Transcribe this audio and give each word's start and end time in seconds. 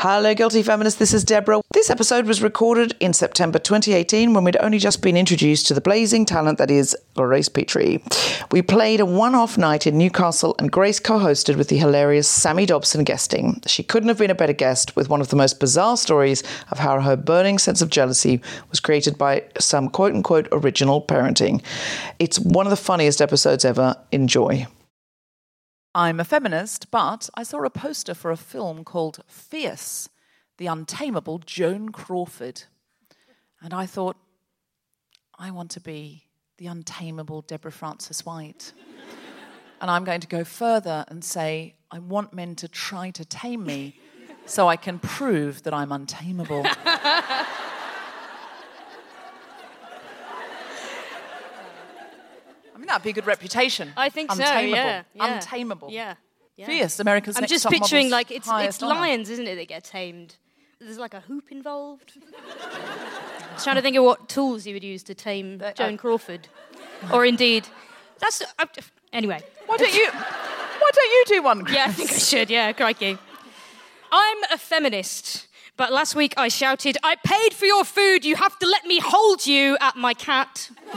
Hello, 0.00 0.32
Guilty 0.32 0.62
Feminists. 0.62 0.96
This 0.96 1.12
is 1.12 1.24
Deborah. 1.24 1.60
This 1.72 1.90
episode 1.90 2.26
was 2.26 2.40
recorded 2.40 2.94
in 3.00 3.12
September 3.12 3.58
2018 3.58 4.32
when 4.32 4.44
we'd 4.44 4.56
only 4.60 4.78
just 4.78 5.02
been 5.02 5.16
introduced 5.16 5.66
to 5.66 5.74
the 5.74 5.80
blazing 5.80 6.24
talent 6.24 6.58
that 6.58 6.70
is 6.70 6.96
Grace 7.16 7.48
Petrie. 7.48 8.00
We 8.52 8.62
played 8.62 9.00
a 9.00 9.04
one 9.04 9.34
off 9.34 9.58
night 9.58 9.88
in 9.88 9.98
Newcastle 9.98 10.54
and 10.60 10.70
Grace 10.70 11.00
co 11.00 11.18
hosted 11.18 11.56
with 11.56 11.68
the 11.68 11.78
hilarious 11.78 12.28
Sammy 12.28 12.64
Dobson 12.64 13.02
guesting. 13.02 13.60
She 13.66 13.82
couldn't 13.82 14.08
have 14.08 14.18
been 14.18 14.30
a 14.30 14.36
better 14.36 14.52
guest 14.52 14.94
with 14.94 15.08
one 15.08 15.20
of 15.20 15.30
the 15.30 15.36
most 15.36 15.58
bizarre 15.58 15.96
stories 15.96 16.44
of 16.70 16.78
how 16.78 17.00
her 17.00 17.16
burning 17.16 17.58
sense 17.58 17.82
of 17.82 17.90
jealousy 17.90 18.40
was 18.70 18.78
created 18.78 19.18
by 19.18 19.42
some 19.58 19.88
quote 19.88 20.14
unquote 20.14 20.46
original 20.52 21.02
parenting. 21.02 21.60
It's 22.20 22.38
one 22.38 22.66
of 22.66 22.70
the 22.70 22.76
funniest 22.76 23.20
episodes 23.20 23.64
ever. 23.64 23.96
Enjoy. 24.12 24.68
I'm 25.98 26.20
a 26.20 26.24
feminist, 26.24 26.92
but 26.92 27.28
I 27.34 27.42
saw 27.42 27.64
a 27.64 27.70
poster 27.70 28.14
for 28.14 28.30
a 28.30 28.36
film 28.36 28.84
called 28.84 29.18
Fierce, 29.26 30.08
The 30.56 30.68
Untamable 30.68 31.40
Joan 31.40 31.88
Crawford. 31.88 32.62
And 33.60 33.74
I 33.74 33.84
thought, 33.84 34.16
I 35.36 35.50
want 35.50 35.72
to 35.72 35.80
be 35.80 36.28
the 36.58 36.68
untamable 36.68 37.42
Deborah 37.42 37.72
Frances 37.72 38.24
White. 38.24 38.74
and 39.80 39.90
I'm 39.90 40.04
going 40.04 40.20
to 40.20 40.28
go 40.28 40.44
further 40.44 41.04
and 41.08 41.24
say, 41.24 41.74
I 41.90 41.98
want 41.98 42.32
men 42.32 42.54
to 42.54 42.68
try 42.68 43.10
to 43.10 43.24
tame 43.24 43.64
me 43.64 43.98
so 44.46 44.68
I 44.68 44.76
can 44.76 45.00
prove 45.00 45.64
that 45.64 45.74
I'm 45.74 45.90
untamable. 45.90 46.64
I 52.77 52.77
mean, 52.77 52.77
that'd 52.88 53.02
be 53.02 53.10
a 53.10 53.12
good 53.12 53.26
reputation. 53.26 53.92
I 53.96 54.08
think 54.08 54.32
so, 54.32 54.38
Untamable. 54.40 54.76
yeah, 54.76 55.02
yeah. 55.14 55.34
Untamable. 55.34 55.88
Yeah. 55.90 56.14
yeah. 56.56 56.66
Fierce, 56.66 57.00
America's 57.00 57.36
I'm 57.36 57.46
just 57.46 57.68
picturing 57.68 58.10
like 58.10 58.30
it's, 58.30 58.48
it's 58.50 58.82
lions, 58.82 59.30
isn't 59.30 59.46
it, 59.46 59.56
that 59.56 59.68
get 59.68 59.84
tamed? 59.84 60.36
There's 60.80 60.98
like 60.98 61.14
a 61.14 61.20
hoop 61.20 61.50
involved. 61.50 62.12
I 62.54 63.54
was 63.54 63.64
trying 63.64 63.76
to 63.76 63.82
think 63.82 63.96
of 63.96 64.04
what 64.04 64.28
tools 64.28 64.66
you 64.66 64.74
would 64.74 64.84
use 64.84 65.02
to 65.04 65.14
tame 65.14 65.60
uh, 65.64 65.72
Joan 65.72 65.96
Crawford. 65.96 66.48
Or 67.12 67.24
indeed, 67.24 67.66
that's. 68.20 68.42
Uh, 68.58 68.66
anyway. 69.12 69.40
Why 69.66 69.76
don't 69.76 69.94
you? 69.94 70.08
Why 70.10 70.90
don't 70.94 71.10
you 71.10 71.24
do 71.26 71.42
one? 71.42 71.66
Yeah, 71.70 71.86
I 71.88 71.92
think 71.92 72.12
I 72.12 72.18
should. 72.18 72.50
Yeah, 72.50 72.72
crikey. 72.72 73.18
I'm 74.10 74.38
a 74.52 74.58
feminist, 74.58 75.48
but 75.76 75.92
last 75.92 76.14
week 76.14 76.34
I 76.36 76.48
shouted, 76.48 76.96
I 77.02 77.16
paid 77.24 77.52
for 77.52 77.66
your 77.66 77.84
food, 77.84 78.24
you 78.24 78.36
have 78.36 78.58
to 78.58 78.66
let 78.66 78.84
me 78.84 79.00
hold 79.00 79.46
you 79.46 79.76
at 79.80 79.96
my 79.96 80.14
cat. 80.14 80.70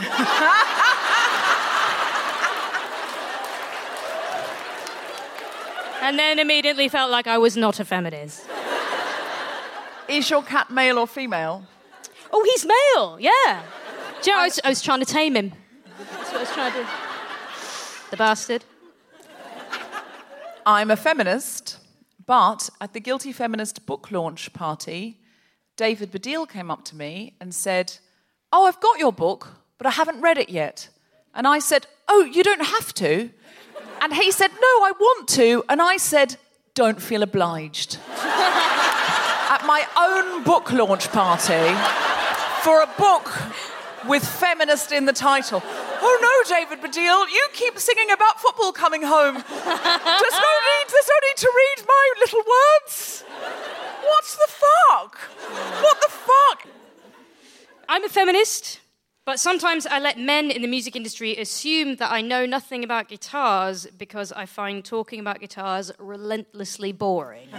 and 6.01 6.17
then 6.17 6.39
immediately 6.39 6.89
felt 6.89 7.11
like 7.11 7.27
I 7.27 7.37
was 7.37 7.55
not 7.55 7.79
a 7.79 7.85
feminist. 7.85 8.45
Is 10.09 10.29
your 10.29 10.43
cat 10.43 10.69
male 10.69 10.97
or 10.97 11.07
female? 11.07 11.63
Oh, 12.33 12.43
he's 12.43 12.65
male, 12.65 13.19
yeah. 13.19 13.63
Do 14.21 14.29
you 14.29 14.35
know, 14.35 14.41
I, 14.41 14.45
was, 14.45 14.59
I 14.63 14.69
was 14.69 14.81
trying 14.81 14.99
to 14.99 15.05
tame 15.05 15.35
him. 15.35 15.53
That's 15.97 16.31
what 16.31 16.35
I 16.35 16.39
was 16.39 16.51
trying 16.51 16.71
to 16.73 16.77
do. 16.79 16.85
The 18.09 18.17
bastard. 18.17 18.63
I'm 20.65 20.91
a 20.91 20.97
feminist, 20.97 21.79
but 22.25 22.69
at 22.79 22.93
the 22.93 22.99
Guilty 22.99 23.31
Feminist 23.31 23.85
book 23.85 24.11
launch 24.11 24.53
party, 24.53 25.19
David 25.75 26.11
Baddiel 26.11 26.47
came 26.47 26.69
up 26.69 26.83
to 26.85 26.95
me 26.95 27.35
and 27.39 27.55
said, 27.55 27.97
Oh, 28.51 28.65
I've 28.65 28.79
got 28.79 28.99
your 28.99 29.13
book, 29.13 29.47
but 29.77 29.87
I 29.87 29.91
haven't 29.91 30.21
read 30.21 30.37
it 30.37 30.49
yet. 30.49 30.89
And 31.33 31.47
I 31.47 31.59
said, 31.59 31.87
Oh, 32.07 32.23
you 32.23 32.43
don't 32.43 32.65
have 32.65 32.93
to. 32.95 33.31
And 34.01 34.13
he 34.13 34.31
said, 34.31 34.51
No, 34.51 34.85
I 34.85 34.91
want 34.99 35.29
to. 35.29 35.63
And 35.69 35.81
I 35.81 35.97
said, 35.97 36.37
Don't 36.73 37.01
feel 37.01 37.23
obliged. 37.23 37.97
at 39.51 39.65
my 39.65 39.85
own 39.97 40.43
book 40.43 40.71
launch 40.71 41.11
party 41.11 41.67
for 42.63 42.81
a 42.81 42.89
book 42.97 43.29
with 44.07 44.25
feminist 44.25 44.91
in 44.91 45.05
the 45.05 45.13
title. 45.13 45.61
Oh 45.65 46.17
no, 46.21 46.55
David 46.55 46.79
Baddiel, 46.81 47.29
you 47.31 47.47
keep 47.53 47.77
singing 47.77 48.11
about 48.11 48.39
football 48.39 48.71
coming 48.71 49.03
home. 49.03 49.35
There's 49.35 49.45
no 49.45 50.53
need, 50.69 50.85
there's 50.87 51.09
no 51.09 51.19
need 51.27 51.37
to 51.37 51.51
read 51.55 51.85
my 51.87 52.13
little 52.19 52.39
words. 52.39 53.23
What's 54.03 54.35
the 54.35 54.47
fuck? 54.47 55.17
What 55.81 56.01
the 56.01 56.09
fuck? 56.09 56.67
I'm 57.87 58.03
a 58.03 58.09
feminist, 58.09 58.79
but 59.23 59.39
sometimes 59.39 59.85
I 59.85 59.99
let 59.99 60.17
men 60.17 60.49
in 60.49 60.63
the 60.63 60.67
music 60.67 60.95
industry 60.95 61.37
assume 61.37 61.97
that 61.97 62.11
I 62.11 62.21
know 62.21 62.47
nothing 62.47 62.83
about 62.83 63.07
guitars 63.07 63.85
because 63.85 64.31
I 64.31 64.47
find 64.47 64.83
talking 64.83 65.19
about 65.19 65.39
guitars 65.39 65.91
relentlessly 65.99 66.91
boring. 66.91 67.49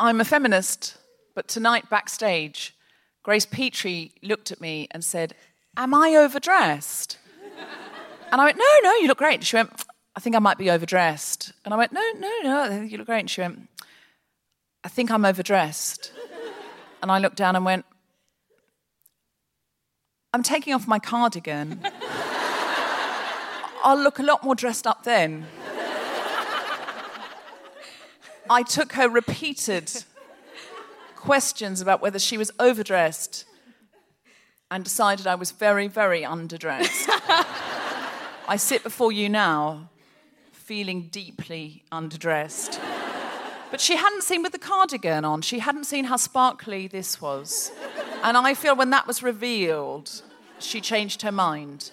I'm 0.00 0.20
a 0.20 0.24
feminist, 0.24 0.96
but 1.34 1.48
tonight 1.48 1.90
backstage, 1.90 2.76
Grace 3.24 3.46
Petrie 3.46 4.12
looked 4.22 4.52
at 4.52 4.60
me 4.60 4.86
and 4.92 5.02
said, 5.02 5.34
Am 5.76 5.92
I 5.92 6.14
overdressed? 6.14 7.18
And 8.30 8.40
I 8.40 8.44
went, 8.44 8.56
No, 8.56 8.64
no, 8.84 8.94
you 8.98 9.08
look 9.08 9.18
great. 9.18 9.42
She 9.42 9.56
went, 9.56 9.72
I 10.18 10.20
think 10.20 10.34
I 10.34 10.40
might 10.40 10.58
be 10.58 10.68
overdressed. 10.68 11.52
And 11.64 11.72
I 11.72 11.76
went, 11.76 11.92
No, 11.92 12.02
no, 12.16 12.32
no, 12.42 12.62
I 12.62 12.68
think 12.70 12.90
you 12.90 12.98
look 12.98 13.06
great. 13.06 13.20
And 13.20 13.30
she 13.30 13.40
went, 13.40 13.68
I 14.82 14.88
think 14.88 15.12
I'm 15.12 15.24
overdressed. 15.24 16.10
And 17.00 17.12
I 17.12 17.20
looked 17.20 17.36
down 17.36 17.54
and 17.54 17.64
went, 17.64 17.84
I'm 20.34 20.42
taking 20.42 20.74
off 20.74 20.88
my 20.88 20.98
cardigan. 20.98 21.80
I'll 23.84 24.02
look 24.02 24.18
a 24.18 24.24
lot 24.24 24.42
more 24.42 24.56
dressed 24.56 24.84
up 24.84 25.04
then. 25.04 25.46
I 28.50 28.64
took 28.64 28.94
her 28.94 29.08
repeated 29.08 30.02
questions 31.14 31.80
about 31.80 32.02
whether 32.02 32.18
she 32.18 32.36
was 32.36 32.50
overdressed 32.58 33.44
and 34.72 34.82
decided 34.82 35.28
I 35.28 35.36
was 35.36 35.52
very, 35.52 35.86
very 35.86 36.22
underdressed. 36.22 37.06
I 38.48 38.56
sit 38.56 38.82
before 38.82 39.12
you 39.12 39.28
now 39.28 39.88
feeling 40.68 41.08
deeply 41.10 41.82
underdressed. 41.90 42.78
But 43.70 43.80
she 43.80 43.96
hadn't 43.96 44.22
seen 44.22 44.42
with 44.42 44.52
the 44.52 44.58
cardigan 44.58 45.24
on, 45.24 45.40
she 45.40 45.60
hadn't 45.60 45.84
seen 45.84 46.04
how 46.04 46.16
sparkly 46.16 46.86
this 46.86 47.22
was. 47.22 47.72
And 48.22 48.36
I 48.36 48.52
feel 48.52 48.76
when 48.76 48.90
that 48.90 49.06
was 49.06 49.22
revealed, 49.22 50.10
she 50.58 50.82
changed 50.82 51.22
her 51.22 51.32
mind. 51.32 51.90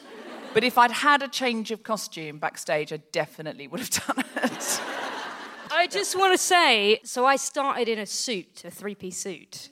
But 0.54 0.66
if 0.66 0.77
I'd 0.77 0.92
had 0.92 1.24
a 1.24 1.30
change 1.30 1.72
of 1.72 1.83
costume 1.83 2.38
backstage, 2.38 2.92
I 2.92 2.98
definitely 3.13 3.66
would 3.69 3.80
have 3.80 3.89
done 3.92 4.25
it. 4.44 4.81
I 5.71 5.88
just 5.89 6.18
want 6.18 6.33
to 6.33 6.38
say 6.38 7.00
so 7.06 7.25
I 7.25 7.38
started 7.38 7.88
in 7.88 7.98
a 7.98 8.06
suit, 8.06 8.63
a 8.66 8.71
three 8.71 8.95
piece 8.95 9.18
suit. 9.18 9.69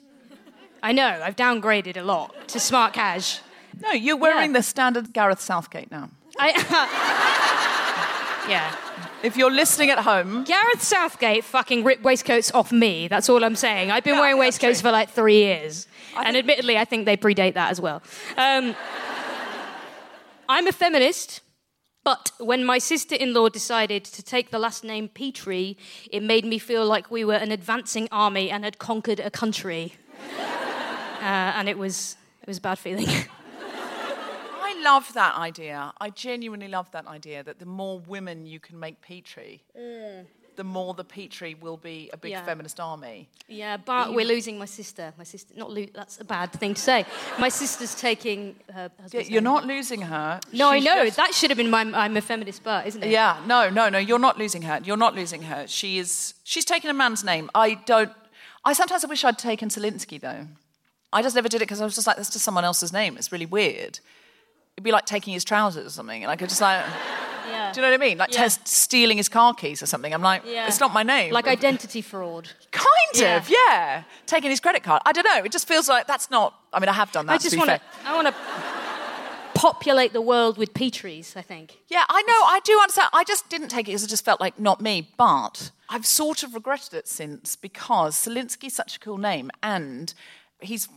I 0.82 0.92
know, 0.92 1.20
I've 1.22 1.36
downgraded 1.36 1.98
a 1.98 2.02
lot 2.02 2.48
to 2.48 2.58
smart 2.58 2.94
cash. 2.94 3.40
No, 3.82 3.90
you're 3.92 4.16
wearing 4.16 4.52
Yeah. 4.52 4.58
the 4.58 4.62
standard 4.62 5.12
Gareth 5.12 5.42
Southgate 5.42 5.90
now. 5.90 6.08
I, 6.38 6.48
yeah. 8.48 8.74
If 9.24 9.38
you're 9.38 9.50
listening 9.50 9.88
at 9.88 10.00
home, 10.00 10.44
Gareth 10.44 10.82
Southgate 10.82 11.44
fucking 11.44 11.82
ripped 11.82 12.02
waistcoats 12.02 12.52
off 12.52 12.70
me. 12.70 13.08
That's 13.08 13.30
all 13.30 13.42
I'm 13.42 13.56
saying. 13.56 13.90
I've 13.90 14.04
been 14.04 14.16
Yeah, 14.16 14.20
wearing 14.20 14.34
I 14.38 14.50
think 14.50 14.52
that's 14.52 14.60
waistcoats 14.62 14.80
for 14.82 14.92
like 14.92 15.08
three 15.08 15.38
years. 15.38 15.86
and 16.14 16.36
admittedly, 16.36 16.76
I 16.76 16.84
think 16.84 17.06
they 17.06 17.16
predate 17.16 17.54
that 17.54 17.70
as 17.70 17.80
well. 17.80 18.02
Um, 18.36 18.76
I'm 20.48 20.66
a 20.66 20.72
feminist, 20.72 21.40
but 22.04 22.32
when 22.38 22.66
my 22.66 22.76
sister 22.76 23.14
in 23.14 23.32
law 23.32 23.48
decided 23.48 24.04
to 24.04 24.22
take 24.22 24.50
the 24.50 24.58
last 24.58 24.84
name 24.84 25.08
Petrie, 25.08 25.78
it 26.12 26.22
made 26.22 26.44
me 26.44 26.58
feel 26.58 26.84
like 26.84 27.10
we 27.10 27.24
were 27.24 27.32
an 27.46 27.50
advancing 27.50 28.08
army 28.12 28.50
and 28.50 28.62
had 28.62 28.78
conquered 28.78 29.20
a 29.20 29.30
country. 29.30 29.94
uh, 30.38 31.24
and 31.56 31.66
it 31.66 31.78
was, 31.78 32.16
it 32.42 32.46
was 32.46 32.58
a 32.58 32.60
bad 32.60 32.78
feeling. 32.78 33.08
I 34.84 34.90
love 34.92 35.12
that 35.14 35.34
idea. 35.36 35.92
I 36.00 36.10
genuinely 36.10 36.68
love 36.68 36.90
that 36.92 37.06
idea 37.06 37.42
that 37.42 37.58
the 37.58 37.66
more 37.66 38.00
women 38.00 38.46
you 38.46 38.60
can 38.60 38.78
make 38.78 39.00
Petrie, 39.00 39.62
mm. 39.78 40.26
the 40.56 40.64
more 40.64 40.92
the 40.94 41.04
Petrie 41.04 41.54
will 41.54 41.76
be 41.78 42.10
a 42.12 42.16
big 42.18 42.32
Yeah. 42.32 42.44
feminist 42.44 42.78
army. 42.78 43.28
Yeah, 43.48 43.78
but 43.78 44.12
we're 44.14 44.26
losing 44.26 44.58
my 44.58 44.66
sister. 44.66 45.14
My 45.16 45.24
sister, 45.24 45.54
not 45.56 45.70
lo- 45.70 45.86
that's 45.94 46.20
a 46.20 46.24
bad 46.24 46.52
thing 46.52 46.74
to 46.74 46.80
say. 46.80 47.06
My 47.38 47.48
sister's 47.48 47.94
taking 47.94 48.56
her 48.72 48.90
Yeah, 48.96 49.02
husband's 49.02 49.30
you're 49.30 49.42
not 49.42 49.64
losing 49.64 50.02
her. 50.02 50.40
No, 50.52 50.68
I 50.68 50.78
She's 50.78 50.84
know. 50.84 51.04
just- 51.04 51.16
That 51.16 51.34
should 51.34 51.50
have 51.50 51.56
been 51.56 51.70
my 51.70 51.80
I'm 51.80 52.16
a 52.16 52.20
feminist 52.20 52.62
but, 52.62 52.86
isn't 52.86 53.02
it? 53.02 53.10
Yeah, 53.10 53.42
no, 53.46 53.70
no, 53.70 53.88
no. 53.88 53.98
You're 53.98 54.18
not 54.18 54.36
losing 54.38 54.62
her. 54.62 54.80
You're 54.84 54.98
not 54.98 55.14
losing 55.14 55.42
her. 55.42 55.66
She 55.66 55.98
is. 55.98 56.34
She's 56.44 56.64
taken 56.66 56.90
a 56.90 56.94
man's 56.94 57.24
name. 57.24 57.50
I 57.54 57.74
don't. 57.74 58.12
I 58.64 58.74
sometimes 58.74 59.06
wish 59.06 59.24
I'd 59.24 59.38
taken 59.38 59.70
Salinsky 59.70 60.20
though. 60.20 60.46
I 61.12 61.22
just 61.22 61.34
never 61.34 61.48
did 61.48 61.62
it 61.62 61.66
because 61.66 61.80
I 61.80 61.84
was 61.84 61.94
just 61.94 62.06
like, 62.06 62.16
that's 62.16 62.30
just 62.30 62.44
someone 62.44 62.64
else's 62.64 62.92
name. 62.92 63.16
It's 63.16 63.30
really 63.32 63.46
weird. 63.46 64.00
It'd 64.76 64.84
be 64.84 64.92
like 64.92 65.06
taking 65.06 65.32
his 65.34 65.44
trousers 65.44 65.86
or 65.86 65.90
something. 65.90 66.22
Like 66.22 66.30
I 66.30 66.36
could 66.36 66.48
just 66.48 66.60
like. 66.60 66.84
Yeah. 67.46 67.72
Do 67.72 67.80
you 67.80 67.82
know 67.86 67.90
what 67.92 68.00
I 68.02 68.06
mean? 68.08 68.16
Like 68.16 68.32
Yeah. 68.32 68.44
tes- 68.44 68.58
stealing 68.64 69.18
his 69.18 69.28
car 69.28 69.52
keys 69.52 69.82
or 69.82 69.86
something. 69.86 70.14
I'm 70.14 70.22
like, 70.22 70.42
Yeah. 70.46 70.66
it's 70.66 70.80
not 70.80 70.94
my 70.94 71.02
name. 71.02 71.30
Like 71.30 71.46
identity 71.46 72.00
fraud. 72.00 72.48
Kind 72.70 73.22
of, 73.36 73.50
yeah. 73.50 74.04
Taking 74.24 74.48
his 74.50 74.60
credit 74.60 74.82
card. 74.82 75.02
I 75.04 75.12
don't 75.12 75.24
know. 75.24 75.44
It 75.44 75.52
just 75.52 75.68
feels 75.68 75.86
like 75.86 76.06
that's 76.06 76.30
not. 76.30 76.54
I 76.72 76.80
mean, 76.80 76.88
I 76.88 76.94
have 76.94 77.12
done 77.12 77.26
that. 77.26 77.34
I 77.34 77.38
just 77.38 77.56
want 77.58 77.68
to. 77.68 77.80
I 78.06 78.14
want 78.14 78.28
to 78.28 78.34
populate 79.54 80.12
the 80.14 80.20
world 80.22 80.56
with 80.56 80.72
Petries. 80.74 81.36
I 81.36 81.42
think. 81.42 81.78
Yeah, 81.88 82.04
I 82.08 82.22
know. 82.22 82.32
I 82.32 82.60
do 82.64 82.78
understand. 82.80 83.10
I 83.12 83.24
just 83.24 83.48
didn't 83.50 83.68
take 83.68 83.86
it 83.88 83.90
because 83.90 84.04
it 84.04 84.08
just 84.08 84.24
felt 84.24 84.40
like 84.40 84.58
not 84.58 84.80
me. 84.80 85.10
But 85.18 85.70
I've 85.90 86.06
sort 86.06 86.42
of 86.42 86.54
regretted 86.54 86.94
it 86.94 87.06
since 87.08 87.56
because 87.56 88.16
Salinsky's 88.16 88.74
such 88.74 88.96
a 88.96 89.00
cool 89.00 89.18
name, 89.18 89.50
and 89.62 90.12
he's 90.60 90.88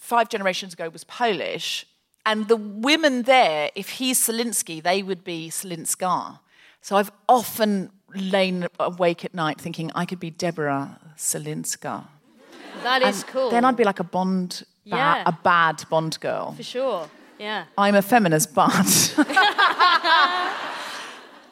five 0.00 0.28
generations 0.28 0.72
ago 0.72 0.88
was 0.88 1.04
Polish, 1.04 1.84
and 2.26 2.48
the 2.48 2.56
women 2.56 3.22
there, 3.22 3.70
if 3.74 3.88
he's 3.88 4.18
Salinsky, 4.20 4.82
they 4.82 5.02
would 5.02 5.22
be 5.24 5.48
Salinska. 5.48 6.40
So 6.82 6.96
I've 6.96 7.10
often 7.28 7.90
lain 8.14 8.66
awake 8.78 9.24
at 9.24 9.32
night 9.34 9.60
thinking 9.60 9.90
I 9.94 10.04
could 10.04 10.20
be 10.20 10.30
Deborah 10.30 10.98
Salinska. 11.16 12.04
That 12.82 13.02
is 13.02 13.22
And 13.22 13.26
cool. 13.32 13.50
Then 13.50 13.64
I'd 13.64 13.76
be 13.76 13.84
like 13.84 14.00
a 14.00 14.04
Bond, 14.04 14.64
ba- 14.84 14.96
Yeah. 14.96 15.22
a 15.26 15.32
bad 15.32 15.84
Bond 15.88 16.18
girl. 16.20 16.52
for 16.52 16.62
sure. 16.62 17.08
Yeah. 17.38 17.64
I'm 17.78 17.94
a 17.94 18.02
feminist, 18.02 18.54
but 18.54 18.70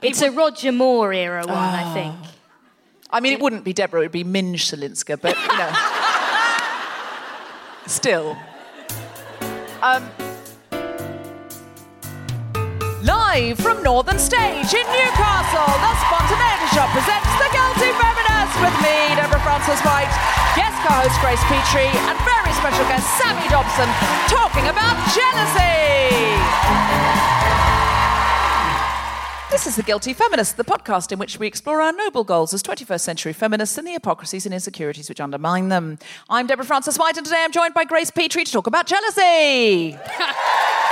It's 0.03 0.21
a 0.23 0.31
Roger 0.31 0.71
Moore 0.73 1.13
era 1.15 1.41
one, 1.47 1.57
Ah. 1.57 1.91
I 1.91 1.95
think. 1.95 2.15
I 3.11 3.21
mean, 3.21 3.33
it 3.33 3.41
wouldn't 3.41 3.65
be 3.65 3.73
Deborah, 3.73 4.01
it 4.01 4.05
would 4.05 4.13
be 4.13 4.25
Minj 4.25 4.57
Salinska, 4.69 5.19
but 5.21 5.35
you 5.37 5.57
know. 5.59 5.73
Still. 7.87 8.37
Um, 9.83 10.09
live 13.05 13.59
from 13.59 13.83
Northern 13.83 14.19
Stage 14.19 14.73
in 14.73 14.87
Newcastle, 14.89 15.69
the 15.69 15.93
Spontaneity 16.09 16.69
Shop 16.73 16.89
presents 16.89 17.29
The 17.37 17.53
Guilty 17.53 17.93
Feminist 18.01 18.57
with 18.65 18.77
me, 18.81 19.13
Deborah 19.13 19.45
Frances 19.45 19.81
White, 19.85 20.09
guest 20.57 20.73
co-host 20.81 21.21
Grace 21.21 21.45
Petrie, 21.45 21.93
and 21.93 22.17
very 22.25 22.53
special 22.57 22.85
guest 22.89 23.05
Sammy 23.21 23.45
Dobson, 23.53 23.89
talking 24.33 24.65
about 24.73 24.97
jealousy. 25.13 25.85
This 29.51 29.67
is 29.67 29.77
The 29.77 29.83
Guilty 29.83 30.15
Feminist, 30.15 30.57
the 30.57 30.65
podcast 30.65 31.13
in 31.13 31.19
which 31.19 31.39
we 31.39 31.47
explore 31.47 31.83
our 31.83 31.93
noble 31.93 32.25
goals 32.25 32.55
as 32.55 32.63
21st 32.63 33.01
century 33.01 33.33
feminists 33.35 33.77
and 33.77 33.87
the 33.87 33.93
hypocrisies 33.93 34.47
and 34.47 34.55
insecurities 34.55 35.11
which 35.11 35.21
undermine 35.21 35.69
them. 35.69 35.99
I'm 36.31 36.47
Deborah 36.47 36.65
Frances 36.65 36.99
White, 36.99 37.19
and 37.19 37.27
today 37.27 37.43
I'm 37.45 37.53
joined 37.53 37.75
by 37.75 37.85
Grace 37.85 38.11
Petrie 38.11 38.45
to 38.45 38.53
talk 38.53 38.67
about 38.67 38.87
jealousy. 38.87 39.99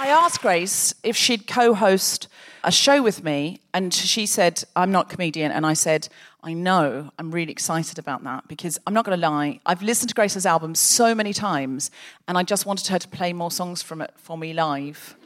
I 0.00 0.08
asked 0.08 0.42
Grace 0.42 0.94
if 1.02 1.16
she'd 1.16 1.48
co 1.48 1.74
host 1.74 2.28
a 2.62 2.70
show 2.70 3.02
with 3.02 3.24
me, 3.24 3.60
and 3.74 3.92
she 3.92 4.26
said, 4.26 4.62
I'm 4.76 4.92
not 4.92 5.10
a 5.10 5.16
comedian. 5.16 5.50
And 5.50 5.66
I 5.66 5.72
said, 5.72 6.08
I 6.40 6.52
know, 6.52 7.10
I'm 7.18 7.32
really 7.32 7.50
excited 7.50 7.98
about 7.98 8.22
that 8.22 8.46
because 8.46 8.78
I'm 8.86 8.94
not 8.94 9.04
going 9.04 9.18
to 9.18 9.28
lie, 9.28 9.58
I've 9.66 9.82
listened 9.82 10.10
to 10.10 10.14
Grace's 10.14 10.46
album 10.46 10.76
so 10.76 11.16
many 11.16 11.32
times, 11.32 11.90
and 12.28 12.38
I 12.38 12.44
just 12.44 12.64
wanted 12.64 12.86
her 12.86 12.98
to 13.00 13.08
play 13.08 13.32
more 13.32 13.50
songs 13.50 13.82
from 13.82 14.00
it 14.00 14.12
for 14.16 14.38
me 14.38 14.52
live. 14.52 15.16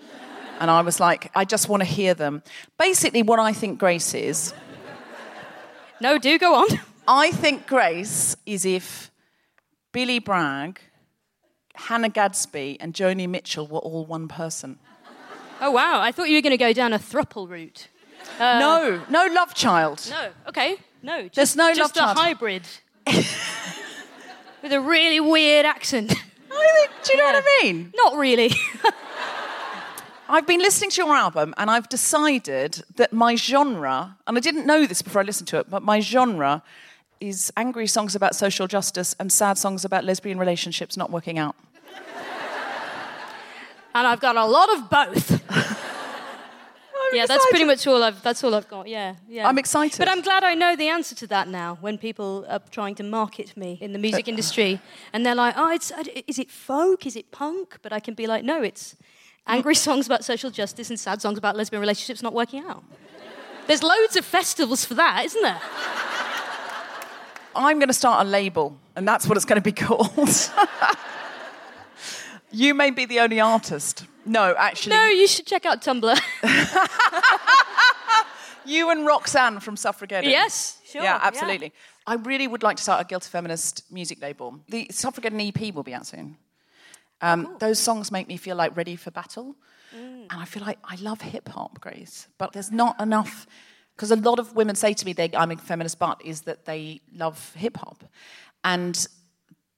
And 0.59 0.71
I 0.71 0.81
was 0.81 0.99
like, 0.99 1.31
I 1.35 1.45
just 1.45 1.69
want 1.69 1.83
to 1.83 1.89
hear 1.89 2.15
them. 2.15 2.43
Basically, 2.79 3.23
what 3.23 3.39
I 3.39 3.53
think 3.53 3.79
Grace 3.79 4.15
is, 4.15 4.55
No, 6.01 6.17
do 6.17 6.39
go 6.39 6.55
on. 6.55 6.81
I 7.07 7.31
think 7.31 7.67
Grace 7.67 8.37
is 8.47 8.65
if 8.65 9.11
Billy 9.93 10.19
Bragg, 10.19 10.81
Hannah 11.75 12.09
Gadsby, 12.09 12.77
and 12.81 12.95
Joni 12.95 13.29
Mitchell 13.29 13.67
were 13.67 13.79
all 13.79 14.05
one 14.05 14.29
person. 14.29 14.79
Oh 15.61 15.71
wow! 15.71 16.01
I 16.01 16.13
thought 16.13 16.29
you 16.29 16.37
were 16.37 16.43
going 16.43 16.51
to 16.53 16.57
go 16.57 16.73
down 16.73 16.93
a 16.93 16.99
thruple 16.99 17.49
route. 17.49 17.89
Uh, 18.39 18.59
no, 18.59 19.03
no 19.09 19.27
love 19.33 19.55
child. 19.55 20.07
No. 20.11 20.31
Okay. 20.49 20.77
No. 21.03 21.23
Just, 21.23 21.35
There's 21.35 21.57
no 21.57 21.75
just 21.75 21.97
love 21.97 22.11
a 22.11 22.15
child. 22.15 22.19
hybrid 22.19 22.63
with 24.63 24.73
a 24.73 24.81
really 24.81 25.21
weird 25.21 25.67
accent. 25.67 26.13
I 26.53 26.87
think- 26.89 27.05
do 27.05 27.13
you 27.13 27.19
know 27.19 27.25
what 27.25 27.45
I 27.45 27.63
mean? 27.65 27.93
Not 27.97 28.17
really. 28.17 28.51
I've 30.29 30.47
been 30.47 30.61
listening 30.61 30.91
to 30.91 31.03
your 31.03 31.15
album 31.15 31.53
and 31.59 31.71
I've 31.71 31.89
decided 31.89 32.83
that 32.97 33.13
my 33.13 33.35
genre, 33.35 34.17
and 34.27 34.37
I 34.37 34.41
didn't 34.41 34.67
know 34.67 34.87
this 34.87 35.03
before 35.03 35.21
I 35.21 35.25
listened 35.25 35.49
to 35.49 35.59
it, 35.59 35.69
but 35.69 35.83
my 35.83 36.01
genre 36.01 36.63
is 37.23 37.53
angry 37.57 37.87
songs 37.87 38.17
about 38.17 38.35
social 38.35 38.67
justice 38.67 39.15
and 39.21 39.31
sad 39.31 39.57
songs 39.57 39.85
about 39.85 40.05
lesbian 40.05 40.39
relationships 40.39 40.97
not 40.97 41.11
working 41.11 41.39
out. 41.39 41.55
and 43.95 44.07
I've 44.07 44.21
got 44.21 44.37
a 44.37 44.45
lot 44.45 44.77
of 44.77 44.91
both. 44.91 45.31
yeah, 47.13 47.27
that's 47.27 47.47
pretty 47.47 47.65
much 47.65 47.87
all 47.87 48.03
I've. 48.03 48.21
That's 48.23 48.43
all 48.43 48.55
I've 48.55 48.69
got. 48.69 48.89
Yeah, 48.89 49.15
yeah. 49.29 49.47
I'm 49.47 49.59
excited. 49.59 49.99
But 49.99 50.09
I'm 50.09 50.21
glad 50.21 50.43
I 50.43 50.55
know 50.55 50.75
the 50.75 50.89
answer 50.89 51.15
to 51.15 51.27
that 51.29 51.47
now. 51.47 51.79
When 51.81 51.97
people 51.97 52.45
are 52.49 52.61
trying 52.71 52.97
to 52.97 53.05
market 53.05 53.57
me 53.57 53.79
in 53.81 53.93
the 53.93 54.01
music 54.01 54.27
industry, 54.33 54.81
and 55.13 55.25
they're 55.25 55.37
like, 55.37 55.55
"Oh, 55.57 55.71
it's 55.71 55.93
is 56.27 56.41
it 56.41 56.51
folk? 56.51 57.07
Is 57.07 57.15
it 57.15 57.31
punk?" 57.31 57.79
But 57.83 57.93
I 57.93 58.01
can 58.01 58.15
be 58.15 58.27
like, 58.27 58.43
"No, 58.43 58.63
it's 58.63 58.97
angry 59.47 59.77
songs 59.77 60.07
about 60.07 60.25
social 60.25 60.51
justice 60.51 60.91
and 60.91 60.99
sad 60.99 61.23
songs 61.23 61.39
about 61.39 61.57
lesbian 61.57 61.81
relationships 61.81 62.21
not 62.21 62.35
working 62.35 62.65
out." 62.67 62.83
There's 63.69 63.85
loads 63.85 64.17
of 64.17 64.25
festivals 64.25 64.85
for 64.85 64.95
that, 64.95 65.25
isn't 65.25 65.43
there? 65.43 65.61
I'm 67.55 67.79
going 67.79 67.89
to 67.89 67.95
start 67.95 68.27
a 68.27 68.29
label, 68.29 68.77
and 68.97 69.07
that's 69.07 69.27
what 69.27 69.37
it's 69.37 69.45
going 69.47 69.61
to 69.61 69.63
be 69.63 69.73
called. 69.87 70.51
you 72.51 72.75
may 72.75 72.91
be 72.91 73.05
the 73.07 73.21
only 73.21 73.41
artist. 73.41 74.05
No, 74.25 74.55
actually. 74.57 74.95
No, 74.97 75.07
you 75.07 75.27
should 75.27 75.47
check 75.47 75.67
out 75.67 75.83
Tumblr. 75.83 76.19
You 78.65 78.91
and 78.91 79.05
Roxanne 79.05 79.59
from 79.59 79.77
Suffragette. 79.77 80.23
yes, 80.25 80.79
sure. 80.87 81.03
Yeah, 81.03 81.19
absolutely. 81.21 81.73
I 82.07 82.15
really 82.15 82.47
would 82.47 82.63
like 82.63 82.77
to 82.77 82.83
start 82.83 83.01
a 83.01 83.05
Guilty 83.05 83.29
Feminist 83.29 83.83
music 83.91 84.23
label. 84.23 84.61
The 84.69 84.87
Suffragette 84.91 85.33
EP 85.35 85.75
will 85.75 85.83
be 85.83 85.93
out 85.95 86.07
soon. 86.07 86.37
Um, 87.21 87.57
Those 87.59 87.81
songs 87.81 88.13
make 88.13 88.29
me 88.29 88.37
feel 88.37 88.55
like 88.55 88.77
ready 88.77 88.95
for 88.95 89.11
battle. 89.11 89.57
And 89.93 90.31
I 90.31 90.45
feel 90.45 90.63
like 90.65 90.79
I 90.85 90.95
love 90.97 91.21
hip 91.21 91.49
hop, 91.49 91.81
Grace, 91.81 92.29
but 92.39 92.53
there's 92.53 92.71
not 92.71 93.01
enough. 93.01 93.47
Because 94.03 94.19
a 94.19 94.29
lot 94.29 94.41
of 94.41 94.57
women 94.57 94.75
say 94.75 94.95
to 94.95 95.07
me, 95.07 95.13
they, 95.13 95.31
I'm 95.33 95.53
a 95.53 95.57
feminist, 95.57 96.01
but 96.01 96.21
is 96.25 96.41
that 96.41 96.65
they 96.65 97.01
love 97.15 97.55
hip 97.55 97.77
hop. 97.77 98.03
And 98.65 99.07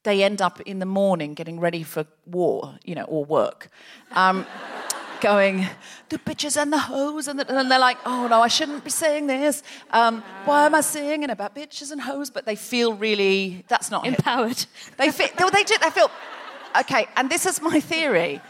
they 0.03 0.23
end 0.23 0.41
up 0.41 0.63
in 0.63 0.79
the 0.79 0.87
morning 0.87 1.35
getting 1.35 1.61
ready 1.61 1.83
for 1.83 2.07
war, 2.25 2.79
you 2.87 2.95
know, 2.95 3.05
or 3.05 3.23
work. 3.27 3.69
Um, 4.13 4.47
going, 5.21 5.67
the 6.09 6.17
bitches 6.21 6.57
and 6.57 6.73
the 6.73 6.79
hoes, 6.79 7.29
and, 7.29 7.39
the, 7.39 7.55
and 7.55 7.71
they're 7.71 7.79
like, 7.79 7.99
oh 8.07 8.27
no, 8.27 8.41
I 8.41 8.49
shouldn't 8.49 8.83
be 8.83 8.89
saying 8.89 9.27
this. 9.27 9.63
Um, 9.91 10.23
why 10.47 10.65
am 10.65 10.75
I 10.75 10.81
singing 10.81 11.29
about 11.29 11.55
bitches 11.55 11.93
and 11.93 12.01
hoes? 12.01 12.31
But 12.31 12.47
they 12.47 12.57
feel 12.57 12.95
really, 12.95 13.67
that's 13.69 13.91
not 13.91 14.07
hip. 14.07 14.15
Empowered. 14.15 14.65
They 14.97 15.11
feel, 15.11 15.29
they, 15.37 15.51
they, 15.51 15.65
do- 15.65 15.77
they 15.83 15.91
feel, 15.91 16.11
okay, 16.81 17.09
and 17.17 17.29
this 17.29 17.45
is 17.45 17.61
my 17.61 17.79
theory. 17.79 18.41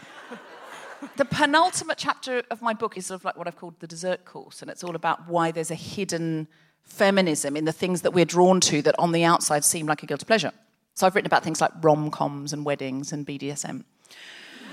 The 1.17 1.25
penultimate 1.25 1.97
chapter 1.97 2.43
of 2.49 2.61
my 2.61 2.73
book 2.73 2.97
is 2.97 3.07
sort 3.07 3.21
of 3.21 3.25
like 3.25 3.37
what 3.37 3.47
I've 3.47 3.55
called 3.55 3.79
the 3.79 3.87
dessert 3.87 4.25
course, 4.25 4.61
and 4.61 4.69
it's 4.71 4.83
all 4.83 4.95
about 4.95 5.27
why 5.27 5.51
there's 5.51 5.71
a 5.71 5.75
hidden 5.75 6.47
feminism 6.83 7.55
in 7.57 7.65
the 7.65 7.71
things 7.71 8.01
that 8.01 8.11
we're 8.11 8.25
drawn 8.25 8.59
to 8.61 8.81
that 8.81 8.95
on 8.99 9.11
the 9.11 9.23
outside 9.23 9.63
seem 9.63 9.87
like 9.87 10.03
a 10.03 10.05
guilty 10.05 10.25
pleasure. 10.25 10.51
So 10.93 11.05
I've 11.05 11.15
written 11.15 11.27
about 11.27 11.43
things 11.43 11.61
like 11.61 11.71
rom 11.81 12.11
coms 12.11 12.53
and 12.53 12.65
weddings 12.65 13.11
and 13.11 13.25
BDSM. 13.25 13.83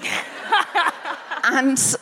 and 1.44 1.96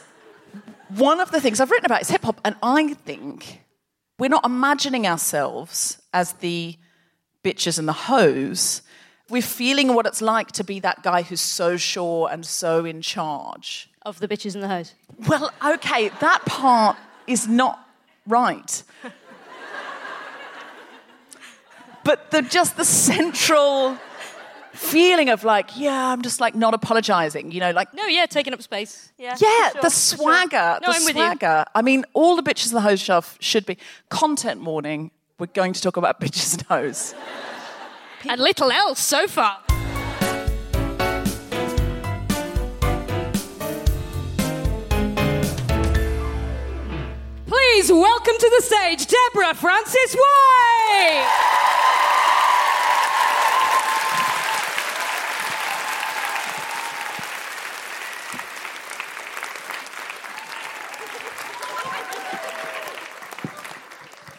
one 0.97 1.21
of 1.21 1.31
the 1.31 1.41
things 1.41 1.61
I've 1.61 1.71
written 1.71 1.87
about 1.87 2.03
is 2.03 2.11
hip 2.11 2.23
hop, 2.23 2.41
and 2.45 2.57
I 2.63 2.95
think 2.95 3.63
we're 4.19 4.29
not 4.29 4.45
imagining 4.45 5.07
ourselves 5.07 6.01
as 6.13 6.35
the 6.35 6.77
bitches 7.43 7.79
and 7.79 7.89
the 7.89 7.93
hoes. 7.93 8.83
We're 9.29 9.43
feeling 9.43 9.95
what 9.95 10.07
it's 10.07 10.21
like 10.21 10.53
to 10.53 10.65
be 10.65 10.81
that 10.81 11.03
guy 11.03 11.23
who's 11.23 11.41
so 11.41 11.77
sure 11.77 12.29
and 12.31 12.45
so 12.45 12.85
in 12.85 13.01
charge. 13.01 13.90
Of 14.07 14.19
the 14.19 14.29
bitches 14.29 14.55
and 14.55 14.63
the 14.65 14.69
hoes. 14.69 14.95
Well, 15.29 15.51
okay, 15.65 16.09
that 16.21 16.45
part 16.47 16.97
is 17.27 17.47
not 17.47 17.87
right. 18.27 18.83
but 22.05 22.31
the, 22.31 22.41
just 22.43 22.77
the 22.79 22.85
central 22.85 23.99
feeling 24.73 25.29
of 25.29 25.45
like, 25.45 25.77
yeah, 25.77 26.13
I'm 26.13 26.23
just 26.23 26.41
like 26.41 26.55
not 26.55 26.73
apologizing, 26.73 27.53
you 27.53 27.61
know, 27.61 27.73
like 27.73 27.93
No, 27.93 28.07
yeah, 28.07 28.25
taking 28.27 28.55
up 28.55 28.63
space. 28.63 29.13
Yeah. 29.19 29.37
yeah, 29.39 29.71
sure, 29.73 29.83
the 29.83 29.91
for 29.91 29.91
sure. 29.91 30.19
swagger, 30.19 30.79
No, 30.81 30.89
the 30.93 30.99
I'm 30.99 31.05
with 31.05 31.17
you. 31.17 31.23
swagger. 31.23 31.65
I 31.75 31.83
mean, 31.83 32.05
all 32.15 32.37
the 32.37 32.43
bitches 32.43 32.69
in 32.69 32.75
the 32.75 32.81
hose 32.81 33.01
shelf 33.01 33.37
should 33.41 33.67
be 33.67 33.77
content 34.09 34.63
warning. 34.63 35.11
We're 35.39 35.47
going 35.47 35.75
to 35.75 35.81
talk 35.83 35.97
about 35.99 36.21
bitches 36.23 36.55
and 36.55 36.63
hoes. 36.63 37.15
And 38.29 38.41
little 38.41 38.71
else 38.71 39.01
so 39.01 39.27
far. 39.27 39.59
Please 47.73 47.93
welcome 47.93 48.35
to 48.37 48.53
the 48.57 48.63
stage 48.65 49.07
Deborah 49.07 49.55
Frances 49.55 50.15
White. 50.15 51.29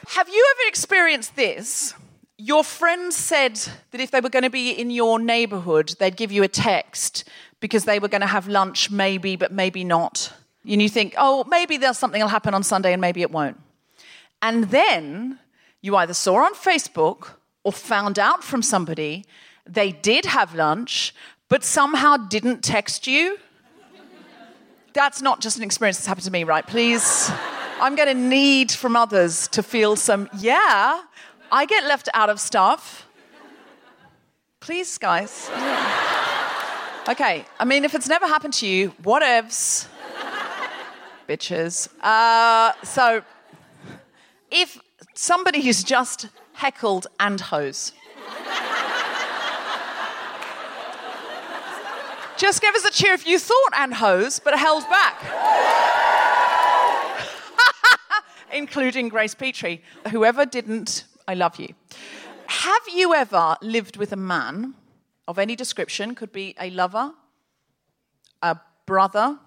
Have 0.07 0.27
you 0.27 0.45
ever 0.51 0.67
experienced 0.67 1.37
this? 1.37 1.93
Your 2.37 2.65
friend 2.65 3.13
said 3.13 3.55
that 3.91 4.01
if 4.01 4.11
they 4.11 4.19
were 4.19 4.29
going 4.29 4.43
to 4.43 4.49
be 4.49 4.71
in 4.71 4.91
your 4.91 5.19
neighborhood, 5.19 5.95
they'd 5.99 6.17
give 6.17 6.33
you 6.33 6.43
a 6.43 6.49
text 6.49 7.23
because 7.61 7.85
they 7.85 7.97
were 7.97 8.09
going 8.09 8.21
to 8.21 8.27
have 8.27 8.49
lunch, 8.49 8.91
maybe, 8.91 9.37
but 9.37 9.53
maybe 9.53 9.85
not. 9.85 10.33
And 10.67 10.81
you 10.81 10.89
think, 10.89 11.15
oh, 11.17 11.43
maybe 11.47 11.77
there's 11.77 11.97
something 11.97 12.21
will 12.21 12.27
happen 12.27 12.53
on 12.53 12.63
Sunday 12.63 12.93
and 12.93 13.01
maybe 13.01 13.21
it 13.21 13.31
won't. 13.31 13.59
And 14.41 14.65
then 14.65 15.39
you 15.81 15.95
either 15.95 16.13
saw 16.13 16.45
on 16.45 16.53
Facebook 16.53 17.31
or 17.63 17.71
found 17.71 18.19
out 18.19 18.43
from 18.43 18.61
somebody 18.61 19.25
they 19.65 19.91
did 19.91 20.25
have 20.25 20.55
lunch, 20.55 21.13
but 21.47 21.63
somehow 21.63 22.17
didn't 22.17 22.63
text 22.63 23.07
you. 23.07 23.37
That's 24.93 25.21
not 25.21 25.39
just 25.39 25.57
an 25.57 25.63
experience 25.63 25.97
that's 25.97 26.07
happened 26.07 26.25
to 26.25 26.31
me, 26.31 26.43
right? 26.43 26.65
Please. 26.65 27.31
I'm 27.79 27.95
going 27.95 28.09
to 28.09 28.13
need 28.13 28.71
from 28.71 28.95
others 28.95 29.47
to 29.49 29.63
feel 29.63 29.95
some, 29.95 30.29
yeah, 30.37 31.01
I 31.51 31.65
get 31.65 31.85
left 31.85 32.09
out 32.13 32.29
of 32.29 32.39
stuff. 32.39 33.07
Please, 34.59 34.99
guys. 34.99 35.49
Okay, 37.09 37.43
I 37.59 37.65
mean, 37.65 37.83
if 37.83 37.95
it's 37.95 38.07
never 38.07 38.27
happened 38.27 38.53
to 38.55 38.67
you, 38.67 38.91
whatevs. 39.01 39.87
Bitches. 41.27 41.87
Uh, 42.01 42.73
so, 42.83 43.23
if 44.49 44.79
somebody 45.15 45.61
who's 45.61 45.83
just 45.83 46.27
heckled 46.53 47.07
and 47.19 47.39
hose, 47.39 47.93
just 52.37 52.61
give 52.61 52.75
us 52.75 52.85
a 52.85 52.91
cheer 52.91 53.13
if 53.13 53.25
you 53.25 53.39
thought 53.39 53.73
and 53.77 53.93
hose, 53.93 54.39
but 54.39 54.57
held 54.57 54.83
back 54.89 55.21
including 58.53 59.09
Grace 59.09 59.35
Petrie. 59.35 59.81
Whoever 60.09 60.45
didn't, 60.45 61.05
I 61.27 61.33
love 61.33 61.59
you. 61.59 61.73
Have 62.47 62.81
you 62.93 63.13
ever 63.13 63.55
lived 63.61 63.97
with 63.97 64.11
a 64.11 64.17
man 64.17 64.75
of 65.27 65.39
any 65.39 65.55
description? 65.55 66.15
Could 66.15 66.31
be 66.31 66.55
a 66.59 66.69
lover, 66.69 67.13
a 68.41 68.59
brother, 68.85 69.37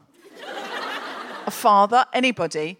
a 1.47 1.51
father, 1.51 2.05
anybody, 2.13 2.79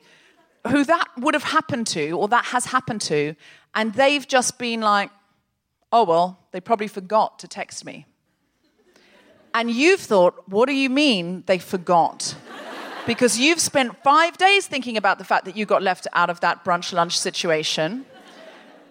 who 0.69 0.85
that 0.85 1.09
would 1.19 1.35
have 1.35 1.45
happened 1.45 1.87
to 1.89 2.13
or 2.13 2.29
that 2.29 2.47
has 2.47 2.67
happened 2.67 3.01
to, 3.03 3.35
and 3.75 3.93
they've 3.95 4.27
just 4.27 4.59
been 4.59 4.81
like, 4.81 5.11
oh, 5.93 6.05
well, 6.05 6.39
they 6.53 6.61
probably 6.61 6.89
forgot 6.89 7.39
to 7.41 7.49
text 7.49 7.85
me. 7.85 8.07
And 9.53 9.71
you've 9.71 10.01
thought, 10.01 10.49
what 10.49 10.67
do 10.67 10.75
you 10.75 10.91
mean 10.91 11.45
they 11.47 11.59
forgot? 11.59 12.35
because 13.07 13.39
you've 13.39 13.61
spent 13.61 14.03
five 14.03 14.37
days 14.39 14.67
thinking 14.67 14.97
about 14.97 15.19
the 15.19 15.25
fact 15.25 15.45
that 15.45 15.57
you 15.57 15.67
got 15.67 15.83
left 15.83 16.07
out 16.15 16.31
of 16.31 16.41
that 16.41 16.65
brunch 16.65 16.93
lunch 16.93 17.19
situation. 17.19 18.05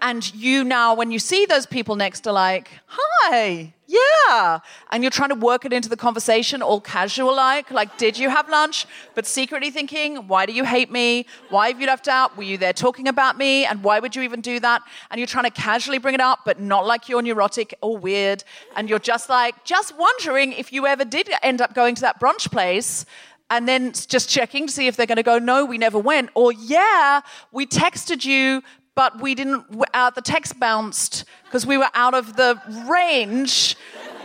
And 0.06 0.36
you 0.36 0.66
now, 0.66 0.94
when 0.94 1.12
you 1.12 1.18
see 1.18 1.46
those 1.46 1.66
people 1.66 1.96
next, 1.96 2.28
are 2.28 2.34
like, 2.34 2.70
hi, 2.88 3.74
yeah. 3.88 4.60
And 4.92 5.02
you're 5.02 5.10
trying 5.10 5.30
to 5.30 5.36
work 5.36 5.64
it 5.64 5.72
into 5.72 5.88
the 5.88 5.96
conversation, 5.96 6.62
all 6.62 6.82
casual 6.82 7.34
like, 7.34 7.72
like, 7.72 7.98
did 7.98 8.18
you 8.18 8.30
have 8.30 8.50
lunch? 8.50 8.86
But 9.16 9.26
secretly 9.26 9.72
thinking, 9.72 10.28
why 10.28 10.46
do 10.46 10.52
you 10.52 10.66
hate 10.66 10.92
me? 10.92 11.26
Why 11.50 11.70
have 11.70 11.80
you 11.80 11.88
left 11.88 12.10
out? 12.10 12.36
Were 12.36 12.44
you 12.44 12.58
there 12.58 12.74
talking 12.74 13.08
about 13.08 13.38
me? 13.38 13.64
And 13.64 13.82
why 13.82 14.02
would 14.02 14.14
you 14.14 14.24
even 14.24 14.42
do 14.42 14.60
that? 14.60 14.82
And 15.10 15.20
you're 15.20 15.26
trying 15.26 15.46
to 15.46 15.52
casually 15.52 16.00
bring 16.00 16.16
it 16.16 16.22
up, 16.22 16.40
but 16.44 16.60
not 16.60 16.86
like 16.86 17.08
you're 17.08 17.22
neurotic 17.22 17.74
or 17.82 17.98
weird. 17.98 18.44
And 18.76 18.90
you're 18.90 19.00
just 19.00 19.30
like, 19.30 19.64
just 19.64 19.98
wondering 19.98 20.52
if 20.52 20.74
you 20.74 20.86
ever 20.86 21.06
did 21.06 21.30
end 21.42 21.62
up 21.62 21.74
going 21.74 21.96
to 21.96 22.02
that 22.02 22.20
brunch 22.20 22.52
place 22.52 23.06
and 23.50 23.68
then 23.68 23.94
just 23.94 24.30
checking 24.30 24.68
to 24.68 24.74
see 24.74 24.88
if 24.88 24.98
they're 24.98 25.06
going 25.06 25.16
to 25.16 25.24
go, 25.24 25.38
no, 25.38 25.64
we 25.64 25.78
never 25.78 26.00
went, 26.00 26.30
or 26.34 26.52
yeah, 26.52 27.22
we 27.52 27.68
texted 27.68 28.26
you, 28.26 28.64
but 28.96 29.22
we 29.22 29.36
didn't, 29.36 29.66
uh, 29.94 30.10
the 30.12 30.22
text 30.22 30.60
bounced 30.60 31.26
because 31.46 31.66
we 31.66 31.78
were 31.78 31.90
out 31.94 32.14
of 32.14 32.36
the 32.36 32.62
range. 32.90 33.76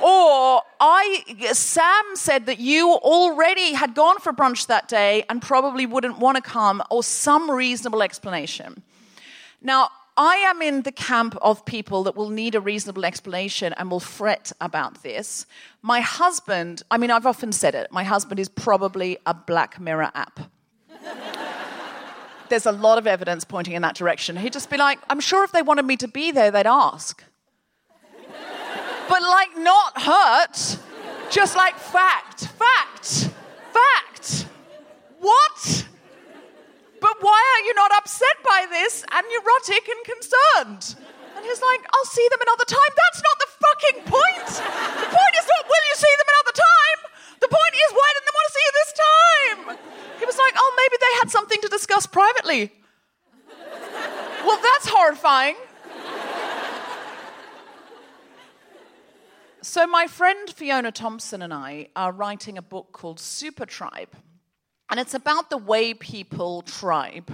Or 0.02 0.62
I, 0.80 1.24
Sam 1.52 2.04
said 2.14 2.46
that 2.46 2.60
you 2.60 2.92
already 2.92 3.72
had 3.72 3.94
gone 3.94 4.18
for 4.20 4.32
brunch 4.32 4.66
that 4.66 4.86
day 4.86 5.24
and 5.28 5.42
probably 5.42 5.86
wouldn't 5.86 6.18
want 6.18 6.36
to 6.36 6.42
come, 6.42 6.82
or 6.90 7.02
some 7.02 7.50
reasonable 7.50 8.02
explanation. 8.02 8.82
Now, 9.60 9.90
I 10.16 10.36
am 10.36 10.62
in 10.62 10.82
the 10.82 10.92
camp 10.92 11.36
of 11.42 11.64
people 11.64 12.02
that 12.04 12.16
will 12.16 12.28
need 12.28 12.54
a 12.56 12.60
reasonable 12.60 13.04
explanation 13.04 13.72
and 13.74 13.90
will 13.90 14.00
fret 14.00 14.50
about 14.60 15.02
this. 15.04 15.46
My 15.80 16.00
husband, 16.00 16.82
I 16.90 16.98
mean, 16.98 17.10
I've 17.10 17.26
often 17.26 17.52
said 17.52 17.74
it, 17.74 17.92
my 17.92 18.02
husband 18.04 18.40
is 18.40 18.48
probably 18.48 19.18
a 19.26 19.34
Black 19.34 19.80
Mirror 19.80 20.10
app. 20.14 20.40
There's 22.48 22.66
a 22.66 22.72
lot 22.72 22.98
of 22.98 23.06
evidence 23.06 23.44
pointing 23.44 23.74
in 23.74 23.82
that 23.82 23.94
direction. 23.94 24.36
He'd 24.36 24.52
just 24.52 24.70
be 24.70 24.76
like, 24.76 24.98
I'm 25.10 25.20
sure 25.20 25.44
if 25.44 25.52
they 25.52 25.62
wanted 25.62 25.84
me 25.84 25.96
to 25.98 26.08
be 26.08 26.30
there, 26.30 26.50
they'd 26.50 26.66
ask. 26.66 27.22
but 29.08 29.22
like, 29.22 29.56
not 29.58 30.02
hurt, 30.02 30.78
just 31.30 31.56
like 31.56 31.76
fact, 31.76 32.46
fact, 32.46 33.30
fact. 33.72 34.46
What? 35.20 35.86
But 37.00 37.16
why 37.20 37.38
are 37.38 37.62
you 37.66 37.74
not 37.74 37.92
upset 37.96 38.36
by 38.44 38.66
this 38.70 39.04
and 39.12 39.26
neurotic 39.30 39.88
and 39.88 40.00
concerned? 40.04 41.04
And 41.36 41.46
he's 41.46 41.62
like, 41.62 41.82
I'll 41.86 42.10
see 42.10 42.26
them 42.30 42.42
another 42.42 42.66
time. 42.66 42.92
That's 42.98 43.22
not 43.22 43.36
the 43.38 43.50
fucking 43.62 43.98
point. 44.10 44.50
The 44.58 45.10
point 45.14 45.34
is 45.38 45.46
not, 45.46 45.62
will 45.70 45.84
you 45.86 45.96
see 45.96 46.14
them 46.18 46.28
another 46.34 46.54
time? 46.58 46.98
The 47.38 47.46
point 47.46 47.74
is, 47.78 47.88
why 47.94 48.08
didn't 48.10 48.26
they 48.26 48.34
want 48.34 48.46
to 48.50 48.54
see 48.58 48.64
you 48.66 48.72
this 48.74 48.92
time? 48.98 49.58
He 50.18 50.26
was 50.26 50.38
like, 50.38 50.54
oh, 50.58 50.70
maybe 50.74 50.96
they 50.98 51.14
had 51.22 51.30
something 51.30 51.60
to 51.62 51.68
privately. 52.48 52.72
Well, 54.44 54.58
that's 54.62 54.88
horrifying. 54.88 55.56
So, 59.60 59.86
my 59.86 60.06
friend 60.06 60.48
Fiona 60.48 60.92
Thompson 60.92 61.42
and 61.42 61.52
I 61.52 61.88
are 61.94 62.12
writing 62.12 62.56
a 62.56 62.62
book 62.62 62.92
called 62.92 63.20
Super 63.20 63.66
Tribe. 63.66 64.08
And 64.90 64.98
it's 64.98 65.12
about 65.12 65.50
the 65.50 65.58
way 65.58 65.92
people 65.92 66.62
tribe, 66.62 67.30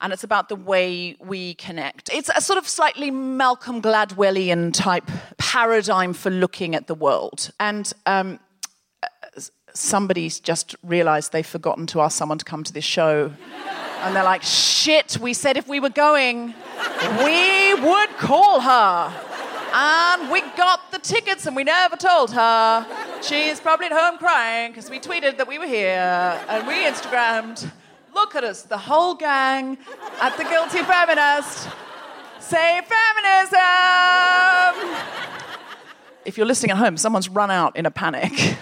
and 0.00 0.12
it's 0.12 0.24
about 0.24 0.48
the 0.48 0.56
way 0.56 1.16
we 1.20 1.54
connect. 1.54 2.10
It's 2.12 2.28
a 2.34 2.40
sort 2.40 2.58
of 2.58 2.66
slightly 2.66 3.12
Malcolm 3.12 3.80
Gladwellian 3.80 4.72
type 4.72 5.08
paradigm 5.38 6.12
for 6.14 6.30
looking 6.30 6.74
at 6.74 6.88
the 6.88 6.96
world. 6.96 7.52
And 7.60 7.92
um, 8.06 8.40
somebody's 9.72 10.40
just 10.40 10.74
realized 10.82 11.30
they've 11.30 11.46
forgotten 11.46 11.86
to 11.88 12.00
ask 12.00 12.18
someone 12.18 12.38
to 12.38 12.44
come 12.44 12.64
to 12.64 12.72
this 12.72 12.84
show. 12.84 13.32
And 14.06 14.14
they're 14.14 14.22
like, 14.22 14.44
shit, 14.44 15.18
we 15.20 15.34
said 15.34 15.56
if 15.56 15.66
we 15.66 15.80
were 15.80 15.90
going, 15.90 16.54
we 17.24 17.74
would 17.74 18.10
call 18.10 18.60
her. 18.60 19.12
And 19.72 20.30
we 20.30 20.42
got 20.56 20.92
the 20.92 21.00
tickets 21.00 21.44
and 21.46 21.56
we 21.56 21.64
never 21.64 21.96
told 21.96 22.30
her. 22.30 22.86
She's 23.20 23.58
probably 23.58 23.86
at 23.86 23.92
home 23.92 24.18
crying 24.18 24.70
because 24.70 24.88
we 24.88 25.00
tweeted 25.00 25.38
that 25.38 25.48
we 25.48 25.58
were 25.58 25.66
here 25.66 26.40
and 26.48 26.68
we 26.68 26.74
Instagrammed. 26.74 27.68
Look 28.14 28.36
at 28.36 28.44
us, 28.44 28.62
the 28.62 28.78
whole 28.78 29.16
gang 29.16 29.76
at 30.20 30.36
the 30.36 30.44
Guilty 30.44 30.84
Feminist. 30.84 31.68
Say 32.38 32.80
feminism! 32.86 33.58
If 36.24 36.36
you're 36.36 36.46
listening 36.46 36.70
at 36.70 36.76
home, 36.76 36.96
someone's 36.96 37.28
run 37.28 37.50
out 37.50 37.76
in 37.76 37.86
a 37.86 37.90
panic. 37.90 38.56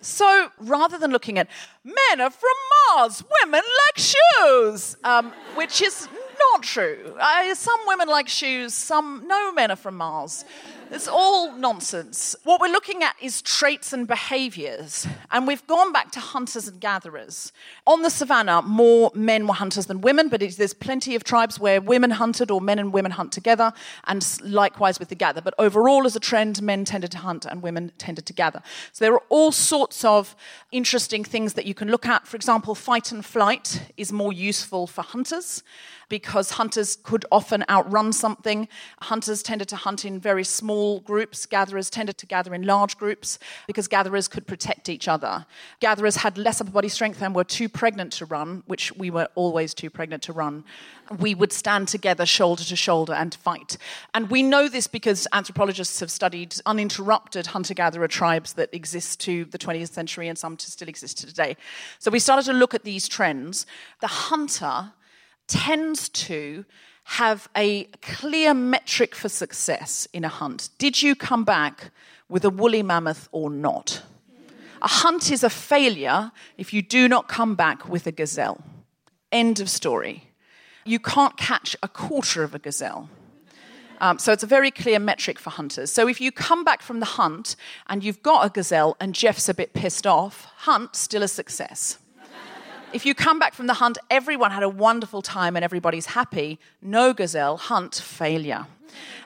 So 0.00 0.48
rather 0.58 0.98
than 0.98 1.10
looking 1.10 1.38
at 1.38 1.48
men 1.84 2.20
are 2.20 2.30
from 2.30 2.50
Mars, 2.96 3.22
women 3.42 3.62
like 3.86 3.98
shoes, 3.98 4.96
um, 5.04 5.32
which 5.54 5.82
is 5.82 6.08
not 6.52 6.62
true. 6.62 7.16
Uh, 7.18 7.54
some 7.54 7.80
women 7.86 8.08
like 8.08 8.28
shoes, 8.28 8.74
some, 8.74 9.24
no 9.26 9.52
men 9.52 9.70
are 9.70 9.76
from 9.76 9.96
Mars. 9.96 10.44
It's 10.90 11.06
all 11.06 11.52
nonsense. 11.52 12.34
What 12.44 12.62
we're 12.62 12.72
looking 12.72 13.02
at 13.02 13.14
is 13.20 13.42
traits 13.42 13.92
and 13.92 14.08
behaviors. 14.08 15.06
And 15.30 15.46
we've 15.46 15.66
gone 15.66 15.92
back 15.92 16.10
to 16.12 16.20
hunters 16.20 16.66
and 16.66 16.80
gatherers. 16.80 17.52
On 17.86 18.00
the 18.00 18.08
savannah, 18.08 18.62
more 18.62 19.10
men 19.14 19.46
were 19.46 19.54
hunters 19.54 19.84
than 19.84 20.00
women, 20.00 20.28
but 20.28 20.40
there's 20.40 20.72
plenty 20.72 21.14
of 21.14 21.24
tribes 21.24 21.60
where 21.60 21.80
women 21.80 22.12
hunted 22.12 22.50
or 22.50 22.62
men 22.62 22.78
and 22.78 22.90
women 22.90 23.12
hunt 23.12 23.32
together, 23.32 23.72
and 24.06 24.26
likewise 24.42 24.98
with 24.98 25.10
the 25.10 25.14
gather. 25.14 25.42
But 25.42 25.52
overall, 25.58 26.06
as 26.06 26.16
a 26.16 26.20
trend, 26.20 26.62
men 26.62 26.86
tended 26.86 27.12
to 27.12 27.18
hunt 27.18 27.44
and 27.44 27.62
women 27.62 27.92
tended 27.98 28.24
to 28.24 28.32
gather. 28.32 28.62
So 28.92 29.04
there 29.04 29.12
are 29.12 29.22
all 29.28 29.52
sorts 29.52 30.06
of 30.06 30.34
interesting 30.72 31.22
things 31.22 31.52
that 31.52 31.66
you 31.66 31.74
can 31.74 31.90
look 31.90 32.06
at. 32.06 32.26
For 32.26 32.36
example, 32.36 32.74
fight 32.74 33.12
and 33.12 33.22
flight 33.22 33.92
is 33.98 34.10
more 34.10 34.32
useful 34.32 34.86
for 34.86 35.02
hunters 35.02 35.62
because 36.08 36.52
hunters 36.52 36.96
could 37.02 37.24
often 37.30 37.64
outrun 37.68 38.12
something. 38.12 38.68
Hunters 39.02 39.42
tended 39.42 39.68
to 39.68 39.76
hunt 39.76 40.04
in 40.04 40.18
very 40.20 40.44
small 40.44 41.00
groups, 41.00 41.46
gatherers 41.46 41.90
tended 41.90 42.18
to 42.18 42.26
gather 42.26 42.54
in 42.54 42.62
large 42.62 42.96
groups 42.98 43.38
because 43.66 43.88
gatherers 43.88 44.28
could 44.28 44.46
protect 44.46 44.88
each 44.88 45.08
other. 45.08 45.46
Gatherers 45.80 46.16
had 46.16 46.38
less 46.38 46.60
upper 46.60 46.70
body 46.70 46.88
strength 46.88 47.22
and 47.22 47.34
were 47.34 47.44
too 47.44 47.68
pregnant 47.68 48.12
to 48.14 48.24
run, 48.24 48.62
which 48.66 48.94
we 48.96 49.10
were 49.10 49.28
always 49.34 49.74
too 49.74 49.90
pregnant 49.90 50.22
to 50.24 50.32
run. 50.32 50.64
We 51.18 51.34
would 51.34 51.52
stand 51.52 51.88
together 51.88 52.26
shoulder 52.26 52.64
to 52.64 52.76
shoulder 52.76 53.14
and 53.14 53.34
fight. 53.34 53.78
And 54.12 54.30
we 54.30 54.42
know 54.42 54.68
this 54.68 54.86
because 54.86 55.26
anthropologists 55.32 56.00
have 56.00 56.10
studied 56.10 56.54
uninterrupted 56.66 57.48
hunter 57.48 57.74
gatherer 57.74 58.08
tribes 58.08 58.52
that 58.54 58.72
exist 58.74 59.20
to 59.20 59.46
the 59.46 59.58
20th 59.58 59.90
century 59.90 60.28
and 60.28 60.36
some 60.36 60.58
still 60.58 60.88
exist 60.88 61.18
today. 61.18 61.56
So 61.98 62.10
we 62.10 62.18
started 62.18 62.44
to 62.46 62.52
look 62.52 62.74
at 62.74 62.84
these 62.84 63.08
trends. 63.08 63.66
The 64.00 64.06
hunter 64.06 64.92
tends 65.48 66.08
to 66.10 66.64
have 67.04 67.48
a 67.56 67.84
clear 68.02 68.52
metric 68.54 69.14
for 69.14 69.28
success 69.28 70.06
in 70.12 70.24
a 70.24 70.28
hunt. 70.28 70.68
Did 70.78 71.02
you 71.02 71.16
come 71.16 71.42
back 71.42 71.90
with 72.28 72.44
a 72.44 72.50
woolly 72.50 72.82
mammoth 72.82 73.28
or 73.32 73.50
not? 73.50 74.02
A 74.82 74.88
hunt 74.88 75.32
is 75.32 75.42
a 75.42 75.50
failure 75.50 76.30
if 76.56 76.72
you 76.72 76.82
do 76.82 77.08
not 77.08 77.26
come 77.26 77.54
back 77.54 77.88
with 77.88 78.06
a 78.06 78.12
gazelle. 78.12 78.62
End 79.32 79.58
of 79.58 79.68
story. 79.68 80.24
You 80.84 80.98
can't 80.98 81.36
catch 81.36 81.74
a 81.82 81.88
quarter 81.88 82.42
of 82.42 82.54
a 82.54 82.58
gazelle. 82.58 83.08
Um, 84.00 84.18
so 84.18 84.32
it's 84.32 84.44
a 84.44 84.46
very 84.46 84.70
clear 84.70 84.98
metric 84.98 85.38
for 85.38 85.50
hunters. 85.50 85.90
So 85.90 86.08
if 86.08 86.20
you 86.20 86.30
come 86.30 86.62
back 86.62 86.82
from 86.82 87.00
the 87.00 87.06
hunt 87.06 87.56
and 87.88 88.04
you've 88.04 88.22
got 88.22 88.46
a 88.46 88.50
gazelle 88.50 88.96
and 89.00 89.14
Jeff's 89.14 89.48
a 89.48 89.54
bit 89.54 89.72
pissed 89.72 90.06
off, 90.06 90.44
hunt 90.58 90.94
still 90.94 91.22
a 91.22 91.28
success. 91.28 91.98
If 92.90 93.04
you 93.04 93.14
come 93.14 93.38
back 93.38 93.52
from 93.52 93.66
the 93.66 93.74
hunt, 93.74 93.98
everyone 94.10 94.50
had 94.50 94.62
a 94.62 94.68
wonderful 94.68 95.20
time 95.20 95.56
and 95.56 95.64
everybody's 95.64 96.06
happy. 96.06 96.58
No 96.80 97.12
gazelle, 97.12 97.58
hunt, 97.58 97.94
failure. 97.94 98.66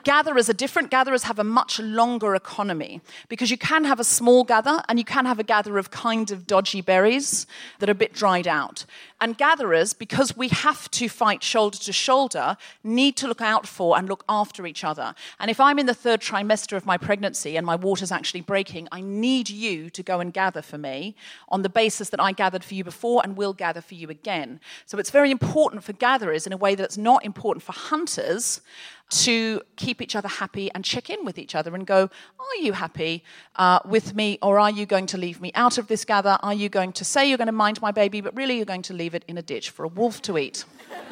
Gatherers 0.03 0.49
are 0.49 0.53
different. 0.53 0.91
Gatherers 0.91 1.23
have 1.23 1.39
a 1.39 1.43
much 1.43 1.79
longer 1.79 2.35
economy 2.35 3.01
because 3.29 3.49
you 3.49 3.57
can 3.57 3.85
have 3.85 3.99
a 3.99 4.03
small 4.03 4.43
gather 4.43 4.81
and 4.89 4.99
you 4.99 5.05
can 5.05 5.25
have 5.25 5.39
a 5.39 5.43
gather 5.43 5.77
of 5.77 5.91
kind 5.91 6.31
of 6.31 6.45
dodgy 6.45 6.81
berries 6.81 7.47
that 7.79 7.89
are 7.89 7.93
a 7.93 7.95
bit 7.95 8.13
dried 8.13 8.47
out. 8.47 8.85
And 9.21 9.37
gatherers, 9.37 9.93
because 9.93 10.35
we 10.35 10.49
have 10.49 10.91
to 10.91 11.07
fight 11.07 11.43
shoulder 11.43 11.77
to 11.77 11.93
shoulder, 11.93 12.57
need 12.83 13.15
to 13.17 13.27
look 13.27 13.39
out 13.39 13.65
for 13.65 13.97
and 13.97 14.09
look 14.09 14.25
after 14.27 14.67
each 14.67 14.83
other. 14.83 15.15
And 15.39 15.49
if 15.49 15.61
I'm 15.61 15.79
in 15.79 15.85
the 15.85 15.93
third 15.93 16.19
trimester 16.19 16.75
of 16.75 16.85
my 16.85 16.97
pregnancy 16.97 17.55
and 17.55 17.65
my 17.65 17.77
water's 17.77 18.11
actually 18.11 18.41
breaking, 18.41 18.89
I 18.91 18.99
need 18.99 19.49
you 19.49 19.89
to 19.91 20.03
go 20.03 20.19
and 20.19 20.33
gather 20.33 20.61
for 20.61 20.77
me 20.77 21.15
on 21.47 21.61
the 21.61 21.69
basis 21.69 22.09
that 22.09 22.19
I 22.19 22.33
gathered 22.33 22.65
for 22.65 22.73
you 22.73 22.83
before 22.83 23.21
and 23.23 23.37
will 23.37 23.53
gather 23.53 23.81
for 23.81 23.95
you 23.95 24.09
again. 24.09 24.59
So 24.85 24.97
it's 24.97 25.09
very 25.09 25.31
important 25.31 25.83
for 25.83 25.93
gatherers 25.93 26.45
in 26.45 26.51
a 26.51 26.57
way 26.57 26.75
that's 26.75 26.97
not 26.97 27.23
important 27.23 27.63
for 27.63 27.71
hunters 27.71 28.61
to 29.09 29.61
keep 29.75 30.01
each 30.01 30.15
other 30.15 30.27
happy 30.27 30.71
and 30.73 30.83
check 30.83 31.09
in 31.09 31.23
with 31.25 31.37
each 31.37 31.55
other 31.55 31.75
and 31.75 31.85
go, 31.85 32.09
Are 32.39 32.61
you 32.61 32.73
happy 32.73 33.23
uh, 33.55 33.79
with 33.85 34.15
me, 34.15 34.39
or 34.41 34.59
are 34.59 34.71
you 34.71 34.85
going 34.85 35.05
to 35.07 35.17
leave 35.17 35.39
me 35.39 35.51
out 35.55 35.77
of 35.77 35.87
this 35.87 36.05
gather? 36.05 36.37
Are 36.41 36.53
you 36.53 36.69
going 36.69 36.93
to 36.93 37.05
say 37.05 37.27
you're 37.27 37.37
going 37.37 37.47
to 37.47 37.51
mind 37.51 37.81
my 37.81 37.91
baby, 37.91 38.21
but 38.21 38.35
really 38.35 38.55
you're 38.55 38.65
going 38.65 38.81
to 38.83 38.93
leave 38.93 39.13
it 39.13 39.23
in 39.27 39.37
a 39.37 39.41
ditch 39.41 39.69
for 39.69 39.83
a 39.83 39.87
wolf 39.87 40.21
to 40.23 40.37
eat? 40.37 40.65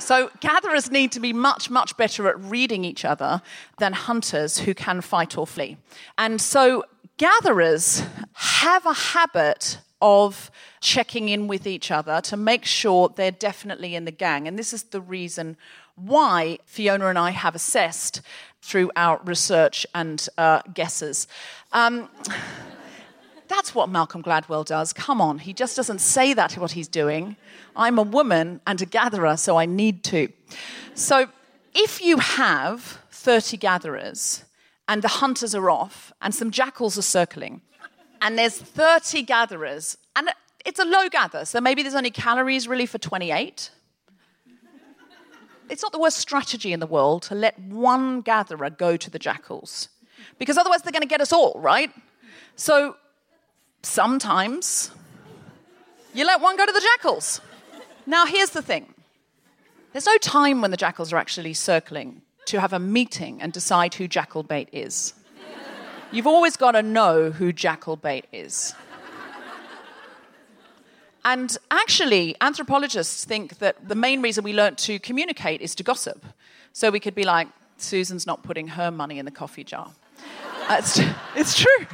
So, 0.00 0.30
gatherers 0.40 0.90
need 0.90 1.12
to 1.12 1.20
be 1.20 1.34
much, 1.34 1.68
much 1.68 1.94
better 1.96 2.26
at 2.26 2.40
reading 2.40 2.86
each 2.86 3.04
other 3.04 3.42
than 3.78 3.92
hunters 3.92 4.60
who 4.60 4.72
can 4.72 5.02
fight 5.02 5.36
or 5.36 5.46
flee. 5.46 5.76
And 6.16 6.40
so, 6.40 6.84
gatherers 7.18 8.02
have 8.32 8.86
a 8.86 8.94
habit 8.94 9.78
of 10.00 10.50
checking 10.80 11.28
in 11.28 11.46
with 11.46 11.66
each 11.66 11.90
other 11.90 12.20
to 12.22 12.36
make 12.36 12.64
sure 12.64 13.10
they're 13.10 13.30
definitely 13.30 13.94
in 13.94 14.06
the 14.06 14.10
gang. 14.10 14.48
And 14.48 14.58
this 14.58 14.72
is 14.72 14.84
the 14.84 15.00
reason 15.00 15.58
why 16.00 16.58
Fiona 16.64 17.06
and 17.06 17.18
I 17.18 17.30
have 17.30 17.54
assessed 17.54 18.22
through 18.62 18.90
our 18.96 19.20
research 19.24 19.86
and 19.94 20.28
uh, 20.38 20.62
guesses. 20.74 21.26
Um, 21.72 22.08
that's 23.48 23.74
what 23.74 23.88
Malcolm 23.88 24.22
Gladwell 24.22 24.64
does. 24.64 24.92
Come 24.92 25.20
on, 25.20 25.38
he 25.38 25.52
just 25.52 25.76
doesn't 25.76 26.00
say 26.00 26.34
that 26.34 26.52
what 26.54 26.72
he's 26.72 26.88
doing. 26.88 27.36
I'm 27.74 27.98
a 27.98 28.02
woman 28.02 28.60
and 28.66 28.80
a 28.80 28.86
gatherer, 28.86 29.36
so 29.36 29.56
I 29.56 29.66
need 29.66 30.04
to. 30.04 30.28
So 30.94 31.26
if 31.74 32.00
you 32.00 32.18
have 32.18 32.98
30 33.10 33.56
gatherers 33.56 34.44
and 34.88 35.02
the 35.02 35.08
hunters 35.08 35.54
are 35.54 35.70
off 35.70 36.12
and 36.22 36.34
some 36.34 36.50
jackals 36.50 36.96
are 36.96 37.02
circling, 37.02 37.60
and 38.22 38.38
there's 38.38 38.56
30 38.56 39.22
gatherers, 39.22 39.96
and 40.14 40.30
it's 40.64 40.78
a 40.78 40.84
low 40.84 41.08
gather, 41.08 41.44
so 41.44 41.60
maybe 41.60 41.82
there's 41.82 41.94
only 41.94 42.10
calories 42.10 42.68
really 42.68 42.86
for 42.86 42.98
28 42.98 43.70
it's 45.70 45.82
not 45.82 45.92
the 45.92 45.98
worst 45.98 46.18
strategy 46.18 46.72
in 46.72 46.80
the 46.80 46.86
world 46.86 47.22
to 47.22 47.34
let 47.34 47.58
one 47.58 48.20
gatherer 48.20 48.70
go 48.70 48.96
to 48.96 49.10
the 49.10 49.18
jackals, 49.18 49.88
because 50.38 50.58
otherwise 50.58 50.82
they're 50.82 50.92
going 50.92 51.02
to 51.02 51.08
get 51.08 51.20
us 51.20 51.32
all, 51.32 51.58
right? 51.60 51.90
So 52.56 52.96
sometimes 53.82 54.90
you 56.12 56.26
let 56.26 56.40
one 56.40 56.56
go 56.56 56.66
to 56.66 56.72
the 56.72 56.80
jackals. 56.80 57.40
Now, 58.06 58.26
here's 58.26 58.50
the 58.50 58.62
thing 58.62 58.92
there's 59.92 60.06
no 60.06 60.18
time 60.18 60.60
when 60.60 60.70
the 60.70 60.76
jackals 60.76 61.12
are 61.12 61.16
actually 61.16 61.54
circling 61.54 62.22
to 62.46 62.60
have 62.60 62.72
a 62.72 62.78
meeting 62.78 63.40
and 63.40 63.52
decide 63.52 63.94
who 63.94 64.08
jackal 64.08 64.42
bait 64.42 64.68
is. 64.72 65.14
You've 66.12 66.26
always 66.26 66.56
got 66.56 66.72
to 66.72 66.82
know 66.82 67.30
who 67.30 67.52
jackal 67.52 67.96
bait 67.96 68.26
is. 68.32 68.74
And 71.24 71.56
actually, 71.70 72.34
anthropologists 72.40 73.24
think 73.24 73.58
that 73.58 73.88
the 73.88 73.94
main 73.94 74.22
reason 74.22 74.44
we 74.44 74.52
learnt 74.52 74.78
to 74.78 74.98
communicate 74.98 75.60
is 75.60 75.74
to 75.76 75.82
gossip. 75.82 76.24
So 76.72 76.90
we 76.90 77.00
could 77.00 77.14
be 77.14 77.24
like, 77.24 77.48
Susan's 77.76 78.26
not 78.26 78.42
putting 78.42 78.68
her 78.68 78.90
money 78.90 79.18
in 79.18 79.24
the 79.24 79.30
coffee 79.30 79.64
jar. 79.64 79.90
Uh, 80.68 80.76
it's, 80.78 81.00
it's 81.34 81.58
true. 81.58 81.86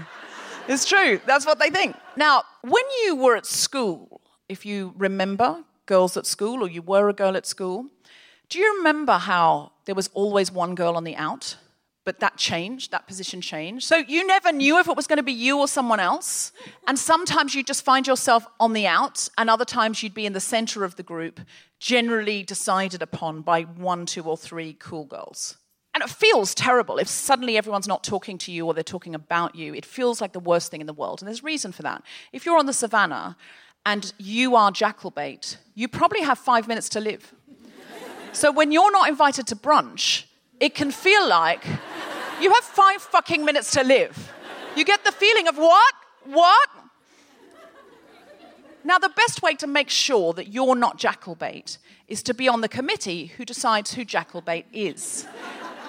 It's 0.68 0.84
true. 0.84 1.20
That's 1.26 1.46
what 1.46 1.58
they 1.58 1.70
think. 1.70 1.96
Now, 2.16 2.42
when 2.62 2.84
you 3.04 3.16
were 3.16 3.36
at 3.36 3.46
school, 3.46 4.20
if 4.48 4.66
you 4.66 4.94
remember, 4.96 5.64
girls 5.86 6.16
at 6.16 6.26
school 6.26 6.62
or 6.62 6.68
you 6.68 6.82
were 6.82 7.08
a 7.08 7.12
girl 7.12 7.36
at 7.36 7.46
school, 7.46 7.86
do 8.48 8.58
you 8.58 8.76
remember 8.78 9.12
how 9.12 9.72
there 9.86 9.94
was 9.94 10.08
always 10.14 10.52
one 10.52 10.74
girl 10.74 10.96
on 10.96 11.04
the 11.04 11.16
out? 11.16 11.56
But 12.06 12.20
that 12.20 12.36
changed, 12.36 12.92
that 12.92 13.08
position 13.08 13.40
changed. 13.40 13.84
So 13.84 13.96
you 13.96 14.24
never 14.24 14.52
knew 14.52 14.78
if 14.78 14.86
it 14.86 14.96
was 14.96 15.08
going 15.08 15.16
to 15.16 15.24
be 15.24 15.32
you 15.32 15.58
or 15.58 15.66
someone 15.66 15.98
else. 15.98 16.52
And 16.86 16.96
sometimes 16.96 17.52
you 17.52 17.64
just 17.64 17.84
find 17.84 18.06
yourself 18.06 18.46
on 18.60 18.74
the 18.74 18.86
out, 18.86 19.28
and 19.36 19.50
other 19.50 19.64
times 19.64 20.04
you'd 20.04 20.14
be 20.14 20.24
in 20.24 20.32
the 20.32 20.40
center 20.40 20.84
of 20.84 20.94
the 20.94 21.02
group, 21.02 21.40
generally 21.80 22.44
decided 22.44 23.02
upon 23.02 23.42
by 23.42 23.62
one, 23.62 24.06
two, 24.06 24.22
or 24.22 24.36
three 24.36 24.76
cool 24.78 25.04
girls. 25.04 25.58
And 25.94 26.04
it 26.04 26.08
feels 26.08 26.54
terrible 26.54 26.98
if 26.98 27.08
suddenly 27.08 27.56
everyone's 27.56 27.88
not 27.88 28.04
talking 28.04 28.38
to 28.38 28.52
you 28.52 28.66
or 28.66 28.74
they're 28.74 28.84
talking 28.84 29.14
about 29.14 29.56
you. 29.56 29.74
It 29.74 29.84
feels 29.84 30.20
like 30.20 30.32
the 30.32 30.38
worst 30.38 30.70
thing 30.70 30.80
in 30.80 30.86
the 30.86 30.92
world. 30.92 31.20
And 31.20 31.26
there's 31.26 31.42
reason 31.42 31.72
for 31.72 31.82
that. 31.82 32.04
If 32.32 32.46
you're 32.46 32.58
on 32.58 32.66
the 32.66 32.72
savannah 32.72 33.36
and 33.84 34.12
you 34.16 34.54
are 34.54 34.70
jackal 34.70 35.10
bait, 35.10 35.58
you 35.74 35.88
probably 35.88 36.20
have 36.20 36.38
five 36.38 36.68
minutes 36.68 36.88
to 36.90 37.00
live. 37.00 37.34
so 38.32 38.52
when 38.52 38.70
you're 38.70 38.92
not 38.92 39.08
invited 39.08 39.48
to 39.48 39.56
brunch, 39.56 40.26
it 40.60 40.74
can 40.74 40.90
feel 40.90 41.28
like 41.28 41.64
you 42.40 42.52
have 42.52 42.64
five 42.64 43.02
fucking 43.02 43.44
minutes 43.44 43.70
to 43.72 43.82
live. 43.82 44.32
You 44.76 44.84
get 44.84 45.04
the 45.04 45.12
feeling 45.12 45.48
of 45.48 45.56
what? 45.56 45.94
What? 46.24 46.68
Now, 48.84 48.98
the 48.98 49.08
best 49.08 49.42
way 49.42 49.54
to 49.56 49.66
make 49.66 49.90
sure 49.90 50.32
that 50.34 50.48
you're 50.48 50.76
not 50.76 50.96
jackal 50.98 51.34
bait 51.34 51.78
is 52.06 52.22
to 52.22 52.34
be 52.34 52.48
on 52.48 52.60
the 52.60 52.68
committee 52.68 53.26
who 53.26 53.44
decides 53.44 53.94
who 53.94 54.04
jackal 54.04 54.40
bait 54.40 54.66
is 54.72 55.26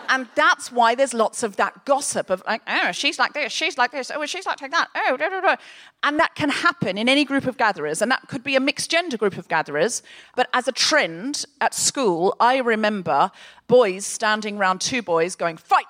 and 0.09 0.27
that's 0.35 0.71
why 0.71 0.95
there's 0.95 1.13
lots 1.13 1.43
of 1.43 1.55
that 1.57 1.85
gossip 1.85 2.29
of 2.29 2.43
like, 2.47 2.61
oh, 2.67 2.91
she's 2.91 3.19
like 3.19 3.33
this, 3.33 3.51
she's 3.51 3.77
like 3.77 3.91
this, 3.91 4.11
oh, 4.13 4.25
she's 4.25 4.45
like 4.45 4.59
that, 4.59 4.87
oh, 4.95 5.17
da, 5.17 5.29
da, 5.29 5.41
da. 5.41 5.55
and 6.03 6.19
that 6.19 6.35
can 6.35 6.49
happen 6.49 6.97
in 6.97 7.09
any 7.09 7.25
group 7.25 7.45
of 7.45 7.57
gatherers, 7.57 8.01
and 8.01 8.11
that 8.11 8.27
could 8.27 8.43
be 8.43 8.55
a 8.55 8.59
mixed 8.59 8.89
gender 8.89 9.17
group 9.17 9.37
of 9.37 9.47
gatherers. 9.47 10.03
But 10.35 10.49
as 10.53 10.67
a 10.67 10.71
trend 10.71 11.45
at 11.61 11.73
school, 11.73 12.35
I 12.39 12.57
remember 12.57 13.31
boys 13.67 14.05
standing 14.05 14.57
around 14.57 14.81
two 14.81 15.01
boys 15.01 15.35
going, 15.35 15.57
fight, 15.57 15.85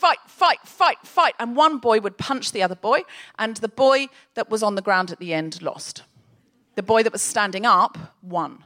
fight, 0.00 0.18
fight, 0.26 0.60
fight, 0.64 0.98
fight, 1.04 1.34
and 1.38 1.54
one 1.54 1.76
boy 1.76 2.00
would 2.00 2.16
punch 2.16 2.52
the 2.52 2.62
other 2.62 2.74
boy, 2.74 3.02
and 3.38 3.56
the 3.58 3.68
boy 3.68 4.08
that 4.34 4.48
was 4.48 4.62
on 4.62 4.74
the 4.74 4.82
ground 4.82 5.10
at 5.10 5.18
the 5.18 5.34
end 5.34 5.60
lost. 5.60 6.04
The 6.74 6.82
boy 6.82 7.02
that 7.02 7.12
was 7.12 7.20
standing 7.20 7.66
up 7.66 7.98
won. 8.22 8.64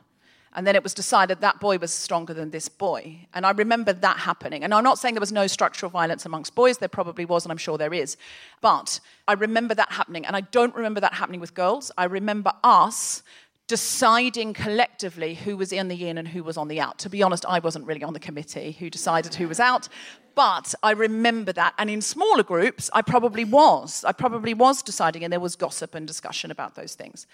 And 0.56 0.64
then 0.64 0.76
it 0.76 0.84
was 0.84 0.94
decided 0.94 1.40
that 1.40 1.58
boy 1.58 1.78
was 1.78 1.92
stronger 1.92 2.32
than 2.32 2.50
this 2.50 2.68
boy. 2.68 3.26
And 3.34 3.44
I 3.44 3.50
remember 3.50 3.92
that 3.92 4.18
happening. 4.18 4.62
And 4.62 4.72
I'm 4.72 4.84
not 4.84 5.00
saying 5.00 5.14
there 5.14 5.20
was 5.20 5.32
no 5.32 5.48
structural 5.48 5.90
violence 5.90 6.24
amongst 6.24 6.54
boys, 6.54 6.78
there 6.78 6.88
probably 6.88 7.24
was, 7.24 7.44
and 7.44 7.50
I'm 7.50 7.58
sure 7.58 7.76
there 7.76 7.92
is. 7.92 8.16
But 8.60 9.00
I 9.26 9.32
remember 9.32 9.74
that 9.74 9.90
happening. 9.90 10.24
And 10.24 10.36
I 10.36 10.42
don't 10.42 10.72
remember 10.76 11.00
that 11.00 11.14
happening 11.14 11.40
with 11.40 11.54
girls. 11.54 11.90
I 11.98 12.04
remember 12.04 12.52
us 12.62 13.24
deciding 13.66 14.52
collectively 14.52 15.34
who 15.34 15.56
was 15.56 15.72
in 15.72 15.88
the 15.88 16.06
in 16.06 16.18
and 16.18 16.28
who 16.28 16.44
was 16.44 16.56
on 16.56 16.68
the 16.68 16.80
out. 16.80 16.98
To 17.00 17.08
be 17.08 17.24
honest, 17.24 17.44
I 17.46 17.58
wasn't 17.58 17.86
really 17.86 18.04
on 18.04 18.12
the 18.12 18.20
committee 18.20 18.76
who 18.78 18.90
decided 18.90 19.34
who 19.34 19.48
was 19.48 19.58
out, 19.58 19.88
but 20.34 20.74
I 20.82 20.92
remember 20.92 21.52
that. 21.52 21.74
And 21.78 21.88
in 21.88 22.00
smaller 22.00 22.42
groups, 22.42 22.90
I 22.92 23.02
probably 23.02 23.44
was. 23.44 24.04
I 24.04 24.12
probably 24.12 24.54
was 24.54 24.82
deciding, 24.82 25.24
and 25.24 25.32
there 25.32 25.40
was 25.40 25.56
gossip 25.56 25.94
and 25.94 26.06
discussion 26.06 26.50
about 26.50 26.74
those 26.74 26.94
things. 26.94 27.26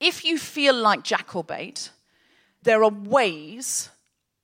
If 0.00 0.24
you 0.24 0.38
feel 0.38 0.74
like 0.74 1.02
jackal 1.02 1.42
bait, 1.42 1.90
there 2.62 2.82
are 2.82 2.90
ways 2.90 3.90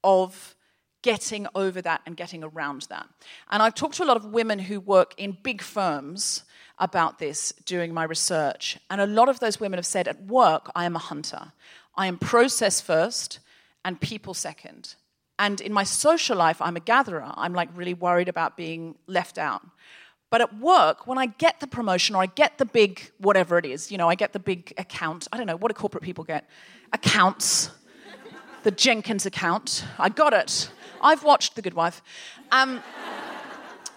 of 0.04 0.54
getting 1.02 1.46
over 1.54 1.80
that 1.80 2.02
and 2.06 2.16
getting 2.16 2.44
around 2.44 2.82
that. 2.90 3.08
And 3.50 3.62
I've 3.62 3.74
talked 3.74 3.96
to 3.96 4.04
a 4.04 4.06
lot 4.06 4.16
of 4.16 4.26
women 4.26 4.58
who 4.58 4.80
work 4.80 5.14
in 5.16 5.36
big 5.42 5.62
firms 5.62 6.44
about 6.78 7.18
this 7.18 7.52
during 7.64 7.92
my 7.92 8.04
research. 8.04 8.78
And 8.90 9.00
a 9.00 9.06
lot 9.06 9.28
of 9.28 9.40
those 9.40 9.60
women 9.60 9.78
have 9.78 9.86
said, 9.86 10.08
at 10.08 10.22
work, 10.24 10.70
I 10.74 10.84
am 10.84 10.96
a 10.96 11.00
hunter. 11.00 11.52
I 11.94 12.06
am 12.06 12.18
process 12.18 12.80
first 12.80 13.38
and 13.84 14.00
people 14.00 14.34
second. 14.34 14.94
And 15.40 15.60
in 15.60 15.72
my 15.72 15.84
social 15.84 16.36
life, 16.36 16.60
I'm 16.60 16.76
a 16.76 16.80
gatherer. 16.80 17.32
I'm 17.34 17.54
like 17.54 17.70
really 17.74 17.94
worried 17.94 18.28
about 18.28 18.56
being 18.56 18.94
left 19.06 19.38
out. 19.38 19.62
But 20.30 20.42
at 20.42 20.60
work, 20.60 21.06
when 21.06 21.18
I 21.18 21.26
get 21.26 21.58
the 21.58 21.66
promotion 21.66 22.14
or 22.14 22.22
I 22.22 22.26
get 22.26 22.58
the 22.58 22.66
big 22.66 23.10
whatever 23.18 23.58
it 23.58 23.64
is, 23.64 23.90
you 23.90 23.98
know, 23.98 24.08
I 24.08 24.14
get 24.14 24.32
the 24.32 24.38
big 24.38 24.72
account, 24.78 25.26
I 25.32 25.38
don't 25.38 25.46
know, 25.46 25.56
what 25.56 25.70
do 25.70 25.74
corporate 25.74 26.04
people 26.04 26.24
get? 26.24 26.48
Accounts 26.92 27.70
the 28.62 28.70
Jenkins 28.70 29.24
account. 29.26 29.84
I 29.98 30.10
got 30.10 30.34
it. 30.34 30.70
I've 31.00 31.24
watched 31.24 31.56
The 31.56 31.62
Good 31.62 31.74
Wife. 31.74 32.02
Um, 32.52 32.82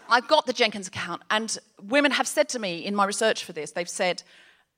I've 0.10 0.27
got 0.27 0.45
the 0.45 0.53
Jenkins 0.53 0.88
account, 0.88 1.21
and 1.29 1.58
women 1.82 2.12
have 2.12 2.27
said 2.27 2.47
to 2.49 2.60
me 2.60 2.86
in 2.86 2.95
my 2.95 3.06
research 3.06 3.43
for 3.43 3.51
this, 3.51 3.71
they've 3.71 3.89
said, 3.89 4.23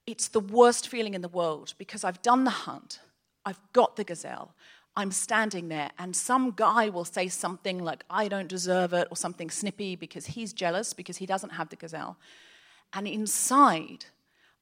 it's 0.08 0.30
the 0.30 0.40
worst 0.40 0.88
feeling 0.88 1.14
in 1.14 1.22
the 1.22 1.28
world 1.28 1.74
because 1.78 2.04
I've 2.04 2.22
done 2.22 2.44
the 2.44 2.52
hunt, 2.52 3.00
I've 3.46 3.60
got 3.74 3.96
the 3.96 4.04
gazelle, 4.04 4.56
I'm 4.98 5.12
standing 5.12 5.68
there, 5.68 5.92
and 6.00 6.16
some 6.16 6.52
guy 6.52 6.90
will 6.90 7.06
say 7.06 7.28
something 7.28 7.84
like, 7.84 8.06
I 8.10 8.28
don't 8.30 8.48
deserve 8.48 8.94
it, 8.94 9.08
or 9.12 9.18
something 9.18 9.50
snippy 9.50 9.96
because 9.96 10.28
he's 10.28 10.54
jealous 10.54 10.94
because 10.94 11.18
he 11.18 11.26
doesn't 11.26 11.52
have 11.52 11.70
the 11.70 11.76
gazelle. 11.76 12.18
And 12.94 13.08
inside, 13.08 14.06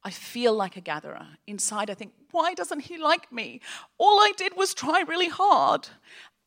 I 0.04 0.10
feel 0.10 0.54
like 0.54 0.76
a 0.76 0.82
gatherer. 0.82 1.28
Inside, 1.46 1.90
I 1.90 1.94
think, 1.94 2.14
why 2.32 2.56
doesn't 2.56 2.82
he 2.82 2.98
like 2.98 3.32
me? 3.32 3.62
All 4.00 4.20
I 4.20 4.32
did 4.36 4.58
was 4.58 4.74
try 4.74 5.02
really 5.02 5.30
hard. 5.30 5.90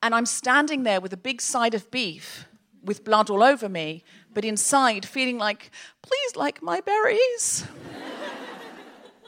And 0.02 0.14
I'm 0.14 0.26
standing 0.26 0.82
there 0.82 1.00
with 1.00 1.12
a 1.12 1.16
big 1.16 1.40
side 1.40 1.74
of 1.74 1.90
beef 1.90 2.46
with 2.86 3.04
blood 3.04 3.28
all 3.30 3.42
over 3.42 3.68
me, 3.68 4.04
but 4.32 4.44
inside 4.44 5.04
feeling 5.04 5.38
like, 5.38 5.70
please 6.02 6.36
like 6.36 6.62
my 6.62 6.80
berries. 6.80 7.66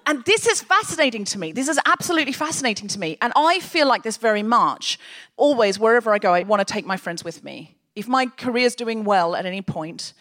and 0.09 0.25
this 0.25 0.47
is 0.47 0.63
fascinating 0.63 1.27
to 1.27 1.39
me. 1.39 1.53
This 1.53 1.69
is 1.69 1.79
absolutely 1.85 2.33
fascinating 2.33 2.89
to 2.89 2.99
me. 2.99 3.19
And 3.21 3.31
I 3.37 3.61
feel 3.61 3.87
like 3.87 4.03
this 4.03 4.17
very 4.17 4.43
much. 4.43 4.99
Always, 5.37 5.79
wherever 5.79 6.15
I 6.15 6.19
go, 6.19 6.33
I 6.33 6.45
want 6.45 6.67
to 6.67 6.73
take 6.73 6.87
my 6.87 6.97
friends 6.97 7.23
with 7.23 7.45
me. 7.45 7.77
If 7.95 8.09
my 8.09 8.25
career's 8.25 8.75
doing 8.75 9.05
well 9.05 9.37
at 9.37 9.45
any 9.45 9.61
point, 9.61 10.15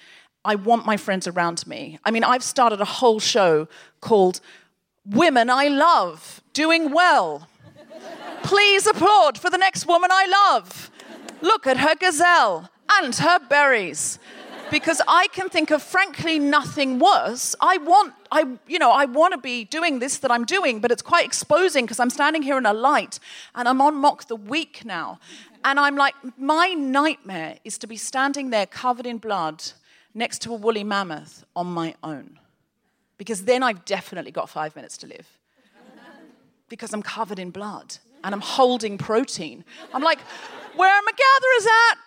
I 0.43 0.55
want 0.55 0.85
my 0.85 0.97
friends 0.97 1.25
around 1.25 1.65
me. 1.65 1.99
I 2.03 2.11
mean, 2.11 2.25
I've 2.25 2.43
started 2.43 2.81
a 2.81 2.85
whole 2.85 3.21
show 3.21 3.69
called 4.01 4.41
Women 5.05 5.49
I 5.49 5.69
Love 5.69 6.41
Doing 6.51 6.91
Well. 6.91 7.47
Please 8.43 8.87
applaud 8.87 9.37
for 9.37 9.49
the 9.49 9.57
next 9.57 9.87
woman 9.87 10.09
I 10.11 10.25
love. 10.51 10.91
Look 11.39 11.65
at 11.65 11.77
her 11.77 11.95
gazelle 11.95 12.69
and 12.99 13.15
her 13.15 13.39
berries. 13.39 14.19
Because 14.69 15.01
I 15.07 15.27
can 15.29 15.49
think 15.49 15.71
of 15.71 15.81
frankly 15.81 16.39
nothing 16.39 16.99
worse. 16.99 17.55
I 17.61 17.77
want, 17.77 18.13
I, 18.31 18.57
you 18.67 18.79
know, 18.79 18.91
I 18.91 19.05
want 19.05 19.33
to 19.33 19.37
be 19.37 19.63
doing 19.63 19.99
this 19.99 20.17
that 20.19 20.31
I'm 20.31 20.43
doing, 20.43 20.79
but 20.79 20.91
it's 20.91 21.01
quite 21.01 21.25
exposing 21.25 21.85
because 21.85 21.99
I'm 21.99 22.09
standing 22.09 22.41
here 22.41 22.57
in 22.57 22.65
a 22.65 22.73
light 22.73 23.19
and 23.55 23.67
I'm 23.67 23.81
on 23.81 23.95
Mock 23.95 24.27
the 24.27 24.35
Week 24.35 24.83
now. 24.83 25.19
And 25.63 25.79
I'm 25.79 25.95
like, 25.95 26.15
my 26.37 26.73
nightmare 26.73 27.59
is 27.63 27.77
to 27.79 27.87
be 27.87 27.97
standing 27.97 28.49
there 28.49 28.65
covered 28.65 29.05
in 29.05 29.17
blood 29.17 29.63
next 30.13 30.41
to 30.43 30.53
a 30.53 30.55
woolly 30.55 30.83
mammoth 30.83 31.45
on 31.55 31.67
my 31.67 31.95
own. 32.03 32.39
Because 33.17 33.45
then 33.45 33.63
I've 33.63 33.85
definitely 33.85 34.31
got 34.31 34.49
five 34.49 34.75
minutes 34.75 34.97
to 34.99 35.07
live. 35.07 35.27
Because 36.69 36.93
I'm 36.93 37.03
covered 37.03 37.39
in 37.39 37.51
blood 37.51 37.97
and 38.23 38.35
I'm 38.35 38.41
holding 38.41 38.97
protein. 38.97 39.63
I'm 39.93 40.03
like, 40.03 40.19
where 40.75 40.93
are 40.93 41.01
my 41.03 41.11
gatherers 41.11 41.67
at? 41.91 42.06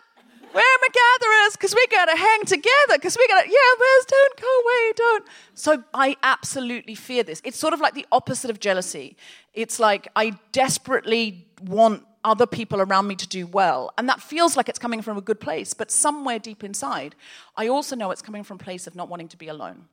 Where 0.53 0.65
are 0.65 0.79
my 0.81 0.89
gatherers? 0.93 1.53
Because 1.53 1.75
we 1.75 1.87
gotta 1.87 2.17
hang 2.17 2.45
together. 2.45 2.95
Because 2.95 3.17
we 3.17 3.27
gotta, 3.29 3.49
yeah, 3.49 3.71
where's 3.79 4.05
don't 4.07 4.41
go 4.41 4.61
away, 4.65 4.93
don't. 4.97 5.25
So 5.55 5.85
I 5.95 6.17
absolutely 6.23 6.95
fear 6.95 7.23
this. 7.23 7.41
It's 7.45 7.59
sort 7.59 7.73
of 7.73 7.81
like 7.81 7.95
the 7.95 8.07
opposite 8.11 8.51
of 8.51 8.59
jealousy. 8.59 9.17
It's 9.55 9.79
like 9.79 10.09
I 10.17 10.39
desperately 10.53 11.47
want 11.63 12.05
other 12.25 12.47
people 12.47 12.81
around 12.81 13.07
me 13.07 13.17
to 13.17 13.29
do 13.29 13.47
well. 13.47 13.93
And 13.97 14.09
that 14.09 14.21
feels 14.21 14.57
like 14.57 14.69
it's 14.69 14.79
coming 14.79 15.03
from 15.03 15.17
a 15.17 15.21
good 15.21 15.41
place, 15.41 15.73
but 15.73 15.91
somewhere 15.91 16.39
deep 16.39 16.63
inside, 16.63 17.15
I 17.57 17.69
also 17.69 17.97
know 17.97 18.11
it's 18.11 18.23
coming 18.23 18.45
from 18.45 18.57
a 18.57 18.65
place 18.65 18.87
of 18.87 18.95
not 18.95 19.09
wanting 19.09 19.29
to 19.29 19.37
be 19.37 19.49
alone. 19.49 19.87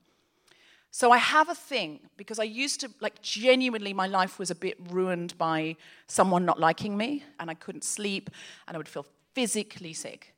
So 0.91 1.12
I 1.12 1.17
have 1.17 1.50
a 1.50 1.56
thing 1.56 2.00
because 2.17 2.39
I 2.39 2.43
used 2.43 2.80
to, 2.82 2.89
like, 3.02 3.22
genuinely, 3.22 3.93
my 3.93 4.08
life 4.08 4.39
was 4.39 4.50
a 4.50 4.56
bit 4.56 4.78
ruined 4.89 5.38
by 5.38 5.76
someone 6.08 6.43
not 6.43 6.60
liking 6.60 6.98
me, 6.98 7.24
and 7.39 7.50
I 7.50 7.54
couldn't 7.54 7.84
sleep, 7.84 8.30
and 8.67 8.76
I 8.76 8.78
would 8.78 8.88
feel 8.88 9.06
physically 9.34 9.93
sick. 9.93 10.34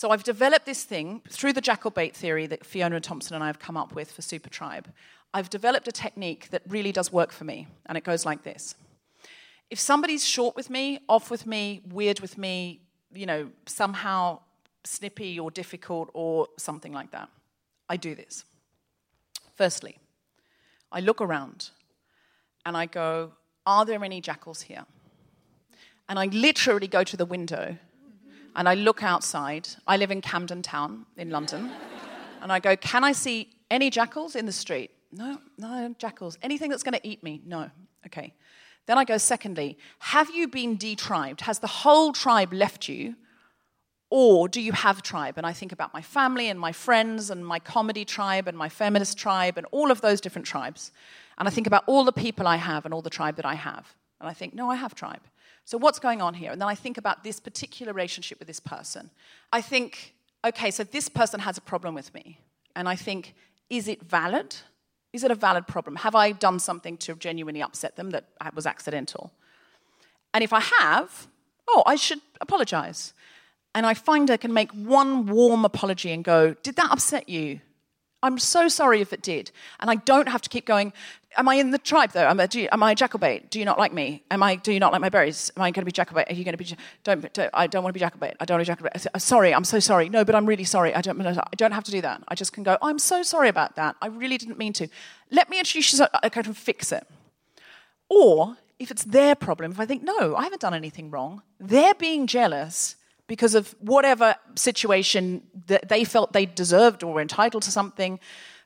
So 0.00 0.08
I've 0.08 0.24
developed 0.24 0.64
this 0.64 0.84
thing 0.84 1.20
through 1.28 1.52
the 1.52 1.60
jackal 1.60 1.90
bait 1.90 2.16
theory 2.16 2.46
that 2.46 2.64
Fiona 2.64 3.00
Thompson 3.00 3.34
and 3.34 3.44
I 3.44 3.48
have 3.48 3.58
come 3.58 3.76
up 3.76 3.94
with 3.94 4.10
for 4.10 4.22
Super 4.22 4.48
Tribe. 4.48 4.88
I've 5.34 5.50
developed 5.50 5.88
a 5.88 5.92
technique 5.92 6.48
that 6.52 6.62
really 6.66 6.90
does 6.90 7.12
work 7.12 7.32
for 7.32 7.44
me, 7.44 7.66
and 7.84 7.98
it 7.98 8.02
goes 8.02 8.24
like 8.24 8.42
this 8.42 8.74
if 9.68 9.78
somebody's 9.78 10.26
short 10.26 10.56
with 10.56 10.70
me, 10.70 11.00
off 11.06 11.30
with 11.30 11.46
me, 11.46 11.82
weird 11.86 12.20
with 12.20 12.38
me, 12.38 12.80
you 13.12 13.26
know, 13.26 13.50
somehow 13.66 14.38
snippy 14.84 15.38
or 15.38 15.50
difficult 15.50 16.08
or 16.14 16.48
something 16.56 16.94
like 16.94 17.10
that, 17.10 17.28
I 17.86 17.98
do 17.98 18.14
this. 18.14 18.46
Firstly, 19.54 19.98
I 20.90 21.00
look 21.00 21.20
around 21.20 21.68
and 22.64 22.74
I 22.74 22.86
go, 22.86 23.32
Are 23.66 23.84
there 23.84 24.02
any 24.02 24.22
jackals 24.22 24.62
here? 24.62 24.86
And 26.08 26.18
I 26.18 26.24
literally 26.24 26.88
go 26.88 27.04
to 27.04 27.18
the 27.18 27.26
window 27.26 27.76
and 28.56 28.68
I 28.68 28.74
look 28.74 29.02
outside. 29.02 29.68
I 29.86 29.96
live 29.96 30.10
in 30.10 30.20
Camden 30.20 30.62
Town 30.62 31.06
in 31.16 31.30
London. 31.30 31.70
and 32.42 32.52
I 32.52 32.58
go, 32.60 32.76
Can 32.76 33.04
I 33.04 33.12
see 33.12 33.50
any 33.70 33.90
jackals 33.90 34.36
in 34.36 34.46
the 34.46 34.52
street? 34.52 34.90
No, 35.12 35.38
no 35.58 35.94
jackals. 35.98 36.38
Anything 36.42 36.70
that's 36.70 36.82
going 36.82 36.98
to 36.98 37.06
eat 37.06 37.22
me? 37.22 37.42
No. 37.44 37.70
Okay. 38.06 38.34
Then 38.86 38.98
I 38.98 39.04
go, 39.04 39.18
secondly, 39.18 39.78
have 39.98 40.30
you 40.30 40.48
been 40.48 40.76
detribed? 40.76 41.42
Has 41.42 41.58
the 41.58 41.66
whole 41.66 42.12
tribe 42.12 42.52
left 42.52 42.88
you? 42.88 43.14
Or 44.10 44.48
do 44.48 44.60
you 44.60 44.72
have 44.72 45.02
tribe? 45.02 45.34
And 45.36 45.46
I 45.46 45.52
think 45.52 45.70
about 45.70 45.94
my 45.94 46.02
family 46.02 46.48
and 46.48 46.58
my 46.58 46.72
friends 46.72 47.30
and 47.30 47.46
my 47.46 47.60
comedy 47.60 48.04
tribe 48.04 48.48
and 48.48 48.58
my 48.58 48.68
feminist 48.68 49.16
tribe 49.16 49.56
and 49.56 49.66
all 49.70 49.92
of 49.92 50.00
those 50.00 50.20
different 50.20 50.46
tribes. 50.46 50.90
And 51.38 51.46
I 51.46 51.52
think 51.52 51.68
about 51.68 51.84
all 51.86 52.02
the 52.02 52.12
people 52.12 52.48
I 52.48 52.56
have 52.56 52.84
and 52.84 52.92
all 52.92 53.02
the 53.02 53.10
tribe 53.10 53.36
that 53.36 53.46
I 53.46 53.54
have. 53.54 53.94
And 54.20 54.28
I 54.28 54.32
think, 54.32 54.52
no, 54.52 54.68
I 54.68 54.74
have 54.74 54.94
tribe. 54.96 55.22
So 55.64 55.78
what's 55.78 55.98
going 55.98 56.20
on 56.20 56.34
here? 56.34 56.50
And 56.50 56.60
then 56.60 56.68
I 56.68 56.74
think 56.74 56.98
about 56.98 57.22
this 57.22 57.38
particular 57.40 57.92
relationship 57.92 58.38
with 58.38 58.48
this 58.48 58.60
person. 58.60 59.10
I 59.52 59.60
think, 59.60 60.14
okay, 60.44 60.70
so 60.70 60.84
this 60.84 61.08
person 61.08 61.40
has 61.40 61.56
a 61.58 61.60
problem 61.60 61.94
with 61.94 62.12
me. 62.12 62.40
And 62.74 62.88
I 62.88 62.96
think, 62.96 63.34
is 63.68 63.86
it 63.88 64.02
valid? 64.02 64.56
Is 65.12 65.24
it 65.24 65.30
a 65.30 65.34
valid 65.34 65.66
problem? 65.66 65.96
Have 65.96 66.14
I 66.14 66.32
done 66.32 66.58
something 66.58 66.96
to 66.98 67.14
genuinely 67.14 67.62
upset 67.62 67.96
them 67.96 68.10
that 68.10 68.24
was 68.54 68.66
accidental? 68.66 69.32
And 70.32 70.44
if 70.44 70.52
I 70.52 70.60
have, 70.60 71.26
oh, 71.68 71.82
I 71.86 71.96
should 71.96 72.20
apologize. 72.40 73.12
And 73.74 73.86
I 73.86 73.94
find 73.94 74.30
I 74.30 74.36
can 74.36 74.52
make 74.52 74.72
one 74.72 75.26
warm 75.26 75.64
apology 75.64 76.10
and 76.10 76.24
go, 76.24 76.54
Did 76.62 76.76
that 76.76 76.90
upset 76.90 77.28
you? 77.28 77.60
I'm 78.22 78.38
so 78.38 78.68
sorry 78.68 79.00
if 79.00 79.12
it 79.12 79.22
did. 79.22 79.50
And 79.80 79.90
I 79.90 79.96
don't 79.96 80.28
have 80.28 80.42
to 80.42 80.48
keep 80.48 80.66
going, 80.66 80.92
Am 81.36 81.48
I 81.48 81.54
in 81.54 81.70
the 81.70 81.78
tribe 81.78 82.10
though? 82.10 82.26
Am 82.26 82.40
I, 82.40 82.48
you, 82.52 82.68
am 82.72 82.82
I 82.82 82.92
a 82.92 82.94
Jacobite? 82.94 83.50
Do 83.50 83.60
you 83.60 83.64
not 83.64 83.78
like 83.78 83.92
me? 83.92 84.24
Am 84.32 84.42
I, 84.42 84.56
do 84.56 84.72
you 84.72 84.80
not 84.80 84.90
like 84.90 85.00
my 85.00 85.08
berries? 85.08 85.50
Am 85.56 85.62
I 85.62 85.70
going 85.70 85.82
to 85.82 85.86
be 85.86 85.92
Jacobite? 85.92 86.28
Are 86.28 86.34
you 86.34 86.44
going 86.44 86.56
to 86.56 86.58
be, 86.58 86.76
don't, 87.04 87.32
don't 87.32 87.50
I 87.54 87.68
don't 87.68 87.84
want 87.84 87.94
to 87.94 87.98
be 87.98 88.00
Jacobite. 88.00 88.36
I 88.40 88.44
don't 88.44 88.56
want 88.56 88.66
to 88.66 88.72
be 88.72 88.88
Jacobite. 88.88 89.22
Sorry, 89.22 89.54
I'm 89.54 89.62
so 89.64 89.78
sorry. 89.78 90.08
No, 90.08 90.24
but 90.24 90.34
I'm 90.34 90.44
really 90.44 90.64
sorry. 90.64 90.92
I 90.92 91.00
don't, 91.00 91.20
I 91.24 91.40
don't 91.56 91.72
have 91.72 91.84
to 91.84 91.92
do 91.92 92.00
that. 92.00 92.22
I 92.26 92.34
just 92.34 92.52
can 92.52 92.64
go, 92.64 92.76
I'm 92.82 92.98
so 92.98 93.22
sorry 93.22 93.48
about 93.48 93.76
that. 93.76 93.94
I 94.02 94.08
really 94.08 94.38
didn't 94.38 94.58
mean 94.58 94.72
to. 94.74 94.88
Let 95.30 95.48
me 95.48 95.60
introduce 95.60 95.92
you, 95.92 95.98
so 95.98 96.08
I 96.20 96.28
can 96.30 96.52
fix 96.52 96.90
it. 96.90 97.06
Or 98.08 98.56
if 98.80 98.90
it's 98.90 99.04
their 99.04 99.36
problem, 99.36 99.70
if 99.70 99.78
I 99.78 99.86
think, 99.86 100.02
no, 100.02 100.34
I 100.34 100.42
haven't 100.42 100.62
done 100.62 100.74
anything 100.74 101.12
wrong, 101.12 101.42
they're 101.60 101.94
being 101.94 102.26
jealous 102.26 102.96
because 103.30 103.54
of 103.54 103.76
whatever 103.78 104.34
situation 104.56 105.40
that 105.68 105.88
they 105.88 106.02
felt 106.02 106.32
they 106.32 106.44
deserved 106.44 107.04
or 107.04 107.14
were 107.14 107.20
entitled 107.20 107.62
to 107.62 107.70
something 107.70 108.18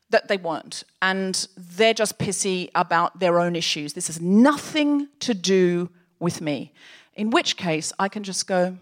that 0.08 0.28
they 0.28 0.38
weren't. 0.38 0.84
And 1.02 1.46
they're 1.54 1.92
just 1.92 2.18
pissy 2.18 2.70
about 2.74 3.20
their 3.20 3.40
own 3.40 3.56
issues. 3.56 3.92
This 3.92 4.06
has 4.06 4.22
nothing 4.22 5.08
to 5.20 5.34
do 5.34 5.90
with 6.18 6.40
me. 6.40 6.72
In 7.14 7.28
which 7.28 7.58
case, 7.58 7.92
I 7.98 8.08
can 8.08 8.22
just 8.22 8.46
go, 8.46 8.78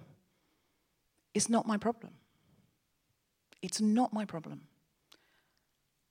it's 1.35 1.49
not 1.49 1.67
my 1.67 1.79
problem. 1.79 2.13
It's 3.61 3.81
not 3.81 4.13
my 4.13 4.25
problem. 4.25 4.61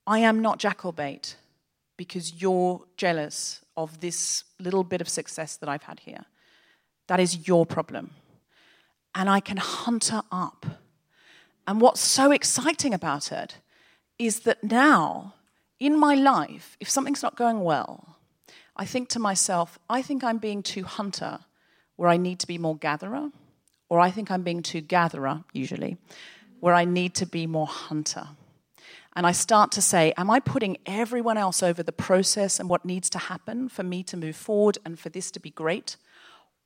I 0.06 0.18
am 0.18 0.42
not 0.42 0.58
Jackalbait 0.58 1.36
because 1.96 2.42
you're 2.42 2.82
jealous 2.98 3.62
of 3.74 4.00
this 4.00 4.44
little 4.60 4.84
bit 4.84 5.00
of 5.00 5.08
success 5.08 5.56
that 5.56 5.70
I've 5.70 5.84
had 5.84 6.00
here. 6.00 6.26
That 7.06 7.20
is 7.20 7.48
your 7.48 7.64
problem 7.64 8.10
and 9.14 9.28
I 9.28 9.40
can 9.40 9.56
hunt 9.56 10.06
her 10.06 10.22
up. 10.30 10.66
And 11.66 11.80
what's 11.80 12.00
so 12.00 12.32
exciting 12.32 12.92
about 12.92 13.30
it 13.30 13.58
is 14.18 14.40
that 14.40 14.64
now, 14.64 15.34
in 15.78 15.98
my 15.98 16.14
life, 16.14 16.76
if 16.80 16.88
something's 16.88 17.22
not 17.22 17.36
going 17.36 17.60
well, 17.62 18.16
I 18.76 18.84
think 18.84 19.08
to 19.10 19.18
myself, 19.18 19.78
I 19.88 20.02
think 20.02 20.24
I'm 20.24 20.38
being 20.38 20.62
too 20.62 20.84
hunter 20.84 21.40
where 21.96 22.08
I 22.08 22.16
need 22.16 22.38
to 22.40 22.46
be 22.46 22.58
more 22.58 22.76
gatherer, 22.76 23.30
or 23.88 24.00
I 24.00 24.10
think 24.10 24.30
I'm 24.30 24.42
being 24.42 24.62
too 24.62 24.80
gatherer, 24.80 25.44
usually, 25.52 25.98
where 26.60 26.74
I 26.74 26.84
need 26.84 27.14
to 27.16 27.26
be 27.26 27.46
more 27.46 27.66
hunter. 27.66 28.28
And 29.14 29.26
I 29.26 29.32
start 29.32 29.72
to 29.72 29.82
say, 29.82 30.14
Am 30.16 30.30
I 30.30 30.40
putting 30.40 30.78
everyone 30.86 31.36
else 31.36 31.62
over 31.62 31.82
the 31.82 31.92
process 31.92 32.58
and 32.58 32.68
what 32.68 32.84
needs 32.84 33.10
to 33.10 33.18
happen 33.18 33.68
for 33.68 33.82
me 33.82 34.02
to 34.04 34.16
move 34.16 34.36
forward 34.36 34.78
and 34.84 34.98
for 34.98 35.10
this 35.10 35.30
to 35.32 35.40
be 35.40 35.50
great? 35.50 35.96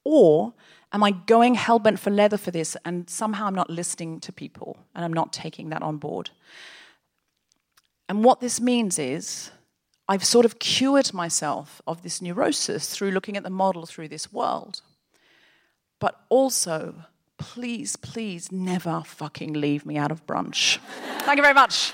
Or 0.04 0.54
am 0.96 1.02
I 1.02 1.10
going 1.10 1.56
hell 1.56 1.78
bent 1.78 2.00
for 2.00 2.08
leather 2.08 2.38
for 2.38 2.50
this 2.50 2.74
and 2.86 3.08
somehow 3.10 3.46
I'm 3.46 3.54
not 3.54 3.68
listening 3.68 4.18
to 4.20 4.32
people 4.32 4.78
and 4.94 5.04
I'm 5.04 5.12
not 5.12 5.30
taking 5.30 5.68
that 5.68 5.82
on 5.82 5.98
board? 5.98 6.30
And 8.08 8.24
what 8.24 8.40
this 8.40 8.62
means 8.62 8.98
is 8.98 9.50
I've 10.08 10.24
sort 10.24 10.46
of 10.46 10.58
cured 10.58 11.12
myself 11.12 11.82
of 11.86 12.02
this 12.02 12.22
neurosis 12.22 12.88
through 12.88 13.10
looking 13.10 13.36
at 13.36 13.42
the 13.42 13.50
model 13.50 13.84
through 13.84 14.08
this 14.08 14.32
world. 14.32 14.80
But 15.98 16.18
also, 16.30 16.94
please, 17.36 17.96
please 17.96 18.50
never 18.50 19.02
fucking 19.04 19.52
leave 19.52 19.84
me 19.84 19.98
out 19.98 20.10
of 20.10 20.26
brunch. 20.26 20.78
Thank 21.20 21.36
you 21.36 21.42
very 21.42 21.52
much. 21.52 21.92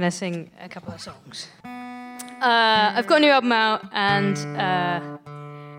Going 0.00 0.10
to 0.10 0.16
sing 0.16 0.50
a 0.62 0.68
couple 0.68 0.94
of 0.94 1.00
songs. 1.00 1.48
Uh, 1.62 2.92
I've 2.96 3.06
got 3.06 3.18
a 3.18 3.20
new 3.20 3.30
album 3.30 3.52
out, 3.52 3.86
and 3.92 4.36
uh, 4.58 5.18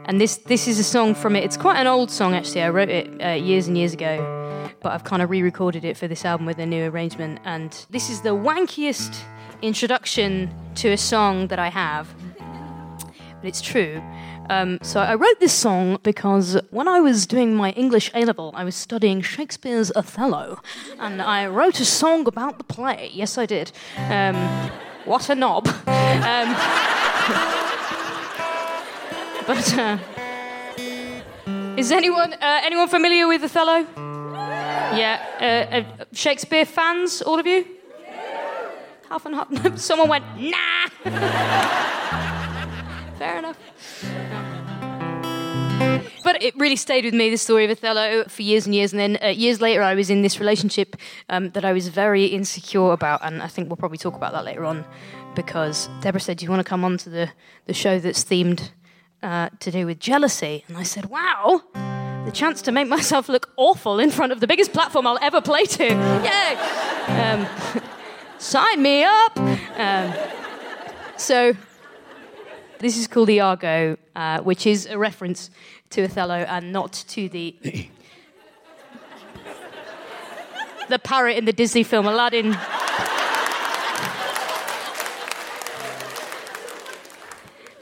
and 0.06 0.22
this 0.22 0.38
this 0.38 0.68
is 0.68 0.78
a 0.78 0.84
song 0.84 1.16
from 1.16 1.36
it. 1.36 1.44
It's 1.44 1.58
quite 1.58 1.78
an 1.78 1.88
old 1.88 2.12
song 2.12 2.36
actually. 2.36 2.62
I 2.62 2.70
wrote 2.70 2.90
it 2.90 3.08
uh, 3.20 3.30
years 3.30 3.68
and 3.68 3.76
years 3.76 3.94
ago, 3.94 4.70
but 4.82 4.92
I've 4.92 5.04
kind 5.04 5.24
of 5.24 5.32
re-recorded 5.32 5.84
it 5.84 5.98
for 5.98 6.08
this 6.08 6.24
album 6.24 6.46
with 6.46 6.60
a 6.60 6.66
new 6.68 6.86
arrangement. 6.86 7.40
And 7.46 7.72
this 7.90 8.12
is 8.12 8.22
the 8.22 8.36
wankiest 8.36 9.24
introduction 9.64 10.54
to 10.76 10.90
a 10.90 10.98
song 10.98 11.48
that 11.48 11.58
I 11.58 11.70
have, 11.70 12.14
but 12.38 13.46
it's 13.46 13.62
true. 13.62 14.04
Um, 14.50 14.80
so 14.82 15.00
I 15.00 15.16
wrote 15.16 15.40
this 15.40 15.54
song 15.54 16.00
because 16.04 16.60
when 16.72 16.88
I 16.88 17.00
was 17.00 17.26
doing 17.26 17.56
my 17.56 17.72
English 17.72 18.12
A 18.14 18.26
level, 18.26 18.52
I 18.56 18.64
was 18.64 18.76
studying 18.76 19.22
Shakespeare's 19.22 19.92
Othello, 19.96 20.60
and 21.00 21.22
I 21.22 21.48
wrote 21.48 21.80
a 21.80 21.86
song 21.86 22.28
about 22.28 22.58
the 22.58 22.64
play. 22.64 23.10
Yes, 23.14 23.38
I 23.38 23.46
did. 23.46 23.72
Um, 24.10 24.36
what 25.06 25.30
a 25.30 25.36
knob! 25.36 25.68
Um, 25.68 25.76
but 29.48 29.78
uh, 29.78 29.98
is 31.78 31.92
anyone 31.92 32.34
uh, 32.34 32.62
anyone 32.64 32.88
familiar 32.88 33.28
with 33.28 33.44
Othello? 33.44 33.88
Yeah, 34.94 35.20
uh, 35.40 35.78
uh 35.78 36.06
Shakespeare 36.12 36.66
fans, 36.66 37.22
all 37.22 37.40
of 37.40 37.48
you? 37.48 37.66
half 39.12 39.26
and 39.26 39.36
half. 39.36 39.78
Someone 39.78 40.10
went, 40.10 40.26
nah. 40.40 40.88
Fair 43.22 43.38
enough. 43.38 43.58
But 46.24 46.42
it 46.42 46.56
really 46.58 46.76
stayed 46.76 47.06
with 47.06 47.14
me, 47.14 47.30
the 47.30 47.38
story 47.38 47.66
of 47.66 47.70
Othello, 47.70 48.24
for 48.24 48.42
years 48.42 48.66
and 48.66 48.74
years. 48.74 48.94
And 48.94 49.00
then 49.00 49.20
uh, 49.22 49.28
years 49.28 49.62
later, 49.62 49.84
I 49.84 49.94
was 49.94 50.10
in 50.10 50.24
this 50.24 50.40
relationship 50.40 50.96
um, 51.30 51.52
that 51.52 51.64
I 51.64 51.72
was 51.72 51.90
very 51.90 52.26
insecure 52.26 52.92
about. 52.92 53.20
And 53.24 53.44
I 53.44 53.48
think 53.48 53.70
we'll 53.70 53.78
probably 53.78 54.00
talk 54.00 54.16
about 54.16 54.34
that 54.34 54.44
later 54.44 54.66
on 54.66 54.86
because 55.36 55.88
Deborah 56.02 56.20
said, 56.20 56.38
Do 56.38 56.46
you 56.46 56.50
want 56.50 56.62
to 56.62 56.68
come 56.68 56.84
on 56.84 56.98
to 56.98 57.12
the, 57.12 57.30
the 57.68 57.76
show 57.76 58.00
that's 58.00 58.24
themed 58.24 58.72
uh, 59.22 59.50
to 59.60 59.70
do 59.70 59.86
with 59.86 60.00
jealousy? 60.00 60.66
And 60.68 60.76
I 60.76 60.82
said, 60.82 61.06
Wow, 61.06 61.62
the 62.26 62.32
chance 62.34 62.64
to 62.64 62.72
make 62.72 62.88
myself 62.88 63.30
look 63.30 63.54
awful 63.56 64.00
in 64.00 64.10
front 64.10 64.32
of 64.32 64.40
the 64.40 64.48
biggest 64.48 64.74
platform 64.74 65.06
I'll 65.06 65.20
ever 65.22 65.42
play 65.42 65.66
to. 65.66 65.84
Yay! 65.84 66.56
Um, 67.06 67.46
sign 68.40 68.82
me 68.82 69.04
up. 69.04 69.40
Um, 69.78 70.12
so 71.18 71.54
this 72.82 72.98
is 72.98 73.08
called 73.08 73.30
Iago, 73.30 73.98
uh, 74.16 74.40
which 74.42 74.66
is 74.66 74.88
a 74.88 74.98
reference 74.98 75.52
to 75.92 76.04
Othello 76.04 76.36
and 76.36 76.74
not 76.74 76.94
to 77.10 77.30
the 77.30 77.56
the 80.90 81.00
parrot 81.00 81.38
in 81.38 81.46
the 81.46 81.54
Disney 81.54 81.84
film 81.84 82.08
Aladdin. 82.08 82.58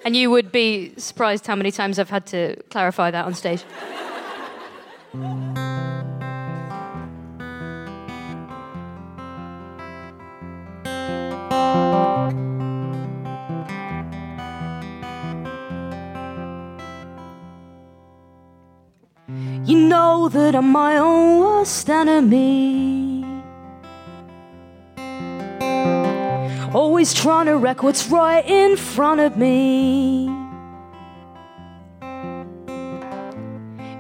and 0.06 0.16
you 0.16 0.30
would 0.30 0.52
be 0.52 0.94
surprised 0.98 1.46
how 1.48 1.56
many 1.56 1.72
times 1.72 2.00
I've 2.00 2.10
had 2.10 2.26
to 2.28 2.56
clarify 2.70 3.12
that 3.12 3.26
on 3.26 3.34
stage. 3.34 3.64
You 19.70 19.78
know 19.78 20.30
that 20.30 20.56
I'm 20.56 20.72
my 20.72 20.98
own 20.98 21.42
worst 21.42 21.88
enemy. 21.92 23.24
Always 26.74 27.14
trying 27.14 27.46
to 27.46 27.56
wreck 27.56 27.84
what's 27.84 28.08
right 28.10 28.44
in 28.44 28.78
front 28.78 29.22
of 29.22 29.38
me. 29.38 30.28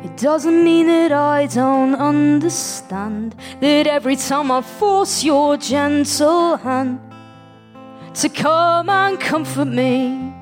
It 0.04 0.18
doesn't 0.18 0.64
mean 0.64 0.88
that 0.88 1.12
I 1.12 1.46
don't 1.46 1.94
understand 1.94 3.36
that 3.60 3.86
every 3.86 4.16
time 4.16 4.50
I 4.50 4.62
force 4.62 5.24
your 5.24 5.56
gentle 5.56 6.58
hand 6.58 7.00
to 8.16 8.28
come 8.30 8.90
and 8.90 9.20
comfort 9.20 9.66
me, 9.66 10.34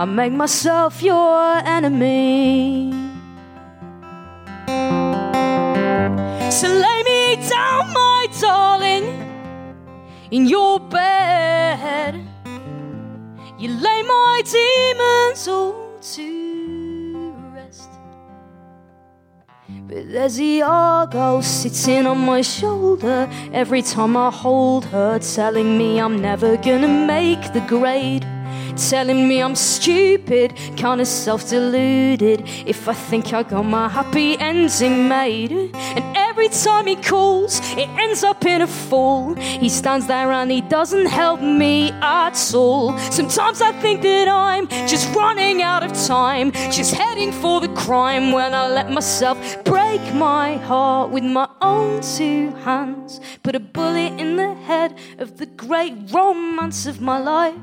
I 0.00 0.04
make 0.04 0.32
myself 0.32 1.02
your 1.02 1.56
enemy. 1.66 2.92
So 6.52 6.68
lay 6.68 7.02
me 7.02 7.34
down, 7.48 7.92
my 7.92 8.28
darling, 8.40 9.06
in 10.30 10.46
your 10.46 10.78
bed. 10.78 12.14
You 13.58 13.70
lay 13.70 14.02
my 14.04 14.42
demons 14.44 15.48
all 15.48 15.98
to 16.00 17.34
rest. 17.52 17.90
But 19.88 20.12
there's 20.12 20.40
Iago 20.40 21.40
sitting 21.40 22.06
on 22.06 22.18
my 22.18 22.42
shoulder 22.42 23.28
every 23.52 23.82
time 23.82 24.16
I 24.16 24.30
hold 24.30 24.84
her, 24.84 25.18
telling 25.18 25.76
me 25.76 26.00
I'm 26.00 26.22
never 26.22 26.56
gonna 26.56 26.86
make 26.86 27.52
the 27.52 27.64
grade. 27.66 28.24
Telling 28.78 29.26
me 29.26 29.42
I'm 29.42 29.56
stupid, 29.56 30.54
kinda 30.76 31.04
self 31.04 31.50
deluded. 31.50 32.44
If 32.64 32.88
I 32.88 32.94
think 32.94 33.32
I 33.32 33.42
got 33.42 33.64
my 33.64 33.88
happy 33.88 34.38
ending 34.38 35.08
made. 35.08 35.50
And 35.74 36.04
every 36.16 36.48
time 36.48 36.86
he 36.86 36.94
calls, 36.94 37.60
it 37.76 37.88
ends 37.98 38.22
up 38.22 38.46
in 38.46 38.62
a 38.62 38.68
fall. 38.68 39.34
He 39.34 39.68
stands 39.68 40.06
there 40.06 40.30
and 40.30 40.48
he 40.50 40.60
doesn't 40.60 41.06
help 41.06 41.40
me 41.40 41.90
at 42.00 42.54
all. 42.54 42.96
Sometimes 43.10 43.60
I 43.60 43.72
think 43.82 44.02
that 44.02 44.28
I'm 44.28 44.68
just 44.86 45.12
running 45.12 45.60
out 45.60 45.82
of 45.82 45.92
time, 46.06 46.52
just 46.70 46.94
heading 46.94 47.32
for 47.32 47.60
the 47.60 47.68
crime 47.74 48.30
when 48.30 48.54
I 48.54 48.68
let 48.68 48.92
myself 48.92 49.36
break 49.64 50.00
my 50.14 50.56
heart 50.58 51.10
with 51.10 51.24
my 51.24 51.48
own 51.60 52.00
two 52.00 52.50
hands. 52.64 53.20
Put 53.42 53.56
a 53.56 53.60
bullet 53.60 54.12
in 54.20 54.36
the 54.36 54.54
head 54.54 54.96
of 55.18 55.38
the 55.38 55.46
great 55.46 55.94
romance 56.12 56.86
of 56.86 57.00
my 57.00 57.18
life. 57.18 57.56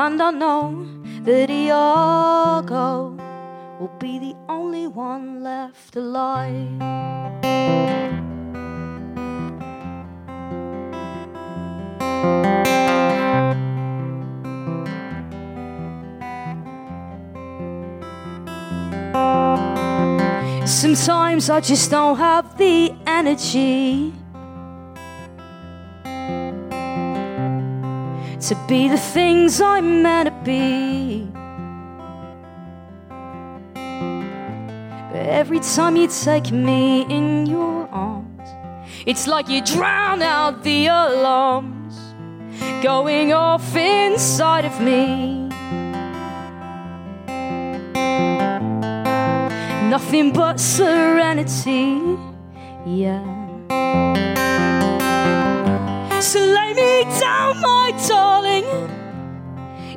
And 0.00 0.22
I 0.22 0.30
know 0.30 0.86
that 1.24 1.50
Iago 1.50 3.18
will 3.80 3.90
be 3.98 4.20
the 4.20 4.36
only 4.48 4.86
one 4.86 5.42
left 5.42 5.96
alive. 5.96 6.78
Sometimes 20.64 21.50
I 21.50 21.58
just 21.60 21.90
don't 21.90 22.16
have 22.18 22.56
the 22.56 22.94
energy 23.04 24.12
to 28.40 28.54
be 28.68 28.88
the 28.88 28.98
things 28.98 29.60
I'm 29.60 30.02
meant 30.02 30.28
to 30.28 30.44
be. 30.44 31.28
But 35.10 35.26
every 35.26 35.60
time 35.60 35.96
you 35.96 36.06
take 36.06 36.52
me 36.52 37.02
in 37.02 37.46
your 37.46 37.88
arms, 37.88 38.48
it's 39.06 39.26
like 39.26 39.48
you 39.48 39.60
drown 39.62 40.22
out 40.22 40.62
the 40.62 40.86
alarms 40.86 41.96
going 42.82 43.32
off 43.32 43.74
inside 43.74 44.64
of 44.64 44.80
me. 44.80 45.48
Nothing 49.90 50.32
but 50.32 50.60
serenity, 50.60 52.00
yeah. 52.86 54.27
So 56.20 56.40
lay 56.40 56.74
me 56.74 57.04
down, 57.20 57.60
my 57.60 57.92
darling, 58.06 58.66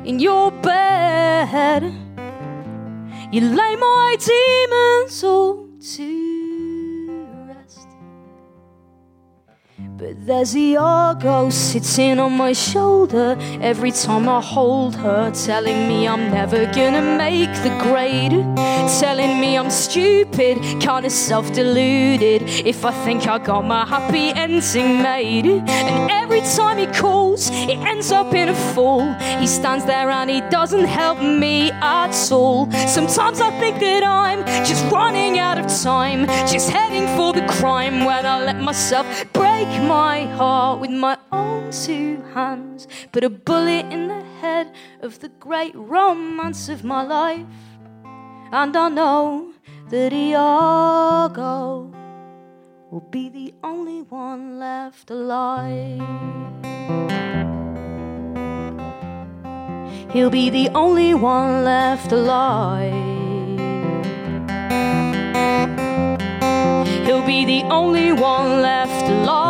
in 0.04 0.18
your 0.20 0.50
bed. 0.50 1.82
You 3.32 3.40
lay 3.40 3.76
my 3.76 4.16
demons 4.18 5.24
all 5.24 5.68
to 5.96 6.31
But 10.02 10.26
there's 10.26 10.56
Iago 10.56 11.48
sitting 11.50 12.18
on 12.18 12.32
my 12.32 12.52
shoulder 12.54 13.36
every 13.60 13.92
time 13.92 14.28
I 14.28 14.40
hold 14.40 14.96
her, 14.96 15.30
telling 15.30 15.86
me 15.86 16.08
I'm 16.08 16.28
never 16.28 16.66
gonna 16.72 17.16
make 17.16 17.54
the 17.62 17.70
grade. 17.84 18.32
Telling 18.98 19.38
me 19.40 19.56
I'm 19.56 19.70
stupid, 19.70 20.58
kinda 20.80 21.08
self 21.08 21.52
deluded. 21.52 22.42
If 22.66 22.84
I 22.84 22.90
think 23.04 23.28
I 23.28 23.38
got 23.38 23.64
my 23.64 23.84
happy 23.86 24.30
ending 24.30 25.00
made. 25.00 25.46
And 25.68 26.10
every 26.10 26.40
time 26.40 26.78
he 26.78 26.86
calls, 26.86 27.50
it 27.72 27.78
ends 27.92 28.10
up 28.10 28.34
in 28.34 28.48
a 28.48 28.58
fall. 28.74 29.04
He 29.38 29.46
stands 29.46 29.84
there 29.84 30.10
and 30.10 30.28
he 30.28 30.40
doesn't 30.50 30.86
help 30.86 31.22
me 31.22 31.70
at 31.70 32.32
all. 32.32 32.68
Sometimes 32.88 33.40
I 33.40 33.50
think 33.60 33.78
that 33.78 34.02
I'm 34.02 34.40
just 34.64 34.84
running 34.90 35.38
out 35.38 35.58
of 35.58 35.66
time, 35.82 36.26
just 36.52 36.70
heading 36.70 37.06
for 37.16 37.32
the 37.32 37.46
crime 37.46 38.04
when 38.04 38.26
I 38.26 38.42
let 38.44 38.60
myself 38.60 39.06
break 39.32 39.68
my 39.82 39.91
heart 39.92 40.80
with 40.80 40.90
my 40.90 41.16
own 41.30 41.70
two 41.70 42.22
hands. 42.34 42.88
Put 43.12 43.24
a 43.24 43.30
bullet 43.30 43.86
in 43.86 44.08
the 44.08 44.22
head 44.40 44.72
of 45.00 45.20
the 45.20 45.28
great 45.28 45.74
romance 45.74 46.68
of 46.68 46.84
my 46.84 47.02
life. 47.02 47.46
And 48.52 48.76
I 48.76 48.88
know 48.88 49.52
that 49.90 50.12
Iago 50.12 51.92
will 52.90 53.06
be 53.10 53.28
the 53.28 53.54
only 53.62 54.02
one 54.02 54.58
left 54.58 55.10
alive. 55.10 56.00
He'll 60.12 60.30
be 60.30 60.50
the 60.50 60.68
only 60.74 61.14
one 61.14 61.64
left 61.64 62.12
alive. 62.12 63.12
He'll 67.04 67.26
be 67.26 67.44
the 67.44 67.62
only 67.64 68.12
one 68.12 68.62
left 68.62 69.08
alive. 69.08 69.42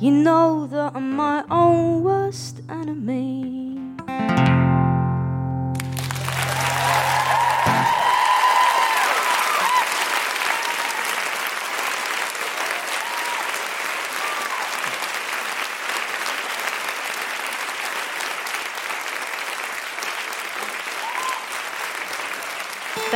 You 0.00 0.12
know 0.12 0.68
that 0.68 0.92
I'm 0.94 1.16
my 1.16 1.44
own 1.50 2.04
worst 2.04 2.60
enemy. 2.68 3.78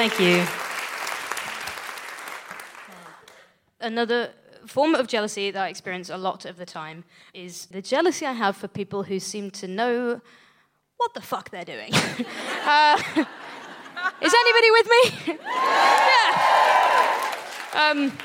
Thank 0.05 0.19
you. 0.19 0.45
Another 3.79 4.33
form 4.67 4.97
of 4.97 5.07
jealousy 5.07 5.53
that 5.53 5.63
I 5.63 5.69
experience 5.69 6.11
a 6.11 6.17
lot 6.17 6.45
of 6.45 6.57
the 6.57 6.67
time 6.67 7.05
is 7.33 7.67
the 7.67 7.81
jealousy 7.81 8.27
I 8.27 8.33
have 8.33 8.57
for 8.57 8.67
people 8.67 9.05
who 9.05 9.21
seem 9.21 9.53
to 9.53 9.69
know 9.69 10.21
what 10.97 11.15
the 11.15 11.21
fuck 11.21 11.51
they're 11.51 11.65
doing. 11.65 11.95
uh, 11.95 13.01
is 14.21 14.35
anybody 14.35 14.71
with 14.73 14.89
me? 14.91 15.37
yeah. 15.39 16.33
Um, 17.73 18.19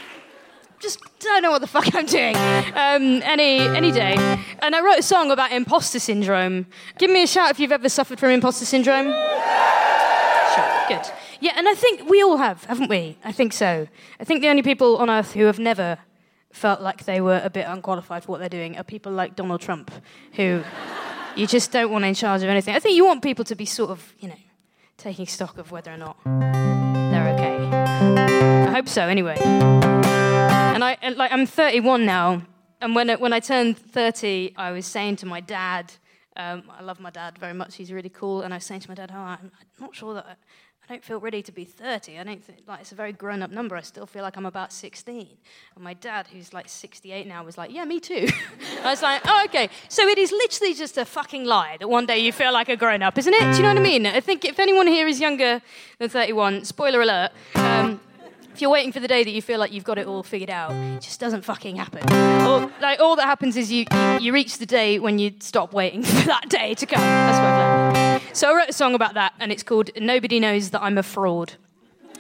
just 0.80 1.00
don't 1.20 1.44
know 1.44 1.52
what 1.52 1.62
the 1.62 1.68
fuck 1.68 1.94
I'm 1.94 2.08
doing 2.08 2.36
um, 2.36 3.22
any 3.22 3.60
any 3.60 3.92
day. 3.92 4.16
And 4.64 4.76
I 4.76 4.82
wrote 4.82 4.98
a 4.98 5.04
song 5.04 5.30
about 5.30 5.52
imposter 5.52 6.00
syndrome. 6.00 6.66
Give 6.98 7.12
me 7.12 7.22
a 7.22 7.28
shout 7.28 7.52
if 7.52 7.60
you've 7.60 7.72
ever 7.72 7.88
suffered 7.88 8.20
from 8.20 8.32
imposter 8.32 8.66
syndrome. 8.66 9.14
Sure, 10.56 10.86
good. 10.90 11.06
Yeah, 11.40 11.54
and 11.56 11.68
I 11.68 11.76
think 11.76 12.10
we 12.10 12.22
all 12.24 12.38
have, 12.38 12.64
haven't 12.66 12.90
we? 12.90 13.18
I 13.24 13.32
think 13.32 13.54
so. 13.54 13.88
I 14.20 14.24
think 14.24 14.42
the 14.42 14.50
only 14.50 14.64
people 14.64 14.98
on 14.98 15.10
earth 15.10 15.34
who 15.34 15.46
have 15.46 15.60
never 15.60 16.00
felt 16.52 16.82
like 16.82 17.06
they 17.06 17.22
were 17.22 17.42
a 17.44 17.50
bit 17.50 17.66
unqualified 17.68 18.24
for 18.24 18.32
what 18.32 18.40
they're 18.40 18.50
doing 18.50 18.78
are 18.78 18.84
people 18.84 19.12
like 19.12 19.36
Donald 19.36 19.62
Trump, 19.62 19.92
who 20.34 20.64
you 21.36 21.46
just 21.46 21.72
don't 21.72 21.92
want 21.92 22.06
in 22.06 22.14
charge 22.14 22.42
of 22.42 22.50
anything. 22.50 22.76
I 22.76 22.80
think 22.80 22.96
you 22.96 23.06
want 23.06 23.22
people 23.22 23.46
to 23.46 23.56
be 23.56 23.66
sort 23.66 23.92
of, 23.92 24.14
you 24.20 24.30
know, 24.30 24.36
taking 24.98 25.28
stock 25.28 25.58
of 25.58 25.72
whether 25.72 25.92
or 25.92 25.98
not 25.98 26.18
they're 26.26 27.34
okay. 27.36 27.58
I 28.68 28.72
hope 28.72 28.90
so, 28.90 29.04
anyway. 29.08 29.38
And 29.40 30.84
I 30.84 30.98
and, 31.02 31.16
like 31.16 31.32
I'm 31.32 31.46
31 31.46 32.06
now, 32.06 32.42
and 32.82 32.96
when 32.96 33.10
when 33.20 33.34
I 33.34 33.40
turned 33.40 33.78
30, 33.78 34.54
I 34.58 34.72
was 34.72 34.86
saying 34.86 35.18
to 35.18 35.26
my 35.26 35.40
dad, 35.40 35.94
um, 36.36 36.64
I 36.70 36.84
love 36.84 37.00
my 37.00 37.10
dad 37.10 37.38
very 37.38 37.54
much. 37.54 37.76
He's 37.76 37.92
really 37.92 38.10
cool, 38.10 38.42
and 38.42 38.54
I 38.54 38.58
was 38.58 38.66
saying 38.66 38.82
to 38.82 38.90
my 38.90 38.96
dad, 38.96 39.12
"Oh, 39.14 39.18
I'm, 39.18 39.52
I'm 39.60 39.80
not 39.80 39.96
sure 39.96 40.14
that." 40.16 40.26
I, 40.26 40.36
I 40.90 40.94
don't 40.94 41.04
feel 41.04 41.20
ready 41.20 41.42
to 41.42 41.52
be 41.52 41.66
30. 41.66 42.18
I 42.18 42.24
don't 42.24 42.42
think, 42.42 42.60
like, 42.66 42.80
it's 42.80 42.94
a 42.94 42.96
very 42.96 43.12
grown 43.12 43.42
up 43.42 43.52
number. 43.52 43.76
I 43.76 43.82
still 43.82 44.06
feel 44.06 44.22
like 44.22 44.38
I'm 44.38 44.46
about 44.46 44.72
16. 44.72 45.28
And 45.76 45.84
my 45.84 45.94
dad, 45.94 46.28
who's 46.28 46.54
like 46.54 46.70
68 46.70 47.28
now, 47.28 47.44
was 47.44 47.58
like, 47.58 47.74
yeah, 47.74 47.84
me 47.84 48.00
too. 48.00 48.30
I 48.84 48.92
was 48.92 49.02
like, 49.02 49.22
oh, 49.26 49.44
okay. 49.46 49.70
So 49.90 50.08
it 50.08 50.18
is 50.18 50.32
literally 50.32 50.74
just 50.74 50.98
a 50.98 51.04
fucking 51.04 51.44
lie 51.44 51.76
that 51.82 51.90
one 51.90 52.06
day 52.06 52.20
you 52.20 52.32
feel 52.32 52.54
like 52.54 52.70
a 52.70 52.78
grown 52.78 53.04
up, 53.04 53.18
isn't 53.18 53.34
it? 53.34 53.52
Do 53.52 53.58
you 53.58 53.64
know 53.64 53.70
what 53.70 53.80
I 53.80 53.82
mean? 53.82 54.06
I 54.06 54.22
think 54.22 54.46
if 54.46 54.60
anyone 54.60 54.88
here 54.88 55.10
is 55.10 55.20
younger 55.20 55.62
than 56.00 56.08
31, 56.08 56.64
spoiler 56.64 57.02
alert, 57.02 57.32
um, 57.56 58.00
if 58.54 58.62
you're 58.62 58.72
waiting 58.72 58.94
for 58.94 59.02
the 59.02 59.10
day 59.10 59.26
that 59.26 59.32
you 59.32 59.42
feel 59.42 59.60
like 59.60 59.74
you've 59.74 59.84
got 59.84 59.98
it 59.98 60.08
all 60.08 60.24
figured 60.24 60.50
out, 60.50 60.72
it 60.72 61.02
just 61.02 61.20
doesn't 61.20 61.42
fucking 61.42 61.76
happen. 61.76 62.02
Like, 62.82 63.02
all 63.02 63.18
that 63.18 63.26
happens 63.26 63.58
is 63.58 63.70
you, 63.70 63.86
you 64.22 64.32
reach 64.32 64.58
the 64.58 64.66
day 64.66 65.00
when 65.00 65.20
you 65.20 65.34
stop 65.40 65.74
waiting 65.74 66.02
for 66.04 66.28
that 66.28 66.48
day 66.48 66.76
to 66.76 66.86
come. 66.86 67.02
That's 67.02 67.38
what 67.40 67.46
I've 67.46 67.94
learned. 67.94 67.97
So 68.34 68.52
I 68.52 68.56
wrote 68.56 68.70
a 68.70 68.74
song 68.74 68.94
about 68.94 69.14
that, 69.16 69.34
and 69.40 69.52
it's 69.52 69.64
called 69.64 69.90
Nobody 70.00 70.40
Knows 70.40 70.70
That 70.72 70.84
I'm 70.84 70.98
a 70.98 71.04
Fraud. 71.04 71.54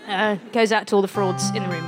Uh, 0.08 0.38
goes 0.54 0.72
out 0.72 0.88
to 0.88 0.96
all 0.96 1.02
the 1.02 1.08
frauds 1.08 1.50
in 1.50 1.64
the 1.64 1.70
room. 1.70 1.86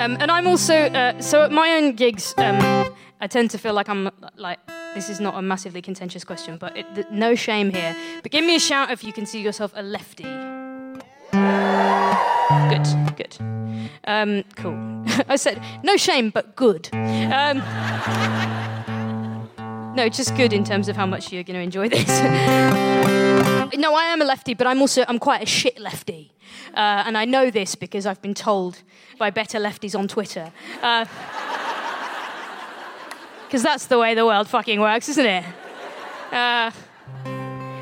Um, 0.00 0.16
and 0.18 0.30
I'm 0.30 0.46
also, 0.46 0.74
uh, 0.74 1.20
so 1.20 1.42
at 1.42 1.52
my 1.52 1.72
own 1.72 1.92
gigs, 1.92 2.32
um, 2.38 2.94
I 3.20 3.26
tend 3.26 3.50
to 3.50 3.58
feel 3.58 3.74
like 3.74 3.88
I'm 3.90 4.10
like, 4.36 4.58
this 4.94 5.10
is 5.10 5.20
not 5.20 5.36
a 5.36 5.42
massively 5.42 5.82
contentious 5.82 6.24
question, 6.24 6.56
but 6.56 6.76
it, 6.76 6.86
th- 6.94 7.06
no 7.10 7.34
shame 7.34 7.70
here. 7.70 7.94
But 8.22 8.32
give 8.32 8.44
me 8.44 8.56
a 8.56 8.60
shout 8.60 8.90
if 8.90 9.04
you 9.04 9.12
consider 9.12 9.44
yourself 9.44 9.72
a 9.76 9.82
lefty. 9.82 10.24
Good, 12.70 13.16
good. 13.16 13.36
Um, 14.04 14.44
cool. 14.56 15.04
I 15.28 15.36
said, 15.36 15.62
no 15.82 15.98
shame, 15.98 16.30
but 16.30 16.56
good. 16.56 16.88
No, 19.94 20.08
just 20.08 20.36
good 20.36 20.52
in 20.52 20.64
terms 20.64 20.88
of 20.88 20.96
how 20.96 21.06
much 21.06 21.32
you're 21.32 21.42
going 21.42 21.56
to 21.56 21.62
enjoy 21.62 21.88
this. 21.88 22.06
no, 23.76 23.94
I 23.94 24.04
am 24.04 24.22
a 24.22 24.24
lefty, 24.24 24.54
but 24.54 24.66
I'm 24.66 24.80
also 24.80 25.04
I'm 25.08 25.18
quite 25.18 25.42
a 25.42 25.46
shit 25.46 25.80
lefty, 25.80 26.32
uh, 26.74 27.02
and 27.06 27.18
I 27.18 27.24
know 27.24 27.50
this 27.50 27.74
because 27.74 28.06
I've 28.06 28.22
been 28.22 28.34
told 28.34 28.82
by 29.18 29.30
better 29.30 29.58
lefties 29.58 29.98
on 29.98 30.06
Twitter. 30.06 30.52
Because 30.76 31.08
uh, 33.52 33.62
that's 33.62 33.86
the 33.86 33.98
way 33.98 34.14
the 34.14 34.24
world 34.24 34.48
fucking 34.48 34.80
works, 34.80 35.08
isn't 35.08 35.26
it? 35.26 35.44
Uh, 36.30 36.70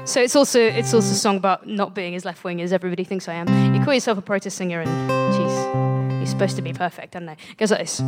so 0.07 0.23
it's 0.23 0.35
also 0.35 0.61
it's 0.61 0.95
also 0.95 1.13
a 1.13 1.15
song 1.15 1.37
about 1.37 1.67
not 1.67 1.95
being 1.95 2.15
as 2.15 2.25
left 2.25 2.43
wing 2.43 2.63
as 2.63 2.73
everybody 2.73 3.05
thinks 3.05 3.29
I 3.29 3.35
am. 3.35 3.75
You 3.75 3.85
call 3.85 3.93
yourself 3.93 4.17
a 4.17 4.23
protest 4.23 4.57
singer, 4.57 4.81
and 4.81 5.11
jeez, 5.35 6.17
you're 6.17 6.27
supposed 6.27 6.57
to 6.57 6.63
be 6.63 6.73
perfect, 6.73 7.15
aren't 7.15 7.27
they? 7.27 7.37
Goes 7.59 7.71
like 7.71 7.81
this. 7.81 8.01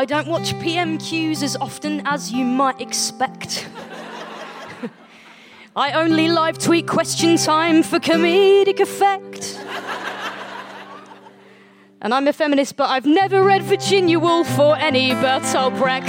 I 0.00 0.06
don't 0.06 0.28
watch 0.28 0.54
PMQs 0.54 1.42
as 1.42 1.56
often 1.56 2.00
as 2.06 2.32
you 2.32 2.42
might 2.42 2.80
expect. 2.80 3.68
I 5.76 5.92
only 5.92 6.26
live 6.26 6.56
tweet 6.56 6.88
question 6.88 7.36
time 7.36 7.82
for 7.82 7.98
comedic 7.98 8.80
effect. 8.80 9.60
and 12.00 12.14
I'm 12.14 12.26
a 12.26 12.32
feminist, 12.32 12.76
but 12.78 12.88
I've 12.88 13.04
never 13.04 13.42
read 13.42 13.62
Virginia 13.64 14.18
Woolf 14.18 14.58
or 14.58 14.74
any 14.78 15.10
Bertolt 15.10 15.76
Brecht. 15.76 16.08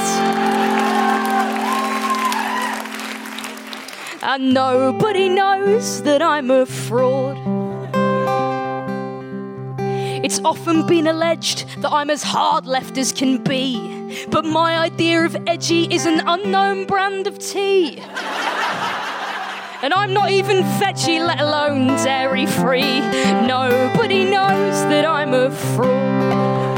and 4.24 4.54
nobody 4.54 5.28
knows 5.28 6.02
that 6.04 6.22
I'm 6.22 6.50
a 6.50 6.66
fraud. 6.66 7.51
It's 10.32 10.40
often 10.46 10.88
been 10.88 11.08
alleged 11.08 11.68
that 11.82 11.92
I'm 11.92 12.10
as 12.10 12.24
hard 12.24 12.66
left 12.66 12.98
as 12.98 13.12
can 13.12 13.44
be, 13.44 14.26
but 14.30 14.46
my 14.46 14.78
idea 14.78 15.26
of 15.26 15.36
edgy 15.46 15.94
is 15.94 16.06
an 16.06 16.22
unknown 16.26 16.86
brand 16.86 17.28
of 17.28 17.38
tea. 17.38 18.00
And 19.84 19.94
I'm 19.94 20.14
not 20.14 20.32
even 20.32 20.64
veggie, 20.80 21.20
let 21.20 21.42
alone 21.42 21.88
dairy 22.06 22.46
free. 22.46 23.02
Nobody 23.46 24.24
knows 24.24 24.76
that 24.88 25.04
I'm 25.04 25.34
a 25.34 25.52
fraud. 25.52 26.78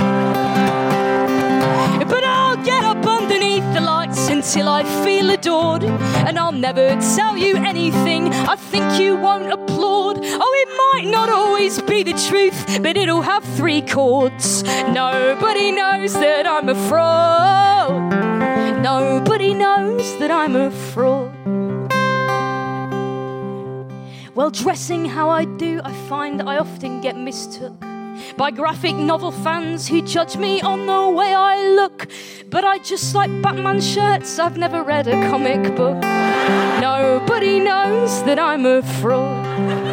But 2.10 2.24
I'll 2.24 2.58
get 2.66 2.84
up 2.84 3.06
underneath 3.06 3.72
the 3.76 3.82
lights 3.82 4.30
until 4.30 4.68
I 4.68 4.84
feel 5.06 5.30
adored. 5.30 5.84
And 5.84 6.40
I'll 6.40 6.52
never 6.52 7.00
tell 7.16 7.38
you 7.38 7.58
anything 7.58 8.34
I 8.34 8.56
think 8.56 9.00
you 9.00 9.16
won't 9.16 9.54
applaud. 9.54 10.03
Oh, 10.40 10.54
it 10.64 10.70
might 10.84 11.12
not 11.12 11.30
always 11.30 11.82
be 11.82 12.04
the 12.04 12.14
truth, 12.14 12.82
but 12.82 12.98
it'll 12.98 13.22
have 13.22 13.44
three 13.44 13.82
chords. 13.82 14.64
Nobody 14.64 15.72
knows 15.72 16.14
that 16.14 16.48
I'm 16.48 16.70
a 16.70 16.76
fraud. 16.90 18.12
Nobody 18.82 19.54
knows 19.54 20.18
that 20.20 20.32
I'm 20.32 20.56
a 20.56 20.72
fraud. 20.72 21.32
Well, 24.36 24.50
dressing 24.50 25.06
how 25.06 25.30
I 25.30 25.46
do, 25.46 25.80
I 25.84 25.94
find 26.10 26.42
I 26.42 26.58
often 26.58 27.02
get 27.02 27.16
mistook 27.16 27.74
by 28.38 28.52
graphic 28.52 28.96
novel 28.96 29.32
fans 29.32 29.88
who 29.88 30.02
judge 30.02 30.38
me 30.38 30.62
on 30.62 30.86
the 30.88 31.10
way 31.10 31.34
I 31.34 31.68
look. 31.70 32.08
But 32.50 32.64
I 32.66 32.80
just 32.80 33.14
like 33.16 33.30
Batman 33.42 33.82
shirts, 33.82 34.40
I've 34.40 34.58
never 34.58 34.84
read 34.84 35.08
a 35.08 35.30
comic 35.30 35.76
book. 35.76 36.02
Nobody 36.82 37.60
knows 37.60 38.24
that 38.24 38.40
I'm 38.40 38.66
a 38.66 38.82
fraud. 38.82 39.93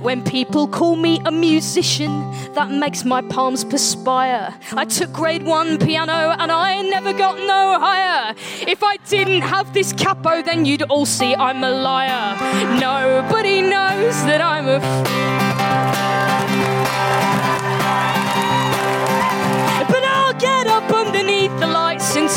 When 0.00 0.22
people 0.22 0.68
call 0.68 0.94
me 0.96 1.20
a 1.24 1.30
musician, 1.30 2.30
that 2.54 2.70
makes 2.70 3.04
my 3.04 3.20
palms 3.20 3.64
perspire. 3.64 4.54
I 4.72 4.84
took 4.84 5.12
grade 5.12 5.42
one 5.42 5.78
piano 5.78 6.36
and 6.38 6.52
I 6.52 6.82
never 6.82 7.12
got 7.12 7.36
no 7.38 7.78
higher. 7.80 8.34
If 8.60 8.82
I 8.82 8.96
didn't 9.08 9.42
have 9.42 9.74
this 9.74 9.92
capo, 9.92 10.42
then 10.42 10.64
you'd 10.64 10.82
all 10.82 11.06
see 11.06 11.34
I'm 11.34 11.64
a 11.64 11.70
liar. 11.70 12.36
Nobody 12.78 13.60
knows 13.60 14.14
that 14.26 14.40
I'm 14.40 14.68
a. 14.68 14.78
But 14.78 15.47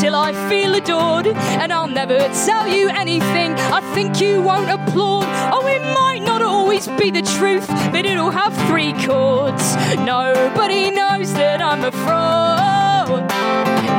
until 0.01 0.15
I 0.15 0.33
feel 0.49 0.73
adored. 0.73 1.27
And 1.27 1.71
I'll 1.71 1.85
never 1.85 2.17
tell 2.45 2.67
you 2.67 2.89
anything 2.89 3.53
I 3.53 3.81
think 3.93 4.19
you 4.19 4.41
won't 4.41 4.67
applaud. 4.67 5.25
Oh, 5.53 5.67
it 5.67 5.83
might 5.93 6.23
not 6.23 6.41
always 6.41 6.87
be 6.87 7.11
the 7.11 7.21
truth, 7.21 7.67
but 7.91 8.03
it'll 8.03 8.31
have 8.31 8.51
three 8.67 8.93
chords. 9.05 9.75
Nobody 9.97 10.89
knows 10.89 11.31
that 11.35 11.61
I'm 11.61 11.83
a 11.83 11.91
fraud. 11.91 13.29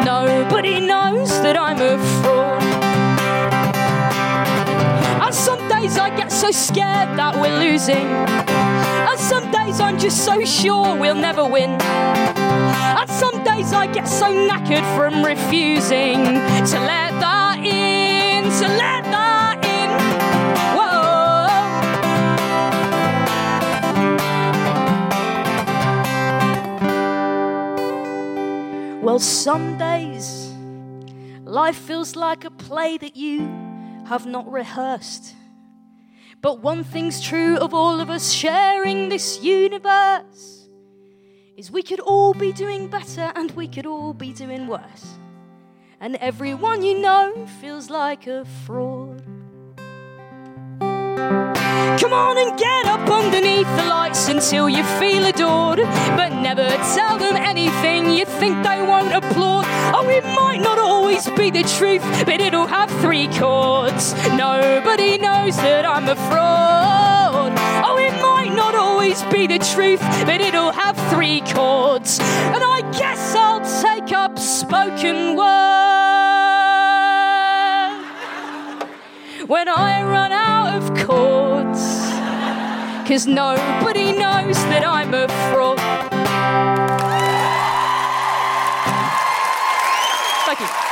Nobody 0.04 0.80
knows 0.80 1.30
that 1.42 1.56
I'm 1.56 1.80
a 1.80 1.96
fraud. 2.20 2.62
And 5.22 5.32
some 5.32 5.68
days 5.68 5.98
I 5.98 6.10
get 6.16 6.32
so 6.32 6.50
scared 6.50 7.16
that 7.16 7.36
we're 7.36 7.60
losing. 7.60 8.08
And 9.08 9.20
some 9.20 9.52
days 9.52 9.78
I'm 9.78 10.00
just 10.00 10.24
so 10.24 10.44
sure 10.44 10.96
we'll 10.96 11.14
never 11.14 11.46
win. 11.46 11.78
And 12.72 13.10
some 13.10 13.42
days 13.44 13.72
I 13.72 13.86
get 13.86 14.06
so 14.06 14.26
knackered 14.26 14.84
from 14.96 15.24
refusing 15.24 16.24
to 16.24 16.78
let 16.80 17.12
that 17.20 17.58
in, 17.58 18.44
to 18.44 18.68
let 18.68 19.04
that 19.04 19.64
in. 19.64 19.90
Whoa. 28.98 29.04
Well, 29.04 29.18
some 29.18 29.78
days 29.78 30.52
life 31.44 31.76
feels 31.76 32.16
like 32.16 32.44
a 32.44 32.50
play 32.50 32.96
that 32.98 33.16
you 33.16 33.40
have 34.06 34.26
not 34.26 34.50
rehearsed. 34.50 35.34
But 36.40 36.60
one 36.60 36.82
thing's 36.82 37.20
true 37.20 37.56
of 37.58 37.72
all 37.72 38.00
of 38.00 38.10
us 38.10 38.32
sharing 38.32 39.08
this 39.08 39.42
universe 39.42 40.61
is 41.56 41.70
we 41.70 41.82
could 41.82 42.00
all 42.00 42.32
be 42.32 42.52
doing 42.52 42.88
better 42.88 43.32
and 43.34 43.50
we 43.52 43.68
could 43.68 43.86
all 43.86 44.14
be 44.14 44.32
doing 44.32 44.66
worse. 44.66 45.18
And 46.00 46.16
everyone 46.16 46.82
you 46.82 46.98
know 46.98 47.46
feels 47.60 47.90
like 47.90 48.26
a 48.26 48.44
fraud. 48.64 49.22
Come 52.00 52.12
on 52.12 52.38
and 52.38 52.58
get 52.58 52.86
up 52.86 53.08
underneath 53.08 53.68
the 53.76 53.84
lights 53.84 54.28
until 54.28 54.68
you 54.68 54.82
feel 54.98 55.26
adored. 55.26 55.78
But 56.16 56.30
never 56.30 56.68
tell 56.96 57.18
them 57.18 57.36
anything 57.36 58.10
you 58.10 58.24
think 58.24 58.62
they 58.64 58.82
won't 58.82 59.12
applaud. 59.12 59.66
Oh, 59.94 60.08
it 60.08 60.24
might 60.34 60.60
not 60.60 60.78
always 60.78 61.28
be 61.30 61.50
the 61.50 61.62
truth, 61.62 62.02
but 62.24 62.40
it'll 62.40 62.66
have 62.66 62.90
three 63.02 63.28
chords. 63.28 64.14
Nobody 64.30 65.18
knows 65.18 65.56
that 65.58 65.84
I'm 65.84 66.08
a 66.08 66.16
fraud. 66.16 66.81
Always 69.02 69.22
be 69.34 69.48
the 69.48 69.58
truth, 69.58 70.00
but 70.24 70.40
it'll 70.40 70.70
have 70.70 70.96
three 71.10 71.40
chords. 71.40 72.20
And 72.20 72.62
I 72.62 72.88
guess 72.96 73.34
I'll 73.34 73.60
take 73.82 74.12
up 74.12 74.38
spoken 74.38 75.34
word 75.34 75.48
when 79.48 79.68
I 79.68 80.04
run 80.04 80.30
out 80.30 80.76
of 80.76 80.94
chords. 81.04 81.80
Cause 83.08 83.26
nobody 83.26 84.12
knows 84.12 84.56
that 84.70 84.84
I'm 84.86 85.12
a 85.14 85.26
fraud. 85.50 85.80
Thank 90.46 90.60
you. 90.60 90.91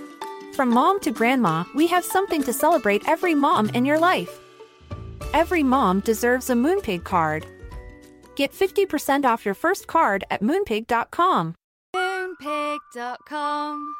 From 0.61 0.69
mom 0.69 0.99
to 0.99 1.09
grandma, 1.09 1.63
we 1.73 1.87
have 1.87 2.05
something 2.05 2.43
to 2.43 2.53
celebrate 2.53 3.09
every 3.09 3.33
mom 3.33 3.69
in 3.69 3.83
your 3.83 3.97
life. 3.97 4.39
Every 5.33 5.63
mom 5.63 6.01
deserves 6.01 6.51
a 6.51 6.53
Moonpig 6.53 7.03
card. 7.03 7.47
Get 8.35 8.53
50% 8.53 9.25
off 9.25 9.43
your 9.43 9.55
first 9.55 9.87
card 9.87 10.23
at 10.29 10.43
moonpig.com. 10.43 11.55
Moonpig.com. 11.95 13.95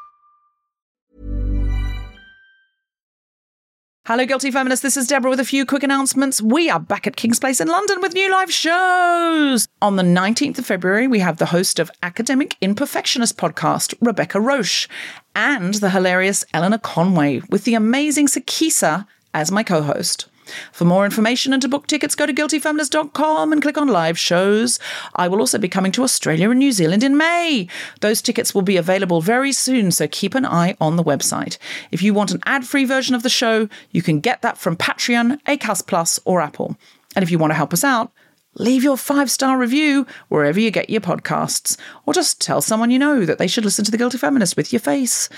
Hello, 4.08 4.26
Guilty 4.26 4.50
Feminists. 4.50 4.82
This 4.82 4.98
is 4.98 5.06
Deborah 5.06 5.30
with 5.30 5.40
a 5.40 5.46
few 5.46 5.64
quick 5.64 5.84
announcements. 5.84 6.42
We 6.42 6.72
are 6.72 6.80
back 6.80 7.06
at 7.06 7.16
King's 7.16 7.40
Place 7.40 7.62
in 7.62 7.68
London 7.68 8.02
with 8.02 8.16
new 8.16 8.32
live 8.32 8.52
shows. 8.52 9.68
On 9.80 9.96
the 9.96 10.02
19th 10.02 10.58
of 10.58 10.66
February, 10.66 11.08
we 11.08 11.20
have 11.20 11.38
the 11.38 11.46
host 11.46 11.78
of 11.78 11.92
Academic 12.02 12.58
Imperfectionist 12.64 13.36
podcast, 13.36 13.94
Rebecca 14.02 14.40
Roache, 14.40 14.88
and 15.36 15.76
the 15.76 15.90
hilarious 15.90 16.46
Eleanor 16.54 16.78
Conway 16.78 17.42
with 17.50 17.64
the 17.64 17.76
amazing 17.76 18.28
Sakisa 18.28 19.08
as 19.34 19.52
my 19.52 19.64
co 19.64 19.82
host. 19.82 20.28
For 20.72 20.86
more 20.86 21.06
information 21.06 21.54
and 21.54 21.62
to 21.62 21.68
book 21.68 21.88
tickets, 21.88 22.16
go 22.16 22.26
to 22.26 22.34
guiltyfeminist.com 22.34 23.52
and 23.52 23.62
click 23.62 23.78
on 23.78 23.88
live 23.88 24.18
shows. 24.18 24.80
I 25.16 25.28
will 25.28 25.40
also 25.40 25.58
be 25.58 25.70
coming 25.70 25.92
to 25.94 26.04
Australia 26.04 26.50
and 26.50 26.60
New 26.60 26.72
Zealand 26.72 27.04
in 27.04 27.18
May. 27.18 27.68
Those 28.02 28.22
tickets 28.22 28.54
will 28.54 28.62
be 28.62 28.78
available 28.78 29.22
very 29.22 29.52
soon, 29.52 29.92
so 29.92 30.08
keep 30.08 30.36
an 30.36 30.46
eye 30.46 30.76
on 30.82 30.96
the 30.96 31.04
website. 31.04 31.58
If 31.92 32.02
you 32.02 32.14
want 32.14 32.32
an 32.32 32.42
ad 32.46 32.66
free 32.66 32.86
version 32.86 33.16
of 33.16 33.24
the 33.24 33.30
show, 33.30 33.70
you 33.92 34.02
can 34.02 34.20
get 34.20 34.42
that 34.42 34.58
from 34.58 34.76
Patreon, 34.76 35.42
Acast 35.44 35.88
Plus, 35.88 36.20
or 36.26 36.42
Apple. 36.42 36.76
And 37.16 37.24
if 37.24 37.32
you 37.32 37.38
want 37.38 37.52
to 37.52 37.58
help 37.58 37.74
us 37.74 37.84
out, 37.84 38.12
leave 38.56 38.84
your 38.84 38.98
five 38.98 39.30
star 39.32 39.58
review 39.58 40.06
wherever 40.30 40.60
you 40.60 40.72
get 40.72 40.90
your 40.90 41.02
podcasts, 41.02 41.78
or 42.06 42.14
just 42.14 42.42
tell 42.42 42.62
someone 42.62 42.92
you 42.92 43.00
know 43.00 43.26
that 43.26 43.38
they 43.38 43.48
should 43.48 43.66
listen 43.66 43.86
to 43.86 43.92
The 43.92 43.98
Guilty 43.98 44.18
Feminist 44.18 44.58
with 44.58 44.74
your 44.74 44.80
face, 44.80 45.30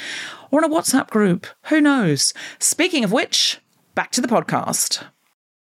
or 0.52 0.64
in 0.64 0.72
a 0.72 0.74
WhatsApp 0.74 1.10
group. 1.10 1.48
Who 1.64 1.82
knows? 1.82 2.34
Speaking 2.60 3.04
of 3.04 3.12
which, 3.12 3.60
back 3.96 4.12
to 4.12 4.22
the 4.22 4.28
podcast. 4.28 5.06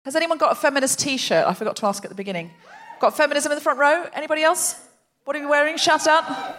Has 0.05 0.17
anyone 0.17 0.39
got 0.39 0.53
a 0.53 0.57
feminist 0.57 0.99
T-shirt? 0.99 1.47
I 1.47 1.55
forgot 1.55 1.77
to 1.77 1.87
ask 1.87 2.05
at 2.05 2.09
the 2.09 2.17
beginning. 2.17 2.51
Got 3.01 3.17
feminism 3.17 3.53
in 3.53 3.57
the 3.57 3.63
front 3.63 3.79
row? 3.79 4.07
Anybody 4.15 4.43
else? 4.43 4.81
What 5.25 5.37
are 5.37 5.39
you 5.39 5.49
wearing? 5.49 5.77
Shout 5.77 6.07
out. 6.09 6.29
Um, 6.29 6.55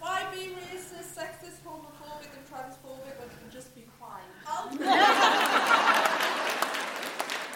why 0.00 0.24
be 0.32 0.48
racist, 0.48 1.14
sexist, 1.16 1.62
homophobic, 1.64 2.26
and 2.36 2.44
transphobic 2.50 3.18
when 3.18 3.28
you 3.28 3.36
can 3.40 3.50
just 3.52 3.74
be 3.74 3.84
fine? 4.00 4.78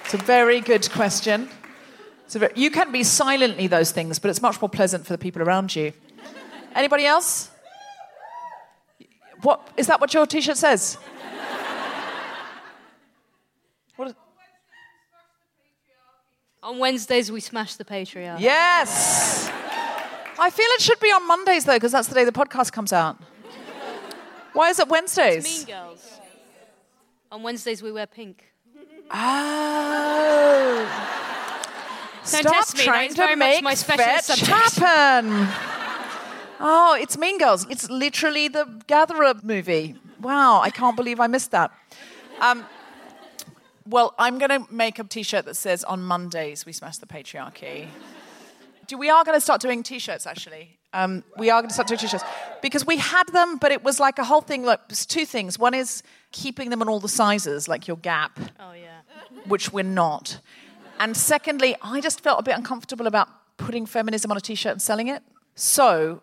It's 0.06 0.14
a 0.14 0.18
very 0.18 0.60
good 0.60 0.88
question. 0.92 1.48
It's 2.26 2.34
very, 2.34 2.52
you 2.56 2.70
can 2.70 2.90
be 2.92 3.04
silently 3.04 3.68
those 3.68 3.92
things, 3.92 4.18
but 4.18 4.30
it's 4.30 4.42
much 4.42 4.60
more 4.60 4.68
pleasant 4.68 5.06
for 5.06 5.12
the 5.12 5.18
people 5.18 5.42
around 5.42 5.74
you. 5.74 5.92
Anybody 6.74 7.06
else? 7.06 7.50
What 9.42 9.66
is 9.76 9.86
that? 9.86 10.00
What 10.00 10.12
your 10.12 10.26
T-shirt 10.26 10.56
says? 10.56 10.98
What 13.96 14.08
is, 14.08 14.14
On 16.62 16.78
Wednesdays, 16.78 17.30
we 17.30 17.40
smash 17.40 17.76
the 17.76 17.84
patriarchy. 17.84 18.40
yes. 18.40 19.48
I 20.38 20.50
feel 20.50 20.66
it 20.70 20.82
should 20.82 21.00
be 21.00 21.08
on 21.08 21.26
Mondays 21.26 21.64
though, 21.64 21.76
because 21.76 21.92
that's 21.92 22.08
the 22.08 22.14
day 22.14 22.24
the 22.24 22.32
podcast 22.32 22.72
comes 22.72 22.92
out. 22.92 23.16
Why 24.52 24.70
is 24.70 24.78
it 24.80 24.88
Wednesdays? 24.88 25.66
Mean 25.66 25.76
Girls. 25.76 26.10
On 27.30 27.42
Wednesdays, 27.42 27.82
we 27.82 27.92
wear 27.92 28.06
pink. 28.06 28.44
Oh. 29.10 31.25
Don't 32.30 32.42
Stop 32.42 32.54
test 32.54 32.76
me, 32.78 32.84
trying 32.84 33.08
that's 33.08 33.16
very 33.16 33.32
to 33.34 33.36
make 33.36 33.62
my 33.62 33.74
special 33.74 34.04
fetch 34.04 34.24
subject. 34.24 34.50
happen. 34.78 35.48
Oh, 36.58 36.96
it's 37.00 37.16
Mean 37.18 37.38
Girls. 37.38 37.66
It's 37.70 37.88
literally 37.90 38.48
the 38.48 38.64
Gatherer 38.86 39.34
movie. 39.42 39.94
Wow, 40.20 40.60
I 40.60 40.70
can't 40.70 40.96
believe 40.96 41.20
I 41.20 41.26
missed 41.26 41.50
that. 41.50 41.70
Um, 42.40 42.64
well, 43.86 44.14
I'm 44.18 44.38
going 44.38 44.50
to 44.50 44.66
make 44.72 44.98
a 44.98 45.04
T-shirt 45.04 45.44
that 45.44 45.54
says 45.56 45.84
"On 45.84 46.02
Mondays 46.02 46.64
we 46.66 46.72
smash 46.72 46.96
the 46.98 47.06
patriarchy." 47.06 47.88
Do 48.86 48.96
we 48.98 49.10
are 49.10 49.24
going 49.24 49.36
to 49.36 49.40
start 49.40 49.60
doing 49.60 49.82
T-shirts 49.82 50.26
actually? 50.26 50.78
Um, 50.92 51.24
we 51.36 51.50
are 51.50 51.60
going 51.60 51.68
to 51.68 51.74
start 51.74 51.88
doing 51.88 51.98
T-shirts 51.98 52.24
because 52.62 52.86
we 52.86 52.96
had 52.96 53.24
them, 53.32 53.58
but 53.58 53.70
it 53.70 53.84
was 53.84 54.00
like 54.00 54.18
a 54.18 54.24
whole 54.24 54.40
thing. 54.40 54.64
Like 54.64 54.88
there's 54.88 55.04
two 55.06 55.26
things. 55.26 55.58
One 55.58 55.74
is 55.74 56.02
keeping 56.32 56.70
them 56.70 56.80
in 56.82 56.88
all 56.88 57.00
the 57.00 57.08
sizes, 57.08 57.68
like 57.68 57.86
your 57.86 57.98
Gap 57.98 58.38
Oh, 58.58 58.72
yeah. 58.72 59.00
which 59.46 59.72
we're 59.72 59.84
not. 59.84 60.40
And 60.98 61.16
secondly, 61.16 61.76
I 61.82 62.00
just 62.00 62.20
felt 62.20 62.40
a 62.40 62.42
bit 62.42 62.56
uncomfortable 62.56 63.06
about 63.06 63.28
putting 63.56 63.86
feminism 63.86 64.30
on 64.30 64.36
a 64.36 64.40
t 64.40 64.54
shirt 64.54 64.72
and 64.72 64.82
selling 64.82 65.08
it. 65.08 65.22
So 65.54 66.22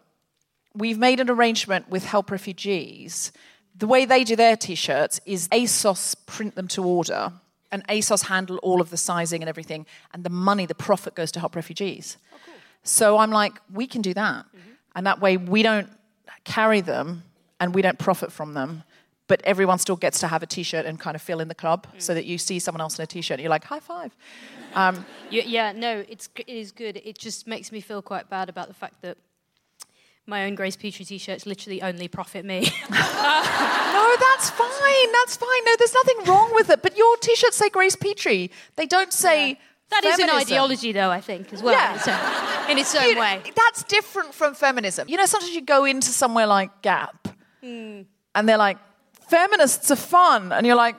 we've 0.76 0.97
made 0.97 1.19
an 1.19 1.30
arrangement 1.30 1.89
with 1.89 2.05
Help 2.05 2.32
Refugees. 2.32 3.32
The 3.76 3.88
way 3.88 4.05
they 4.05 4.24
do 4.24 4.36
their 4.36 4.55
t 4.55 4.76
shirts 4.76 5.19
is 5.26 5.47
ASOS 5.49 6.15
print 6.26 6.55
them 6.55 6.67
to 6.69 6.84
order, 6.84 7.34
and 7.71 7.86
ASOS 7.88 8.26
handle 8.28 8.57
all 8.57 8.82
of 8.82 8.89
the 8.89 8.97
sizing 8.97 9.41
and 9.41 9.49
everything, 9.49 9.86
and 10.13 10.24
the 10.24 10.30
money, 10.30 10.65
the 10.65 10.76
profit 10.76 11.15
goes 11.15 11.32
to 11.34 11.39
Help 11.39 11.55
Refugees. 11.55 12.17
Oh, 12.34 12.38
so 12.84 13.17
I'm 13.17 13.32
like, 13.32 13.53
we 13.71 13.88
can 13.88 14.01
do 14.01 14.13
that. 14.13 14.45
Mm-hmm. 14.45 14.71
And 14.95 15.07
that 15.07 15.19
way 15.19 15.38
we 15.38 15.63
don't 15.63 15.89
carry 16.43 16.82
them 16.82 17.24
and 17.59 17.74
we 17.74 17.82
don't 17.82 17.97
profit 17.97 18.32
from 18.32 18.53
them. 18.53 18.84
But 19.28 19.41
everyone 19.45 19.80
still 19.80 19.95
gets 19.95 20.19
to 20.19 20.28
have 20.28 20.43
a 20.43 20.45
t 20.45 20.63
shirt 20.63 20.86
and 20.86 20.99
kind 20.99 21.15
of 21.15 21.21
fill 21.21 21.39
in 21.39 21.47
the 21.47 21.55
club 21.55 21.88
mm. 21.88 22.01
so 22.01 22.13
that 22.13 22.26
you 22.26 22.38
see 22.38 22.59
someone 22.59 22.82
else 22.82 22.99
in 22.99 23.03
a 23.03 23.07
t 23.07 23.21
shirt 23.21 23.36
and 23.36 23.41
you're 23.41 23.49
like, 23.49 23.63
high 23.63 23.80
five. 23.80 24.15
Um, 24.76 25.05
Yeah, 25.30 25.43
yeah, 25.45 25.71
no, 25.71 26.03
it's 26.07 26.30
it 26.36 26.49
is 26.49 26.71
good. 26.71 27.01
It 27.03 27.17
just 27.17 27.47
makes 27.47 27.71
me 27.71 27.82
feel 27.82 28.01
quite 28.01 28.30
bad 28.30 28.49
about 28.49 28.67
the 28.67 28.74
fact 28.74 29.01
that 29.01 29.17
my 30.26 30.45
own 30.45 30.55
Grace 30.55 30.76
Petrie 30.78 31.05
t-shirts 31.05 31.45
literally 31.45 31.82
only 31.82 32.07
profit 32.07 32.45
me. 32.45 32.61
no, 32.89 34.15
that's 34.19 34.49
fine. 34.49 35.11
That's 35.11 35.36
fine. 35.36 35.63
No, 35.65 35.76
there's 35.78 35.93
nothing 35.93 36.17
wrong 36.26 36.51
with 36.55 36.69
it. 36.69 36.82
But 36.82 36.97
your 36.97 37.17
t 37.17 37.36
shirts 37.36 37.57
say 37.57 37.69
Grace 37.69 37.95
Petrie. 37.95 38.49
They 38.76 38.86
don't 38.86 39.11
say. 39.13 39.59
That 39.89 40.05
is 40.05 40.17
an 40.17 40.28
feminism. 40.28 40.53
ideology, 40.53 40.91
though, 40.91 41.11
I 41.11 41.21
think, 41.21 41.53
as 41.53 41.61
well, 41.61 41.74
Yeah. 41.76 41.91
in, 41.91 41.97
its 41.99 42.07
own, 42.07 42.71
in 42.71 42.78
its 42.80 42.95
own 42.95 43.03
You 43.09 43.15
know, 43.15 43.21
way. 43.21 43.41
That's 43.55 43.84
different 43.84 44.34
from 44.34 44.55
feminism. 44.55 45.07
You 45.07 45.17
know, 45.17 45.26
sometimes 45.28 45.53
you 45.53 45.61
go 45.61 45.86
into 45.86 46.07
somewhere 46.09 46.47
like 46.47 46.82
Gap 46.82 47.28
Hmm. 47.61 48.01
and 48.34 48.49
they're 48.49 48.57
like, 48.57 48.78
feminists 49.30 49.91
are 49.91 49.95
fun. 49.97 50.51
And 50.51 50.65
you're 50.65 50.78
like, 50.78 50.95